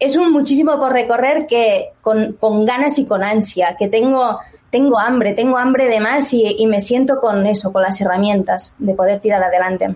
es 0.00 0.16
un 0.16 0.32
muchísimo 0.32 0.78
por 0.78 0.92
recorrer 0.92 1.46
que 1.46 1.90
con, 2.00 2.34
con 2.34 2.64
ganas 2.64 2.98
y 2.98 3.06
con 3.06 3.22
ansia, 3.22 3.76
que 3.78 3.88
tengo, 3.88 4.38
tengo 4.70 4.98
hambre, 4.98 5.34
tengo 5.34 5.58
hambre 5.58 5.88
de 5.88 6.00
más 6.00 6.32
y, 6.32 6.56
y 6.58 6.66
me 6.66 6.80
siento 6.80 7.20
con 7.20 7.46
eso, 7.46 7.72
con 7.72 7.82
las 7.82 8.00
herramientas 8.00 8.74
de 8.78 8.94
poder 8.94 9.20
tirar 9.20 9.42
adelante. 9.42 9.94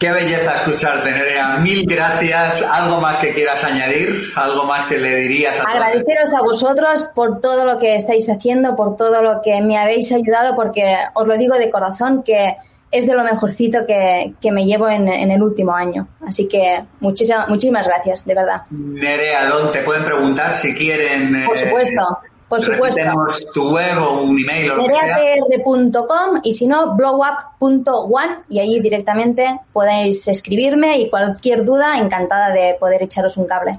Qué 0.00 0.10
belleza 0.10 0.54
escucharte, 0.54 1.12
Nerea. 1.12 1.58
Mil 1.58 1.84
gracias. 1.86 2.62
¿Algo 2.62 3.02
más 3.02 3.18
que 3.18 3.34
quieras 3.34 3.62
añadir? 3.64 4.32
¿Algo 4.34 4.64
más 4.64 4.86
que 4.86 4.96
le 4.96 5.14
dirías 5.16 5.60
a 5.60 5.64
Agradeceros 5.64 6.34
a 6.34 6.40
vosotros 6.40 7.06
por 7.14 7.42
todo 7.42 7.66
lo 7.66 7.78
que 7.78 7.96
estáis 7.96 8.30
haciendo, 8.30 8.76
por 8.76 8.96
todo 8.96 9.20
lo 9.20 9.42
que 9.42 9.60
me 9.60 9.76
habéis 9.76 10.10
ayudado, 10.10 10.56
porque 10.56 10.96
os 11.12 11.28
lo 11.28 11.36
digo 11.36 11.56
de 11.56 11.70
corazón 11.70 12.22
que 12.22 12.56
es 12.90 13.06
de 13.06 13.14
lo 13.14 13.22
mejorcito 13.22 13.86
que, 13.86 14.34
me 14.50 14.64
llevo 14.64 14.88
en, 14.88 15.08
el 15.08 15.42
último 15.42 15.72
año. 15.72 16.08
Así 16.26 16.48
que 16.48 16.84
muchísimas, 17.00 17.48
muchísimas 17.48 17.86
gracias, 17.86 18.24
de 18.26 18.34
verdad. 18.34 18.62
Nerea, 18.70 19.46
¿dónde 19.48 19.78
te 19.78 19.84
pueden 19.84 20.04
preguntar 20.04 20.52
si 20.52 20.74
quieren? 20.74 21.44
Por 21.46 21.56
supuesto. 21.56 22.18
Por 22.48 22.60
supuesto. 22.60 22.96
Tenemos 22.96 23.46
tu 23.52 23.72
web 23.72 23.96
o 24.02 24.22
un 24.22 24.36
email 24.36 24.72
o 24.72 24.76
lo 24.76 26.40
y 26.42 26.52
si 26.52 26.66
no, 26.66 26.96
blowup.one 26.96 28.38
y 28.48 28.58
ahí 28.58 28.80
directamente 28.80 29.60
podéis 29.72 30.26
escribirme 30.26 30.98
y 30.98 31.08
cualquier 31.08 31.64
duda, 31.64 31.96
encantada 31.96 32.50
de 32.50 32.76
poder 32.80 33.04
echaros 33.04 33.36
un 33.36 33.46
cable. 33.46 33.78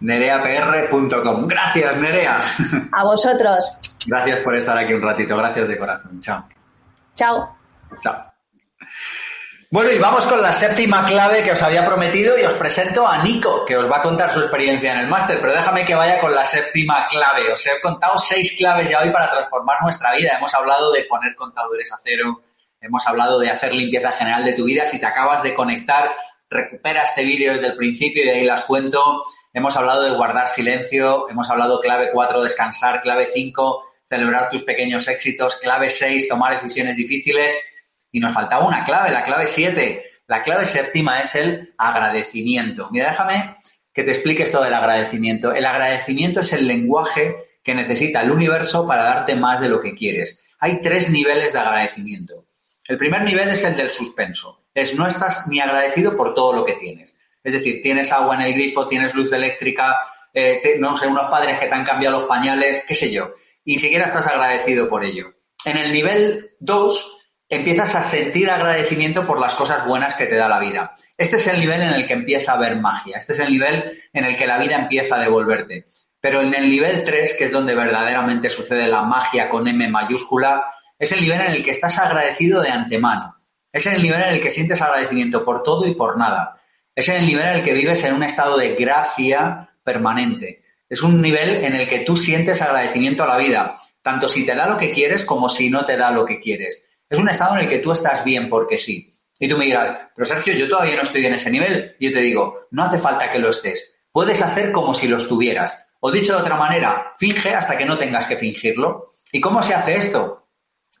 nereapr.com. 0.00 1.46
Gracias, 1.46 1.96
Nerea. 1.98 2.40
A 2.92 3.04
vosotros. 3.04 3.70
Gracias 4.06 4.40
por 4.40 4.56
estar 4.56 4.78
aquí 4.78 4.94
un 4.94 5.02
ratito. 5.02 5.36
Gracias 5.36 5.68
de 5.68 5.76
corazón. 5.76 6.18
Chao. 6.20 6.44
Chao. 7.14 7.54
Chao. 8.00 8.35
Bueno, 9.76 9.92
y 9.92 9.98
vamos 9.98 10.24
con 10.24 10.40
la 10.40 10.54
séptima 10.54 11.04
clave 11.04 11.42
que 11.42 11.52
os 11.52 11.60
había 11.60 11.84
prometido 11.84 12.38
y 12.38 12.44
os 12.44 12.54
presento 12.54 13.06
a 13.06 13.22
Nico, 13.22 13.62
que 13.66 13.76
os 13.76 13.92
va 13.92 13.98
a 13.98 14.00
contar 14.00 14.32
su 14.32 14.40
experiencia 14.40 14.94
en 14.94 15.00
el 15.00 15.06
máster, 15.06 15.36
pero 15.38 15.52
déjame 15.52 15.84
que 15.84 15.94
vaya 15.94 16.18
con 16.18 16.34
la 16.34 16.46
séptima 16.46 17.06
clave. 17.08 17.52
Os 17.52 17.66
he 17.66 17.78
contado 17.82 18.16
seis 18.16 18.56
claves 18.56 18.88
ya 18.88 19.02
hoy 19.02 19.10
para 19.10 19.30
transformar 19.30 19.76
nuestra 19.82 20.16
vida. 20.16 20.38
Hemos 20.38 20.54
hablado 20.54 20.92
de 20.92 21.02
poner 21.02 21.34
contadores 21.36 21.92
a 21.92 21.98
cero, 22.02 22.42
hemos 22.80 23.06
hablado 23.06 23.38
de 23.38 23.50
hacer 23.50 23.74
limpieza 23.74 24.12
general 24.12 24.46
de 24.46 24.54
tu 24.54 24.64
vida. 24.64 24.86
Si 24.86 24.98
te 24.98 25.04
acabas 25.04 25.42
de 25.42 25.52
conectar, 25.52 26.10
recupera 26.48 27.02
este 27.02 27.22
vídeo 27.22 27.52
desde 27.52 27.66
el 27.66 27.76
principio 27.76 28.24
y 28.24 28.30
ahí 28.30 28.46
las 28.46 28.62
cuento. 28.62 29.26
hemos 29.52 29.76
hablado 29.76 30.04
de 30.04 30.12
guardar 30.12 30.48
silencio, 30.48 31.28
hemos 31.28 31.50
hablado 31.50 31.82
clave 31.82 32.12
4, 32.14 32.42
descansar, 32.42 33.02
clave 33.02 33.28
5, 33.30 33.84
celebrar 34.08 34.48
tus 34.48 34.62
pequeños 34.62 35.06
éxitos, 35.06 35.56
clave 35.56 35.90
6, 35.90 36.28
tomar 36.28 36.54
decisiones 36.54 36.96
difíciles 36.96 37.54
y 38.16 38.18
nos 38.18 38.32
faltaba 38.32 38.66
una 38.66 38.82
clave, 38.82 39.10
la 39.10 39.24
clave 39.24 39.46
7. 39.46 40.02
La 40.26 40.40
clave 40.40 40.64
séptima 40.64 41.20
es 41.20 41.34
el 41.34 41.74
agradecimiento. 41.76 42.88
Mira, 42.90 43.10
déjame 43.10 43.56
que 43.92 44.04
te 44.04 44.12
explique 44.12 44.44
esto 44.44 44.64
del 44.64 44.72
agradecimiento. 44.72 45.52
El 45.52 45.66
agradecimiento 45.66 46.40
es 46.40 46.54
el 46.54 46.66
lenguaje 46.66 47.36
que 47.62 47.74
necesita 47.74 48.22
el 48.22 48.30
universo 48.30 48.88
para 48.88 49.02
darte 49.02 49.36
más 49.36 49.60
de 49.60 49.68
lo 49.68 49.82
que 49.82 49.94
quieres. 49.94 50.42
Hay 50.60 50.80
tres 50.80 51.10
niveles 51.10 51.52
de 51.52 51.58
agradecimiento. 51.58 52.46
El 52.88 52.96
primer 52.96 53.20
nivel 53.20 53.50
es 53.50 53.62
el 53.64 53.76
del 53.76 53.90
suspenso. 53.90 54.62
Es 54.72 54.94
no 54.94 55.06
estás 55.06 55.46
ni 55.48 55.60
agradecido 55.60 56.16
por 56.16 56.32
todo 56.32 56.54
lo 56.54 56.64
que 56.64 56.72
tienes. 56.72 57.14
Es 57.44 57.52
decir, 57.52 57.82
tienes 57.82 58.10
agua 58.12 58.36
en 58.36 58.40
el 58.40 58.54
grifo, 58.54 58.88
tienes 58.88 59.12
luz 59.12 59.30
eléctrica, 59.32 59.94
eh, 60.32 60.76
no 60.78 60.96
sé, 60.96 61.06
unos 61.06 61.28
padres 61.28 61.58
que 61.58 61.66
te 61.66 61.74
han 61.74 61.84
cambiado 61.84 62.20
los 62.20 62.28
pañales, 62.28 62.82
qué 62.88 62.94
sé 62.94 63.12
yo. 63.12 63.34
Y 63.62 63.74
ni 63.74 63.78
siquiera 63.78 64.06
estás 64.06 64.26
agradecido 64.26 64.88
por 64.88 65.04
ello. 65.04 65.34
En 65.66 65.76
el 65.76 65.92
nivel 65.92 66.52
2 66.60 67.12
empiezas 67.48 67.94
a 67.94 68.02
sentir 68.02 68.50
agradecimiento 68.50 69.26
por 69.26 69.40
las 69.40 69.54
cosas 69.54 69.86
buenas 69.86 70.14
que 70.14 70.26
te 70.26 70.36
da 70.36 70.48
la 70.48 70.58
vida. 70.58 70.96
Este 71.16 71.36
es 71.36 71.46
el 71.46 71.60
nivel 71.60 71.82
en 71.82 71.94
el 71.94 72.06
que 72.06 72.14
empieza 72.14 72.52
a 72.52 72.54
haber 72.56 72.76
magia. 72.76 73.16
Este 73.16 73.32
es 73.32 73.38
el 73.38 73.50
nivel 73.50 73.92
en 74.12 74.24
el 74.24 74.36
que 74.36 74.46
la 74.46 74.58
vida 74.58 74.76
empieza 74.76 75.16
a 75.16 75.20
devolverte. 75.20 75.86
Pero 76.20 76.40
en 76.40 76.54
el 76.54 76.68
nivel 76.68 77.04
3, 77.04 77.36
que 77.38 77.44
es 77.44 77.52
donde 77.52 77.74
verdaderamente 77.74 78.50
sucede 78.50 78.88
la 78.88 79.02
magia 79.02 79.48
con 79.48 79.68
M 79.68 79.88
mayúscula, 79.88 80.64
es 80.98 81.12
el 81.12 81.20
nivel 81.20 81.40
en 81.40 81.52
el 81.52 81.64
que 81.64 81.70
estás 81.70 81.98
agradecido 81.98 82.62
de 82.62 82.70
antemano. 82.70 83.36
Es 83.72 83.86
el 83.86 84.02
nivel 84.02 84.22
en 84.22 84.30
el 84.30 84.40
que 84.40 84.50
sientes 84.50 84.80
agradecimiento 84.80 85.44
por 85.44 85.62
todo 85.62 85.86
y 85.86 85.94
por 85.94 86.16
nada. 86.16 86.60
Es 86.94 87.08
el 87.08 87.26
nivel 87.26 87.46
en 87.46 87.56
el 87.56 87.64
que 87.64 87.74
vives 87.74 88.02
en 88.04 88.14
un 88.14 88.22
estado 88.22 88.56
de 88.56 88.74
gracia 88.74 89.70
permanente. 89.84 90.62
Es 90.88 91.02
un 91.02 91.20
nivel 91.20 91.64
en 91.64 91.74
el 91.74 91.86
que 91.88 92.00
tú 92.00 92.16
sientes 92.16 92.62
agradecimiento 92.62 93.22
a 93.22 93.26
la 93.26 93.36
vida, 93.36 93.76
tanto 94.02 94.28
si 94.28 94.46
te 94.46 94.54
da 94.54 94.66
lo 94.66 94.78
que 94.78 94.92
quieres 94.92 95.24
como 95.24 95.48
si 95.48 95.68
no 95.68 95.84
te 95.84 95.96
da 95.96 96.10
lo 96.10 96.24
que 96.24 96.40
quieres. 96.40 96.82
Es 97.08 97.18
un 97.18 97.28
estado 97.28 97.54
en 97.56 97.64
el 97.64 97.68
que 97.68 97.78
tú 97.78 97.92
estás 97.92 98.24
bien 98.24 98.48
porque 98.48 98.78
sí. 98.78 99.12
Y 99.38 99.48
tú 99.48 99.56
me 99.56 99.66
dirás, 99.66 99.96
pero 100.14 100.26
Sergio, 100.26 100.54
yo 100.54 100.68
todavía 100.68 100.96
no 100.96 101.02
estoy 101.02 101.26
en 101.26 101.34
ese 101.34 101.50
nivel. 101.50 101.94
Y 101.98 102.08
yo 102.08 102.14
te 102.14 102.20
digo, 102.20 102.66
no 102.70 102.84
hace 102.84 102.98
falta 102.98 103.30
que 103.30 103.38
lo 103.38 103.50
estés. 103.50 103.96
Puedes 104.10 104.40
hacer 104.42 104.72
como 104.72 104.94
si 104.94 105.08
lo 105.08 105.18
estuvieras. 105.18 105.76
O 106.00 106.10
dicho 106.10 106.32
de 106.34 106.40
otra 106.40 106.56
manera, 106.56 107.14
finge 107.18 107.54
hasta 107.54 107.76
que 107.76 107.84
no 107.84 107.98
tengas 107.98 108.26
que 108.26 108.36
fingirlo. 108.36 109.12
¿Y 109.32 109.40
cómo 109.40 109.62
se 109.62 109.74
hace 109.74 109.96
esto? 109.96 110.48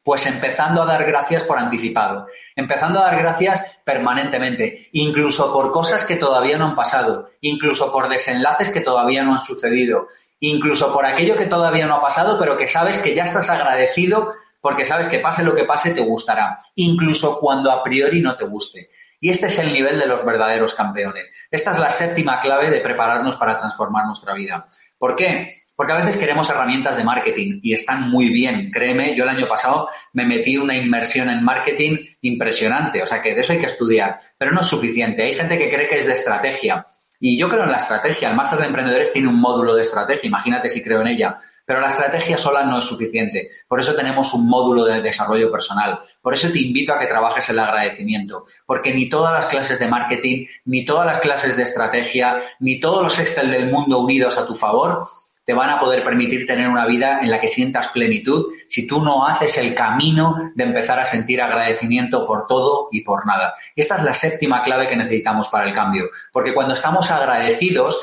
Pues 0.04 0.26
empezando 0.26 0.82
a 0.82 0.86
dar 0.86 1.04
gracias 1.04 1.42
por 1.44 1.58
anticipado, 1.58 2.26
empezando 2.54 3.00
a 3.00 3.06
dar 3.06 3.16
gracias 3.16 3.78
permanentemente, 3.84 4.88
incluso 4.92 5.52
por 5.52 5.72
cosas 5.72 6.04
que 6.04 6.16
todavía 6.16 6.58
no 6.58 6.66
han 6.66 6.74
pasado, 6.76 7.30
incluso 7.40 7.90
por 7.90 8.08
desenlaces 8.08 8.70
que 8.70 8.82
todavía 8.82 9.24
no 9.24 9.34
han 9.34 9.40
sucedido, 9.40 10.08
incluso 10.38 10.92
por 10.92 11.06
aquello 11.06 11.36
que 11.36 11.46
todavía 11.46 11.86
no 11.86 11.96
ha 11.96 12.00
pasado, 12.00 12.38
pero 12.38 12.56
que 12.56 12.68
sabes 12.68 12.98
que 12.98 13.14
ya 13.14 13.24
estás 13.24 13.50
agradecido 13.50 14.32
porque 14.66 14.84
sabes 14.84 15.06
que 15.06 15.20
pase 15.20 15.44
lo 15.44 15.54
que 15.54 15.62
pase 15.62 15.94
te 15.94 16.00
gustará, 16.00 16.58
incluso 16.74 17.38
cuando 17.38 17.70
a 17.70 17.84
priori 17.84 18.20
no 18.20 18.34
te 18.34 18.44
guste. 18.46 18.90
Y 19.20 19.30
este 19.30 19.46
es 19.46 19.56
el 19.60 19.72
nivel 19.72 19.96
de 19.96 20.06
los 20.06 20.26
verdaderos 20.26 20.74
campeones. 20.74 21.28
Esta 21.48 21.70
es 21.70 21.78
la 21.78 21.88
séptima 21.88 22.40
clave 22.40 22.68
de 22.68 22.80
prepararnos 22.80 23.36
para 23.36 23.56
transformar 23.56 24.06
nuestra 24.06 24.34
vida. 24.34 24.66
¿Por 24.98 25.14
qué? 25.14 25.62
Porque 25.76 25.92
a 25.92 25.98
veces 25.98 26.16
queremos 26.16 26.50
herramientas 26.50 26.96
de 26.96 27.04
marketing 27.04 27.60
y 27.62 27.74
están 27.74 28.10
muy 28.10 28.28
bien. 28.28 28.72
Créeme, 28.72 29.14
yo 29.14 29.22
el 29.22 29.30
año 29.30 29.46
pasado 29.46 29.88
me 30.14 30.26
metí 30.26 30.56
una 30.56 30.76
inmersión 30.76 31.30
en 31.30 31.44
marketing 31.44 31.98
impresionante. 32.22 33.04
O 33.04 33.06
sea 33.06 33.22
que 33.22 33.36
de 33.36 33.42
eso 33.42 33.52
hay 33.52 33.60
que 33.60 33.66
estudiar, 33.66 34.18
pero 34.36 34.50
no 34.50 34.62
es 34.62 34.66
suficiente. 34.66 35.22
Hay 35.22 35.34
gente 35.36 35.58
que 35.58 35.70
cree 35.70 35.86
que 35.86 35.98
es 35.98 36.06
de 36.06 36.14
estrategia. 36.14 36.84
Y 37.20 37.38
yo 37.38 37.48
creo 37.48 37.62
en 37.62 37.70
la 37.70 37.78
estrategia. 37.78 38.30
El 38.30 38.36
máster 38.36 38.58
de 38.58 38.66
emprendedores 38.66 39.12
tiene 39.12 39.28
un 39.28 39.40
módulo 39.40 39.76
de 39.76 39.82
estrategia. 39.82 40.26
Imagínate 40.26 40.68
si 40.70 40.82
creo 40.82 41.02
en 41.02 41.06
ella. 41.06 41.38
Pero 41.66 41.80
la 41.80 41.88
estrategia 41.88 42.38
sola 42.38 42.62
no 42.62 42.78
es 42.78 42.84
suficiente. 42.84 43.50
Por 43.68 43.80
eso 43.80 43.94
tenemos 43.94 44.32
un 44.32 44.48
módulo 44.48 44.84
de 44.84 45.02
desarrollo 45.02 45.50
personal. 45.50 46.00
Por 46.22 46.32
eso 46.32 46.48
te 46.50 46.60
invito 46.60 46.92
a 46.92 46.98
que 46.98 47.06
trabajes 47.06 47.50
el 47.50 47.58
agradecimiento. 47.58 48.46
Porque 48.64 48.94
ni 48.94 49.08
todas 49.08 49.32
las 49.32 49.46
clases 49.46 49.78
de 49.78 49.88
marketing, 49.88 50.46
ni 50.64 50.84
todas 50.84 51.04
las 51.04 51.18
clases 51.18 51.56
de 51.56 51.64
estrategia, 51.64 52.40
ni 52.60 52.80
todos 52.80 53.02
los 53.02 53.18
Excel 53.18 53.50
del 53.50 53.68
mundo 53.68 53.98
unidos 53.98 54.38
a 54.38 54.46
tu 54.46 54.54
favor 54.54 55.08
te 55.46 55.54
van 55.54 55.70
a 55.70 55.78
poder 55.78 56.02
permitir 56.02 56.44
tener 56.44 56.68
una 56.68 56.86
vida 56.86 57.20
en 57.22 57.30
la 57.30 57.40
que 57.40 57.46
sientas 57.46 57.88
plenitud 57.88 58.46
si 58.68 58.86
tú 58.86 59.00
no 59.02 59.26
haces 59.26 59.56
el 59.58 59.74
camino 59.74 60.34
de 60.56 60.64
empezar 60.64 60.98
a 60.98 61.04
sentir 61.04 61.40
agradecimiento 61.40 62.26
por 62.26 62.48
todo 62.48 62.88
y 62.90 63.02
por 63.02 63.24
nada. 63.26 63.54
Y 63.76 63.80
esta 63.80 63.96
es 63.96 64.02
la 64.02 64.12
séptima 64.12 64.64
clave 64.64 64.88
que 64.88 64.96
necesitamos 64.96 65.48
para 65.48 65.68
el 65.68 65.74
cambio, 65.74 66.06
porque 66.32 66.52
cuando 66.52 66.74
estamos 66.74 67.12
agradecidos 67.12 67.96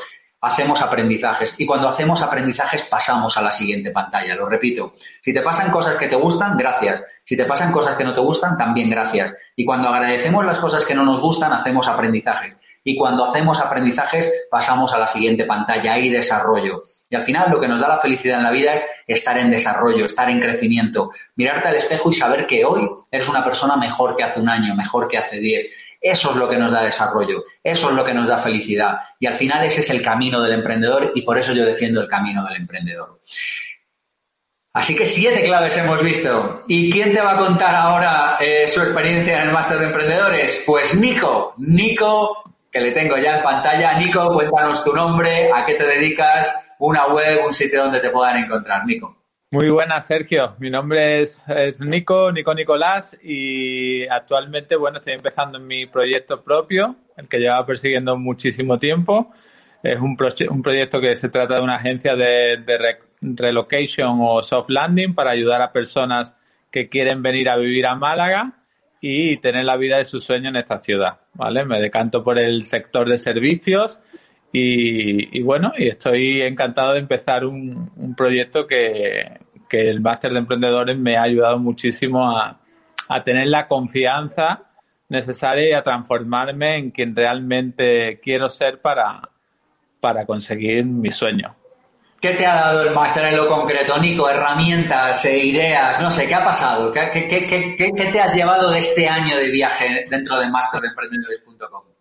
hacemos 0.44 0.82
aprendizajes 0.82 1.54
y 1.58 1.66
cuando 1.66 1.88
hacemos 1.88 2.22
aprendizajes 2.22 2.82
pasamos 2.84 3.36
a 3.36 3.42
la 3.42 3.50
siguiente 3.50 3.90
pantalla. 3.90 4.34
Lo 4.34 4.46
repito, 4.46 4.94
si 5.22 5.32
te 5.32 5.40
pasan 5.40 5.70
cosas 5.70 5.96
que 5.96 6.08
te 6.08 6.16
gustan, 6.16 6.56
gracias. 6.56 7.02
Si 7.24 7.36
te 7.36 7.44
pasan 7.44 7.72
cosas 7.72 7.96
que 7.96 8.04
no 8.04 8.12
te 8.12 8.20
gustan, 8.20 8.58
también 8.58 8.90
gracias. 8.90 9.34
Y 9.56 9.64
cuando 9.64 9.88
agradecemos 9.88 10.44
las 10.44 10.58
cosas 10.58 10.84
que 10.84 10.94
no 10.94 11.04
nos 11.04 11.20
gustan, 11.20 11.52
hacemos 11.52 11.88
aprendizajes. 11.88 12.58
Y 12.86 12.98
cuando 12.98 13.24
hacemos 13.24 13.60
aprendizajes, 13.62 14.46
pasamos 14.50 14.92
a 14.92 14.98
la 14.98 15.06
siguiente 15.06 15.46
pantalla 15.46 15.98
y 15.98 16.10
desarrollo. 16.10 16.82
Y 17.08 17.16
al 17.16 17.22
final 17.22 17.50
lo 17.50 17.58
que 17.58 17.68
nos 17.68 17.80
da 17.80 17.88
la 17.88 17.98
felicidad 17.98 18.38
en 18.38 18.44
la 18.44 18.50
vida 18.50 18.74
es 18.74 18.86
estar 19.06 19.38
en 19.38 19.50
desarrollo, 19.50 20.04
estar 20.04 20.28
en 20.28 20.40
crecimiento, 20.40 21.10
mirarte 21.36 21.68
al 21.68 21.76
espejo 21.76 22.10
y 22.10 22.14
saber 22.14 22.46
que 22.46 22.64
hoy 22.64 22.90
eres 23.10 23.28
una 23.28 23.42
persona 23.42 23.76
mejor 23.76 24.16
que 24.16 24.24
hace 24.24 24.40
un 24.40 24.50
año, 24.50 24.74
mejor 24.74 25.08
que 25.08 25.16
hace 25.16 25.38
diez, 25.38 25.66
eso 26.00 26.30
es 26.30 26.36
lo 26.36 26.48
que 26.48 26.56
nos 26.56 26.72
da 26.72 26.82
desarrollo, 26.82 27.44
eso 27.62 27.90
es 27.90 27.96
lo 27.96 28.04
que 28.04 28.14
nos 28.14 28.28
da 28.28 28.38
felicidad. 28.38 28.98
Y 29.18 29.26
al 29.26 29.34
final 29.34 29.64
ese 29.64 29.80
es 29.80 29.90
el 29.90 30.02
camino 30.02 30.40
del 30.40 30.52
emprendedor 30.52 31.12
y 31.14 31.22
por 31.22 31.38
eso 31.38 31.52
yo 31.52 31.64
defiendo 31.64 32.00
el 32.00 32.08
camino 32.08 32.44
del 32.44 32.56
emprendedor. 32.56 33.20
Así 34.74 34.96
que 34.96 35.06
siete 35.06 35.44
claves 35.44 35.76
hemos 35.76 36.02
visto. 36.02 36.64
¿Y 36.66 36.90
quién 36.90 37.12
te 37.12 37.20
va 37.20 37.34
a 37.34 37.36
contar 37.36 37.76
ahora 37.76 38.36
eh, 38.40 38.66
su 38.66 38.80
experiencia 38.80 39.40
en 39.40 39.48
el 39.48 39.54
máster 39.54 39.78
de 39.78 39.86
emprendedores? 39.86 40.64
Pues 40.66 40.96
Nico. 40.96 41.54
Nico, 41.58 42.42
que 42.72 42.80
le 42.80 42.90
tengo 42.90 43.16
ya 43.16 43.36
en 43.36 43.44
pantalla. 43.44 43.96
Nico, 43.96 44.32
cuéntanos 44.34 44.82
tu 44.82 44.92
nombre, 44.92 45.52
a 45.52 45.64
qué 45.64 45.74
te 45.74 45.86
dedicas, 45.86 46.72
una 46.80 47.06
web, 47.06 47.44
un 47.46 47.54
sitio 47.54 47.84
donde 47.84 48.00
te 48.00 48.10
puedan 48.10 48.36
encontrar. 48.38 48.84
Nico. 48.84 49.23
Muy 49.54 49.70
buenas, 49.70 50.08
Sergio. 50.08 50.56
Mi 50.58 50.68
nombre 50.68 51.22
es, 51.22 51.40
Nico, 51.78 52.32
Nico 52.32 52.52
Nicolás, 52.54 53.16
y 53.22 54.04
actualmente, 54.08 54.74
bueno, 54.74 54.98
estoy 54.98 55.12
empezando 55.12 55.58
en 55.58 55.66
mi 55.68 55.86
proyecto 55.86 56.42
propio, 56.42 56.96
el 57.16 57.28
que 57.28 57.38
lleva 57.38 57.64
persiguiendo 57.64 58.16
muchísimo 58.16 58.80
tiempo. 58.80 59.32
Es 59.80 60.00
un, 60.00 60.18
un 60.50 60.62
proyecto 60.62 61.00
que 61.00 61.14
se 61.14 61.28
trata 61.28 61.54
de 61.54 61.62
una 61.62 61.76
agencia 61.76 62.16
de, 62.16 62.64
relocation 63.20 64.18
o 64.22 64.42
soft 64.42 64.70
landing 64.70 65.14
para 65.14 65.30
ayudar 65.30 65.62
a 65.62 65.70
personas 65.70 66.34
que 66.72 66.88
quieren 66.88 67.22
venir 67.22 67.48
a 67.48 67.56
vivir 67.56 67.86
a 67.86 67.94
Málaga 67.94 68.54
y 69.00 69.36
tener 69.36 69.66
la 69.66 69.76
vida 69.76 69.98
de 69.98 70.04
su 70.04 70.20
sueño 70.20 70.48
en 70.48 70.56
esta 70.56 70.80
ciudad, 70.80 71.20
¿vale? 71.32 71.64
Me 71.64 71.80
decanto 71.80 72.24
por 72.24 72.40
el 72.40 72.64
sector 72.64 73.08
de 73.08 73.18
servicios 73.18 74.00
y, 74.56 75.42
bueno, 75.42 75.72
y 75.76 75.88
estoy 75.88 76.42
encantado 76.42 76.92
de 76.92 77.00
empezar 77.00 77.44
un, 77.44 78.14
proyecto 78.16 78.68
que, 78.68 79.40
el 79.70 80.00
máster 80.00 80.32
de 80.32 80.38
emprendedores 80.38 80.98
me 80.98 81.16
ha 81.16 81.22
ayudado 81.22 81.58
muchísimo 81.58 82.30
a, 82.30 82.60
tener 83.24 83.48
la 83.48 83.68
confianza 83.68 84.62
necesaria 85.08 85.68
y 85.68 85.72
a 85.72 85.82
transformarme 85.82 86.76
en 86.76 86.90
quien 86.90 87.14
realmente 87.14 88.18
quiero 88.22 88.48
ser 88.48 88.80
para, 88.80 89.28
para 90.00 90.24
conseguir 90.24 90.84
mi 90.84 91.10
sueño. 91.10 91.54
¿Qué 92.20 92.30
te 92.30 92.46
ha 92.46 92.54
dado 92.54 92.82
el 92.88 92.94
máster 92.94 93.26
en 93.26 93.36
lo 93.36 93.46
concreto, 93.46 93.98
Nico? 94.00 94.28
Herramientas, 94.30 95.26
e 95.26 95.38
ideas, 95.38 96.00
no 96.00 96.10
sé, 96.10 96.26
¿qué 96.26 96.34
ha 96.34 96.42
pasado? 96.42 96.90
¿Qué, 96.90 97.10
qué, 97.12 98.10
te 98.10 98.20
has 98.20 98.34
llevado 98.34 98.70
de 98.70 98.78
este 98.78 99.06
año 99.06 99.36
de 99.36 99.50
viaje 99.50 100.06
dentro 100.08 100.40
de 100.40 100.48
masteremprendedores.com? 100.48 101.93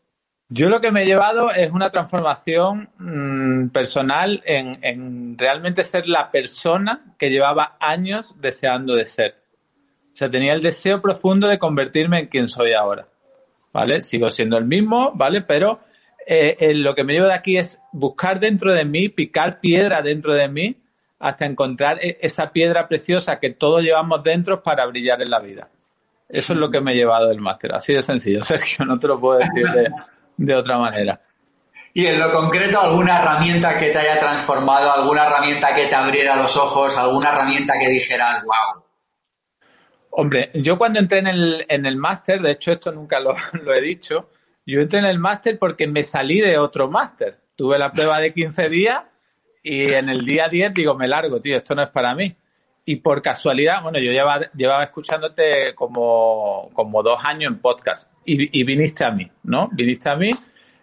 Yo 0.55 0.69
lo 0.69 0.81
que 0.81 0.91
me 0.91 1.01
he 1.01 1.05
llevado 1.07 1.49
es 1.49 1.71
una 1.71 1.89
transformación 1.89 2.88
mm, 2.99 3.69
personal 3.69 4.43
en, 4.45 5.35
realmente 5.35 5.84
ser 5.84 6.07
la 6.07 6.30
persona 6.30 7.15
que 7.17 7.31
llevaba 7.31 7.75
años 7.80 8.35
deseando 8.39 8.93
de 8.93 9.07
ser. 9.07 9.35
O 10.13 10.15
sea, 10.15 10.30
tenía 10.30 10.53
el 10.53 10.61
deseo 10.61 11.01
profundo 11.01 11.47
de 11.47 11.57
convertirme 11.57 12.19
en 12.19 12.27
quien 12.27 12.47
soy 12.47 12.73
ahora. 12.73 13.07
¿Vale? 13.73 14.01
Sigo 14.01 14.30
siendo 14.30 14.55
el 14.59 14.65
mismo, 14.65 15.11
¿vale? 15.15 15.41
Pero 15.41 15.80
eh, 16.27 16.73
lo 16.75 16.93
que 16.93 17.03
me 17.03 17.13
llevo 17.13 17.25
de 17.25 17.34
aquí 17.34 17.57
es 17.57 17.81
buscar 17.91 18.39
dentro 18.39 18.75
de 18.75 18.85
mí, 18.85 19.09
picar 19.09 19.59
piedra 19.59 20.03
dentro 20.03 20.35
de 20.35 20.47
mí, 20.49 20.77
hasta 21.17 21.47
encontrar 21.47 21.97
e, 21.99 22.19
esa 22.21 22.51
piedra 22.51 22.88
preciosa 22.88 23.39
que 23.39 23.49
todos 23.49 23.81
llevamos 23.81 24.21
dentro 24.21 24.61
para 24.61 24.85
brillar 24.85 25.19
en 25.23 25.31
la 25.31 25.39
vida. 25.39 25.69
Eso 26.30 26.53
es 26.53 26.59
lo 26.59 26.69
que 26.69 26.80
me 26.80 26.91
he 26.91 26.95
llevado 26.95 27.30
del 27.30 27.41
máster. 27.41 27.73
Así 27.73 27.91
de 27.91 28.03
sencillo, 28.03 28.43
Sergio, 28.43 28.85
no 28.85 28.99
te 28.99 29.07
lo 29.07 29.19
puedo 29.19 29.39
decir 29.39 29.65
de, 29.71 29.89
de 30.45 30.55
otra 30.55 30.77
manera. 30.77 31.21
Y 31.93 32.05
en 32.07 32.19
lo 32.19 32.31
concreto, 32.31 32.81
alguna 32.81 33.19
herramienta 33.19 33.77
que 33.77 33.89
te 33.89 33.99
haya 33.99 34.19
transformado, 34.19 34.91
alguna 34.91 35.25
herramienta 35.25 35.75
que 35.75 35.85
te 35.85 35.95
abriera 35.95 36.35
los 36.35 36.57
ojos, 36.57 36.97
alguna 36.97 37.29
herramienta 37.29 37.77
que 37.79 37.87
dijeras, 37.87 38.43
wow. 38.43 38.83
Hombre, 40.09 40.51
yo 40.55 40.77
cuando 40.77 40.99
entré 40.99 41.19
en 41.19 41.27
el, 41.27 41.65
en 41.69 41.85
el 41.85 41.95
máster, 41.97 42.41
de 42.41 42.51
hecho 42.51 42.71
esto 42.71 42.91
nunca 42.91 43.19
lo, 43.19 43.35
he 43.73 43.81
dicho, 43.81 44.29
yo 44.65 44.81
entré 44.81 44.99
en 44.99 45.05
el 45.05 45.19
máster 45.19 45.57
porque 45.59 45.87
me 45.87 46.03
salí 46.03 46.41
de 46.41 46.57
otro 46.57 46.89
máster. 46.89 47.39
Tuve 47.55 47.77
la 47.77 47.91
prueba 47.91 48.19
de 48.19 48.33
15 48.33 48.69
días 48.69 49.03
y 49.61 49.93
en 49.93 50.09
el 50.09 50.25
día 50.25 50.49
10 50.49 50.73
digo, 50.73 50.95
me 50.95 51.07
largo, 51.07 51.39
tío, 51.41 51.57
esto 51.57 51.75
no 51.75 51.83
es 51.83 51.89
para 51.89 52.15
mí. 52.15 52.35
Y 52.85 52.97
por 52.97 53.22
casualidad, 53.22 53.81
bueno, 53.81 53.99
yo 53.99 54.11
llevaba, 54.11 54.84
escuchándote 54.84 55.73
como, 55.73 56.69
como 56.73 57.01
dos 57.01 57.18
años 57.23 57.53
en 57.53 57.60
podcast 57.60 58.11
y, 58.26 58.60
y 58.60 58.64
viniste 58.64 59.05
a 59.05 59.11
mí, 59.11 59.31
¿no? 59.43 59.69
Viniste 59.72 60.10
a 60.10 60.15
mí, 60.15 60.31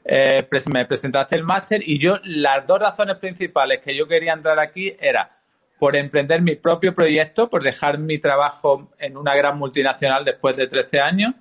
eh, 0.05 0.47
me 0.73 0.87
presentaste 0.87 1.37
el 1.37 1.45
máster 1.45 1.83
y 1.87 1.99
yo, 1.99 2.19
las 2.25 2.67
dos 2.67 2.79
razones 2.81 3.17
principales 3.19 3.81
que 3.81 3.95
yo 3.95 4.09
quería 4.09 4.33
entrar 4.33 4.59
aquí 4.59 4.97
era 4.99 5.39
por 5.79 5.97
emprender 5.97 6.43
mi 6.43 6.57
propio 6.57 6.95
proyecto, 6.95 7.49
por 7.49 7.63
dejar 7.63 7.99
mi 7.99 8.19
trabajo 8.19 8.91
en 8.99 9.17
una 9.17 9.35
gran 9.35 9.59
multinacional 9.59 10.25
después 10.25 10.57
de 10.57 10.67
13 10.67 11.01
años 11.01 11.35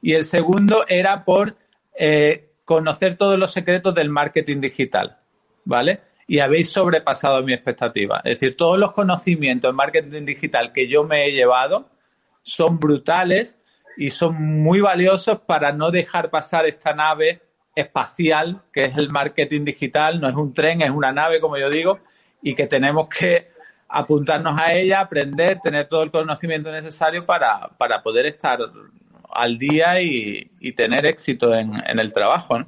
y 0.00 0.14
el 0.14 0.24
segundo 0.24 0.84
era 0.88 1.24
por 1.24 1.56
eh, 1.98 2.50
conocer 2.64 3.16
todos 3.16 3.38
los 3.38 3.52
secretos 3.52 3.94
del 3.94 4.08
marketing 4.08 4.60
digital, 4.60 5.18
¿vale? 5.64 6.00
Y 6.32 6.38
habéis 6.38 6.72
sobrepasado 6.72 7.42
mi 7.42 7.52
expectativa. 7.52 8.22
Es 8.24 8.40
decir, 8.40 8.56
todos 8.56 8.78
los 8.78 8.92
conocimientos 8.92 9.68
en 9.68 9.76
marketing 9.76 10.24
digital 10.24 10.72
que 10.72 10.88
yo 10.88 11.04
me 11.04 11.26
he 11.26 11.32
llevado 11.32 11.90
son 12.40 12.78
brutales 12.78 13.60
y 13.98 14.08
son 14.08 14.62
muy 14.62 14.80
valiosos 14.80 15.40
para 15.40 15.72
no 15.72 15.90
dejar 15.90 16.30
pasar 16.30 16.64
esta 16.64 16.94
nave 16.94 17.42
espacial 17.76 18.62
que 18.72 18.86
es 18.86 18.96
el 18.96 19.10
marketing 19.10 19.66
digital. 19.66 20.22
No 20.22 20.28
es 20.30 20.34
un 20.34 20.54
tren, 20.54 20.80
es 20.80 20.88
una 20.88 21.12
nave, 21.12 21.38
como 21.38 21.58
yo 21.58 21.68
digo, 21.68 22.00
y 22.40 22.54
que 22.54 22.66
tenemos 22.66 23.10
que 23.10 23.48
apuntarnos 23.86 24.58
a 24.58 24.72
ella, 24.72 25.00
aprender, 25.00 25.60
tener 25.62 25.86
todo 25.86 26.02
el 26.02 26.10
conocimiento 26.10 26.72
necesario 26.72 27.26
para, 27.26 27.68
para 27.76 28.02
poder 28.02 28.24
estar 28.24 28.58
al 29.34 29.58
día 29.58 30.00
y, 30.00 30.50
tener 30.74 31.04
éxito 31.04 31.54
en, 31.54 31.74
el 31.86 32.10
trabajo. 32.10 32.64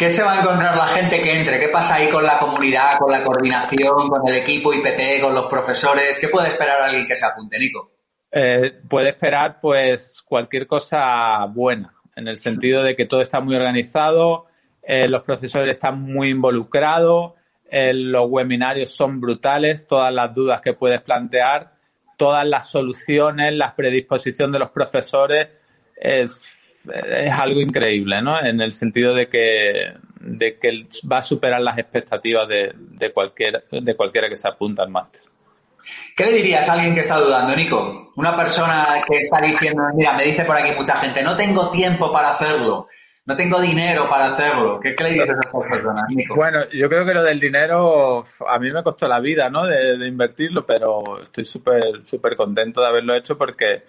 ¿Qué 0.00 0.08
se 0.08 0.22
va 0.22 0.32
a 0.32 0.40
encontrar 0.40 0.74
la 0.78 0.86
gente 0.86 1.20
que 1.20 1.38
entre? 1.38 1.60
¿Qué 1.60 1.68
pasa 1.68 1.96
ahí 1.96 2.08
con 2.08 2.24
la 2.24 2.38
comunidad, 2.38 2.98
con 2.98 3.12
la 3.12 3.22
coordinación, 3.22 4.08
con 4.08 4.26
el 4.26 4.36
equipo 4.36 4.72
IPP, 4.72 5.20
con 5.20 5.34
los 5.34 5.44
profesores? 5.44 6.18
¿Qué 6.18 6.28
puede 6.28 6.48
esperar 6.48 6.80
alguien 6.80 7.06
que 7.06 7.14
se 7.14 7.26
apunte, 7.26 7.58
Nico? 7.58 7.92
Eh, 8.32 8.80
puede 8.88 9.10
esperar 9.10 9.58
pues 9.60 10.22
cualquier 10.22 10.66
cosa 10.66 11.44
buena, 11.44 11.92
en 12.16 12.28
el 12.28 12.38
sentido 12.38 12.82
de 12.82 12.96
que 12.96 13.04
todo 13.04 13.20
está 13.20 13.40
muy 13.40 13.54
organizado, 13.54 14.46
eh, 14.82 15.06
los 15.06 15.22
profesores 15.22 15.72
están 15.72 16.00
muy 16.00 16.30
involucrados, 16.30 17.34
eh, 17.70 17.92
los 17.92 18.24
webinarios 18.26 18.90
son 18.90 19.20
brutales, 19.20 19.86
todas 19.86 20.14
las 20.14 20.34
dudas 20.34 20.62
que 20.62 20.72
puedes 20.72 21.02
plantear 21.02 21.74
todas 22.16 22.46
las 22.46 22.70
soluciones, 22.70 23.52
la 23.52 23.76
predisposición 23.76 24.50
de 24.50 24.60
los 24.60 24.70
profesores 24.70 25.48
es, 26.92 27.32
algo 27.32 27.60
increíble, 27.60 28.22
¿no? 28.22 28.42
En 28.42 28.60
el 28.60 28.72
sentido 28.72 29.14
de 29.14 29.28
que, 29.28 29.94
de 30.20 30.58
que 30.58 30.86
va 31.10 31.18
a 31.18 31.22
superar 31.22 31.60
las 31.60 31.78
expectativas 31.78 32.48
de, 32.48 32.72
de, 32.74 33.12
cualquier, 33.12 33.64
de 33.70 33.94
cualquiera 33.94 34.28
que 34.28 34.36
se 34.36 34.48
apunta 34.48 34.82
al 34.82 34.90
máster. 34.90 35.22
¿Qué 36.16 36.26
le 36.26 36.32
dirías 36.32 36.68
a 36.68 36.74
alguien 36.74 36.94
que 36.94 37.00
está 37.00 37.18
dudando, 37.18 37.56
Nico? 37.56 38.12
Una 38.16 38.36
persona 38.36 39.02
que 39.06 39.18
está 39.18 39.40
diciendo, 39.40 39.82
mira, 39.94 40.12
me 40.12 40.24
dice 40.24 40.44
por 40.44 40.56
aquí 40.56 40.70
mucha 40.76 40.96
gente, 40.96 41.22
no 41.22 41.36
tengo 41.36 41.70
tiempo 41.70 42.12
para 42.12 42.32
hacerlo 42.32 42.88
no 43.30 43.36
tengo 43.36 43.60
dinero 43.60 44.08
para 44.08 44.26
hacerlo. 44.26 44.80
¿Qué, 44.80 44.94
le 44.98 45.10
dices 45.10 45.30
a 45.30 45.44
estas 45.44 45.68
personas, 45.68 46.04
Nico? 46.08 46.34
Bueno, 46.34 46.68
yo 46.72 46.88
creo 46.88 47.04
que 47.04 47.14
lo 47.14 47.22
del 47.22 47.38
dinero 47.38 48.24
a 48.48 48.58
mí 48.58 48.70
me 48.72 48.82
costó 48.82 49.06
la 49.06 49.20
vida, 49.20 49.48
¿no? 49.48 49.66
De, 49.66 50.08
invertirlo, 50.08 50.66
pero 50.66 51.22
estoy 51.22 51.44
súper, 51.44 52.04
súper 52.04 52.34
contento 52.34 52.80
de 52.80 52.88
haberlo 52.88 53.14
hecho 53.14 53.38
porque 53.38 53.84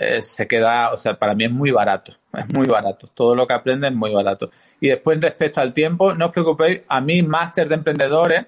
eh, 0.00 0.22
se 0.22 0.46
queda, 0.46 0.92
o 0.92 0.96
sea, 0.96 1.18
para 1.18 1.34
mí 1.34 1.44
es 1.44 1.50
muy 1.50 1.70
barato, 1.72 2.12
es 2.32 2.48
muy 2.48 2.66
barato. 2.66 3.08
Todo 3.14 3.34
lo 3.34 3.46
que 3.46 3.54
aprende 3.54 3.88
es 3.88 3.94
muy 3.94 4.12
barato. 4.12 4.50
Y 4.80 4.88
después, 4.88 5.20
respecto 5.20 5.60
al 5.60 5.72
tiempo, 5.72 6.14
no 6.14 6.26
os 6.26 6.32
preocupéis, 6.32 6.82
a 6.88 7.00
mí, 7.00 7.22
máster 7.22 7.68
de 7.68 7.74
emprendedores, 7.74 8.46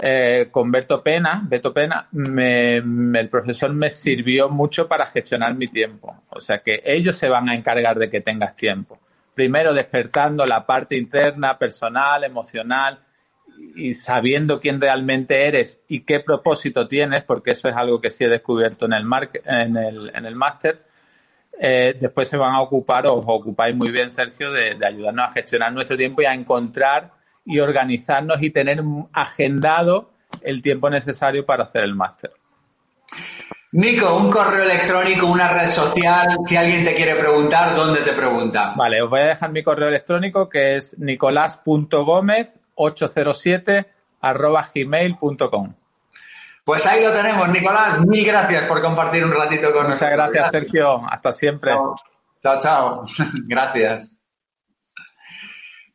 eh, 0.00 0.48
con 0.52 0.70
Beto 0.70 1.02
Pena, 1.02 1.42
Beto 1.44 1.74
Pena, 1.74 2.06
me, 2.12 2.76
el 2.76 3.28
profesor 3.28 3.72
me 3.72 3.90
sirvió 3.90 4.48
mucho 4.48 4.86
para 4.86 5.06
gestionar 5.06 5.54
mi 5.54 5.66
tiempo. 5.66 6.22
O 6.30 6.40
sea 6.40 6.58
que 6.58 6.80
ellos 6.84 7.16
se 7.16 7.28
van 7.28 7.48
a 7.48 7.54
encargar 7.54 7.98
de 7.98 8.08
que 8.08 8.20
tengas 8.20 8.54
tiempo 8.54 9.00
primero 9.38 9.72
despertando 9.72 10.44
la 10.44 10.66
parte 10.66 10.96
interna, 10.96 11.56
personal, 11.56 12.24
emocional 12.24 12.98
y 13.76 13.94
sabiendo 13.94 14.60
quién 14.60 14.80
realmente 14.80 15.46
eres 15.46 15.82
y 15.88 16.00
qué 16.00 16.20
propósito 16.20 16.86
tienes, 16.88 17.24
porque 17.24 17.52
eso 17.52 17.68
es 17.68 17.76
algo 17.76 18.00
que 18.00 18.10
sí 18.10 18.24
he 18.24 18.28
descubierto 18.28 18.86
en 18.86 18.92
el, 18.92 19.06
en 19.44 19.76
el, 19.76 20.10
en 20.14 20.26
el 20.26 20.34
máster, 20.34 20.82
eh, 21.60 21.96
después 22.00 22.28
se 22.28 22.36
van 22.36 22.54
a 22.54 22.60
ocupar, 22.60 23.06
os 23.06 23.24
ocupáis 23.26 23.74
muy 23.74 23.90
bien, 23.90 24.10
Sergio, 24.10 24.52
de, 24.52 24.76
de, 24.76 24.86
ayudarnos 24.86 25.28
a 25.28 25.32
gestionar 25.32 25.72
nuestro 25.72 25.96
tiempo 25.96 26.22
y 26.22 26.26
a 26.26 26.34
encontrar 26.34 27.12
y 27.44 27.58
organizarnos 27.58 28.42
y 28.42 28.50
tener 28.50 28.82
agendado 29.12 30.12
el 30.42 30.62
tiempo 30.62 30.88
necesario 30.88 31.44
para 31.44 31.64
hacer 31.64 31.82
el 31.82 31.94
máster. 31.94 32.30
Nico, 33.72 34.16
un 34.16 34.30
correo 34.30 34.64
electrónico, 34.64 35.26
una 35.26 35.52
red 35.52 35.68
social, 35.68 36.38
si 36.46 36.56
alguien 36.56 36.84
te 36.84 36.94
quiere 36.94 37.14
preguntar, 37.16 37.76
¿dónde 37.76 38.00
te 38.00 38.12
pregunta? 38.12 38.72
Vale, 38.76 39.02
os 39.02 39.10
voy 39.10 39.20
a 39.20 39.26
dejar 39.26 39.52
mi 39.52 39.62
correo 39.62 39.88
electrónico 39.88 40.48
que 40.48 40.76
es 40.76 40.98
nicolás.gómez807 42.78 43.86
arroba 44.20 44.70
gmail.com. 44.74 45.74
Pues 46.64 46.86
ahí 46.86 47.02
lo 47.02 47.12
tenemos, 47.12 47.48
Nicolás. 47.48 48.00
Mil 48.06 48.26
gracias 48.26 48.64
por 48.66 48.82
compartir 48.82 49.24
un 49.24 49.32
ratito 49.32 49.72
con 49.72 49.88
nosotros. 49.88 50.10
Muchas 50.10 50.10
gracias, 50.12 50.50
Sergio. 50.50 51.02
Hasta 51.10 51.32
siempre. 51.32 51.72
Chao, 52.42 52.58
chao. 52.58 53.04
gracias. 53.46 54.18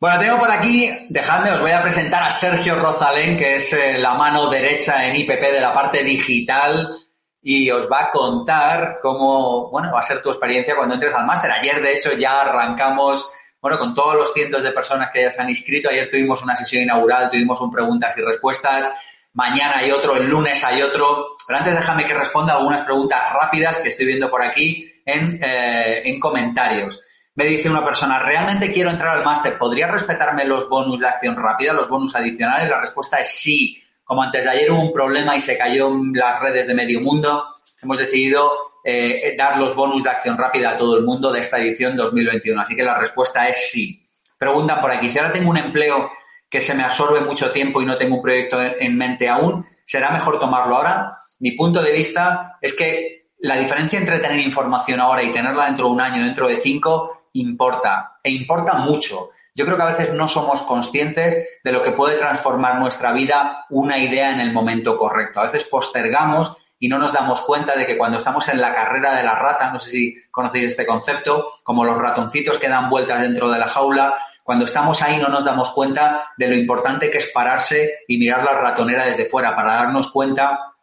Bueno, 0.00 0.20
tengo 0.20 0.38
por 0.38 0.50
aquí, 0.50 1.06
dejadme, 1.08 1.52
os 1.52 1.60
voy 1.60 1.70
a 1.70 1.80
presentar 1.80 2.24
a 2.24 2.30
Sergio 2.30 2.74
Rozalén, 2.74 3.38
que 3.38 3.56
es 3.56 3.72
eh, 3.72 3.96
la 3.98 4.14
mano 4.14 4.50
derecha 4.50 5.06
en 5.06 5.16
IPP 5.16 5.40
de 5.40 5.60
la 5.60 5.72
parte 5.72 6.04
digital 6.04 6.98
y 7.40 7.70
os 7.70 7.90
va 7.90 8.00
a 8.00 8.10
contar 8.10 8.98
cómo, 9.00 9.70
bueno, 9.70 9.90
va 9.92 10.00
a 10.00 10.02
ser 10.02 10.20
tu 10.20 10.30
experiencia 10.30 10.76
cuando 10.76 10.94
entres 10.94 11.14
al 11.14 11.24
máster. 11.24 11.50
Ayer, 11.52 11.80
de 11.80 11.94
hecho, 11.94 12.12
ya 12.14 12.40
arrancamos, 12.40 13.32
bueno, 13.64 13.78
con 13.78 13.94
todos 13.94 14.14
los 14.14 14.30
cientos 14.34 14.62
de 14.62 14.72
personas 14.72 15.08
que 15.10 15.22
ya 15.22 15.30
se 15.30 15.40
han 15.40 15.48
inscrito. 15.48 15.88
Ayer 15.88 16.10
tuvimos 16.10 16.42
una 16.42 16.54
sesión 16.54 16.82
inaugural, 16.82 17.30
tuvimos 17.30 17.58
un 17.62 17.72
preguntas 17.72 18.14
y 18.18 18.20
respuestas. 18.20 18.92
Mañana 19.32 19.78
hay 19.78 19.90
otro, 19.90 20.16
el 20.16 20.26
lunes 20.26 20.62
hay 20.64 20.82
otro. 20.82 21.28
Pero 21.46 21.58
antes 21.60 21.74
déjame 21.74 22.04
que 22.04 22.12
responda 22.12 22.52
algunas 22.52 22.82
preguntas 22.82 23.18
rápidas 23.32 23.78
que 23.78 23.88
estoy 23.88 24.04
viendo 24.04 24.30
por 24.30 24.42
aquí 24.42 24.92
en, 25.06 25.40
eh, 25.42 26.02
en 26.04 26.20
comentarios. 26.20 27.00
Me 27.36 27.46
dice 27.46 27.70
una 27.70 27.82
persona, 27.82 28.18
¿realmente 28.18 28.70
quiero 28.70 28.90
entrar 28.90 29.16
al 29.16 29.24
máster? 29.24 29.56
¿Podría 29.56 29.86
respetarme 29.86 30.44
los 30.44 30.68
bonus 30.68 31.00
de 31.00 31.08
acción 31.08 31.34
rápida, 31.34 31.72
los 31.72 31.88
bonus 31.88 32.14
adicionales? 32.14 32.68
La 32.68 32.82
respuesta 32.82 33.16
es 33.16 33.34
sí 33.34 33.82
como 34.04 34.22
antes 34.22 34.44
de 34.44 34.50
ayer 34.50 34.70
hubo 34.70 34.82
un 34.82 34.92
problema 34.92 35.34
y 35.34 35.40
se 35.40 35.56
cayó 35.56 35.88
en 35.88 36.12
las 36.12 36.38
redes 36.38 36.66
de 36.66 36.74
medio 36.74 37.00
mundo, 37.00 37.46
hemos 37.82 37.96
decidido 37.96 38.73
eh, 38.84 39.34
dar 39.36 39.58
los 39.58 39.74
bonus 39.74 40.04
de 40.04 40.10
acción 40.10 40.36
rápida 40.36 40.70
a 40.70 40.76
todo 40.76 40.96
el 40.98 41.04
mundo 41.04 41.32
de 41.32 41.40
esta 41.40 41.58
edición 41.58 41.96
2021. 41.96 42.60
Así 42.60 42.76
que 42.76 42.82
la 42.82 42.98
respuesta 42.98 43.48
es 43.48 43.70
sí. 43.70 44.06
Preguntan 44.38 44.80
por 44.80 44.90
aquí, 44.90 45.10
si 45.10 45.18
ahora 45.18 45.32
tengo 45.32 45.50
un 45.50 45.56
empleo 45.56 46.10
que 46.50 46.60
se 46.60 46.74
me 46.74 46.84
absorbe 46.84 47.20
mucho 47.20 47.50
tiempo 47.50 47.80
y 47.80 47.86
no 47.86 47.96
tengo 47.96 48.16
un 48.16 48.22
proyecto 48.22 48.60
en 48.62 48.96
mente 48.96 49.28
aún, 49.28 49.66
¿será 49.86 50.10
mejor 50.10 50.38
tomarlo 50.38 50.76
ahora? 50.76 51.16
Mi 51.40 51.52
punto 51.52 51.82
de 51.82 51.92
vista 51.92 52.58
es 52.60 52.74
que 52.74 53.30
la 53.38 53.56
diferencia 53.56 53.98
entre 53.98 54.18
tener 54.18 54.38
información 54.38 55.00
ahora 55.00 55.22
y 55.22 55.32
tenerla 55.32 55.66
dentro 55.66 55.86
de 55.86 55.92
un 55.92 56.00
año, 56.00 56.22
dentro 56.22 56.46
de 56.46 56.56
cinco, 56.56 57.28
importa. 57.32 58.18
E 58.22 58.30
importa 58.30 58.74
mucho. 58.74 59.30
Yo 59.54 59.64
creo 59.64 59.76
que 59.76 59.82
a 59.82 59.86
veces 59.86 60.12
no 60.14 60.28
somos 60.28 60.62
conscientes 60.62 61.60
de 61.62 61.72
lo 61.72 61.82
que 61.82 61.92
puede 61.92 62.16
transformar 62.16 62.78
nuestra 62.78 63.12
vida 63.12 63.66
una 63.70 63.98
idea 63.98 64.32
en 64.32 64.40
el 64.40 64.52
momento 64.52 64.96
correcto. 64.96 65.40
A 65.40 65.44
veces 65.44 65.64
postergamos 65.64 66.56
y 66.84 66.88
no 66.88 66.98
nos 66.98 67.14
damos 67.14 67.40
cuenta 67.40 67.74
de 67.74 67.86
que 67.86 67.96
cuando 67.96 68.18
estamos 68.18 68.46
en 68.48 68.60
la 68.60 68.74
carrera 68.74 69.16
de 69.16 69.22
la 69.22 69.34
rata, 69.34 69.72
no 69.72 69.80
sé 69.80 69.90
si 69.90 70.16
conocéis 70.30 70.66
este 70.66 70.84
concepto, 70.84 71.54
como 71.62 71.82
los 71.82 71.96
ratoncitos 71.96 72.58
que 72.58 72.68
dan 72.68 72.90
vueltas 72.90 73.22
dentro 73.22 73.50
de 73.50 73.58
la 73.58 73.68
jaula, 73.68 74.14
cuando 74.42 74.66
estamos 74.66 75.00
ahí 75.00 75.16
no 75.16 75.28
nos 75.28 75.46
damos 75.46 75.70
cuenta 75.70 76.32
de 76.36 76.46
lo 76.46 76.54
importante 76.54 77.10
que 77.10 77.16
es 77.16 77.30
pararse 77.32 78.00
y 78.06 78.18
mirar 78.18 78.44
la 78.44 78.52
ratonera 78.52 79.06
desde 79.06 79.24
fuera 79.24 79.56
para 79.56 79.76
darnos 79.76 80.10
cuenta 80.10 80.74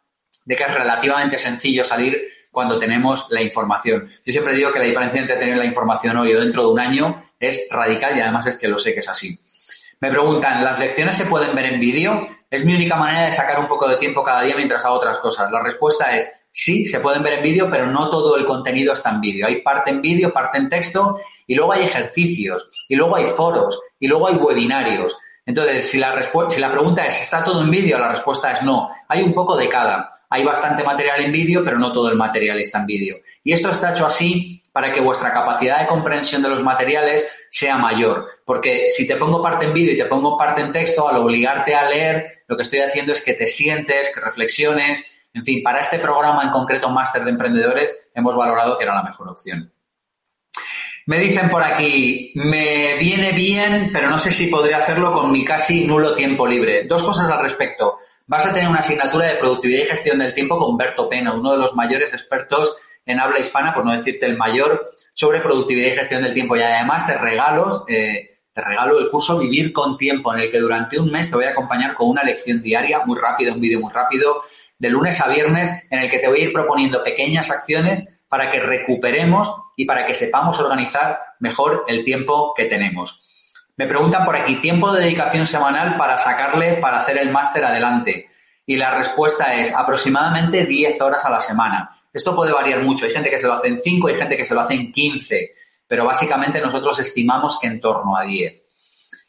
de 0.44 0.56
que 0.56 0.64
es 0.64 0.74
relativamente 0.74 1.38
sencillo 1.38 1.84
salir 1.84 2.20
cuando 2.50 2.80
tenemos 2.80 3.28
la 3.30 3.40
información. 3.40 4.10
Yo 4.24 4.32
siempre 4.32 4.56
digo 4.56 4.72
que 4.72 4.80
la 4.80 4.86
diferencia 4.86 5.20
entre 5.20 5.36
tener 5.36 5.56
la 5.56 5.66
información 5.66 6.16
hoy 6.16 6.34
o 6.34 6.40
dentro 6.40 6.62
de 6.64 6.72
un 6.72 6.80
año 6.80 7.30
es 7.38 7.68
radical 7.70 8.18
y 8.18 8.22
además 8.22 8.48
es 8.48 8.56
que 8.56 8.66
lo 8.66 8.76
sé 8.76 8.92
que 8.92 9.00
es 9.00 9.08
así. 9.08 9.38
Me 10.02 10.10
preguntan, 10.10 10.64
¿las 10.64 10.80
lecciones 10.80 11.14
se 11.14 11.26
pueden 11.26 11.54
ver 11.54 11.66
en 11.66 11.78
vídeo? 11.78 12.26
Es 12.50 12.64
mi 12.64 12.74
única 12.74 12.96
manera 12.96 13.26
de 13.26 13.30
sacar 13.30 13.60
un 13.60 13.68
poco 13.68 13.86
de 13.86 13.98
tiempo 13.98 14.24
cada 14.24 14.42
día 14.42 14.56
mientras 14.56 14.84
hago 14.84 14.96
otras 14.96 15.18
cosas. 15.18 15.52
La 15.52 15.62
respuesta 15.62 16.16
es 16.16 16.26
sí, 16.50 16.86
se 16.86 16.98
pueden 16.98 17.22
ver 17.22 17.34
en 17.34 17.42
vídeo, 17.44 17.68
pero 17.70 17.86
no 17.86 18.10
todo 18.10 18.36
el 18.36 18.44
contenido 18.44 18.94
está 18.94 19.10
en 19.10 19.20
vídeo. 19.20 19.46
Hay 19.46 19.62
parte 19.62 19.92
en 19.92 20.02
vídeo, 20.02 20.32
parte 20.32 20.58
en 20.58 20.68
texto 20.68 21.20
y 21.46 21.54
luego 21.54 21.70
hay 21.70 21.84
ejercicios 21.84 22.68
y 22.88 22.96
luego 22.96 23.14
hay 23.14 23.26
foros 23.26 23.80
y 24.00 24.08
luego 24.08 24.26
hay 24.26 24.34
webinarios. 24.34 25.16
Entonces, 25.46 25.88
si 25.88 25.98
la, 25.98 26.20
si 26.48 26.60
la 26.60 26.72
pregunta 26.72 27.06
es, 27.06 27.20
¿está 27.20 27.44
todo 27.44 27.62
en 27.62 27.70
vídeo? 27.70 27.96
La 27.96 28.08
respuesta 28.08 28.50
es 28.50 28.62
no. 28.64 28.90
Hay 29.06 29.22
un 29.22 29.32
poco 29.32 29.56
de 29.56 29.68
cada. 29.68 30.10
Hay 30.30 30.42
bastante 30.42 30.82
material 30.82 31.20
en 31.20 31.30
vídeo, 31.30 31.62
pero 31.64 31.78
no 31.78 31.92
todo 31.92 32.10
el 32.10 32.16
material 32.16 32.58
está 32.58 32.80
en 32.80 32.86
vídeo. 32.86 33.16
Y 33.44 33.52
esto 33.52 33.70
está 33.70 33.92
hecho 33.92 34.04
así 34.04 34.61
para 34.72 34.92
que 34.92 35.00
vuestra 35.00 35.32
capacidad 35.32 35.80
de 35.80 35.86
comprensión 35.86 36.42
de 36.42 36.48
los 36.48 36.62
materiales 36.62 37.30
sea 37.50 37.76
mayor. 37.76 38.26
Porque 38.44 38.86
si 38.88 39.06
te 39.06 39.16
pongo 39.16 39.42
parte 39.42 39.66
en 39.66 39.74
vídeo 39.74 39.92
y 39.92 39.98
te 39.98 40.06
pongo 40.06 40.38
parte 40.38 40.62
en 40.62 40.72
texto, 40.72 41.06
al 41.06 41.16
obligarte 41.16 41.74
a 41.74 41.88
leer, 41.88 42.44
lo 42.48 42.56
que 42.56 42.62
estoy 42.62 42.80
haciendo 42.80 43.12
es 43.12 43.20
que 43.20 43.34
te 43.34 43.46
sientes, 43.46 44.10
que 44.14 44.20
reflexiones. 44.20 45.12
En 45.34 45.44
fin, 45.44 45.62
para 45.62 45.80
este 45.80 45.98
programa 45.98 46.42
en 46.42 46.50
concreto, 46.50 46.90
Máster 46.90 47.24
de 47.24 47.30
Emprendedores, 47.30 47.94
hemos 48.14 48.34
valorado 48.34 48.78
que 48.78 48.84
era 48.84 48.94
la 48.94 49.02
mejor 49.02 49.28
opción. 49.28 49.72
Me 51.04 51.18
dicen 51.18 51.50
por 51.50 51.62
aquí, 51.62 52.32
me 52.36 52.96
viene 52.98 53.32
bien, 53.32 53.90
pero 53.92 54.08
no 54.08 54.18
sé 54.18 54.30
si 54.30 54.46
podría 54.46 54.78
hacerlo 54.78 55.12
con 55.12 55.32
mi 55.32 55.44
casi 55.44 55.84
nulo 55.84 56.14
tiempo 56.14 56.46
libre. 56.46 56.84
Dos 56.84 57.02
cosas 57.02 57.28
al 57.28 57.42
respecto. 57.42 57.98
Vas 58.26 58.46
a 58.46 58.54
tener 58.54 58.68
una 58.68 58.78
asignatura 58.78 59.26
de 59.26 59.34
productividad 59.34 59.82
y 59.82 59.88
gestión 59.88 60.18
del 60.20 60.32
tiempo 60.32 60.56
con 60.58 60.76
Berto 60.76 61.08
Pena, 61.08 61.32
uno 61.32 61.52
de 61.52 61.58
los 61.58 61.74
mayores 61.74 62.14
expertos 62.14 62.76
en 63.04 63.20
habla 63.20 63.38
hispana, 63.38 63.74
por 63.74 63.84
no 63.84 63.92
decirte 63.92 64.26
el 64.26 64.36
mayor, 64.36 64.82
sobre 65.14 65.40
productividad 65.40 65.88
y 65.88 65.96
gestión 65.96 66.22
del 66.22 66.34
tiempo. 66.34 66.56
Y 66.56 66.62
además 66.62 67.06
te 67.06 67.16
regalo, 67.18 67.84
eh, 67.88 68.40
te 68.52 68.60
regalo 68.60 68.98
el 68.98 69.10
curso 69.10 69.38
Vivir 69.38 69.72
con 69.72 69.96
Tiempo, 69.96 70.32
en 70.34 70.40
el 70.40 70.50
que 70.50 70.58
durante 70.58 70.98
un 70.98 71.10
mes 71.10 71.30
te 71.30 71.36
voy 71.36 71.44
a 71.44 71.50
acompañar 71.50 71.94
con 71.94 72.08
una 72.08 72.22
lección 72.22 72.62
diaria 72.62 73.00
muy 73.04 73.18
rápida, 73.18 73.52
un 73.52 73.60
vídeo 73.60 73.80
muy 73.80 73.92
rápido, 73.92 74.42
de 74.78 74.90
lunes 74.90 75.20
a 75.20 75.28
viernes, 75.28 75.86
en 75.90 76.00
el 76.00 76.10
que 76.10 76.18
te 76.18 76.28
voy 76.28 76.40
a 76.40 76.44
ir 76.44 76.52
proponiendo 76.52 77.02
pequeñas 77.02 77.50
acciones 77.50 78.08
para 78.28 78.50
que 78.50 78.60
recuperemos 78.60 79.54
y 79.76 79.84
para 79.84 80.06
que 80.06 80.14
sepamos 80.14 80.58
organizar 80.58 81.20
mejor 81.38 81.84
el 81.86 82.04
tiempo 82.04 82.54
que 82.56 82.64
tenemos. 82.64 83.22
Me 83.76 83.86
preguntan 83.86 84.24
por 84.24 84.36
aquí, 84.36 84.56
tiempo 84.56 84.92
de 84.92 85.02
dedicación 85.02 85.46
semanal 85.46 85.96
para 85.96 86.18
sacarle, 86.18 86.74
para 86.74 86.98
hacer 86.98 87.18
el 87.18 87.30
máster 87.30 87.64
adelante. 87.64 88.28
Y 88.66 88.76
la 88.76 88.90
respuesta 88.90 89.54
es 89.54 89.74
aproximadamente 89.74 90.66
10 90.66 91.00
horas 91.00 91.24
a 91.24 91.30
la 91.30 91.40
semana. 91.40 92.01
Esto 92.12 92.34
puede 92.36 92.52
variar 92.52 92.82
mucho. 92.82 93.06
Hay 93.06 93.12
gente 93.12 93.30
que 93.30 93.38
se 93.38 93.46
lo 93.46 93.54
hace 93.54 93.68
en 93.68 93.78
5, 93.78 94.08
hay 94.08 94.14
gente 94.14 94.36
que 94.36 94.44
se 94.44 94.54
lo 94.54 94.60
hace 94.60 94.74
en 94.74 94.92
15, 94.92 95.54
pero 95.86 96.04
básicamente 96.04 96.60
nosotros 96.60 96.98
estimamos 96.98 97.58
que 97.60 97.66
en 97.66 97.80
torno 97.80 98.16
a 98.16 98.22
10. 98.22 98.62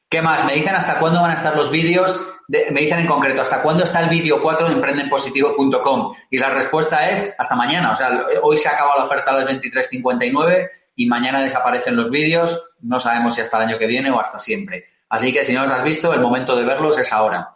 ¿Qué 0.10 0.22
más? 0.22 0.46
Me 0.46 0.54
dicen 0.54 0.76
hasta 0.76 1.00
cuándo 1.00 1.22
van 1.22 1.32
a 1.32 1.36
estar 1.36 1.56
los 1.56 1.72
vídeos 1.72 2.34
me 2.48 2.82
dicen 2.82 3.00
en 3.00 3.08
concreto, 3.08 3.42
¿hasta 3.42 3.62
cuándo 3.62 3.84
está 3.84 4.02
el 4.02 4.10
vídeo 4.10 4.42
4 4.42 4.68
de 4.68 4.74
emprendenpositivo.com? 4.74 6.14
Y 6.30 6.38
la 6.38 6.50
respuesta 6.50 7.10
es 7.10 7.34
hasta 7.38 7.56
mañana. 7.56 7.92
O 7.92 7.96
sea, 7.96 8.26
hoy 8.42 8.58
se 8.58 8.70
acaba 8.70 8.98
la 8.98 9.06
oferta 9.06 9.32
a 9.32 9.40
las 9.40 9.48
23.59 9.48 10.70
y 10.96 11.06
mañana 11.08 11.42
desaparecen 11.42 11.96
los 11.96 12.10
vídeos. 12.10 12.64
No 12.82 13.00
sabemos 13.00 13.36
si 13.36 13.42
hasta 13.42 13.58
el 13.58 13.70
año 13.70 13.80
que 13.80 13.88
viene 13.88 14.12
o 14.12 14.20
hasta 14.20 14.40
siempre. 14.40 14.86
Así 15.10 15.32
que 15.32 15.46
si 15.46 15.54
no 15.54 15.64
los 15.64 15.72
has 15.72 15.84
visto, 15.84 16.14
el 16.14 16.20
momento 16.20 16.56
de 16.56 16.66
verlos 16.66 16.98
es 16.98 17.12
ahora. 17.14 17.54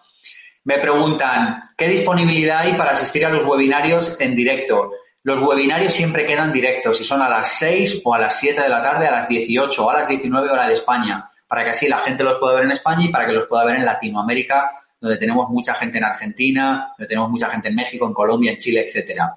Me 0.63 0.77
preguntan, 0.77 1.61
¿qué 1.77 1.87
disponibilidad 1.87 2.59
hay 2.59 2.73
para 2.73 2.91
asistir 2.91 3.25
a 3.25 3.29
los 3.29 3.43
webinarios 3.43 4.19
en 4.19 4.35
directo? 4.35 4.91
Los 5.27 5.41
webinarios 5.41 5.91
siempre 5.91 6.25
quedan 6.25 6.53
directos 6.53 7.01
y 7.01 7.03
son 7.03 7.21
a 7.21 7.27
las 7.27 7.49
6 7.49 8.03
o 8.05 8.13
a 8.13 8.17
las 8.17 8.39
7 8.39 8.61
de 8.61 8.69
la 8.69 8.81
tarde, 8.81 9.09
a 9.09 9.11
las 9.11 9.27
18 9.27 9.85
o 9.85 9.89
a 9.89 9.95
las 9.95 10.07
19 10.07 10.49
horas 10.49 10.67
de 10.67 10.73
España 10.75 11.29
para 11.49 11.65
que 11.65 11.71
así 11.71 11.89
la 11.89 11.97
gente 11.97 12.23
los 12.23 12.37
pueda 12.37 12.55
ver 12.55 12.63
en 12.63 12.71
España 12.71 13.03
y 13.03 13.09
para 13.09 13.27
que 13.27 13.33
los 13.33 13.45
pueda 13.45 13.65
ver 13.65 13.75
en 13.75 13.83
Latinoamérica, 13.83 14.71
donde 15.01 15.17
tenemos 15.17 15.49
mucha 15.49 15.73
gente 15.73 15.97
en 15.97 16.05
Argentina, 16.05 16.93
donde 16.97 17.09
tenemos 17.09 17.29
mucha 17.29 17.49
gente 17.49 17.67
en 17.67 17.75
México, 17.75 18.07
en 18.07 18.13
Colombia, 18.13 18.51
en 18.51 18.57
Chile, 18.57 18.85
etcétera. 18.87 19.33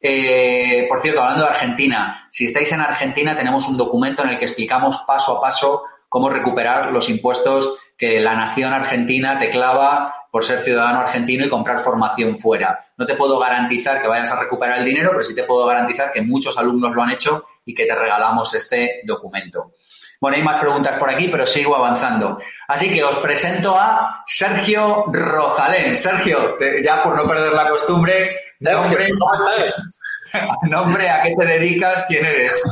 Eh, 0.00 0.86
por 0.88 1.00
cierto, 1.00 1.22
hablando 1.22 1.44
de 1.44 1.50
Argentina, 1.50 2.28
si 2.32 2.46
estáis 2.46 2.72
en 2.72 2.80
Argentina, 2.80 3.36
tenemos 3.36 3.68
un 3.68 3.76
documento 3.76 4.24
en 4.24 4.30
el 4.30 4.36
que 4.36 4.46
explicamos 4.46 5.04
paso 5.06 5.38
a 5.38 5.40
paso 5.40 5.84
cómo 6.08 6.28
recuperar 6.28 6.90
los 6.90 7.08
impuestos 7.08 7.78
que 7.96 8.18
la 8.18 8.34
nación 8.34 8.72
argentina 8.72 9.38
te 9.38 9.48
clava 9.48 10.19
por 10.30 10.44
ser 10.44 10.60
ciudadano 10.60 11.00
argentino 11.00 11.44
y 11.44 11.48
comprar 11.48 11.80
formación 11.80 12.38
fuera. 12.38 12.78
No 12.96 13.06
te 13.06 13.14
puedo 13.14 13.38
garantizar 13.38 14.00
que 14.00 14.08
vayas 14.08 14.30
a 14.30 14.40
recuperar 14.40 14.78
el 14.78 14.84
dinero, 14.84 15.10
pero 15.10 15.24
sí 15.24 15.34
te 15.34 15.44
puedo 15.44 15.66
garantizar 15.66 16.12
que 16.12 16.22
muchos 16.22 16.56
alumnos 16.56 16.94
lo 16.94 17.02
han 17.02 17.10
hecho 17.10 17.44
y 17.64 17.74
que 17.74 17.86
te 17.86 17.94
regalamos 17.94 18.54
este 18.54 19.00
documento. 19.04 19.72
Bueno, 20.20 20.36
hay 20.36 20.42
más 20.42 20.60
preguntas 20.60 20.98
por 20.98 21.08
aquí, 21.08 21.28
pero 21.28 21.46
sigo 21.46 21.74
avanzando. 21.74 22.38
Así 22.68 22.92
que 22.92 23.02
os 23.02 23.16
presento 23.16 23.74
a 23.74 24.22
Sergio 24.26 25.06
Rosalén. 25.10 25.96
Sergio, 25.96 26.58
ya 26.84 27.02
por 27.02 27.16
no 27.16 27.26
perder 27.26 27.54
la 27.54 27.70
costumbre, 27.70 28.30
nombre, 28.60 29.08
¿cómo 29.18 29.34
estás? 29.34 29.96
nombre, 30.68 31.08
¿a 31.08 31.22
qué 31.22 31.34
te 31.34 31.46
dedicas? 31.46 32.04
¿Quién 32.06 32.26
eres? 32.26 32.62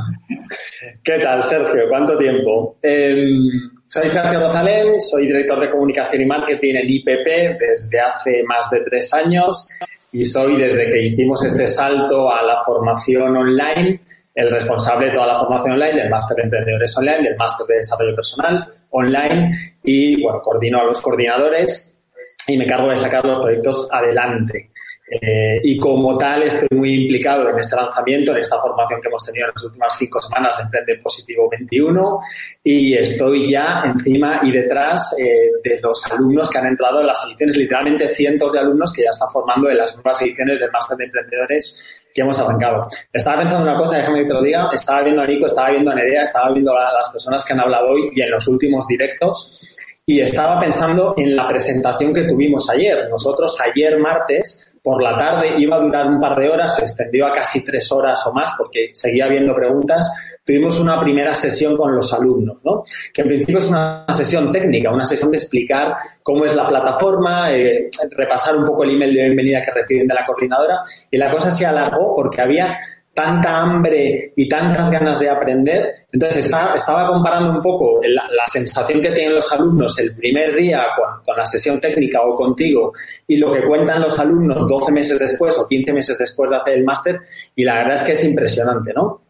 ¿Qué 1.02 1.18
tal, 1.20 1.42
Sergio? 1.42 1.88
¿Cuánto 1.88 2.18
tiempo? 2.18 2.78
Em, 2.82 3.48
soy 3.88 4.08
Sergio 4.08 4.40
Rosalén, 4.40 5.00
soy 5.00 5.26
director 5.26 5.58
de 5.60 5.70
comunicación 5.70 6.20
y 6.20 6.26
marketing 6.26 6.74
en 6.74 6.90
IPP 6.90 7.58
desde 7.58 8.00
hace 8.00 8.42
más 8.44 8.70
de 8.70 8.80
tres 8.80 9.14
años 9.14 9.70
y 10.12 10.26
soy 10.26 10.56
desde 10.56 10.90
que 10.90 11.06
hicimos 11.06 11.42
este 11.42 11.66
salto 11.66 12.30
a 12.30 12.42
la 12.42 12.62
formación 12.62 13.34
online 13.34 14.00
el 14.34 14.50
responsable 14.50 15.06
de 15.06 15.12
toda 15.12 15.26
la 15.26 15.40
formación 15.40 15.72
online, 15.72 16.02
del 16.02 16.10
máster 16.10 16.36
de 16.36 16.42
emprendedores 16.44 16.96
online, 16.96 17.22
del 17.22 17.36
máster 17.36 17.66
de 17.66 17.76
desarrollo 17.78 18.14
personal 18.14 18.68
online 18.90 19.74
y, 19.82 20.22
bueno, 20.22 20.40
coordino 20.40 20.80
a 20.80 20.84
los 20.84 21.02
coordinadores 21.02 21.98
y 22.46 22.56
me 22.56 22.64
cargo 22.64 22.88
de 22.88 22.96
sacar 22.96 23.24
los 23.24 23.40
proyectos 23.40 23.88
adelante. 23.90 24.70
Eh, 25.10 25.60
y 25.64 25.78
como 25.78 26.18
tal 26.18 26.42
estoy 26.42 26.68
muy 26.76 26.92
implicado 26.92 27.48
en 27.48 27.58
este 27.58 27.76
lanzamiento, 27.76 28.32
en 28.32 28.38
esta 28.38 28.60
formación 28.60 29.00
que 29.00 29.08
hemos 29.08 29.24
tenido 29.24 29.46
en 29.46 29.52
las 29.54 29.64
últimas 29.64 29.92
cinco 29.98 30.20
semanas 30.20 30.58
de 30.58 30.64
Emprende 30.64 30.98
Positivo 31.02 31.48
21 31.48 32.20
y 32.62 32.94
estoy 32.94 33.50
ya 33.50 33.82
encima 33.86 34.40
y 34.42 34.52
detrás 34.52 35.16
eh, 35.18 35.50
de 35.64 35.80
los 35.80 36.04
alumnos 36.12 36.50
que 36.50 36.58
han 36.58 36.66
entrado 36.66 37.00
en 37.00 37.06
las 37.06 37.24
ediciones, 37.26 37.56
literalmente 37.56 38.08
cientos 38.08 38.52
de 38.52 38.58
alumnos 38.58 38.92
que 38.92 39.04
ya 39.04 39.10
están 39.10 39.30
formando 39.30 39.70
en 39.70 39.78
las 39.78 39.94
nuevas 39.94 40.20
ediciones 40.20 40.60
del 40.60 40.70
Máster 40.70 40.98
de 40.98 41.04
Emprendedores 41.04 41.84
que 42.12 42.20
hemos 42.20 42.38
arrancado. 42.38 42.88
Estaba 43.10 43.38
pensando 43.38 43.64
una 43.64 43.76
cosa, 43.76 43.96
déjame 43.96 44.20
que 44.20 44.26
te 44.26 44.34
lo 44.34 44.42
diga, 44.42 44.68
estaba 44.72 45.02
viendo 45.02 45.22
a 45.22 45.26
Nico, 45.26 45.46
estaba 45.46 45.70
viendo 45.70 45.90
a 45.90 45.94
Nerea, 45.94 46.22
estaba 46.22 46.52
viendo 46.52 46.76
a 46.76 46.92
las 46.92 47.08
personas 47.08 47.44
que 47.46 47.54
han 47.54 47.60
hablado 47.60 47.88
hoy 47.88 48.10
y 48.14 48.20
en 48.20 48.30
los 48.30 48.46
últimos 48.46 48.86
directos 48.86 49.74
y 50.08 50.20
estaba 50.20 50.58
pensando 50.58 51.12
en 51.18 51.36
la 51.36 51.46
presentación 51.46 52.14
que 52.14 52.22
tuvimos 52.22 52.70
ayer. 52.70 53.10
Nosotros 53.10 53.60
ayer 53.60 53.98
martes 53.98 54.67
por 54.88 55.02
la 55.02 55.14
tarde 55.18 55.52
iba 55.58 55.76
a 55.76 55.80
durar 55.80 56.06
un 56.06 56.18
par 56.18 56.34
de 56.34 56.48
horas, 56.48 56.76
se 56.76 56.80
extendió 56.80 57.26
a 57.26 57.32
casi 57.34 57.62
tres 57.62 57.92
horas 57.92 58.26
o 58.26 58.32
más 58.32 58.54
porque 58.56 58.88
seguía 58.94 59.26
habiendo 59.26 59.54
preguntas. 59.54 60.38
Tuvimos 60.42 60.80
una 60.80 60.98
primera 60.98 61.34
sesión 61.34 61.76
con 61.76 61.94
los 61.94 62.10
alumnos, 62.14 62.56
¿no? 62.64 62.84
que 63.12 63.20
en 63.20 63.28
principio 63.28 63.58
es 63.58 63.68
una 63.68 64.06
sesión 64.14 64.50
técnica, 64.50 64.90
una 64.90 65.04
sesión 65.04 65.30
de 65.30 65.36
explicar 65.36 65.94
cómo 66.22 66.46
es 66.46 66.56
la 66.56 66.66
plataforma, 66.66 67.52
eh, 67.52 67.90
repasar 68.12 68.56
un 68.56 68.64
poco 68.64 68.82
el 68.84 68.94
email 68.94 69.14
de 69.14 69.24
bienvenida 69.24 69.60
que 69.60 69.72
reciben 69.72 70.08
de 70.08 70.14
la 70.14 70.24
coordinadora 70.24 70.80
y 71.10 71.18
la 71.18 71.30
cosa 71.30 71.50
se 71.50 71.66
alargó 71.66 72.16
porque 72.16 72.40
había 72.40 72.78
tanta 73.18 73.62
hambre 73.62 74.32
y 74.36 74.48
tantas 74.48 74.88
ganas 74.92 75.18
de 75.18 75.28
aprender. 75.28 76.06
Entonces 76.12 76.44
estaba, 76.46 77.08
comparando 77.08 77.50
un 77.50 77.60
poco 77.60 78.00
la, 78.04 78.46
sensación 78.46 79.00
que 79.00 79.10
tienen 79.10 79.34
los 79.34 79.52
alumnos 79.52 79.98
el 79.98 80.14
primer 80.14 80.54
día 80.54 80.86
con, 80.96 81.24
con, 81.24 81.36
la 81.36 81.44
sesión 81.44 81.80
técnica 81.80 82.20
o 82.22 82.36
contigo 82.36 82.92
y 83.26 83.36
lo 83.36 83.52
que 83.52 83.66
cuentan 83.66 84.02
los 84.02 84.20
alumnos 84.20 84.68
12 84.68 84.92
meses 84.92 85.18
después 85.18 85.58
o 85.58 85.66
15 85.66 85.92
meses 85.92 86.16
después 86.16 86.48
de 86.48 86.56
hacer 86.58 86.74
el 86.74 86.84
máster 86.84 87.20
y 87.56 87.64
la 87.64 87.74
verdad 87.74 87.96
es 87.96 88.02
que 88.04 88.12
es 88.12 88.24
impresionante, 88.24 88.92
¿no? 88.94 89.22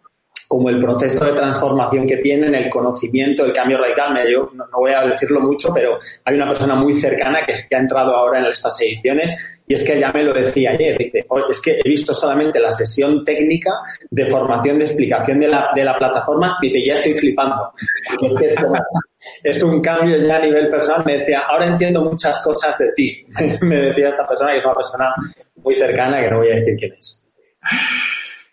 Como 0.48 0.70
el 0.70 0.78
proceso 0.78 1.26
de 1.26 1.32
transformación 1.32 2.06
que 2.06 2.16
tienen, 2.16 2.54
el 2.54 2.70
conocimiento, 2.70 3.44
el 3.44 3.52
cambio 3.52 3.76
radical. 3.78 4.16
Yo 4.26 4.50
no, 4.54 4.64
voy 4.72 4.92
a 4.92 5.02
decirlo 5.02 5.40
mucho, 5.40 5.72
pero 5.74 5.98
hay 6.24 6.34
una 6.34 6.48
persona 6.48 6.74
muy 6.74 6.94
cercana 6.94 7.44
que, 7.46 7.52
que 7.68 7.76
ha 7.76 7.80
entrado 7.80 8.16
ahora 8.16 8.40
en 8.40 8.46
estas 8.46 8.80
ediciones 8.80 9.36
y 9.68 9.74
es 9.74 9.84
que 9.84 10.00
ya 10.00 10.10
me 10.10 10.24
lo 10.24 10.32
decía 10.32 10.70
ayer. 10.70 10.96
Dice, 10.96 11.26
es 11.50 11.60
que 11.60 11.78
he 11.84 11.88
visto 11.88 12.14
solamente 12.14 12.58
la 12.58 12.72
sesión 12.72 13.22
técnica 13.22 13.72
de 14.10 14.26
formación, 14.26 14.78
de 14.78 14.86
explicación 14.86 15.38
de 15.38 15.48
la, 15.48 15.70
de 15.74 15.84
la 15.84 15.96
plataforma. 15.98 16.56
Dice, 16.62 16.82
ya 16.84 16.94
estoy 16.94 17.14
flipando. 17.14 17.72
Es, 18.38 18.56
es, 19.42 19.62
un 19.62 19.82
cambio 19.82 20.16
ya 20.16 20.36
a 20.36 20.40
nivel 20.40 20.70
personal. 20.70 21.04
Me 21.04 21.18
decía, 21.18 21.40
ahora 21.40 21.66
entiendo 21.66 22.02
muchas 22.02 22.42
cosas 22.42 22.78
de 22.78 22.92
ti. 22.94 23.26
me 23.62 23.76
decía 23.76 24.10
esta 24.10 24.26
persona 24.26 24.52
que 24.52 24.58
es 24.58 24.64
una 24.64 24.74
persona 24.74 25.14
muy 25.56 25.74
cercana 25.74 26.20
que 26.20 26.30
no 26.30 26.38
voy 26.38 26.50
a 26.52 26.54
decir 26.54 26.76
quién 26.78 26.92
es. 26.92 27.22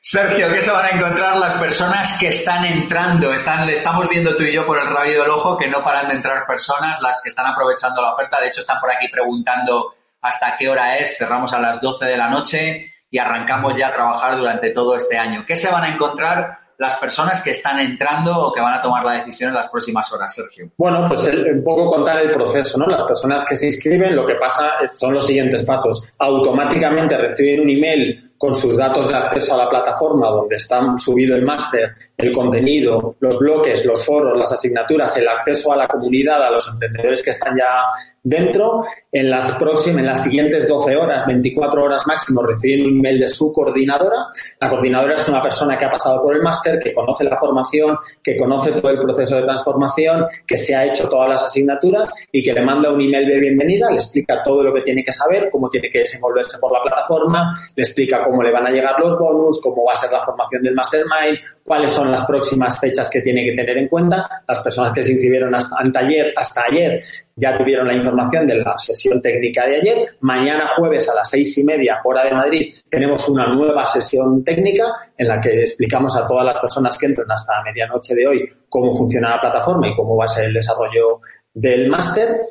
Sergio, 0.07 0.53
¿qué 0.53 0.61
se 0.61 0.69
van 0.69 0.85
a 0.85 0.89
encontrar 0.89 1.35
las 1.37 1.55
personas 1.55 2.19
que 2.19 2.27
están 2.27 2.63
entrando? 2.63 3.33
Están, 3.33 3.67
estamos 3.67 4.07
viendo 4.07 4.35
tú 4.35 4.43
y 4.43 4.51
yo 4.51 4.63
por 4.63 4.77
el 4.77 4.85
rabio 4.85 5.23
del 5.23 5.31
ojo 5.31 5.57
que 5.57 5.67
no 5.67 5.83
paran 5.83 6.09
de 6.09 6.13
entrar 6.13 6.45
personas, 6.45 7.01
las 7.01 7.23
que 7.23 7.29
están 7.29 7.47
aprovechando 7.47 8.03
la 8.03 8.13
oferta. 8.13 8.39
De 8.39 8.49
hecho, 8.49 8.59
están 8.59 8.79
por 8.79 8.91
aquí 8.91 9.07
preguntando 9.07 9.95
hasta 10.21 10.57
qué 10.57 10.69
hora 10.69 10.95
es. 10.99 11.17
Cerramos 11.17 11.53
a 11.53 11.59
las 11.59 11.81
12 11.81 12.05
de 12.05 12.17
la 12.17 12.29
noche 12.29 12.85
y 13.09 13.17
arrancamos 13.17 13.75
ya 13.75 13.87
a 13.87 13.93
trabajar 13.93 14.37
durante 14.37 14.69
todo 14.69 14.95
este 14.95 15.17
año. 15.17 15.43
¿Qué 15.43 15.55
se 15.55 15.71
van 15.71 15.85
a 15.85 15.95
encontrar 15.95 16.59
las 16.77 16.99
personas 16.99 17.41
que 17.41 17.49
están 17.49 17.79
entrando 17.79 18.37
o 18.37 18.53
que 18.53 18.61
van 18.61 18.75
a 18.75 18.81
tomar 18.83 19.03
la 19.03 19.13
decisión 19.13 19.49
en 19.49 19.55
las 19.55 19.69
próximas 19.69 20.13
horas, 20.13 20.35
Sergio? 20.35 20.69
Bueno, 20.77 21.07
pues 21.07 21.25
un 21.25 21.63
poco 21.63 21.89
contar 21.89 22.19
el 22.19 22.29
proceso, 22.29 22.77
¿no? 22.77 22.85
Las 22.85 23.01
personas 23.01 23.43
que 23.43 23.55
se 23.55 23.65
inscriben, 23.65 24.15
lo 24.15 24.23
que 24.23 24.35
pasa 24.35 24.69
son 24.93 25.15
los 25.15 25.25
siguientes 25.25 25.63
pasos. 25.63 26.13
Automáticamente 26.19 27.17
reciben 27.17 27.61
un 27.61 27.71
email 27.71 28.24
con 28.37 28.53
sus 28.53 28.75
datos 28.75 29.07
de 29.07 29.15
acceso 29.15 29.55
a 29.55 29.63
la 29.63 29.69
plataforma 29.69 30.27
donde 30.27 30.57
está 30.57 30.81
subido 30.97 31.35
el 31.35 31.43
máster, 31.43 31.95
el 32.17 32.31
contenido, 32.31 33.15
los 33.19 33.39
bloques, 33.39 33.85
los 33.85 34.05
foros, 34.05 34.37
las 34.37 34.51
asignaturas, 34.51 35.15
el 35.17 35.27
acceso 35.27 35.71
a 35.71 35.77
la 35.77 35.87
comunidad, 35.87 36.45
a 36.45 36.51
los 36.51 36.67
emprendedores 36.67 37.23
que 37.23 37.29
están 37.29 37.55
ya 37.57 37.81
dentro, 38.25 38.83
en 39.11 39.29
las 39.29 39.51
próximas, 39.53 39.99
en 39.99 40.07
las 40.07 40.23
siguientes 40.23 40.67
12 40.67 40.97
horas, 40.97 41.27
24 41.27 41.83
horas 41.83 42.07
máximo, 42.07 42.41
reciben 42.41 42.87
un 42.87 42.97
email 42.97 43.19
de 43.19 43.29
su 43.29 43.53
coordinadora. 43.53 44.25
La 44.59 44.67
coordinadora 44.67 45.13
es 45.13 45.29
una 45.29 45.41
persona 45.41 45.77
que 45.77 45.85
ha 45.85 45.91
pasado 45.91 46.23
por 46.23 46.35
el 46.35 46.41
máster, 46.41 46.79
que 46.79 46.91
conoce 46.91 47.23
la 47.23 47.37
formación, 47.37 47.97
que 48.23 48.35
conoce 48.35 48.71
todo 48.73 48.89
el 48.89 48.99
proceso 48.99 49.35
de 49.35 49.43
transformación, 49.43 50.25
que 50.45 50.57
se 50.57 50.75
ha 50.75 50.85
hecho 50.85 51.07
todas 51.07 51.29
las 51.29 51.43
asignaturas 51.43 52.11
y 52.31 52.41
que 52.41 52.51
le 52.51 52.61
manda 52.61 52.91
un 52.91 52.99
email 52.99 53.27
de 53.27 53.39
bienvenida, 53.39 53.91
le 53.91 53.97
explica 53.97 54.41
todo 54.43 54.63
lo 54.63 54.73
que 54.73 54.81
tiene 54.81 55.03
que 55.03 55.13
saber, 55.13 55.49
cómo 55.51 55.69
tiene 55.69 55.89
que 55.91 55.99
desenvolverse 55.99 56.57
por 56.59 56.71
la 56.71 56.81
plataforma, 56.81 57.69
le 57.75 57.83
explica 57.83 58.23
cómo 58.23 58.41
le 58.41 58.51
van 58.51 58.65
a 58.65 58.71
llegar 58.71 58.99
los 58.99 59.19
bonus, 59.19 59.61
cómo 59.61 59.85
va 59.85 59.93
a 59.93 59.97
ser 59.97 60.11
la 60.11 60.25
formación 60.25 60.63
del 60.63 60.73
mastermind, 60.73 61.37
cuáles 61.65 61.91
son 61.91 62.11
las 62.11 62.23
próximas 62.25 62.79
fechas 62.79 63.09
que 63.09 63.21
tiene 63.21 63.43
que 63.43 63.53
tener 63.53 63.77
en 63.77 63.87
cuenta. 63.87 64.43
Las 64.47 64.61
personas 64.61 64.93
que 64.93 65.01
se 65.01 65.13
inscribieron 65.13 65.53
hasta, 65.55 65.99
ayer, 65.99 66.31
ayer 66.69 67.03
ya 67.35 67.57
tuvieron 67.57 67.87
la 67.87 67.95
información 67.95 68.45
de 68.45 68.59
la 68.59 68.77
sesión 68.77 69.19
técnica 69.19 69.65
de 69.65 69.77
ayer. 69.77 70.15
Mañana 70.19 70.67
jueves 70.75 71.09
a 71.09 71.15
las 71.15 71.29
seis 71.29 71.57
y 71.57 71.63
media, 71.63 71.99
hora 72.03 72.23
de 72.23 72.31
Madrid, 72.31 72.75
tenemos 72.87 73.27
una 73.27 73.47
nueva 73.47 73.83
sesión 73.87 74.43
técnica 74.43 74.85
en 75.17 75.27
la 75.27 75.41
que 75.41 75.61
explicamos 75.61 76.15
a 76.15 76.27
todas 76.27 76.45
las 76.45 76.59
personas 76.59 76.97
que 76.97 77.07
entran 77.07 77.31
hasta 77.31 77.63
medianoche 77.63 78.13
de 78.13 78.27
hoy 78.27 78.49
cómo 78.69 78.95
funciona 78.95 79.31
la 79.31 79.41
plataforma 79.41 79.87
y 79.87 79.95
cómo 79.95 80.15
va 80.15 80.25
a 80.25 80.27
ser 80.27 80.45
el 80.45 80.53
desarrollo 80.53 81.21
del 81.51 81.89
máster 81.89 82.41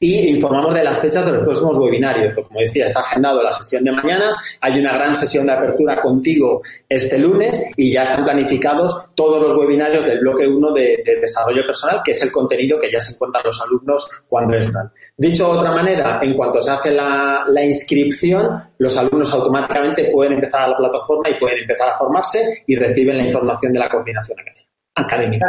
y 0.00 0.28
informamos 0.28 0.74
de 0.74 0.84
las 0.84 0.98
fechas 0.98 1.26
de 1.26 1.32
los 1.32 1.44
próximos 1.44 1.78
webinarios. 1.78 2.34
Como 2.34 2.60
decía, 2.60 2.86
está 2.86 3.00
agendado 3.00 3.42
la 3.42 3.52
sesión 3.52 3.84
de 3.84 3.92
mañana, 3.92 4.34
hay 4.60 4.78
una 4.78 4.92
gran 4.94 5.14
sesión 5.14 5.46
de 5.46 5.52
apertura 5.52 6.00
contigo 6.00 6.62
este 6.88 7.18
lunes 7.18 7.72
y 7.76 7.92
ya 7.92 8.04
están 8.04 8.24
planificados 8.24 9.10
todos 9.14 9.40
los 9.40 9.56
webinarios 9.56 10.04
del 10.04 10.20
bloque 10.20 10.46
1 10.46 10.72
de, 10.72 11.02
desarrollo 11.20 11.62
personal, 11.66 12.00
que 12.04 12.10
es 12.10 12.22
el 12.22 12.30
contenido 12.32 12.78
que 12.78 12.90
ya 12.90 13.00
se 13.00 13.14
encuentran 13.14 13.44
los 13.44 13.60
alumnos 13.60 14.08
cuando 14.28 14.56
entran. 14.56 14.90
Dicho 15.16 15.52
de 15.52 15.58
otra 15.58 15.72
manera, 15.72 16.20
en 16.22 16.34
cuanto 16.34 16.60
se 16.60 16.70
hace 16.70 16.90
la, 16.90 17.44
la 17.48 17.64
inscripción, 17.64 18.62
los 18.78 18.96
alumnos 18.96 19.32
automáticamente 19.34 20.10
pueden 20.12 20.34
empezar 20.34 20.62
a 20.62 20.68
la 20.68 20.76
plataforma 20.76 21.30
y 21.30 21.38
pueden 21.38 21.58
empezar 21.58 21.88
a 21.90 21.98
formarse 21.98 22.64
y 22.66 22.76
reciben 22.76 23.18
la 23.18 23.24
información 23.24 23.72
de 23.72 23.78
la 23.78 23.88
coordinación 23.88 24.38
académica 24.38 24.63
académica. 24.94 25.46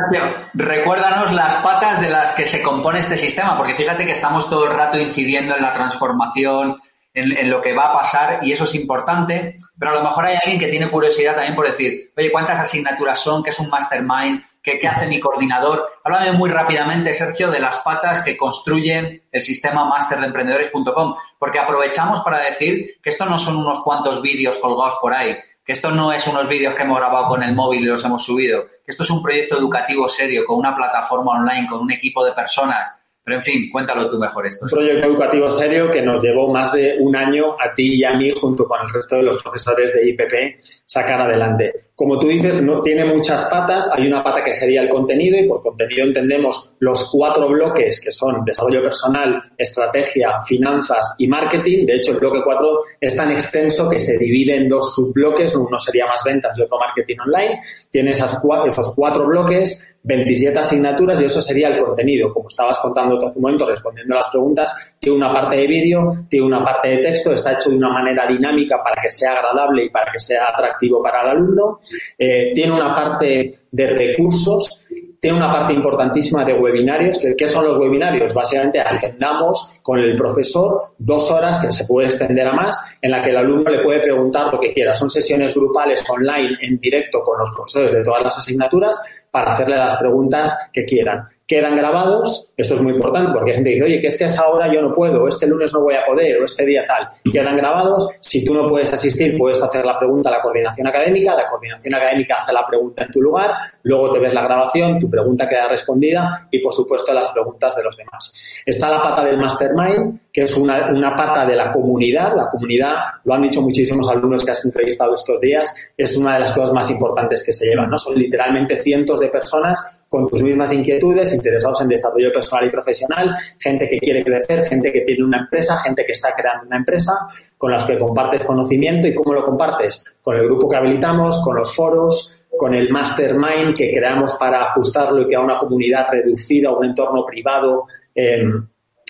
Recuérdanos 0.54 1.32
las 1.34 1.56
patas 1.56 2.02
de 2.02 2.10
las 2.10 2.32
que 2.32 2.46
se 2.46 2.62
compone 2.62 3.00
este 3.00 3.18
sistema, 3.18 3.56
porque 3.58 3.76
fíjate 3.76 4.06
que 4.06 4.12
estamos 4.12 4.50
todo 4.50 4.66
el 4.66 4.76
rato 4.76 5.00
incidiendo 5.00 5.56
en 5.56 5.62
la 5.62 5.74
transformación, 5.74 6.80
en, 7.14 7.50
lo 7.50 7.62
que 7.62 7.74
va 7.74 7.86
a 7.86 7.94
pasar, 7.94 8.40
y 8.42 8.52
eso 8.52 8.66
es 8.66 8.76
importante, 8.76 9.58
pero 9.80 9.92
a 9.92 9.96
lo 9.96 10.04
mejor 10.04 10.26
hay 10.26 10.36
alguien 10.36 10.60
que 10.60 10.68
tiene 10.68 10.90
curiosidad 10.90 11.36
también 11.36 11.56
por 11.56 11.66
decir, 11.66 12.12
oye, 12.18 12.32
¿cuántas 12.32 12.60
asignaturas 12.60 13.20
son? 13.20 13.42
¿Qué 13.42 13.52
es 13.52 13.60
un 13.60 13.70
mastermind? 13.70 14.44
¿Qué, 14.62 14.80
¿Qué, 14.80 14.88
hace 14.88 15.08
mi 15.08 15.20
coordinador? 15.20 15.88
Háblame 16.04 16.32
muy 16.34 16.50
rápidamente, 16.50 17.14
Sergio, 17.14 17.52
de 17.52 17.60
las 17.60 17.78
patas 17.78 18.22
que 18.22 18.36
construyen 18.36 19.24
el 19.32 19.44
sistema 19.44 19.86
masterdeemprendedores.com, 19.86 21.16
porque 21.38 21.60
aprovechamos 21.60 22.20
para 22.22 22.40
decir 22.40 22.96
que 23.02 23.12
esto 23.12 23.26
no 23.28 23.38
son 23.38 23.58
unos 23.58 23.84
cuantos 23.84 24.22
vídeos 24.22 24.58
colgados 24.58 24.96
por 25.00 25.14
ahí, 25.14 25.38
que 25.66 25.74
esto 25.74 25.92
no 25.92 26.14
es 26.14 26.28
unos 26.28 26.48
vídeos 26.48 26.76
que 26.76 26.84
hemos 26.84 27.00
grabado 27.00 27.28
con 27.28 27.42
el 27.42 27.56
móvil 27.56 27.82
y 27.82 27.86
los 27.86 28.06
hemos 28.06 28.24
subido, 28.24 28.68
que 28.68 28.92
esto 28.92 29.02
es 29.02 29.10
un 29.10 29.24
proyecto 29.24 29.58
educativo 29.58 30.08
serio, 30.08 30.46
con 30.46 30.60
una 30.60 30.76
plataforma 30.76 31.34
online, 31.40 31.68
con 31.68 31.82
un 31.82 31.92
equipo 31.92 32.24
de 32.24 32.34
personas. 32.34 33.02
Pero 33.24 33.38
en 33.38 33.44
fin, 33.44 33.72
cuéntalo 33.72 34.08
tú 34.08 34.20
mejor 34.20 34.46
esto. 34.46 34.66
Un 34.66 34.70
proyecto 34.70 35.08
educativo 35.08 35.50
serio 35.50 35.90
que 35.90 36.04
nos 36.04 36.22
llevó 36.22 36.54
más 36.54 36.74
de 36.74 36.98
un 37.00 37.16
año 37.16 37.56
a 37.60 37.74
ti 37.74 37.96
y 37.96 38.04
a 38.04 38.14
mí, 38.14 38.32
junto 38.40 38.68
con 38.68 38.80
el 38.82 38.94
resto 38.94 39.16
de 39.16 39.24
los 39.24 39.42
profesores 39.42 39.92
de 39.94 40.08
IPP, 40.10 40.64
sacar 40.86 41.22
adelante. 41.22 41.90
Como 41.96 42.20
tú 42.20 42.28
dices, 42.28 42.62
no 42.62 42.82
tiene 42.82 43.06
muchas 43.06 43.46
patas. 43.46 43.90
Hay 43.94 44.06
una 44.06 44.22
pata 44.22 44.44
que 44.44 44.54
sería 44.54 44.82
el 44.82 44.90
contenido 44.90 45.40
y 45.40 45.48
por 45.48 45.62
contenido 45.62 46.04
entendemos 46.04 46.74
los 46.80 47.10
cuatro 47.10 47.48
bloques 47.48 48.02
que 48.04 48.12
son 48.12 48.44
desarrollo 48.44 48.84
personal, 48.84 49.42
estrategia, 49.58 50.42
finanzas 50.46 51.16
y 51.18 51.28
marketing. 51.28 51.86
De 51.86 51.96
hecho, 51.96 52.12
el 52.12 52.20
bloque 52.20 52.42
cuatro 52.44 52.82
es 53.00 53.16
tan 53.16 53.32
extenso 53.32 53.90
que 53.90 54.00
se 54.00 54.18
divide 54.18 54.58
en 54.58 54.68
dos 54.68 54.94
subbloques. 54.94 55.56
Uno 55.56 55.80
sería 55.80 56.06
más 56.06 56.22
ventas 56.26 56.58
y 56.58 56.64
otro 56.64 56.78
marketing 56.78 57.16
online. 57.26 57.62
Tiene 57.90 58.12
esas, 58.12 58.44
esos 58.66 58.94
cuatro 58.94 59.26
bloques 59.26 59.96
27 60.06 60.60
asignaturas 60.60 61.20
y 61.20 61.26
eso 61.26 61.42
sería 61.42 61.70
el 61.70 61.84
contenido. 61.84 62.32
Como 62.32 62.48
estabas 62.48 62.78
contando 62.80 63.18
un 63.18 63.42
momento, 63.42 63.68
respondiendo 63.68 64.14
a 64.14 64.18
las 64.18 64.30
preguntas, 64.30 64.76
tiene 65.00 65.18
una 65.18 65.34
parte 65.34 65.58
de 65.58 65.68
vídeo, 65.68 66.26
tiene 66.30 66.46
una 66.46 66.64
parte 66.64 66.90
de 66.90 66.98
texto, 66.98 67.34
está 67.34 67.54
hecho 67.54 67.72
de 67.72 67.78
una 67.78 67.90
manera 67.90 68.28
dinámica 68.28 68.82
para 68.84 69.02
que 69.02 69.10
sea 69.10 69.32
agradable 69.32 69.86
y 69.86 69.90
para 69.90 70.12
que 70.12 70.20
sea 70.20 70.46
atractivo 70.54 71.02
para 71.02 71.22
el 71.24 71.30
alumno, 71.30 71.80
eh, 72.18 72.52
tiene 72.54 72.74
una 72.74 72.94
parte 72.94 73.52
de 73.72 73.88
recursos, 73.88 74.88
tiene 75.20 75.38
una 75.38 75.52
parte 75.52 75.74
importantísima 75.74 76.46
de 76.46 76.54
webinarios. 76.54 77.20
¿Qué 77.38 77.48
son 77.48 77.66
los 77.66 77.78
webinarios? 77.78 78.34
Básicamente 78.34 78.80
agendamos 78.80 79.80
con 79.82 80.00
el 80.00 80.16
profesor 80.16 80.94
dos 80.98 81.32
horas, 81.32 81.60
que 81.60 81.72
se 81.72 81.86
puede 81.86 82.08
extender 82.08 82.48
a 82.48 82.54
más, 82.54 82.98
en 83.02 83.12
la 83.12 83.22
que 83.22 83.32
el 83.32 83.38
alumno 83.38 83.72
le 83.72 83.80
puede 83.80 84.00
preguntar 84.00 84.54
lo 84.54 84.60
que 84.60 84.74
quiera. 84.74 84.94
Son 84.94 85.10
sesiones 85.10 85.56
grupales 85.56 86.04
online 86.10 86.58
en 86.62 86.78
directo 86.78 87.24
con 87.24 87.40
los 87.40 87.50
profesores 87.52 87.94
de 87.94 88.04
todas 88.04 88.24
las 88.24 88.38
asignaturas 88.38 89.02
para 89.32 89.52
hacerle 89.52 89.78
las 89.78 89.98
preguntas 89.98 90.70
que 90.72 90.86
quieran 90.86 91.28
quedan 91.48 91.76
grabados, 91.76 92.52
esto 92.58 92.74
es 92.76 92.82
muy 92.82 92.94
importante 92.94 93.32
porque 93.32 93.52
hay 93.52 93.56
gente 93.58 93.70
que 93.70 93.76
dice, 93.76 93.86
oye, 93.86 94.02
que 94.02 94.08
es 94.08 94.40
ahora 94.40 94.72
yo 94.74 94.82
no 94.82 94.96
puedo, 94.96 95.28
este 95.28 95.46
lunes 95.46 95.72
no 95.74 95.82
voy 95.82 95.94
a 95.94 96.04
poder, 96.04 96.42
o 96.42 96.46
este 96.46 96.66
día 96.66 96.86
tal, 96.88 97.08
quedan 97.32 97.56
grabados, 97.56 98.18
si 98.20 98.44
tú 98.44 98.54
no 98.56 98.68
puedes 98.68 98.92
asistir 98.92 99.38
puedes 99.38 99.62
hacer 99.62 99.86
la 99.86 100.00
pregunta 100.00 100.30
a 100.30 100.34
la 100.34 100.42
coordinación 100.42 100.88
académica, 100.88 101.36
la 101.36 101.48
coordinación 101.48 101.94
académica 101.94 102.36
hace 102.40 102.52
la 102.52 102.66
pregunta 102.66 103.04
en 103.04 103.12
tu 103.12 103.22
lugar, 103.22 103.52
luego 103.84 104.12
te 104.12 104.20
ves 104.20 104.34
la 104.34 104.42
grabación, 104.42 105.00
tu 105.00 105.10
pregunta 105.10 105.48
queda 105.48 105.68
respondida 105.68 106.48
y 106.50 106.60
por 106.60 106.74
supuesto 106.74 107.14
las 107.14 107.30
preguntas 107.30 107.76
de 107.76 107.84
los 107.84 107.96
demás. 107.96 108.34
Está 108.66 108.90
la 108.90 109.02
pata 109.02 109.24
del 109.24 109.38
mastermind, 109.38 110.22
que 110.34 110.42
es 110.42 110.58
una, 110.58 110.90
una 110.92 111.16
pata 111.16 111.46
de 111.46 111.56
la 111.56 111.72
comunidad, 111.72 112.36
la 112.36 112.50
comunidad, 112.50 112.96
lo 113.24 113.36
han 113.36 113.44
dicho 113.44 113.62
muchísimos 113.62 114.10
alumnos 114.10 114.44
que 114.44 114.52
has 114.52 114.66
entrevistado 114.66 115.14
estos 115.14 115.40
días, 115.40 115.74
es 115.96 116.18
una 116.18 116.34
de 116.34 116.40
las 116.40 116.52
cosas 116.52 116.74
más 116.74 116.90
importantes 116.90 117.44
que 117.46 117.52
se 117.52 117.68
llevan, 117.68 117.90
¿no? 117.90 117.98
Son 118.00 118.18
literalmente 118.18 118.82
cientos 118.82 119.20
de 119.20 119.28
personas 119.28 119.95
con 120.10 120.28
tus 120.28 120.42
mismas 120.44 120.72
inquietudes, 120.74 121.34
interesados 121.34 121.82
en 121.82 121.90
desarrollo 121.90 122.32
personal 122.32 122.68
y 122.68 122.72
profesional, 122.72 123.36
gente 123.60 123.90
que 123.90 123.98
quiere 124.00 124.24
crecer, 124.24 124.64
gente 124.64 124.92
que 124.92 125.02
tiene 125.02 125.24
una 125.24 125.40
empresa, 125.40 125.78
gente 125.78 126.06
que 126.06 126.14
está 126.14 126.34
creando 126.36 126.68
una 126.68 126.78
empresa, 126.78 127.28
con 127.58 127.72
las 127.72 127.86
que 127.86 127.98
compartes 127.98 128.44
conocimiento 128.44 129.08
y 129.08 129.16
cómo 129.16 129.34
lo 129.34 129.46
compartes, 129.46 130.06
con 130.22 130.38
el 130.38 130.46
grupo 130.46 130.70
que 130.70 130.78
habilitamos, 130.78 131.42
con 131.44 131.56
los 131.56 131.76
foros, 131.76 132.46
con 132.58 132.74
el 132.74 132.90
mastermind 132.90 133.76
que 133.76 133.92
creamos 133.94 134.36
para 134.36 134.64
ajustarlo 134.66 135.22
y 135.22 135.28
que 135.28 135.36
a 135.36 135.42
una 135.42 135.58
comunidad 135.60 136.08
reducida, 136.10 136.72
un 136.72 136.86
entorno 136.86 137.26
privado. 137.26 137.86
Eh, 138.14 138.44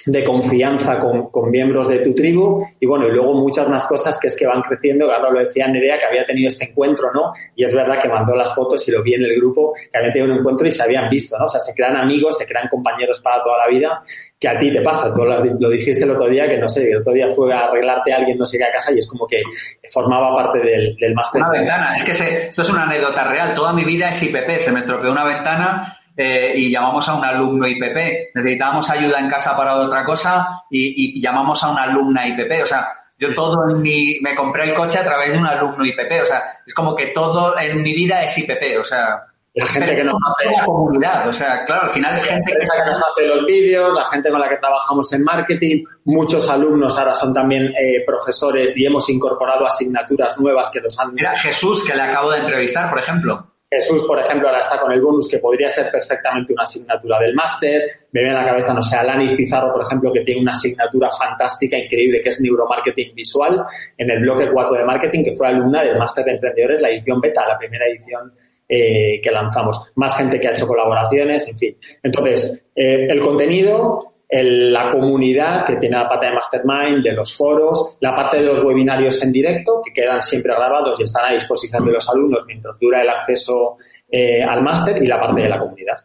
de 0.05 0.23
confianza 0.23 0.99
con, 0.99 1.29
con, 1.31 1.49
miembros 1.49 1.87
de 1.87 1.99
tu 1.99 2.13
tribu 2.13 2.63
y 2.79 2.85
bueno, 2.85 3.07
y 3.07 3.11
luego 3.11 3.33
muchas 3.33 3.67
más 3.67 3.87
cosas 3.87 4.19
que 4.19 4.27
es 4.27 4.37
que 4.37 4.45
van 4.45 4.61
creciendo, 4.61 5.11
ahora 5.11 5.31
lo 5.31 5.39
decía 5.39 5.67
Nerea 5.67 5.97
que 5.97 6.05
había 6.05 6.23
tenido 6.23 6.47
este 6.47 6.65
encuentro, 6.65 7.11
¿no? 7.11 7.33
Y 7.55 7.63
es 7.63 7.73
verdad 7.73 7.99
que 7.99 8.07
mandó 8.07 8.35
las 8.35 8.53
fotos 8.53 8.87
y 8.87 8.91
lo 8.91 9.01
vi 9.01 9.15
en 9.15 9.23
el 9.23 9.35
grupo, 9.35 9.73
que 9.73 9.97
había 9.97 10.13
tenido 10.13 10.31
un 10.31 10.39
encuentro 10.39 10.67
y 10.67 10.71
se 10.71 10.83
habían 10.83 11.09
visto, 11.09 11.37
¿no? 11.39 11.45
O 11.45 11.49
sea, 11.49 11.59
se 11.59 11.73
crean 11.73 11.95
amigos, 11.95 12.37
se 12.37 12.45
crean 12.45 12.67
compañeros 12.69 13.19
para 13.21 13.43
toda 13.43 13.57
la 13.57 13.67
vida, 13.67 14.03
que 14.39 14.47
a 14.47 14.57
ti 14.59 14.71
te 14.71 14.81
pasa, 14.81 15.11
tú 15.11 15.23
lo 15.23 15.69
dijiste 15.69 16.03
el 16.03 16.11
otro 16.11 16.27
día, 16.27 16.47
que 16.47 16.57
no 16.57 16.67
sé, 16.67 16.91
el 16.91 16.97
otro 16.97 17.13
día 17.13 17.29
fue 17.35 17.51
a 17.51 17.65
arreglarte 17.65 18.13
a 18.13 18.17
alguien 18.17 18.37
no 18.37 18.45
sé 18.45 18.59
qué 18.59 18.65
a 18.65 18.71
casa 18.71 18.93
y 18.93 18.99
es 18.99 19.07
como 19.09 19.25
que 19.25 19.41
formaba 19.89 20.35
parte 20.35 20.59
del, 20.59 20.95
del 20.97 21.15
máster. 21.15 21.41
Una 21.41 21.51
ventana, 21.51 21.95
es 21.95 22.03
que 22.03 22.11
esto 22.11 22.61
es 22.61 22.69
una 22.69 22.83
anécdota 22.83 23.23
real, 23.23 23.55
toda 23.55 23.73
mi 23.73 23.83
vida 23.83 24.09
es 24.09 24.21
IPP, 24.21 24.59
se 24.59 24.71
me 24.71 24.79
estropeó 24.79 25.11
una 25.11 25.23
ventana 25.23 25.97
eh, 26.17 26.53
y 26.55 26.71
llamamos 26.71 27.07
a 27.09 27.15
un 27.15 27.25
alumno 27.25 27.67
IPP. 27.67 28.35
Necesitábamos 28.35 28.89
ayuda 28.89 29.19
en 29.19 29.29
casa 29.29 29.55
para 29.55 29.75
otra 29.75 30.03
cosa 30.05 30.63
y, 30.69 31.21
llamamos 31.21 31.63
a 31.63 31.71
una 31.71 31.83
alumna 31.83 32.27
IPP. 32.27 32.63
O 32.63 32.65
sea, 32.65 32.87
yo 33.17 33.33
todo 33.33 33.69
en 33.69 33.81
mi, 33.81 34.17
me 34.21 34.35
compré 34.35 34.63
el 34.63 34.73
coche 34.73 34.99
a 34.99 35.03
través 35.03 35.33
de 35.33 35.39
un 35.39 35.47
alumno 35.47 35.85
IPP. 35.85 36.23
O 36.23 36.25
sea, 36.25 36.61
es 36.65 36.73
como 36.73 36.95
que 36.95 37.07
todo 37.07 37.57
en 37.57 37.81
mi 37.81 37.93
vida 37.93 38.23
es 38.23 38.37
IPP. 38.37 38.79
O 38.79 38.83
sea, 38.85 39.25
la 39.55 39.67
gente 39.67 39.95
que 39.95 40.03
nos 40.03 40.19
hace 40.29 40.51
la 40.51 40.65
comunidad, 40.65 41.29
o 41.29 41.33
sea, 41.33 41.63
claro, 41.63 41.83
al 41.83 41.89
final 41.89 42.13
es 42.13 42.23
gente 42.23 42.51
que, 42.51 42.59
nos 42.59 43.01
hace 43.01 43.25
los 43.25 43.45
vídeos, 43.45 43.95
la 43.95 44.05
gente 44.05 44.29
con 44.29 44.41
la 44.41 44.49
que 44.49 44.57
trabajamos 44.57 45.11
en 45.13 45.23
marketing, 45.23 45.85
muchos 46.03 46.49
alumnos 46.49 46.99
ahora 46.99 47.13
son 47.13 47.33
también 47.33 47.67
eh, 47.67 48.03
profesores 48.05 48.75
y 48.75 48.85
hemos 48.85 49.09
incorporado 49.09 49.65
asignaturas 49.65 50.37
nuevas 50.41 50.69
que 50.69 50.81
nos 50.81 50.99
han... 50.99 51.13
Mira, 51.13 51.37
Jesús, 51.39 51.85
que 51.87 51.95
le 51.95 52.01
acabo 52.01 52.31
de 52.31 52.39
entrevistar, 52.39 52.89
por 52.89 52.99
ejemplo. 52.99 53.54
Jesús, 53.69 54.05
por 54.07 54.19
ejemplo, 54.19 54.47
ahora 54.47 54.59
está 54.59 54.79
con 54.79 54.91
el 54.91 55.01
bonus 55.01 55.29
que 55.29 55.39
podría 55.39 55.69
ser 55.69 55.91
perfectamente 55.91 56.53
una 56.53 56.63
asignatura 56.63 57.19
del 57.19 57.33
máster. 57.33 57.83
Me 58.11 58.21
viene 58.21 58.37
a 58.37 58.41
la 58.41 58.47
cabeza, 58.47 58.73
no 58.73 58.81
sé, 58.81 58.95
Alanis 58.95 59.33
Pizarro, 59.33 59.73
por 59.73 59.81
ejemplo, 59.81 60.13
que 60.13 60.21
tiene 60.21 60.41
una 60.41 60.51
asignatura 60.51 61.09
fantástica, 61.09 61.77
increíble, 61.77 62.21
que 62.21 62.29
es 62.29 62.39
neuromarketing 62.39 63.15
visual 63.15 63.65
en 63.97 64.11
el 64.11 64.19
bloque 64.21 64.49
4 64.51 64.77
de 64.77 64.85
marketing, 64.85 65.23
que 65.23 65.35
fue 65.35 65.47
alumna 65.47 65.83
del 65.83 65.97
máster 65.97 66.23
de 66.25 66.31
emprendedores, 66.33 66.81
la 66.81 66.89
edición 66.89 67.19
beta, 67.19 67.47
la 67.47 67.57
primera 67.57 67.85
edición 67.87 68.31
eh, 68.69 69.19
que 69.21 69.31
lanzamos. 69.31 69.91
Más 69.95 70.17
gente 70.17 70.39
que 70.39 70.47
ha 70.47 70.51
hecho 70.51 70.67
colaboraciones, 70.67 71.47
en 71.49 71.57
fin. 71.57 71.77
Entonces, 72.03 72.67
eh, 72.75 73.07
el 73.09 73.19
contenido 73.19 74.14
la 74.29 74.91
comunidad 74.91 75.65
que 75.65 75.75
tiene 75.75 75.97
la 75.97 76.09
parte 76.09 76.25
de 76.25 76.33
Mastermind, 76.33 77.03
de 77.03 77.13
los 77.13 77.35
foros, 77.35 77.97
la 78.01 78.15
parte 78.15 78.37
de 78.37 78.43
los 78.43 78.63
webinarios 78.63 79.23
en 79.23 79.31
directo, 79.31 79.81
que 79.83 79.93
quedan 79.93 80.21
siempre 80.21 80.53
grabados 80.53 80.99
y 80.99 81.03
están 81.03 81.25
a 81.25 81.33
disposición 81.33 81.85
de 81.85 81.91
los 81.91 82.09
alumnos 82.09 82.43
mientras 82.47 82.79
dura 82.79 83.01
el 83.01 83.09
acceso 83.09 83.77
eh, 84.09 84.43
al 84.43 84.61
máster, 84.61 85.01
y 85.01 85.07
la 85.07 85.19
parte 85.19 85.41
de 85.41 85.49
la 85.49 85.59
comunidad. 85.59 85.95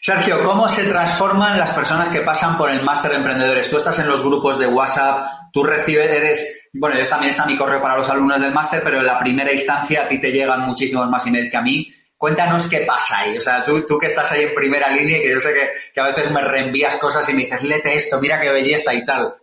Sergio, 0.00 0.44
¿cómo 0.44 0.68
se 0.68 0.84
transforman 0.84 1.58
las 1.58 1.70
personas 1.70 2.10
que 2.10 2.20
pasan 2.20 2.58
por 2.58 2.70
el 2.70 2.82
máster 2.82 3.12
de 3.12 3.16
emprendedores? 3.16 3.70
Tú 3.70 3.78
estás 3.78 3.98
en 4.00 4.08
los 4.08 4.22
grupos 4.22 4.58
de 4.58 4.66
WhatsApp, 4.66 5.26
tú 5.50 5.64
recibes, 5.64 6.10
eres, 6.10 6.68
bueno, 6.74 6.98
yo 6.98 7.06
también 7.08 7.30
está 7.30 7.46
mi 7.46 7.56
correo 7.56 7.80
para 7.80 7.96
los 7.96 8.10
alumnos 8.10 8.38
del 8.38 8.52
máster, 8.52 8.82
pero 8.84 8.98
en 8.98 9.06
la 9.06 9.18
primera 9.18 9.50
instancia 9.50 10.02
a 10.02 10.08
ti 10.08 10.20
te 10.20 10.30
llegan 10.30 10.60
muchísimos 10.60 11.08
más 11.08 11.26
emails 11.26 11.50
que 11.50 11.56
a 11.56 11.62
mí. 11.62 11.90
Cuéntanos 12.24 12.70
qué 12.70 12.78
pasa 12.86 13.18
ahí. 13.18 13.36
O 13.36 13.40
sea, 13.42 13.62
tú, 13.62 13.84
tú 13.86 13.98
que 13.98 14.06
estás 14.06 14.32
ahí 14.32 14.44
en 14.44 14.54
primera 14.54 14.88
línea, 14.88 15.20
que 15.20 15.30
yo 15.30 15.38
sé 15.38 15.50
que, 15.92 16.00
a 16.00 16.06
veces 16.06 16.30
me 16.30 16.40
reenvías 16.40 16.96
cosas 16.96 17.28
y 17.28 17.34
me 17.34 17.42
dices, 17.42 17.62
lete 17.62 17.94
esto, 17.94 18.18
mira 18.18 18.40
qué 18.40 18.48
belleza 18.48 18.94
y 18.94 19.04
tal. 19.04 19.34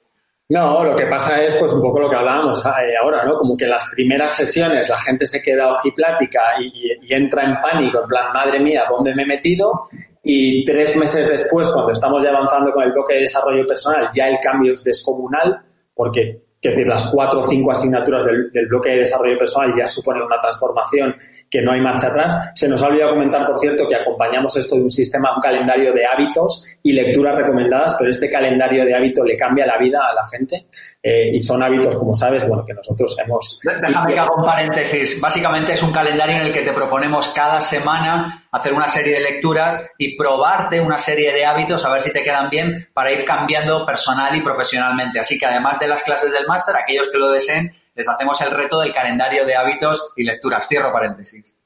No, 0.50 0.84
lo 0.84 0.96
que 0.96 1.06
pasa 1.06 1.44
es 1.44 1.54
pues 1.58 1.72
un 1.74 1.82
poco 1.84 2.00
lo 2.00 2.10
que 2.10 2.16
hablábamos 2.16 2.66
eh, 2.66 2.98
ahora, 3.00 3.24
¿no? 3.24 3.38
Como 3.38 3.56
que 3.56 3.68
las 3.68 3.88
primeras 3.92 4.34
sesiones 4.34 4.90
la 4.90 5.00
gente 5.00 5.28
se 5.28 5.44
queda 5.44 5.72
ojiplática 5.72 6.42
y, 6.60 6.98
y, 7.04 7.14
entra 7.14 7.44
en 7.44 7.62
pánico, 7.62 8.02
en 8.02 8.08
plan, 8.08 8.34
madre 8.34 8.60
mía, 8.60 8.86
¿dónde 8.90 9.14
me 9.14 9.22
he 9.22 9.28
metido? 9.28 9.84
Y 10.24 10.66
tres 10.66 10.98
meses 10.98 11.28
después, 11.28 11.70
cuando 11.70 11.92
estamos 11.92 12.24
ya 12.24 12.32
avanzando 12.32 12.72
con 12.72 12.84
el 12.84 12.94
bloque 12.94 13.14
de 13.14 13.22
desarrollo 13.22 13.68
personal, 13.68 14.10
ya 14.12 14.28
el 14.28 14.40
cambio 14.40 14.74
es 14.74 14.84
descomunal, 14.84 15.56
porque 15.94 16.42
decir, 16.64 16.88
las 16.88 17.12
cuatro 17.14 17.42
o 17.42 17.44
cinco 17.44 17.72
asignaturas 17.72 18.26
del, 18.26 18.52
del 18.52 18.66
bloque 18.66 18.90
de 18.90 18.98
desarrollo 18.98 19.38
personal 19.38 19.72
ya 19.78 19.88
suponen 19.88 20.24
una 20.24 20.40
transformación 20.40 21.16
que 21.52 21.62
no 21.62 21.74
hay 21.74 21.82
marcha 21.82 22.08
atrás. 22.08 22.52
Se 22.56 22.70
nos 22.70 22.82
ha 22.82 22.88
olvidado 22.88 23.12
comentar, 23.12 23.46
por 23.46 23.60
cierto, 23.60 23.86
que 23.86 23.96
acompañamos 23.96 24.56
esto 24.56 24.78
de 24.78 24.84
un 24.84 24.90
sistema, 24.90 25.36
un 25.36 25.42
calendario 25.42 25.92
de 25.92 26.06
hábitos 26.06 26.66
y 26.82 26.94
lecturas 26.94 27.36
recomendadas, 27.36 27.96
pero 28.00 28.10
este 28.10 28.30
calendario 28.30 28.86
de 28.86 28.96
hábitos 28.96 29.26
le 29.26 29.36
cambia 29.36 29.66
la 29.66 29.78
vida 29.78 30.00
a 30.00 30.14
la 30.16 30.26
gente 30.28 30.68
eh, 31.04 31.30
y 31.34 31.42
son 31.42 31.62
hábitos, 31.62 31.98
como 31.98 32.16
sabes, 32.16 32.48
bueno, 32.48 32.66
que 32.66 32.74
nosotros 32.74 33.18
hemos... 33.22 33.60
Déjame 33.64 34.14
que 34.14 34.20
haga 34.20 34.34
un 34.34 34.46
paréntesis. 34.46 35.20
Básicamente 35.20 35.74
es 35.74 35.84
un 35.84 35.92
calendario 35.92 36.38
en 36.38 36.44
el 36.44 36.54
que 36.54 36.62
te 36.62 36.72
proponemos 36.72 37.28
cada 37.30 37.60
semana 37.60 38.46
hacer 38.50 38.74
una 38.74 38.88
serie 38.88 39.16
de 39.16 39.20
lecturas 39.20 39.90
y 39.98 40.16
probarte 40.16 40.80
una 40.80 40.98
serie 40.98 41.34
de 41.34 41.46
hábitos 41.46 41.84
a 41.86 41.92
ver 41.92 42.02
si 42.02 42.14
te 42.14 42.24
quedan 42.24 42.50
bien 42.50 42.88
para 42.94 43.12
ir 43.12 43.26
cambiando 43.26 43.86
personal 43.86 44.34
y 44.38 44.40
profesionalmente. 44.40 45.20
Así 45.20 45.38
que 45.38 45.48
además 45.48 45.80
de 45.80 45.88
las 45.88 46.02
clases 46.04 46.32
del 46.32 46.48
máster, 46.48 46.76
aquellos 46.78 47.10
que 47.10 47.18
lo 47.18 47.30
deseen, 47.30 47.74
les 47.96 48.08
hacemos 48.08 48.40
el 48.42 48.52
reto 48.52 48.80
del 48.80 48.94
calendario 48.94 49.46
de 49.46 49.56
hábitos 49.56 50.14
y 50.16 50.24
lecturas. 50.24 50.68
Cierro 50.68 50.92
paréntesis. 50.92 51.58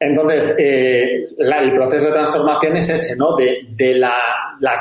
Entonces, 0.00 0.54
eh, 0.58 1.24
el 1.38 1.72
proceso 1.74 2.06
de 2.06 2.12
transformación 2.12 2.76
es 2.76 2.88
ese, 2.90 3.16
¿no? 3.16 3.34
De, 3.36 3.94
la, 3.94 4.14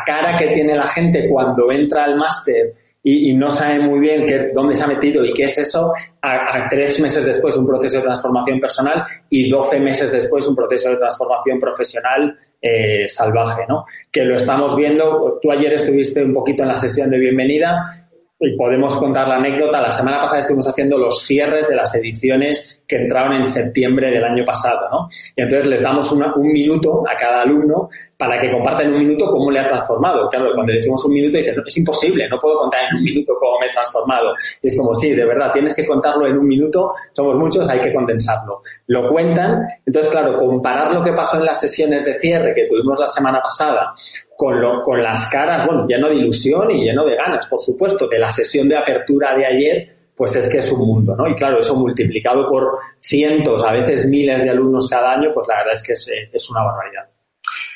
cara 0.06 0.38
que 0.38 0.48
tiene 0.48 0.76
la 0.76 0.88
gente 0.88 1.28
cuando 1.28 1.72
entra 1.72 2.04
al 2.04 2.16
máster 2.16 2.74
y, 3.04 3.34
no 3.34 3.50
sabe 3.50 3.80
muy 3.80 4.00
bien 4.00 4.26
qué, 4.26 4.52
dónde 4.54 4.76
se 4.76 4.84
ha 4.84 4.88
metido 4.88 5.24
y 5.24 5.34
qué 5.34 5.46
es 5.46 5.58
eso, 5.58 5.94
a, 6.22 6.68
tres 6.70 7.00
meses 7.00 7.26
después 7.26 7.56
un 7.58 7.66
proceso 7.66 7.98
de 7.98 8.04
transformación 8.04 8.60
personal 8.60 9.04
y 9.30 9.50
doce 9.50 9.80
meses 9.80 10.12
después 10.12 10.46
un 10.46 10.56
proceso 10.56 10.90
de 10.90 10.98
transformación 10.98 11.60
profesional 11.60 12.38
eh, 12.62 13.08
salvaje, 13.08 13.66
¿no? 13.68 13.86
Que 14.12 14.24
lo 14.24 14.36
estamos 14.36 14.76
viendo. 14.76 15.40
Tú 15.42 15.52
ayer 15.52 15.74
estuviste 15.74 16.24
un 16.24 16.34
poquito 16.34 16.64
en 16.64 16.70
la 16.70 16.78
sesión 16.78 17.10
de 17.10 17.18
bienvenida 17.18 18.07
y 18.40 18.56
podemos 18.56 18.96
contar 18.96 19.28
la 19.28 19.38
anécdota. 19.38 19.82
La 19.82 19.92
semana 19.92 20.22
pasada 20.22 20.42
estuvimos 20.42 20.68
haciendo 20.68 20.98
los 20.98 21.24
cierres 21.24 21.68
de 21.68 21.76
las 21.76 21.94
ediciones 21.96 22.77
que 22.88 22.96
entraron 22.96 23.34
en 23.34 23.46
septiembre 23.46 24.10
del 24.10 24.24
año 24.24 24.46
pasado, 24.46 24.88
¿no? 24.90 25.10
Y 25.36 25.42
entonces 25.42 25.68
les 25.68 25.82
damos 25.82 26.12
un 26.12 26.52
minuto 26.52 27.04
a 27.08 27.18
cada 27.18 27.42
alumno 27.42 27.90
para 28.18 28.40
que 28.40 28.50
compartan 28.52 28.94
un 28.94 29.00
minuto 29.00 29.30
cómo 29.30 29.52
le 29.52 29.60
ha 29.60 29.68
transformado. 29.68 30.28
Claro, 30.30 30.52
cuando 30.56 30.74
decimos 30.74 31.04
un 31.06 31.14
minuto 31.14 31.38
dicen, 31.38 31.56
es 31.66 31.78
imposible, 31.78 32.28
no 32.28 32.40
puedo 32.40 32.58
contar 32.60 32.86
en 32.90 32.98
un 32.98 33.04
minuto 33.04 33.34
cómo 33.40 33.60
me 33.60 33.68
he 33.68 33.72
transformado. 33.72 34.34
Y 34.62 34.68
es 34.68 34.78
como, 34.78 34.96
sí, 34.96 35.14
de 35.14 35.26
verdad, 35.26 35.52
tienes 35.52 35.76
que 35.76 35.86
contarlo 35.86 36.26
en 36.26 36.38
un 36.38 36.48
minuto, 36.48 36.94
somos 37.12 37.36
muchos, 37.36 37.70
hay 37.70 37.80
que 37.80 37.94
condensarlo. 37.94 38.62
Lo 38.88 39.10
cuentan, 39.12 39.68
entonces, 39.86 40.12
claro, 40.12 40.36
comparar 40.36 40.94
lo 40.94 41.04
que 41.04 41.12
pasó 41.12 41.38
en 41.38 41.46
las 41.46 41.60
sesiones 41.60 42.06
de 42.06 42.18
cierre 42.18 42.56
que 42.56 42.66
tuvimos 42.68 42.98
la 43.00 43.08
semana 43.08 43.42
pasada 43.42 43.94
con, 44.36 44.60
lo, 44.60 44.82
con 44.82 45.02
las 45.02 45.30
caras, 45.30 45.66
bueno, 45.66 45.86
lleno 45.86 46.10
de 46.10 46.16
ilusión 46.16 46.72
y 46.72 46.86
lleno 46.86 47.06
de 47.06 47.16
ganas, 47.16 47.46
por 47.48 47.60
supuesto, 47.60 48.08
de 48.08 48.18
la 48.18 48.32
sesión 48.32 48.68
de 48.68 48.78
apertura 48.78 49.36
de 49.36 49.46
ayer, 49.46 49.97
pues 50.18 50.36
es 50.36 50.50
que 50.52 50.58
es 50.58 50.72
un 50.72 50.80
mundo, 50.80 51.16
¿no? 51.16 51.30
Y 51.30 51.36
claro, 51.36 51.60
eso 51.60 51.76
multiplicado 51.76 52.50
por 52.50 52.80
cientos, 53.00 53.64
a 53.64 53.72
veces 53.72 54.08
miles 54.08 54.44
de 54.44 54.50
alumnos 54.50 54.90
cada 54.90 55.14
año, 55.14 55.30
pues 55.32 55.48
la 55.48 55.58
verdad 55.58 55.74
es 55.74 55.84
que 55.84 55.94
es, 55.94 56.12
es 56.34 56.50
una 56.50 56.64
barbaridad. 56.64 57.08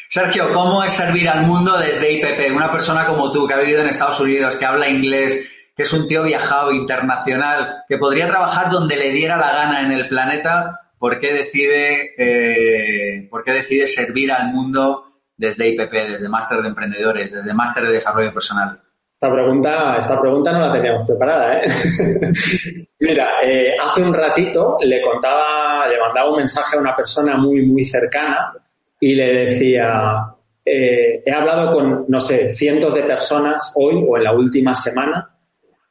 Sergio, 0.10 0.52
¿cómo 0.52 0.84
es 0.84 0.92
servir 0.92 1.30
al 1.30 1.46
mundo 1.46 1.78
desde 1.78 2.12
IPP? 2.12 2.56
Una 2.56 2.72
persona 2.72 3.06
como 3.06 3.32
tú, 3.32 3.48
que 3.48 3.54
ha 3.54 3.60
vivido 3.60 3.82
en 3.82 3.90
Estados 3.90 4.20
Unidos, 4.20 4.56
que 4.56 4.66
habla 4.66 4.90
inglés, 4.90 5.50
que 5.78 5.84
es 5.84 5.94
un 5.94 6.08
tío 6.08 6.24
viajado, 6.24 6.72
internacional, 6.72 7.84
que 7.88 8.00
podría 8.00 8.28
trabajar 8.28 8.72
donde 8.72 8.98
le 8.98 9.12
diera 9.12 9.38
la 9.38 9.54
gana 9.54 9.82
en 9.84 9.92
el 9.92 10.10
planeta, 10.10 10.80
¿por 10.98 11.20
qué 11.20 11.34
decide, 11.34 12.16
eh, 12.18 13.28
¿por 13.30 13.44
qué 13.44 13.52
decide 13.54 13.86
servir 13.86 14.32
al 14.32 14.52
mundo 14.52 15.22
desde 15.38 15.70
IPP, 15.70 15.94
desde 15.94 16.28
Máster 16.28 16.62
de 16.62 16.70
Emprendedores, 16.70 17.32
desde 17.32 17.54
Máster 17.54 17.86
de 17.86 17.94
Desarrollo 17.94 18.34
Personal? 18.34 18.82
Esta 19.22 19.36
pregunta, 19.36 19.98
esta 20.00 20.20
pregunta 20.20 20.52
no 20.52 20.62
la 20.62 20.72
teníamos 20.72 21.06
preparada, 21.06 21.60
¿eh? 21.60 21.62
Mira, 23.02 23.34
eh, 23.44 23.76
hace 23.80 24.02
un 24.02 24.12
ratito 24.12 24.78
le 24.82 25.00
contaba, 25.00 25.88
le 25.88 26.00
mandaba 26.00 26.32
un 26.32 26.38
mensaje 26.38 26.76
a 26.76 26.80
una 26.80 26.96
persona 26.96 27.38
muy, 27.38 27.64
muy 27.68 27.86
cercana 27.86 28.52
y 29.00 29.14
le 29.14 29.46
decía, 29.46 30.26
eh, 30.66 31.22
he 31.24 31.32
hablado 31.32 31.72
con, 31.72 32.06
no 32.08 32.20
sé, 32.20 32.50
cientos 32.56 32.96
de 32.96 33.04
personas 33.04 33.72
hoy 33.76 34.04
o 34.10 34.18
en 34.18 34.24
la 34.24 34.34
última 34.34 34.74
semana 34.74 35.30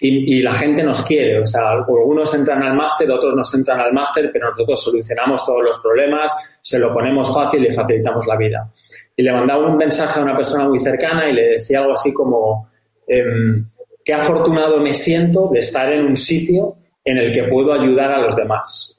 y, 0.00 0.42
la 0.42 0.54
gente 0.54 0.82
nos 0.82 1.06
quiere. 1.06 1.38
O 1.38 1.44
sea, 1.44 1.70
algunos 1.70 2.34
entran 2.34 2.64
al 2.64 2.74
máster, 2.74 3.08
otros 3.12 3.32
nos 3.36 3.54
entran 3.54 3.78
al 3.78 3.92
máster, 3.92 4.28
pero 4.32 4.50
nosotros 4.50 4.82
solucionamos 4.82 5.46
todos 5.46 5.62
los 5.62 5.78
problemas, 5.78 6.34
se 6.60 6.80
lo 6.80 6.92
ponemos 6.92 7.32
fácil 7.32 7.64
y 7.64 7.72
facilitamos 7.72 8.26
la 8.26 8.36
vida. 8.36 8.72
Y 9.14 9.22
le 9.22 9.32
mandaba 9.32 9.68
un 9.68 9.76
mensaje 9.76 10.18
a 10.18 10.22
una 10.24 10.34
persona 10.34 10.68
muy 10.68 10.80
cercana 10.80 11.28
y 11.28 11.32
le 11.32 11.48
decía 11.50 11.78
algo 11.78 11.92
así 11.92 12.12
como, 12.12 12.69
em, 13.10 13.66
qué 14.04 14.14
afortunado 14.14 14.80
me 14.80 14.92
siento 14.92 15.48
de 15.52 15.60
estar 15.60 15.92
en 15.92 16.06
un 16.06 16.16
sitio 16.16 16.76
en 17.04 17.18
el 17.18 17.32
que 17.32 17.44
puedo 17.44 17.72
ayudar 17.72 18.12
a 18.12 18.20
los 18.20 18.36
demás. 18.36 18.96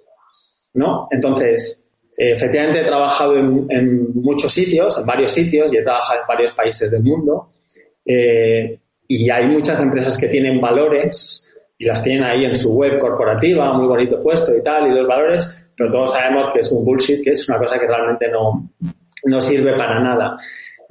¿No? 0.73 1.07
Entonces, 1.11 1.89
efectivamente 2.17 2.81
he 2.81 2.83
trabajado 2.83 3.35
en, 3.37 4.13
muchos 4.13 4.51
sitios, 4.51 4.97
en 4.97 5.05
varios 5.05 5.31
sitios, 5.31 5.73
y 5.73 5.77
he 5.77 5.83
trabajado 5.83 6.21
en 6.21 6.27
varios 6.27 6.53
países 6.53 6.91
del 6.91 7.03
mundo. 7.03 7.51
Eh, 8.05 8.79
y 9.07 9.29
hay 9.29 9.47
muchas 9.47 9.81
empresas 9.81 10.17
que 10.17 10.27
tienen 10.27 10.59
valores 10.61 11.49
y 11.79 11.85
las 11.85 12.03
tienen 12.03 12.23
ahí 12.23 12.45
en 12.45 12.55
su 12.55 12.75
web 12.75 12.99
corporativa, 12.99 13.73
muy 13.73 13.87
bonito 13.87 14.21
puesto 14.21 14.55
y 14.55 14.61
tal, 14.63 14.87
y 14.87 14.95
los 14.95 15.07
valores, 15.07 15.69
pero 15.75 15.91
todos 15.91 16.11
sabemos 16.11 16.49
que 16.51 16.59
es 16.59 16.71
un 16.71 16.85
bullshit, 16.85 17.23
que 17.23 17.31
es 17.31 17.49
una 17.49 17.57
cosa 17.57 17.79
que 17.79 17.87
realmente 17.87 18.29
no, 18.29 18.69
no 19.25 19.41
sirve 19.41 19.75
para 19.75 19.99
nada. 19.99 20.37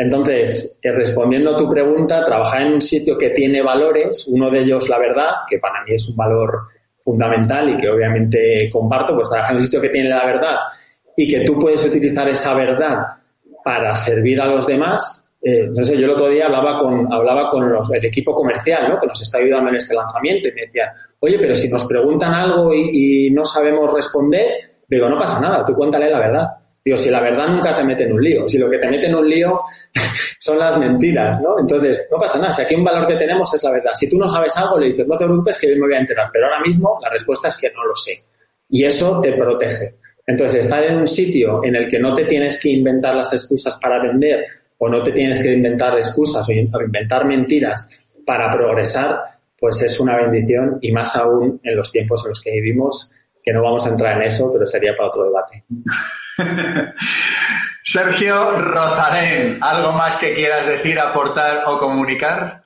Entonces, 0.01 0.81
eh, 0.83 0.93
respondiendo 0.93 1.51
a 1.51 1.59
tu 1.59 1.69
pregunta, 1.69 2.25
trabajar 2.25 2.63
en 2.63 2.73
un 2.73 2.81
sitio 2.81 3.19
que 3.19 3.29
tiene 3.31 3.61
valores, 3.61 4.27
uno 4.29 4.51
de 4.51 4.61
ellos 4.61 4.89
la 4.89 4.99
verdad, 4.99 5.31
que 5.47 5.59
para 5.59 5.85
mí 5.85 5.93
es 5.93 6.09
un 6.09 6.17
valor 6.17 6.69
fundamental 7.01 7.69
y 7.69 7.77
que 7.77 7.91
obviamente 7.91 8.71
comparto, 8.73 9.15
pues 9.15 9.29
trabajar 9.29 9.53
en 9.53 9.59
un 9.59 9.65
sitio 9.65 9.83
que 9.83 9.91
tiene 9.91 10.09
la 10.09 10.25
verdad 10.25 10.57
y 11.15 11.29
que 11.29 11.41
tú 11.41 11.59
puedes 11.59 11.85
utilizar 11.85 12.27
esa 12.31 12.55
verdad 12.55 13.09
para 13.63 13.95
servir 13.95 14.41
a 14.41 14.47
los 14.47 14.67
demás. 14.67 15.29
Eh, 15.43 15.65
entonces 15.69 15.99
yo 15.99 16.07
el 16.07 16.13
otro 16.13 16.31
día 16.31 16.47
hablaba 16.47 16.79
con, 16.79 17.13
hablaba 17.13 17.51
con 17.51 17.71
el 17.93 18.05
equipo 18.07 18.35
comercial 18.35 18.89
¿no? 18.89 18.99
que 18.99 19.07
nos 19.07 19.21
está 19.21 19.37
ayudando 19.37 19.69
en 19.69 19.77
este 19.77 19.95
lanzamiento 19.95 20.49
y 20.49 20.53
me 20.53 20.63
decía, 20.63 20.95
oye, 21.19 21.39
pero 21.39 21.55
si 21.55 21.69
nos 21.69 21.85
preguntan 21.85 22.33
algo 22.33 22.73
y, 22.73 23.31
no 23.33 23.45
sabemos 23.45 23.93
responder, 23.93 24.47
digo, 24.89 25.11
no 25.11 25.19
pasa 25.19 25.43
nada, 25.43 25.63
tú 25.63 25.75
cuéntale 25.75 26.11
la 26.11 26.21
verdad. 26.21 26.47
Digo, 26.85 26.97
si 26.97 27.11
la 27.11 27.21
verdad 27.21 27.49
nunca 27.49 27.75
te 27.75 27.85
mete 27.85 28.05
en 28.05 28.13
un 28.13 28.23
lío, 28.23 28.49
si 28.49 28.59
lo 28.59 28.71
que 28.71 28.79
te 28.79 28.89
mete 28.89 29.07
en 29.07 29.15
un 29.15 29.29
lío 29.29 29.61
son 30.39 30.59
las 30.59 30.79
mentiras, 30.79 31.41
¿no? 31.41 31.59
Entonces, 31.59 32.07
no 32.11 32.19
pasa 32.19 32.39
nada, 32.39 32.53
si 32.53 32.63
aquí 32.63 32.75
un 32.75 32.85
valor 32.85 33.07
que 33.07 33.17
tenemos 33.17 33.53
es 33.55 33.63
la 33.63 33.71
verdad. 33.71 33.93
Si 33.95 34.09
tú 34.09 34.19
no 34.19 34.27
sabes 34.27 34.57
algo, 34.57 34.79
le 34.79 34.89
dices, 34.89 35.07
no 35.07 35.17
te 35.17 35.25
preocupes 35.25 35.59
que 35.59 35.69
yo 35.69 35.75
me 35.75 35.87
voy 35.87 35.95
a 35.95 36.01
enterar, 36.01 36.31
pero 36.33 36.47
ahora 36.47 36.61
mismo 36.61 36.99
la 37.03 37.11
respuesta 37.11 37.49
es 37.49 37.57
que 37.59 37.71
no 37.71 37.85
lo 37.85 37.95
sé. 37.95 38.13
Y 38.69 38.85
eso 38.85 39.21
te 39.21 39.33
protege. 39.33 39.97
Entonces, 40.27 40.65
estar 40.65 40.83
en 40.85 40.97
un 40.97 41.07
sitio 41.07 41.63
en 41.65 41.77
el 41.77 41.89
que 41.89 41.99
no 41.99 42.15
te 42.15 42.25
tienes 42.25 42.63
que 42.63 42.71
inventar 42.71 43.15
las 43.15 43.33
excusas 43.33 43.77
para 43.79 44.01
vender 44.03 44.47
o 44.79 44.89
no 44.89 45.03
te 45.03 45.13
tienes 45.13 45.43
que 45.43 45.53
inventar 45.53 45.97
excusas 45.99 46.49
o 46.49 46.53
inventar 46.53 47.27
mentiras 47.27 47.91
para 48.25 48.51
progresar, 48.51 49.19
pues 49.59 49.83
es 49.83 50.01
una 50.01 50.17
bendición 50.17 50.79
y 50.81 50.93
más 50.93 51.17
aún 51.17 51.61
en 51.63 51.77
los 51.77 51.93
tiempos 51.93 52.25
en 52.25 52.31
los 52.31 52.41
que 52.41 52.53
vivimos, 52.53 53.11
que 53.45 53.53
no 53.53 53.63
vamos 53.63 53.87
a 53.87 53.91
entrar 53.91 54.17
en 54.17 54.23
eso, 54.23 54.51
pero 54.53 54.67
sería 54.67 54.95
para 54.97 55.09
otro 55.09 55.25
debate. 55.25 55.65
Sergio 57.83 58.51
Rosalén, 58.59 59.59
¿algo 59.61 59.93
más 59.93 60.17
que 60.17 60.35
quieras 60.35 60.67
decir, 60.67 60.99
aportar 60.99 61.63
o 61.67 61.79
comunicar? 61.79 62.65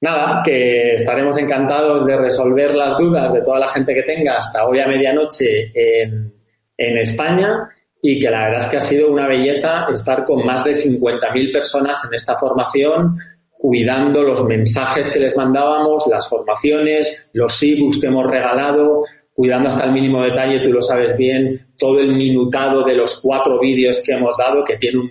Nada, 0.00 0.42
que 0.44 0.94
estaremos 0.94 1.36
encantados 1.38 2.06
de 2.06 2.16
resolver 2.16 2.74
las 2.74 2.96
dudas 2.98 3.32
de 3.32 3.42
toda 3.42 3.58
la 3.58 3.68
gente 3.68 3.94
que 3.94 4.02
tenga 4.02 4.36
hasta 4.36 4.66
hoy 4.66 4.80
a 4.80 4.86
medianoche 4.86 5.72
en 5.74 6.38
en 6.78 6.96
España 6.98 7.68
y 8.00 8.18
que 8.18 8.30
la 8.30 8.44
verdad 8.44 8.60
es 8.60 8.66
que 8.68 8.76
ha 8.76 8.80
sido 8.80 9.10
una 9.10 9.26
belleza 9.26 9.86
estar 9.92 10.24
con 10.24 10.46
más 10.46 10.64
de 10.64 10.76
50.000 10.76 11.52
personas 11.52 12.04
en 12.04 12.14
esta 12.14 12.38
formación, 12.38 13.18
cuidando 13.50 14.22
los 14.22 14.44
mensajes 14.44 15.10
que 15.10 15.18
les 15.18 15.36
mandábamos, 15.36 16.06
las 16.06 16.28
formaciones, 16.28 17.28
los 17.32 17.60
ebooks 17.60 18.00
que 18.00 18.06
hemos 18.06 18.30
regalado, 18.30 19.02
cuidando 19.38 19.68
hasta 19.68 19.84
el 19.84 19.92
mínimo 19.92 20.20
detalle, 20.20 20.58
tú 20.58 20.72
lo 20.72 20.82
sabes 20.82 21.16
bien, 21.16 21.56
todo 21.78 22.00
el 22.00 22.12
minutado 22.12 22.82
de 22.82 22.92
los 22.96 23.20
cuatro 23.22 23.60
vídeos 23.60 24.02
que 24.04 24.14
hemos 24.14 24.36
dado, 24.36 24.64
que 24.64 24.74
tiene 24.74 24.98
un, 24.98 25.08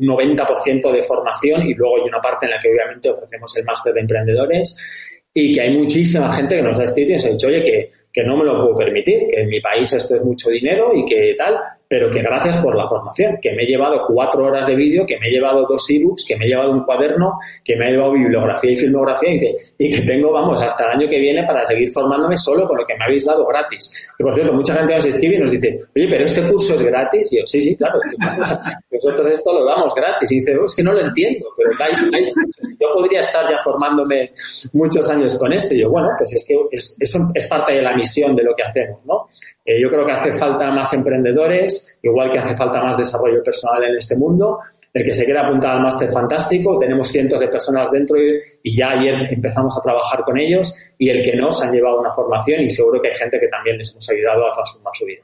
90% 0.00 0.92
de 0.92 1.02
formación 1.02 1.66
y 1.66 1.74
luego 1.74 1.96
hay 1.96 2.02
una 2.02 2.20
parte 2.20 2.46
en 2.46 2.52
la 2.52 2.60
que 2.60 2.70
obviamente 2.70 3.10
ofrecemos 3.10 3.56
el 3.56 3.64
máster 3.64 3.92
de 3.92 4.00
emprendedores 4.02 4.80
y 5.34 5.52
que 5.52 5.60
hay 5.60 5.76
muchísima 5.76 6.30
gente 6.30 6.54
que 6.54 6.62
nos 6.62 6.78
ha 6.78 6.84
escrito 6.84 7.10
y 7.10 7.14
nos 7.14 7.26
ha 7.26 7.30
dicho, 7.30 7.48
oye, 7.48 7.62
que, 7.64 7.90
que 8.12 8.22
no 8.22 8.36
me 8.36 8.44
lo 8.44 8.62
puedo 8.62 8.76
permitir, 8.76 9.26
que 9.28 9.40
en 9.40 9.48
mi 9.48 9.60
país 9.60 9.92
esto 9.92 10.14
es 10.14 10.22
mucho 10.22 10.50
dinero 10.50 10.92
y 10.94 11.04
que 11.04 11.34
tal, 11.36 11.58
pero 11.88 12.10
que 12.10 12.22
gracias 12.22 12.56
por 12.58 12.74
la 12.74 12.86
formación, 12.86 13.38
que 13.40 13.52
me 13.52 13.64
he 13.64 13.66
llevado 13.66 14.04
cuatro 14.06 14.44
horas 14.46 14.66
de 14.66 14.74
vídeo, 14.74 15.04
que 15.06 15.18
me 15.18 15.28
he 15.28 15.30
llevado 15.30 15.66
dos 15.68 15.88
ebooks, 15.90 16.24
que 16.26 16.36
me 16.36 16.46
he 16.46 16.48
llevado 16.48 16.72
un 16.72 16.84
cuaderno, 16.84 17.38
que 17.62 17.76
me 17.76 17.88
he 17.88 17.92
llevado 17.92 18.12
bibliografía 18.12 18.72
y 18.72 18.76
filmografía 18.76 19.34
y, 19.78 19.90
que 19.90 20.00
tengo, 20.02 20.32
vamos, 20.32 20.60
hasta 20.62 20.84
el 20.84 20.90
año 20.98 21.08
que 21.08 21.20
viene 21.20 21.44
para 21.44 21.64
seguir 21.64 21.90
formándome 21.90 22.36
solo 22.36 22.66
con 22.66 22.78
lo 22.78 22.86
que 22.86 22.96
me 22.96 23.04
habéis 23.04 23.24
dado 23.24 23.46
gratis. 23.46 24.10
Y 24.18 24.22
por 24.22 24.34
cierto, 24.34 24.52
mucha 24.52 24.74
gente 24.74 24.94
nos 24.94 25.04
escribe 25.04 25.36
y 25.36 25.38
nos 25.38 25.50
dice, 25.50 25.80
oye, 25.94 26.08
pero 26.08 26.24
este 26.24 26.48
curso 26.48 26.74
es 26.74 26.82
gratis. 26.82 27.32
Y 27.32 27.38
yo, 27.38 27.46
sí, 27.46 27.60
sí, 27.60 27.76
claro, 27.76 28.00
nosotros 28.90 29.28
esto 29.28 29.52
lo 29.52 29.64
damos 29.64 29.94
gratis. 29.94 30.32
Y 30.32 30.36
dice, 30.36 30.56
oh, 30.56 30.64
es 30.64 30.74
que 30.74 30.82
no 30.82 30.92
lo 30.92 31.00
entiendo, 31.00 31.46
pero 31.56 31.70
dais, 31.78 32.10
dais, 32.10 32.32
yo 32.80 32.88
podría 32.92 33.20
estar 33.20 33.48
ya 33.50 33.58
formándome 33.62 34.32
muchos 34.72 35.08
años 35.10 35.38
con 35.38 35.52
esto. 35.52 35.74
Y 35.74 35.80
yo, 35.80 35.90
bueno, 35.90 36.08
pues 36.16 36.32
es 36.32 36.44
que 36.46 36.56
es, 36.72 36.96
es 36.98 37.46
parte 37.46 37.72
de 37.74 37.82
la 37.82 37.94
misión 37.94 38.34
de 38.34 38.42
lo 38.42 38.54
que 38.54 38.62
hacemos, 38.62 39.00
¿no? 39.04 39.28
Eh, 39.64 39.80
yo 39.80 39.88
creo 39.88 40.04
que 40.04 40.12
hace 40.12 40.32
falta 40.32 40.70
más 40.70 40.92
emprendedores, 40.92 41.98
igual 42.02 42.30
que 42.30 42.38
hace 42.38 42.54
falta 42.54 42.82
más 42.82 42.96
desarrollo 42.96 43.42
personal 43.42 43.82
en 43.84 43.96
este 43.96 44.16
mundo. 44.16 44.60
El 44.92 45.04
que 45.04 45.14
se 45.14 45.24
quiera 45.24 45.46
apuntar 45.46 45.72
al 45.72 45.82
máster 45.82 46.12
fantástico, 46.12 46.78
tenemos 46.78 47.08
cientos 47.08 47.40
de 47.40 47.48
personas 47.48 47.90
dentro 47.90 48.16
y, 48.16 48.76
ya 48.76 48.90
ayer 48.90 49.14
empezamos 49.30 49.76
a 49.76 49.80
trabajar 49.80 50.22
con 50.22 50.38
ellos 50.38 50.76
y 50.98 51.08
el 51.08 51.24
que 51.24 51.34
no 51.34 51.50
se 51.50 51.66
han 51.66 51.72
llevado 51.72 51.98
una 51.98 52.12
formación 52.12 52.62
y 52.62 52.70
seguro 52.70 53.02
que 53.02 53.08
hay 53.08 53.16
gente 53.16 53.40
que 53.40 53.48
también 53.48 53.78
les 53.78 53.90
hemos 53.90 54.08
ayudado 54.08 54.46
a 54.48 54.52
transformar 54.52 54.92
su 54.94 55.04
vida. 55.04 55.22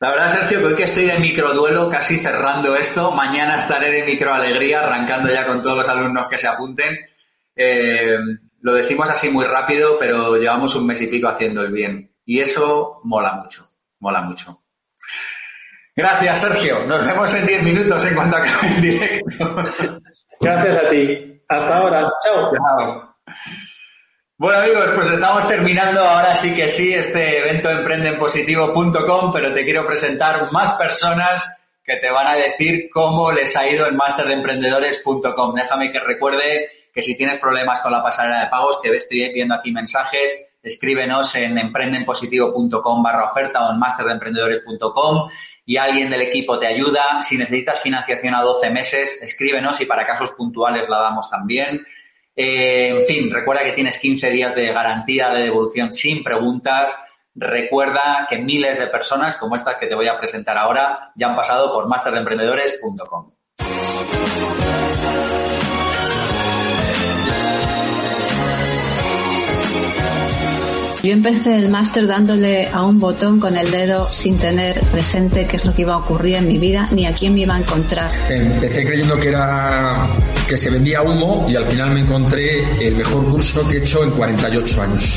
La 0.00 0.10
verdad, 0.10 0.30
Sergio, 0.30 0.60
que 0.60 0.66
hoy 0.66 0.74
que 0.74 0.84
estoy 0.84 1.04
de 1.04 1.18
microduelo, 1.18 1.90
casi 1.90 2.18
cerrando 2.18 2.74
esto, 2.74 3.12
mañana 3.12 3.58
estaré 3.58 3.92
de 3.92 4.02
microalegría, 4.02 4.82
arrancando 4.82 5.30
ya 5.30 5.46
con 5.46 5.62
todos 5.62 5.76
los 5.76 5.88
alumnos 5.88 6.26
que 6.26 6.38
se 6.38 6.48
apunten. 6.48 6.98
Eh, 7.54 8.18
lo 8.62 8.74
decimos 8.74 9.08
así 9.10 9.28
muy 9.28 9.44
rápido, 9.44 9.96
pero 9.98 10.36
llevamos 10.36 10.74
un 10.74 10.86
mes 10.86 11.00
y 11.02 11.06
pico 11.06 11.28
haciendo 11.28 11.60
el 11.60 11.70
bien. 11.70 12.09
Y 12.24 12.40
eso 12.40 13.00
mola 13.04 13.32
mucho, 13.34 13.68
mola 13.98 14.20
mucho. 14.22 14.60
Gracias, 15.96 16.38
Sergio. 16.38 16.84
Nos 16.86 17.04
vemos 17.04 17.34
en 17.34 17.46
10 17.46 17.62
minutos 17.62 18.04
en 18.06 18.14
cuanto 18.14 18.36
acabe 18.36 18.68
el 18.68 18.80
directo. 18.80 19.64
Gracias 20.40 20.76
a 20.76 20.90
ti. 20.90 21.42
Hasta 21.48 21.76
ahora. 21.76 22.10
Chao. 22.24 22.50
Chao. 22.52 23.16
Bueno 24.40 24.58
amigos, 24.58 24.86
pues 24.94 25.10
estamos 25.10 25.46
terminando 25.46 26.00
ahora 26.00 26.34
sí 26.34 26.54
que 26.54 26.66
sí 26.66 26.94
este 26.94 27.40
evento 27.40 27.68
emprendenpositivo.com, 27.68 29.32
pero 29.34 29.52
te 29.52 29.64
quiero 29.64 29.86
presentar 29.86 30.50
más 30.50 30.72
personas 30.72 31.60
que 31.84 31.96
te 31.96 32.10
van 32.10 32.26
a 32.26 32.36
decir 32.36 32.88
cómo 32.90 33.32
les 33.32 33.54
ha 33.56 33.68
ido 33.68 33.86
en 33.86 33.96
masterdeemprendedores.com. 33.96 35.54
Déjame 35.54 35.92
que 35.92 36.00
recuerde 36.00 36.70
que 36.94 37.02
si 37.02 37.18
tienes 37.18 37.38
problemas 37.38 37.80
con 37.80 37.92
la 37.92 38.02
pasarela 38.02 38.40
de 38.40 38.46
pagos, 38.46 38.78
que 38.82 38.96
estoy 38.96 39.30
viendo 39.34 39.54
aquí 39.54 39.72
mensajes, 39.72 40.49
escríbenos 40.62 41.34
en 41.34 41.58
emprendenpositivo.com 41.58 43.02
barra 43.02 43.24
oferta 43.24 43.66
o 43.66 43.72
en 43.72 43.78
masterdeemprendedores.com 43.78 45.28
y 45.64 45.76
alguien 45.76 46.10
del 46.10 46.22
equipo 46.22 46.58
te 46.58 46.66
ayuda. 46.66 47.22
Si 47.22 47.38
necesitas 47.38 47.80
financiación 47.80 48.34
a 48.34 48.42
12 48.42 48.70
meses, 48.70 49.22
escríbenos 49.22 49.80
y 49.80 49.86
para 49.86 50.06
casos 50.06 50.32
puntuales 50.32 50.88
la 50.88 51.00
damos 51.00 51.30
también. 51.30 51.86
Eh, 52.34 52.88
en 52.88 53.06
fin, 53.06 53.30
recuerda 53.30 53.64
que 53.64 53.72
tienes 53.72 53.98
15 53.98 54.30
días 54.30 54.54
de 54.54 54.72
garantía 54.72 55.30
de 55.30 55.42
devolución 55.44 55.92
sin 55.92 56.22
preguntas. 56.22 56.96
Recuerda 57.34 58.26
que 58.28 58.38
miles 58.38 58.78
de 58.78 58.86
personas 58.88 59.36
como 59.36 59.56
estas 59.56 59.76
que 59.76 59.86
te 59.86 59.94
voy 59.94 60.08
a 60.08 60.18
presentar 60.18 60.58
ahora 60.58 61.12
ya 61.14 61.28
han 61.28 61.36
pasado 61.36 61.72
por 61.72 61.86
masterdeemprendedores.com. 61.86 63.39
Yo 71.02 71.12
empecé 71.12 71.56
el 71.56 71.70
máster 71.70 72.06
dándole 72.06 72.68
a 72.68 72.84
un 72.84 73.00
botón 73.00 73.40
con 73.40 73.56
el 73.56 73.70
dedo 73.70 74.04
sin 74.12 74.38
tener 74.38 74.78
presente 74.92 75.46
qué 75.46 75.56
es 75.56 75.64
lo 75.64 75.74
que 75.74 75.82
iba 75.82 75.94
a 75.94 75.98
ocurrir 75.98 76.36
en 76.36 76.46
mi 76.46 76.58
vida 76.58 76.88
ni 76.92 77.06
a 77.06 77.14
quién 77.14 77.32
me 77.32 77.40
iba 77.40 77.54
a 77.54 77.60
encontrar. 77.60 78.12
Empecé 78.28 78.84
creyendo 78.84 79.18
que 79.18 79.28
era 79.28 80.06
que 80.50 80.58
se 80.58 80.68
vendía 80.68 81.00
humo 81.00 81.46
y 81.48 81.54
al 81.54 81.64
final 81.64 81.92
me 81.92 82.00
encontré 82.00 82.64
el 82.84 82.96
mejor 82.96 83.24
curso 83.26 83.66
que 83.68 83.76
he 83.76 83.78
hecho 83.78 84.02
en 84.02 84.10
48 84.10 84.82
años. 84.82 85.16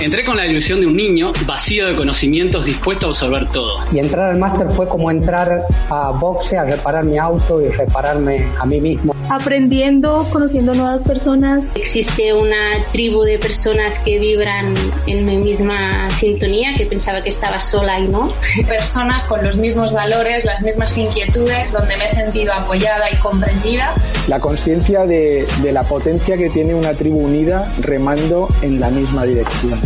Entré 0.00 0.24
con 0.24 0.36
la 0.36 0.46
ilusión 0.46 0.80
de 0.80 0.86
un 0.86 0.96
niño 0.96 1.32
vacío 1.44 1.88
de 1.88 1.96
conocimientos 1.96 2.64
dispuesto 2.64 3.06
a 3.06 3.08
absorber 3.08 3.48
todo. 3.50 3.80
Y 3.92 3.98
entrar 3.98 4.30
al 4.30 4.38
máster 4.38 4.68
fue 4.70 4.86
como 4.86 5.10
entrar 5.10 5.66
a 5.90 6.10
boxe, 6.10 6.56
a 6.56 6.62
reparar 6.64 7.04
mi 7.04 7.18
auto 7.18 7.60
y 7.60 7.66
repararme 7.66 8.46
a 8.60 8.64
mí 8.64 8.80
mismo. 8.80 9.12
Aprendiendo, 9.28 10.24
conociendo 10.32 10.72
nuevas 10.76 11.02
personas. 11.02 11.64
Existe 11.74 12.32
una 12.32 12.80
tribu 12.92 13.24
de 13.24 13.40
personas 13.40 13.98
que 13.98 14.20
vibran 14.20 14.72
en 15.08 15.26
mi 15.26 15.36
misma 15.38 16.08
sintonía, 16.10 16.76
que 16.76 16.86
pensaba 16.86 17.20
que 17.20 17.30
estaba 17.30 17.60
sola 17.60 17.98
y 17.98 18.06
no. 18.06 18.32
Personas 18.68 19.24
con 19.24 19.42
los 19.44 19.58
mismos 19.58 19.92
valores, 19.92 20.44
las 20.44 20.62
mismas 20.62 20.96
inquietudes, 20.96 21.72
donde 21.72 21.96
me 21.96 22.04
he 22.04 22.08
sentido 22.08 22.52
apoyada 22.54 23.10
y 23.10 23.16
comprendida. 23.16 23.92
La 24.28 24.38
de 25.06 25.72
la 25.72 25.82
potencia 25.82 26.36
que 26.36 26.50
tiene 26.50 26.74
una 26.74 26.92
tribu 26.92 27.24
unida 27.24 27.74
remando 27.80 28.48
en 28.60 28.78
la 28.78 28.90
misma 28.90 29.24
dirección 29.24 29.80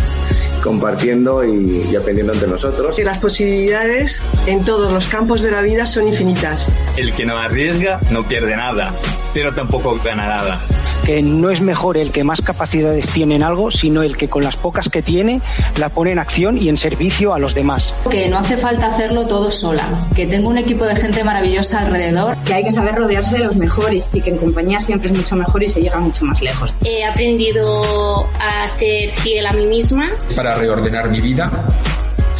compartiendo 0.62 1.44
y, 1.44 1.94
aprendiendo 1.94 2.32
entre 2.32 2.48
nosotros. 2.48 2.98
Y 2.98 3.02
las 3.02 3.18
posibilidades 3.18 4.22
en 4.46 4.64
todos 4.64 4.92
los 4.92 5.06
campos 5.06 5.42
de 5.42 5.50
la 5.50 5.60
vida 5.60 5.84
son 5.84 6.08
infinitas. 6.08 6.66
El 6.96 7.12
que 7.12 7.26
no 7.26 7.36
arriesga 7.36 8.00
no 8.10 8.26
pierde 8.26 8.56
nada, 8.56 8.94
pero 9.34 9.52
tampoco 9.54 9.98
gana 10.02 10.26
nada 10.26 10.60
que 11.04 11.22
no 11.22 11.50
es 11.50 11.60
mejor 11.60 11.96
el 11.96 12.12
que 12.12 12.24
más 12.24 12.42
capacidades 12.42 13.08
tiene 13.08 13.36
en 13.36 13.42
algo, 13.42 13.70
sino 13.70 14.02
el 14.02 14.16
que 14.16 14.28
con 14.28 14.44
las 14.44 14.56
pocas 14.56 14.88
que 14.88 15.02
tiene 15.02 15.40
la 15.78 15.88
pone 15.88 16.12
en 16.12 16.18
acción 16.18 16.58
y 16.58 16.68
en 16.68 16.76
servicio 16.76 17.34
a 17.34 17.38
los 17.38 17.54
demás. 17.54 17.94
Que 18.10 18.28
no 18.28 18.38
hace 18.38 18.56
falta 18.56 18.86
hacerlo 18.86 19.26
todo 19.26 19.50
sola, 19.50 20.06
que 20.14 20.26
tengo 20.26 20.48
un 20.48 20.58
equipo 20.58 20.84
de 20.84 20.96
gente 20.96 21.24
maravillosa 21.24 21.80
alrededor. 21.80 22.36
Que 22.44 22.54
hay 22.54 22.64
que 22.64 22.70
saber 22.70 22.94
rodearse 22.94 23.38
de 23.38 23.44
los 23.44 23.56
mejores 23.56 24.10
y 24.12 24.20
que 24.20 24.30
en 24.30 24.38
compañía 24.38 24.80
siempre 24.80 25.10
es 25.10 25.16
mucho 25.16 25.36
mejor 25.36 25.62
y 25.62 25.68
se 25.68 25.80
llega 25.80 25.98
mucho 25.98 26.24
más 26.24 26.40
lejos. 26.40 26.74
He 26.84 27.04
aprendido 27.04 28.26
a 28.38 28.68
ser 28.68 29.10
fiel 29.16 29.46
a 29.46 29.52
mí 29.52 29.66
misma. 29.66 30.10
Para 30.36 30.51
reordenar 30.54 31.08
mi 31.08 31.20
vida 31.20 31.50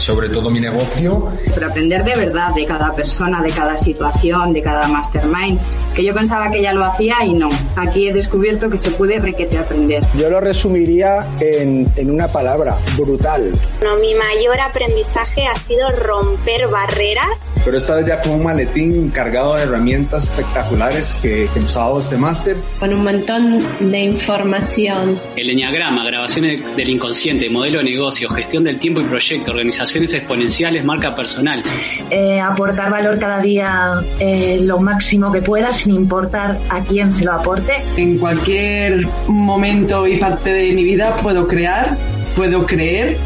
sobre 0.03 0.29
todo 0.29 0.51
mi 0.51 0.61
negocio. 0.61 1.29
Pero 1.55 1.69
aprender 1.69 2.05
de 2.05 2.17
verdad 2.17 2.55
de 2.55 2.67
cada 2.67 2.95
persona, 2.95 3.41
de 3.43 3.51
cada 3.51 3.79
situación, 3.79 4.53
de 4.53 4.63
cada 4.63 4.89
mastermind, 4.89 5.61
que 5.95 6.05
yo 6.05 6.13
pensaba 6.13 6.51
que 6.51 6.61
ya 6.61 6.73
lo 6.73 6.85
hacía 6.85 7.17
y 7.25 7.35
no. 7.35 7.49
Aquí 7.77 8.09
he 8.09 8.13
descubierto 8.13 8.69
que 8.69 8.77
se 8.77 8.91
puede 8.91 9.19
requete 9.19 9.59
aprender. 9.59 10.05
Yo 10.15 10.29
lo 10.29 10.41
resumiría 10.41 11.27
en, 11.41 11.87
en 11.97 12.11
una 12.11 12.27
palabra, 12.29 12.77
brutal. 12.97 13.43
No, 13.83 13.97
mi 13.99 14.15
mayor 14.15 14.61
aprendizaje 14.61 15.47
ha 15.47 15.57
sido 15.57 15.89
romper 15.91 16.69
barreras. 16.69 17.53
Pero 17.65 17.77
esta 17.79 17.95
vez 17.97 18.07
ya 18.07 18.21
con 18.21 18.33
un 18.33 18.43
maletín 18.43 19.11
cargado 19.11 19.55
de 19.55 19.63
herramientas 19.63 20.25
espectaculares 20.25 21.17
que, 21.23 21.49
que 21.53 21.59
hemos 21.59 21.75
dado 21.75 22.01
este 22.01 22.17
máster. 22.17 22.57
Con 22.81 22.93
un 22.93 23.05
montón 23.05 23.91
de 23.91 23.99
información. 24.01 25.21
El 25.37 25.51
enneagrama, 25.51 26.05
grabaciones 26.05 26.77
del 26.77 26.89
inconsciente, 26.89 27.49
modelo 27.49 27.79
de 27.79 27.85
negocio, 27.85 28.29
gestión 28.31 28.65
del 28.65 28.79
tiempo 28.79 29.01
y 29.01 29.05
proyecto, 29.05 29.53
exponenciales, 29.97 30.85
marca 30.85 31.15
personal. 31.15 31.63
Eh, 32.11 32.41
aportar 32.41 32.91
valor 32.91 33.19
cada 33.19 33.41
día 33.41 34.01
eh, 34.19 34.59
lo 34.63 34.79
máximo 34.79 35.31
que 35.33 35.43
puedas 35.43 35.79
sin 35.79 35.95
importar 35.95 36.59
a 36.69 36.81
quién 36.81 37.13
se 37.13 37.25
lo 37.25 37.33
aporte. 37.33 37.73
En 37.97 38.19
cualquier 38.19 39.07
momento 39.27 40.07
y 40.07 40.17
parte 40.17 40.53
de 40.53 40.73
mi 40.73 40.85
vida 40.85 41.17
puedo 41.17 41.47
crear, 41.47 41.97
puedo 42.37 42.67
creer 42.67 43.19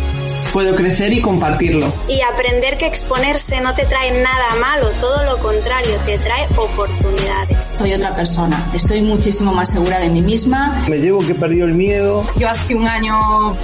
puedo 0.52 0.74
crecer 0.74 1.12
y 1.12 1.20
compartirlo. 1.20 1.92
Y 2.08 2.18
aprender 2.22 2.78
que 2.78 2.86
exponerse 2.86 3.60
no 3.60 3.74
te 3.74 3.84
trae 3.84 4.10
nada 4.22 4.54
malo, 4.58 4.88
todo 4.98 5.22
lo 5.24 5.36
contrario, 5.38 5.98
te 6.06 6.16
trae 6.16 6.46
oportunidades. 6.56 7.76
Soy 7.78 7.92
otra 7.92 8.14
persona, 8.14 8.70
estoy 8.72 9.02
muchísimo 9.02 9.52
más 9.52 9.70
segura 9.70 9.98
de 9.98 10.08
mí 10.08 10.22
misma. 10.22 10.86
Me 10.88 10.96
llevo 10.96 11.18
que 11.18 11.32
he 11.32 11.62
el 11.62 11.74
miedo. 11.74 12.26
Yo 12.38 12.48
hace 12.48 12.74
un 12.74 12.88
año 12.88 13.54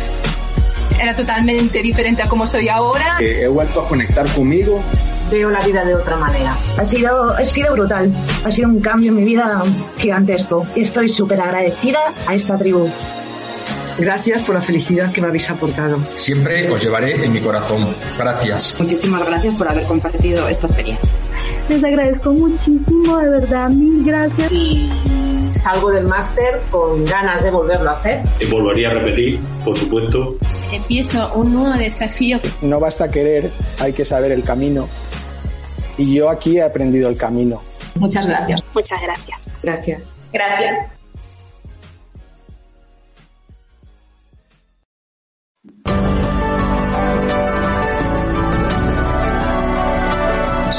era 1.00 1.14
totalmente 1.14 1.82
diferente 1.82 2.22
a 2.22 2.28
como 2.28 2.46
soy 2.46 2.68
ahora. 2.68 3.16
he 3.20 3.48
vuelto 3.48 3.82
a 3.82 3.88
conectar 3.88 4.26
conmigo 4.34 4.82
veo 5.32 5.50
la 5.50 5.64
vida 5.64 5.84
de 5.84 5.94
otra 5.94 6.16
manera. 6.16 6.56
Ha 6.76 6.84
sido, 6.84 7.30
ha 7.30 7.44
sido 7.44 7.72
brutal, 7.72 8.12
ha 8.44 8.50
sido 8.50 8.68
un 8.68 8.80
cambio 8.80 9.10
en 9.10 9.16
mi 9.16 9.24
vida 9.24 9.62
gigantesco 9.96 10.66
y 10.76 10.82
estoy 10.82 11.08
súper 11.08 11.40
agradecida 11.40 12.00
a 12.26 12.34
esta 12.34 12.58
tribu. 12.58 12.90
Gracias 13.98 14.42
por 14.42 14.54
la 14.54 14.62
felicidad 14.62 15.12
que 15.12 15.20
me 15.20 15.28
habéis 15.28 15.48
aportado. 15.50 15.98
Siempre 16.16 16.70
os 16.70 16.82
llevaré 16.82 17.24
en 17.24 17.32
mi 17.32 17.40
corazón. 17.40 17.94
Gracias. 18.18 18.76
Muchísimas 18.78 19.26
gracias 19.26 19.54
por 19.54 19.68
haber 19.68 19.84
compartido 19.84 20.48
esta 20.48 20.66
experiencia. 20.66 21.08
Les 21.68 21.84
agradezco 21.84 22.32
muchísimo, 22.32 23.18
de 23.18 23.30
verdad, 23.30 23.68
mil 23.70 24.04
gracias. 24.04 24.50
Salgo 25.52 25.90
del 25.90 26.06
máster 26.06 26.60
con 26.70 27.04
ganas 27.04 27.42
de 27.42 27.50
volverlo 27.50 27.90
a 27.90 27.94
hacer. 27.94 28.22
Y 28.40 28.46
volvería 28.46 28.88
a 28.88 28.94
repetir, 28.94 29.40
por 29.64 29.76
supuesto. 29.76 30.36
Empiezo 30.72 31.32
un 31.34 31.54
nuevo 31.54 31.76
desafío. 31.76 32.40
No 32.62 32.80
basta 32.80 33.10
querer, 33.10 33.50
hay 33.80 33.92
que 33.92 34.04
saber 34.04 34.32
el 34.32 34.44
camino. 34.44 34.88
Y 35.98 36.14
yo 36.14 36.30
aquí 36.30 36.56
he 36.56 36.62
aprendido 36.62 37.08
el 37.08 37.16
camino. 37.16 37.62
Muchas 37.96 38.26
gracias. 38.26 38.64
Muchas 38.74 39.02
gracias. 39.02 39.48
Gracias. 39.62 40.14
Gracias. 40.32 41.02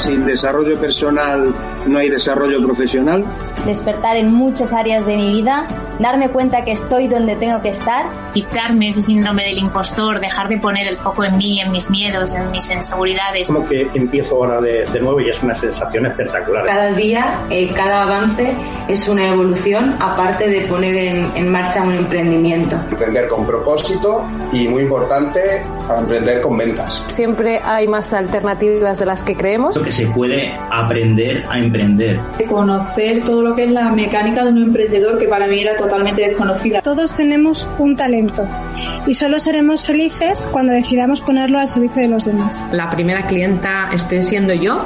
Sin 0.04 0.26
desarrollo 0.26 0.78
personal 0.78 1.54
no 1.86 1.98
hay 1.98 2.10
desarrollo 2.10 2.62
profesional. 2.62 3.24
Despertar 3.66 4.16
en 4.16 4.32
muchas 4.32 4.72
áreas 4.72 5.06
de 5.06 5.16
mi 5.16 5.28
vida, 5.28 5.66
darme 5.98 6.28
cuenta 6.28 6.64
que 6.64 6.72
estoy 6.72 7.08
donde 7.08 7.36
tengo 7.36 7.60
que 7.60 7.70
estar. 7.70 8.06
Quitarme 8.32 8.88
ese 8.88 9.02
síndrome 9.02 9.44
del 9.44 9.58
impostor, 9.58 10.20
dejar 10.20 10.48
de 10.48 10.58
poner 10.58 10.86
el 10.88 10.98
foco 10.98 11.24
en 11.24 11.36
mí, 11.38 11.60
en 11.60 11.72
mis 11.72 11.90
miedos, 11.90 12.32
en 12.32 12.50
mis 12.50 12.70
inseguridades. 12.70 13.46
Como 13.46 13.66
que 13.66 13.88
empiezo 13.94 14.36
ahora 14.36 14.60
de, 14.60 14.84
de 14.84 15.00
nuevo 15.00 15.20
y 15.20 15.30
es 15.30 15.42
una 15.42 15.54
sensación 15.54 16.06
espectacular. 16.06 16.66
Cada 16.66 16.92
día, 16.92 17.46
eh, 17.50 17.70
cada 17.74 18.02
avance 18.02 18.54
es 18.88 19.08
una 19.08 19.28
evolución, 19.28 19.96
aparte 20.00 20.48
de 20.48 20.62
poner 20.62 20.94
en, 20.96 21.36
en 21.36 21.48
marcha 21.48 21.82
un 21.82 21.92
emprendimiento. 21.92 22.76
Emprender 22.90 23.28
con 23.28 23.46
propósito 23.46 24.28
y, 24.52 24.68
muy 24.68 24.82
importante, 24.82 25.64
para 25.86 26.00
emprender 26.00 26.40
con 26.40 26.56
ventas. 26.56 27.06
Siempre 27.08 27.60
hay 27.62 27.86
más 27.88 28.12
alternativas 28.12 28.98
de 28.98 29.06
las 29.06 29.22
que 29.22 29.36
creemos. 29.36 29.78
que 29.78 29.90
se 29.90 30.06
puede 30.06 30.52
aprender 30.70 31.44
a 31.48 31.58
emprender. 31.58 32.18
Conocer 32.48 33.24
todo 33.24 33.42
lo 33.42 33.54
que 33.54 33.64
es 33.64 33.70
la 33.70 33.90
mecánica 33.90 34.44
de 34.44 34.50
un 34.50 34.62
emprendedor 34.62 35.18
que 35.18 35.26
para 35.26 35.46
mí 35.46 35.60
era 35.60 35.76
totalmente 35.76 36.22
desconocida. 36.28 36.80
Todos 36.82 37.12
tenemos 37.12 37.68
un 37.78 37.96
talento 37.96 38.46
y 39.06 39.14
solo 39.14 39.40
seremos 39.40 39.84
felices 39.84 40.48
cuando 40.50 40.72
decidamos 40.72 41.20
ponerlo 41.20 41.58
al 41.58 41.68
servicio 41.68 42.02
de 42.02 42.08
los 42.08 42.24
demás. 42.24 42.64
La 42.72 42.90
primera 42.90 43.22
clienta 43.26 43.90
estoy 43.92 44.22
siendo 44.22 44.54
yo 44.54 44.84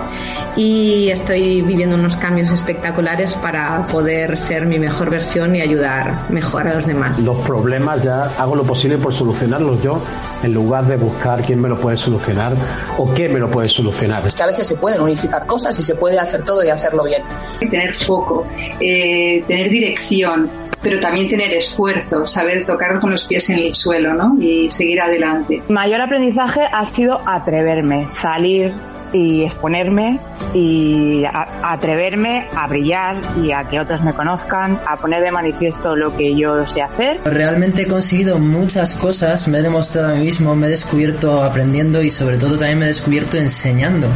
y 0.56 1.08
estoy 1.10 1.62
viviendo 1.62 1.96
unos 1.96 2.16
cambios 2.16 2.50
espectaculares 2.50 3.32
para 3.34 3.86
poder 3.86 4.36
ser 4.36 4.66
mi 4.66 4.78
mejor 4.78 5.10
versión 5.10 5.54
y 5.54 5.60
ayudar 5.60 6.30
mejor 6.30 6.66
a 6.66 6.74
los 6.74 6.86
demás. 6.86 7.20
Los 7.20 7.38
problemas 7.46 8.02
ya 8.02 8.24
hago 8.24 8.56
lo 8.56 8.64
posible 8.64 8.98
por 8.98 9.14
solucionarlos 9.14 9.82
yo 9.82 10.02
en 10.42 10.54
lugar 10.54 10.86
de 10.88 10.96
buscar 10.96 11.42
quién 11.42 11.60
me 11.60 11.68
lo 11.68 11.78
puede 11.78 11.96
solucionar 11.96 12.54
o 12.96 13.12
qué 13.14 13.28
me 13.28 13.38
lo 13.38 13.48
puede 13.50 13.68
solucionar. 13.68 14.26
Es 14.26 14.34
que 14.34 14.42
a 14.42 14.46
veces 14.46 14.66
se 14.66 14.76
pueden 14.76 15.00
unificar 15.00 15.46
cosas 15.46 15.78
y 15.78 15.82
se 15.82 15.94
puede 15.94 16.18
hacer 16.18 16.42
todo 16.44 16.64
y 16.64 16.68
hacerlo 16.68 17.04
bien. 17.04 17.22
Tener 17.58 17.94
foco, 17.94 18.46
eh, 18.80 19.44
tener 19.46 19.70
dirección, 19.70 20.50
pero 20.80 21.00
también 21.00 21.28
tener 21.28 21.52
esfuerzo, 21.52 22.26
saber 22.26 22.64
tocar 22.64 22.98
con 23.00 23.10
los 23.10 23.24
pies 23.24 23.50
en 23.50 23.58
el 23.58 23.74
suelo, 23.74 24.14
¿no? 24.14 24.34
Y 24.40 24.70
seguir 24.70 25.00
adelante. 25.00 25.62
Mayor 25.68 26.00
aprendizaje 26.00 26.62
ha 26.72 26.84
sido 26.84 27.20
atreverme, 27.26 28.08
salir 28.08 28.72
y 29.12 29.44
exponerme 29.44 30.20
y 30.54 31.24
atreverme 31.24 32.48
a 32.54 32.66
brillar 32.66 33.20
y 33.42 33.52
a 33.52 33.64
que 33.64 33.80
otros 33.80 34.02
me 34.02 34.14
conozcan, 34.14 34.80
a 34.86 34.96
poner 34.96 35.22
de 35.22 35.30
manifiesto 35.30 35.96
lo 35.96 36.16
que 36.16 36.36
yo 36.36 36.66
sé 36.66 36.82
hacer. 36.82 37.20
Realmente 37.24 37.82
he 37.82 37.86
conseguido 37.86 38.38
muchas 38.38 38.94
cosas, 38.94 39.48
me 39.48 39.58
he 39.58 39.62
demostrado 39.62 40.12
a 40.12 40.14
mí 40.14 40.24
mismo, 40.24 40.54
me 40.54 40.66
he 40.66 40.70
descubierto 40.70 41.42
aprendiendo 41.42 42.02
y 42.02 42.10
sobre 42.10 42.36
todo 42.36 42.56
también 42.58 42.78
me 42.78 42.84
he 42.86 42.88
descubierto 42.88 43.36
enseñando. 43.36 44.08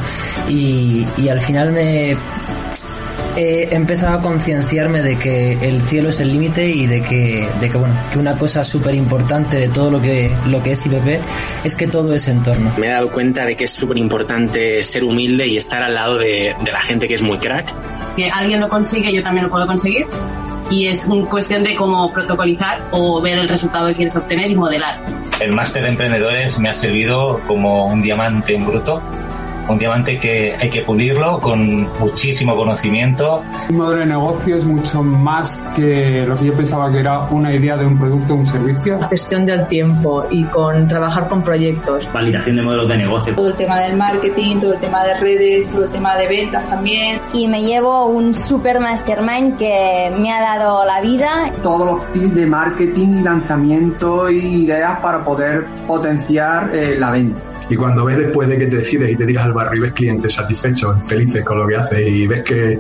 Y, 0.49 1.07
y 1.17 1.29
al 1.29 1.41
final 1.41 1.73
me 1.73 2.17
he 3.37 3.75
empezado 3.75 4.19
a 4.19 4.23
concienciarme 4.23 5.03
de 5.03 5.17
que 5.17 5.53
el 5.67 5.81
cielo 5.83 6.11
es 6.11 6.21
el 6.21 6.33
límite 6.33 6.69
y 6.69 6.87
de 6.87 7.01
que, 7.03 7.49
de 7.61 7.71
que 7.71 7.79
bueno, 7.79 7.95
que 8.13 8.19
una 8.19 8.37
cosa 8.37 8.65
súper 8.65 8.95
importante 8.95 9.59
de 9.59 9.69
todo 9.69 9.91
lo 9.91 10.01
que, 10.01 10.31
lo 10.49 10.63
que 10.63 10.73
es 10.73 10.87
IPP 10.87 11.21
es 11.65 11.75
que 11.75 11.87
todo 11.87 12.15
es 12.15 12.29
entorno. 12.29 12.73
Me 12.79 12.89
he 12.89 12.91
dado 12.91 13.11
cuenta 13.11 13.45
de 13.45 13.57
que 13.57 13.65
es 13.65 13.71
súper 13.71 13.99
importante 13.99 14.83
ser 14.83 15.05
humilde 15.05 15.47
y 15.47 15.57
estar 15.57 15.83
al 15.83 15.95
lado 15.95 16.19
de, 16.19 16.55
de 16.63 16.73
la 16.73 16.81
gente 16.81 17.09
que 17.09 17.15
es 17.15 17.23
muy 17.23 17.39
crack. 17.39 17.73
Que 18.17 18.31
alguien 18.31 18.61
lo 18.61 18.69
consigue, 18.69 19.13
yo 19.13 19.23
también 19.23 19.47
lo 19.47 19.51
puedo 19.51 19.67
conseguir. 19.67 20.07
Y 20.71 20.87
es 20.87 21.07
un 21.07 21.27
cuestión 21.27 21.65
de 21.65 21.75
cómo 21.75 22.11
protocolizar 22.13 22.89
o 22.93 23.21
ver 23.21 23.39
el 23.39 23.49
resultado 23.49 23.89
que 23.89 23.95
quieres 23.95 24.17
obtener 24.17 24.51
y 24.51 24.55
modelar. 24.55 25.01
El 25.41 25.53
máster 25.53 25.83
de 25.83 25.91
emprendedores 25.91 26.59
me 26.59 26.71
ha 26.71 26.75
servido 26.75 27.41
como 27.47 27.89
un 27.89 28.01
diamante 28.01 28.55
en 28.55 28.65
bruto, 28.65 29.03
un 29.69 29.79
diamante 29.79 30.19
que 30.19 30.55
hay 30.59 30.71
que 30.71 30.83
pulirlo 30.83 31.39
con 31.39 31.89
muchísimo 31.99 32.57
conocimiento. 32.57 33.43
Un 33.71 33.77
modelo 33.77 34.01
de 34.01 34.07
negocio 34.07 34.57
es 34.57 34.65
mucho 34.65 35.03
más 35.03 35.59
que 35.75 36.25
lo 36.27 36.37
que 36.37 36.47
yo 36.47 36.55
pensaba 36.55 36.91
que 36.91 37.01
era 37.01 37.21
una 37.31 37.55
idea 37.55 37.77
de 37.77 37.87
un 37.87 37.99
producto 37.99 38.35
o 38.35 38.37
un 38.37 38.47
servicio. 38.47 38.99
Gestión 39.09 39.45
del 39.45 39.67
tiempo 39.67 40.25
y 40.31 40.45
con 40.45 40.89
trabajar 40.89 41.29
con 41.29 41.43
proyectos. 41.43 42.09
Validación 42.13 42.57
de 42.57 42.63
modelos 42.63 42.89
de 42.89 42.97
negocio. 42.99 43.35
Todo 43.35 43.49
el 43.49 43.57
tema 43.57 43.81
del 43.81 43.97
marketing, 43.97 44.59
todo 44.59 44.75
el 44.75 44.81
tema 44.81 45.05
de 45.05 45.19
redes, 45.19 45.69
todo 45.69 45.85
el 45.85 45.91
tema 45.91 46.17
de 46.17 46.29
ventas 46.29 46.69
también. 46.69 47.21
Y 47.33 47.49
me 47.49 47.63
llevo 47.63 48.07
un 48.07 48.35
super 48.35 48.81
mastermind 48.81 49.57
que 49.57 50.13
me 50.19 50.33
ha 50.33 50.41
dado 50.41 50.85
la 50.85 51.01
vida. 51.01 51.53
Todos 51.63 51.87
los 51.87 52.13
tips 52.13 52.35
de 52.35 52.47
marketing 52.47 53.09
y 53.21 53.23
lanzamiento 53.23 54.31
y 54.31 54.65
ideas 54.65 54.99
para 55.01 55.23
poder 55.23 55.67
potenciar 55.87 56.71
eh, 56.75 56.97
la 56.99 57.11
venta. 57.11 57.52
Y 57.73 57.77
cuando 57.77 58.05
ves 58.05 58.19
después 58.19 58.51
de 58.51 58.59
que 58.59 58.67
te 58.67 58.77
decides 58.77 59.11
y 59.13 59.17
te 59.17 59.25
tiras 59.25 59.47
al 59.47 59.55
barrio 59.55 59.79
y 59.79 59.81
ves 59.85 59.93
clientes 59.95 60.35
satisfechos, 60.35 61.07
felices 61.07 61.43
con 61.43 61.59
lo 61.59 61.67
que 61.67 61.77
haces 61.77 62.07
y 62.07 62.27
ves 62.27 62.43
que, 62.43 62.79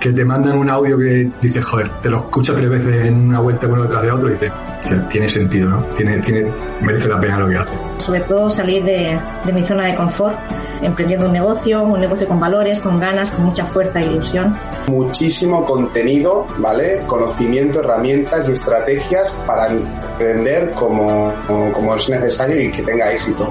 que 0.00 0.10
te 0.10 0.24
mandan 0.24 0.58
un 0.58 0.68
audio 0.68 0.98
que 0.98 1.30
dices, 1.40 1.64
joder, 1.64 1.88
te 2.02 2.10
lo 2.10 2.18
escuchas 2.18 2.56
tres 2.56 2.68
veces 2.68 3.04
en 3.04 3.28
una 3.28 3.38
vuelta 3.38 3.68
uno 3.68 3.84
detrás 3.84 4.02
de 4.02 4.10
otro 4.10 4.28
y 4.28 4.32
dices, 4.32 4.52
"Tío, 4.88 5.00
tiene 5.02 5.28
sentido, 5.28 5.68
¿no? 5.68 5.80
Tiene, 5.94 6.18
tiene, 6.18 6.50
merece 6.84 7.08
la 7.08 7.20
pena 7.20 7.38
lo 7.38 7.48
que 7.48 7.56
haces. 7.56 7.78
Sobre 7.98 8.20
todo 8.22 8.50
salir 8.50 8.82
de, 8.82 9.16
de 9.44 9.52
mi 9.52 9.64
zona 9.64 9.84
de 9.86 9.94
confort, 9.94 10.36
emprendiendo 10.82 11.26
un 11.26 11.32
negocio, 11.32 11.84
un 11.84 12.00
negocio 12.00 12.26
con 12.26 12.40
valores, 12.40 12.80
con 12.80 12.98
ganas, 12.98 13.30
con 13.30 13.44
mucha 13.44 13.64
fuerza 13.64 14.00
e 14.00 14.06
ilusión. 14.06 14.56
Muchísimo 14.88 15.64
contenido, 15.64 16.48
¿vale? 16.58 17.02
Conocimiento, 17.06 17.78
herramientas 17.78 18.48
y 18.48 18.52
estrategias 18.54 19.30
para 19.46 19.68
emprender 19.68 20.72
como, 20.72 21.32
como, 21.46 21.72
como 21.72 21.94
es 21.94 22.08
necesario 22.10 22.60
y 22.60 22.72
que 22.72 22.82
tenga 22.82 23.12
éxito. 23.12 23.48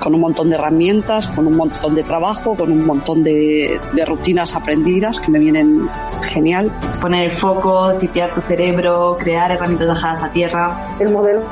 Con 0.00 0.14
un 0.14 0.20
montón 0.20 0.50
de 0.50 0.56
herramientas, 0.56 1.28
con 1.28 1.46
un 1.46 1.56
montón 1.56 1.94
de 1.94 2.02
trabajo, 2.02 2.54
con 2.56 2.70
un 2.70 2.86
montón 2.86 3.22
de, 3.22 3.78
de 3.92 4.04
rutinas 4.04 4.54
aprendidas 4.54 5.20
que 5.20 5.30
me 5.30 5.38
vienen 5.38 5.88
genial. 6.22 6.70
Poner 7.00 7.24
el 7.24 7.30
foco, 7.30 7.92
sitiar 7.92 8.32
tu 8.34 8.40
cerebro, 8.40 9.16
crear 9.18 9.50
herramientas 9.50 9.88
bajadas 9.88 10.22
a 10.24 10.32
tierra. 10.32 10.96
El 10.98 11.10
modelo 11.10 11.42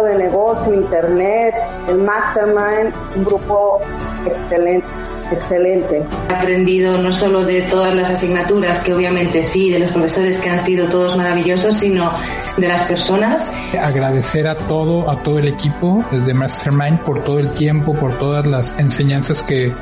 de 0.00 0.16
negocio, 0.16 0.72
internet, 0.72 1.54
el 1.88 1.98
mastermind, 1.98 2.94
un 3.14 3.24
grupo 3.24 3.80
excelente. 4.24 4.86
Excelente. 5.32 6.02
He 6.28 6.34
aprendido 6.34 6.98
no 6.98 7.12
solo 7.12 7.44
de 7.44 7.62
todas 7.62 7.94
las 7.94 8.10
asignaturas, 8.10 8.80
que 8.80 8.92
obviamente 8.92 9.42
sí, 9.42 9.70
de 9.70 9.80
los 9.80 9.90
profesores 9.90 10.38
que 10.40 10.50
han 10.50 10.60
sido 10.60 10.88
todos 10.88 11.16
maravillosos, 11.16 11.76
sino 11.76 12.12
de 12.56 12.68
las 12.68 12.82
personas. 12.84 13.52
Agradecer 13.80 14.46
a 14.46 14.56
todo, 14.56 15.10
a 15.10 15.22
todo 15.22 15.38
el 15.38 15.48
equipo 15.48 16.04
de 16.10 16.34
Mastermind 16.34 17.00
por 17.00 17.24
todo 17.24 17.38
el 17.38 17.48
tiempo, 17.50 17.94
por 17.94 18.18
todas 18.18 18.46
las 18.46 18.78
enseñanzas 18.78 19.42
que 19.42 19.72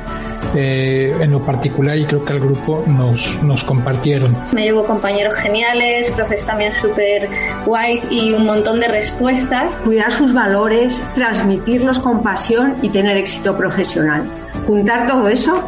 eh, 0.55 1.15
en 1.19 1.31
lo 1.31 1.43
particular 1.43 1.97
y 1.97 2.05
creo 2.05 2.23
que 2.23 2.33
al 2.33 2.39
grupo 2.39 2.83
nos, 2.87 3.41
nos 3.43 3.63
compartieron. 3.63 4.35
Me 4.53 4.63
llevo 4.63 4.83
compañeros 4.85 5.35
geniales, 5.35 6.11
profes 6.11 6.45
también 6.45 6.71
súper 6.71 7.29
guays 7.65 8.07
y 8.09 8.33
un 8.33 8.45
montón 8.45 8.79
de 8.79 8.87
respuestas. 8.87 9.73
Cuidar 9.83 10.11
sus 10.11 10.33
valores, 10.33 11.01
transmitirlos 11.15 11.99
con 11.99 12.23
pasión 12.23 12.75
y 12.81 12.89
tener 12.89 13.17
éxito 13.17 13.57
profesional. 13.57 14.23
Juntar 14.67 15.07
todo 15.07 15.27
eso 15.27 15.63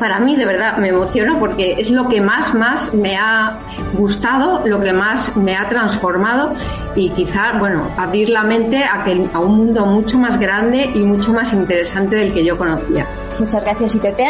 para 0.00 0.18
mí 0.18 0.34
de 0.34 0.46
verdad 0.46 0.78
me 0.78 0.88
emociona 0.88 1.38
porque 1.38 1.76
es 1.78 1.90
lo 1.90 2.08
que 2.08 2.20
más 2.22 2.54
más 2.54 2.92
me 2.94 3.16
ha 3.16 3.58
gustado, 3.92 4.66
lo 4.66 4.80
que 4.80 4.92
más 4.94 5.36
me 5.36 5.54
ha 5.54 5.68
transformado 5.68 6.54
y 6.96 7.10
quizá, 7.10 7.58
bueno, 7.58 7.86
abrir 7.96 8.30
la 8.30 8.42
mente 8.42 8.82
a, 8.82 9.04
que, 9.04 9.26
a 9.32 9.38
un 9.38 9.56
mundo 9.58 9.84
mucho 9.86 10.18
más 10.18 10.40
grande 10.40 10.90
y 10.94 11.00
mucho 11.00 11.32
más 11.32 11.52
interesante 11.52 12.16
del 12.16 12.32
que 12.32 12.42
yo 12.42 12.56
conocía. 12.56 13.06
Muchas 13.40 13.64
gracias 13.64 13.94
IPP 13.94 14.20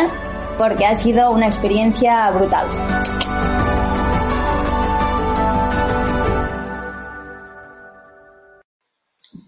porque 0.57 0.87
ha 0.87 0.95
sido 0.95 1.33
una 1.33 1.49
experiencia 1.49 2.31
brutal. 2.31 2.69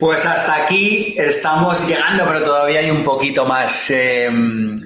Pues 0.01 0.27
hasta 0.27 0.65
aquí 0.65 1.15
estamos 1.17 1.87
llegando, 1.87 2.25
pero 2.27 2.43
todavía 2.43 2.81
hay 2.81 2.91
un 2.91 3.05
poquito 3.05 3.45
más. 3.45 3.89
Eh, 3.91 4.29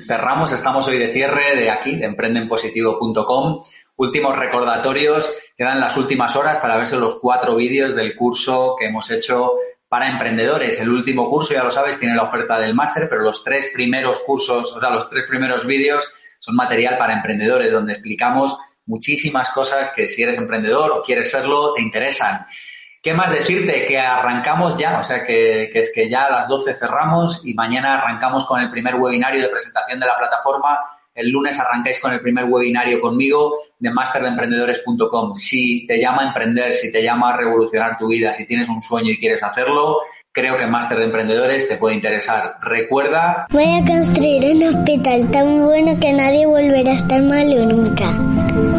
cerramos, 0.06 0.52
estamos 0.52 0.86
hoy 0.88 0.98
de 0.98 1.08
cierre 1.08 1.56
de 1.56 1.70
aquí, 1.70 1.96
de 1.96 2.04
emprendenpositivo.com. 2.04 3.62
Últimos 3.96 4.36
recordatorios, 4.36 5.32
quedan 5.56 5.80
las 5.80 5.96
últimas 5.96 6.36
horas 6.36 6.58
para 6.58 6.76
verse 6.76 6.98
los 6.98 7.14
cuatro 7.14 7.56
vídeos 7.56 7.94
del 7.96 8.14
curso 8.14 8.76
que 8.78 8.88
hemos 8.88 9.10
hecho 9.10 9.54
para 9.88 10.08
emprendedores. 10.08 10.80
El 10.80 10.90
último 10.90 11.30
curso, 11.30 11.54
ya 11.54 11.62
lo 11.62 11.70
sabes, 11.70 11.98
tiene 11.98 12.14
la 12.14 12.24
oferta 12.24 12.58
del 12.58 12.74
máster, 12.74 13.08
pero 13.08 13.22
los 13.22 13.44
tres 13.44 13.66
primeros 13.72 14.20
cursos, 14.20 14.72
o 14.72 14.80
sea, 14.80 14.90
los 14.90 15.08
tres 15.08 15.24
primeros 15.28 15.66
vídeos 15.66 16.08
son 16.40 16.56
material 16.56 16.98
para 16.98 17.12
emprendedores, 17.12 17.72
donde 17.72 17.92
explicamos 17.92 18.58
muchísimas 18.86 19.50
cosas 19.50 19.90
que 19.94 20.08
si 20.08 20.22
eres 20.22 20.38
emprendedor 20.38 20.92
o 20.92 21.02
quieres 21.02 21.30
serlo, 21.30 21.72
te 21.74 21.82
interesan. 21.82 22.46
¿Qué 23.02 23.14
más 23.14 23.30
decirte? 23.30 23.86
Que 23.86 24.00
arrancamos 24.00 24.78
ya, 24.78 24.98
o 24.98 25.04
sea, 25.04 25.24
que, 25.24 25.70
es 25.72 25.92
que 25.94 26.08
ya 26.08 26.24
a 26.24 26.30
las 26.30 26.48
12 26.48 26.74
cerramos 26.74 27.46
y 27.46 27.54
mañana 27.54 27.94
arrancamos 27.94 28.44
con 28.46 28.60
el 28.60 28.68
primer 28.68 28.96
webinario 28.96 29.42
de 29.42 29.48
presentación 29.48 30.00
de 30.00 30.06
la 30.06 30.18
plataforma. 30.18 30.78
El 31.16 31.30
lunes 31.30 31.58
arrancáis 31.58 31.98
con 31.98 32.12
el 32.12 32.20
primer 32.20 32.44
webinario 32.44 33.00
conmigo 33.00 33.54
de 33.78 33.90
masterdeemprendedores.com. 33.90 35.34
Si 35.34 35.86
te 35.86 35.98
llama 35.98 36.22
a 36.22 36.26
emprender, 36.28 36.74
si 36.74 36.92
te 36.92 37.02
llama 37.02 37.32
a 37.32 37.36
revolucionar 37.38 37.96
tu 37.98 38.08
vida, 38.08 38.34
si 38.34 38.46
tienes 38.46 38.68
un 38.68 38.82
sueño 38.82 39.10
y 39.10 39.18
quieres 39.18 39.42
hacerlo, 39.42 40.00
creo 40.30 40.58
que 40.58 40.66
Máster 40.66 40.98
de 40.98 41.04
Emprendedores 41.04 41.66
te 41.66 41.76
puede 41.76 41.94
interesar. 41.94 42.58
Recuerda... 42.60 43.46
Voy 43.50 43.64
a 43.64 43.82
construir 43.82 44.44
un 44.44 44.62
hospital 44.64 45.30
tan 45.30 45.64
bueno 45.64 45.98
que 45.98 46.12
nadie 46.12 46.44
volverá 46.44 46.92
a 46.92 46.96
estar 46.96 47.22
malo 47.22 47.64
nunca. 47.64 48.75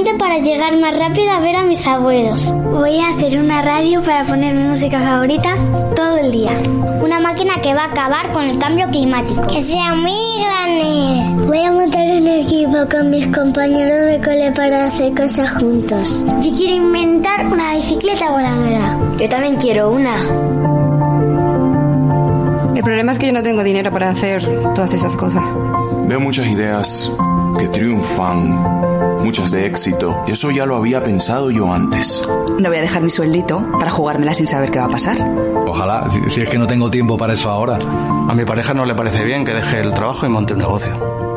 Puente 0.00 0.18
para 0.18 0.38
llegar 0.38 0.78
más 0.78 0.98
rápido 0.98 1.30
a 1.30 1.40
ver 1.40 1.56
a 1.56 1.62
mis 1.64 1.86
abuelos. 1.86 2.50
Voy 2.50 2.98
a 3.00 3.10
hacer 3.10 3.38
una 3.38 3.60
radio 3.60 4.02
para 4.02 4.24
poner 4.24 4.54
mi 4.54 4.62
música 4.62 4.98
favorita 4.98 5.54
todo 5.94 6.16
el 6.16 6.32
día. 6.32 6.52
Una 7.02 7.20
máquina 7.20 7.60
que 7.60 7.74
va 7.74 7.82
a 7.82 7.90
acabar 7.90 8.32
con 8.32 8.44
el 8.44 8.56
cambio 8.58 8.88
climático. 8.88 9.46
Que 9.48 9.62
sea 9.62 9.94
muy 9.94 10.14
grande. 10.42 11.44
Voy 11.44 11.62
a 11.62 11.72
montar 11.72 12.06
un 12.06 12.28
equipo 12.28 12.88
con 12.90 13.10
mis 13.10 13.26
compañeros 13.26 14.06
de 14.06 14.20
cole 14.24 14.52
para 14.52 14.86
hacer 14.86 15.12
cosas 15.14 15.52
juntos. 15.60 16.24
Yo 16.40 16.50
quiero 16.50 16.76
inventar 16.76 17.46
una 17.46 17.74
bicicleta 17.74 18.30
voladora. 18.30 18.98
Yo 19.18 19.28
también 19.28 19.56
quiero 19.56 19.90
una. 19.90 20.14
El 22.74 22.82
problema 22.82 23.12
es 23.12 23.18
que 23.18 23.26
yo 23.26 23.34
no 23.34 23.42
tengo 23.42 23.62
dinero 23.62 23.90
para 23.90 24.08
hacer 24.08 24.42
todas 24.74 24.94
esas 24.94 25.14
cosas. 25.14 25.44
Veo 26.06 26.20
muchas 26.20 26.46
ideas 26.46 27.12
que 27.58 27.68
triunfan, 27.68 28.99
muchas 29.22 29.50
de 29.50 29.66
éxito. 29.66 30.24
Eso 30.26 30.50
ya 30.50 30.66
lo 30.66 30.76
había 30.76 31.02
pensado 31.02 31.50
yo 31.50 31.72
antes. 31.72 32.22
No 32.58 32.68
voy 32.68 32.78
a 32.78 32.82
dejar 32.82 33.02
mi 33.02 33.10
sueldito 33.10 33.64
para 33.78 33.90
jugármela 33.90 34.34
sin 34.34 34.46
saber 34.46 34.70
qué 34.70 34.78
va 34.78 34.86
a 34.86 34.90
pasar. 34.90 35.16
Ojalá, 35.66 36.08
si, 36.10 36.30
si 36.30 36.40
es 36.42 36.48
que 36.48 36.58
no 36.58 36.66
tengo 36.66 36.90
tiempo 36.90 37.16
para 37.16 37.34
eso 37.34 37.48
ahora. 37.50 37.78
A 38.28 38.34
mi 38.34 38.44
pareja 38.44 38.74
no 38.74 38.84
le 38.84 38.94
parece 38.94 39.22
bien 39.24 39.44
que 39.44 39.54
deje 39.54 39.80
el 39.80 39.92
trabajo 39.92 40.26
y 40.26 40.28
monte 40.28 40.52
un 40.52 40.60
negocio. 40.60 41.29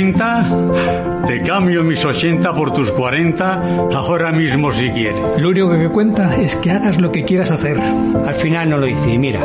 ¿40? 0.00 1.26
Te 1.26 1.42
cambio 1.42 1.84
mis 1.84 2.04
80 2.04 2.54
por 2.54 2.72
tus 2.72 2.90
40 2.92 3.88
ahora 3.94 4.32
mismo 4.32 4.72
si 4.72 4.90
quieres. 4.90 5.20
Lo 5.38 5.50
único 5.50 5.70
que 5.78 5.88
cuenta 5.90 6.36
es 6.36 6.56
que 6.56 6.70
hagas 6.70 6.98
lo 7.00 7.12
que 7.12 7.24
quieras 7.24 7.50
hacer. 7.50 7.78
Al 7.78 8.34
final 8.34 8.70
no 8.70 8.78
lo 8.78 8.86
hice 8.86 9.12
y 9.12 9.18
mira, 9.18 9.40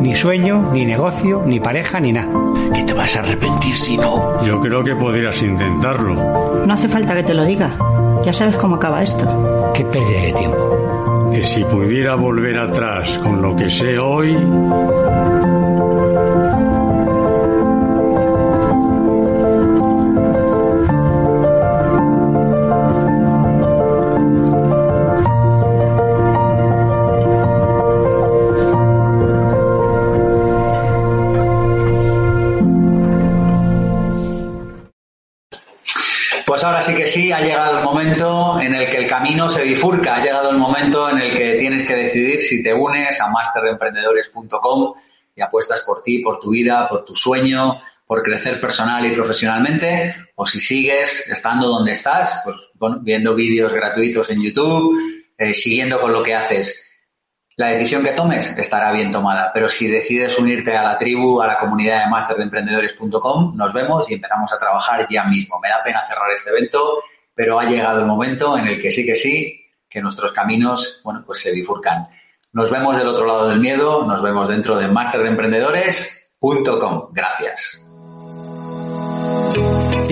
ni 0.00 0.14
sueño, 0.14 0.70
ni 0.72 0.84
negocio, 0.84 1.42
ni 1.44 1.58
pareja, 1.58 1.98
ni 1.98 2.12
nada. 2.12 2.28
¿Qué 2.72 2.84
te 2.84 2.94
vas 2.94 3.16
a 3.16 3.20
arrepentir 3.20 3.74
si 3.74 3.96
no? 3.96 4.42
Yo 4.44 4.60
creo 4.60 4.84
que 4.84 4.94
podrías 4.94 5.42
intentarlo. 5.42 6.14
No 6.66 6.72
hace 6.72 6.88
falta 6.88 7.14
que 7.14 7.24
te 7.24 7.34
lo 7.34 7.44
diga. 7.44 7.70
Ya 8.24 8.32
sabes 8.32 8.56
cómo 8.56 8.76
acaba 8.76 9.02
esto. 9.02 9.72
Qué 9.74 9.84
pérdida 9.84 10.22
de 10.22 10.32
tiempo. 10.32 11.30
Que 11.32 11.42
si 11.42 11.64
pudiera 11.64 12.14
volver 12.14 12.58
atrás 12.58 13.18
con 13.18 13.42
lo 13.42 13.56
que 13.56 13.68
sé 13.68 13.98
hoy... 13.98 14.36
en 38.04 38.74
el 38.74 38.90
que 38.90 38.98
el 38.98 39.06
camino 39.06 39.48
se 39.48 39.62
bifurca, 39.62 40.16
ha 40.16 40.22
llegado 40.22 40.50
el 40.50 40.58
momento 40.58 41.08
en 41.08 41.18
el 41.18 41.36
que 41.36 41.54
tienes 41.54 41.86
que 41.86 41.94
decidir 41.94 42.42
si 42.42 42.62
te 42.62 42.74
unes 42.74 43.18
a 43.20 43.28
masterdeemprendedores.com 43.28 44.94
y 45.34 45.40
apuestas 45.40 45.80
por 45.80 46.02
ti, 46.02 46.18
por 46.18 46.38
tu 46.38 46.50
vida, 46.50 46.86
por 46.88 47.04
tu 47.04 47.16
sueño, 47.16 47.80
por 48.06 48.22
crecer 48.22 48.60
personal 48.60 49.06
y 49.06 49.12
profesionalmente, 49.12 50.14
o 50.34 50.46
si 50.46 50.60
sigues 50.60 51.30
estando 51.30 51.68
donde 51.68 51.92
estás, 51.92 52.42
pues 52.44 52.56
viendo 53.00 53.34
vídeos 53.34 53.72
gratuitos 53.72 54.28
en 54.28 54.42
YouTube, 54.42 54.94
eh, 55.38 55.54
siguiendo 55.54 55.98
con 55.98 56.12
lo 56.12 56.22
que 56.22 56.34
haces. 56.34 56.90
La 57.56 57.68
decisión 57.68 58.02
que 58.02 58.10
tomes 58.10 58.58
estará 58.58 58.92
bien 58.92 59.12
tomada, 59.12 59.50
pero 59.54 59.68
si 59.68 59.86
decides 59.86 60.38
unirte 60.38 60.76
a 60.76 60.82
la 60.82 60.98
tribu, 60.98 61.40
a 61.40 61.46
la 61.46 61.58
comunidad 61.58 62.04
de 62.04 62.10
masterdeemprendedores.com, 62.10 63.56
nos 63.56 63.72
vemos 63.72 64.10
y 64.10 64.14
empezamos 64.14 64.52
a 64.52 64.58
trabajar 64.58 65.06
ya 65.08 65.24
mismo. 65.24 65.58
Me 65.60 65.70
da 65.70 65.82
pena 65.82 66.04
cerrar 66.04 66.30
este 66.32 66.50
evento, 66.50 67.02
pero 67.34 67.58
ha 67.58 67.64
llegado 67.64 68.00
el 68.00 68.06
momento 68.06 68.56
en 68.56 68.68
el 68.68 68.80
que 68.80 68.90
sí 68.90 69.04
que 69.04 69.16
sí, 69.16 69.60
que 69.88 70.00
nuestros 70.00 70.32
caminos, 70.32 71.02
bueno, 71.04 71.22
pues 71.26 71.40
se 71.40 71.52
bifurcan. 71.52 72.08
Nos 72.52 72.70
vemos 72.70 72.96
del 72.96 73.08
otro 73.08 73.26
lado 73.26 73.48
del 73.48 73.60
miedo, 73.60 74.06
nos 74.06 74.22
vemos 74.22 74.48
dentro 74.48 74.78
de 74.78 74.88
masterdeemprendedores.com. 74.88 77.08
Gracias. 77.12 77.83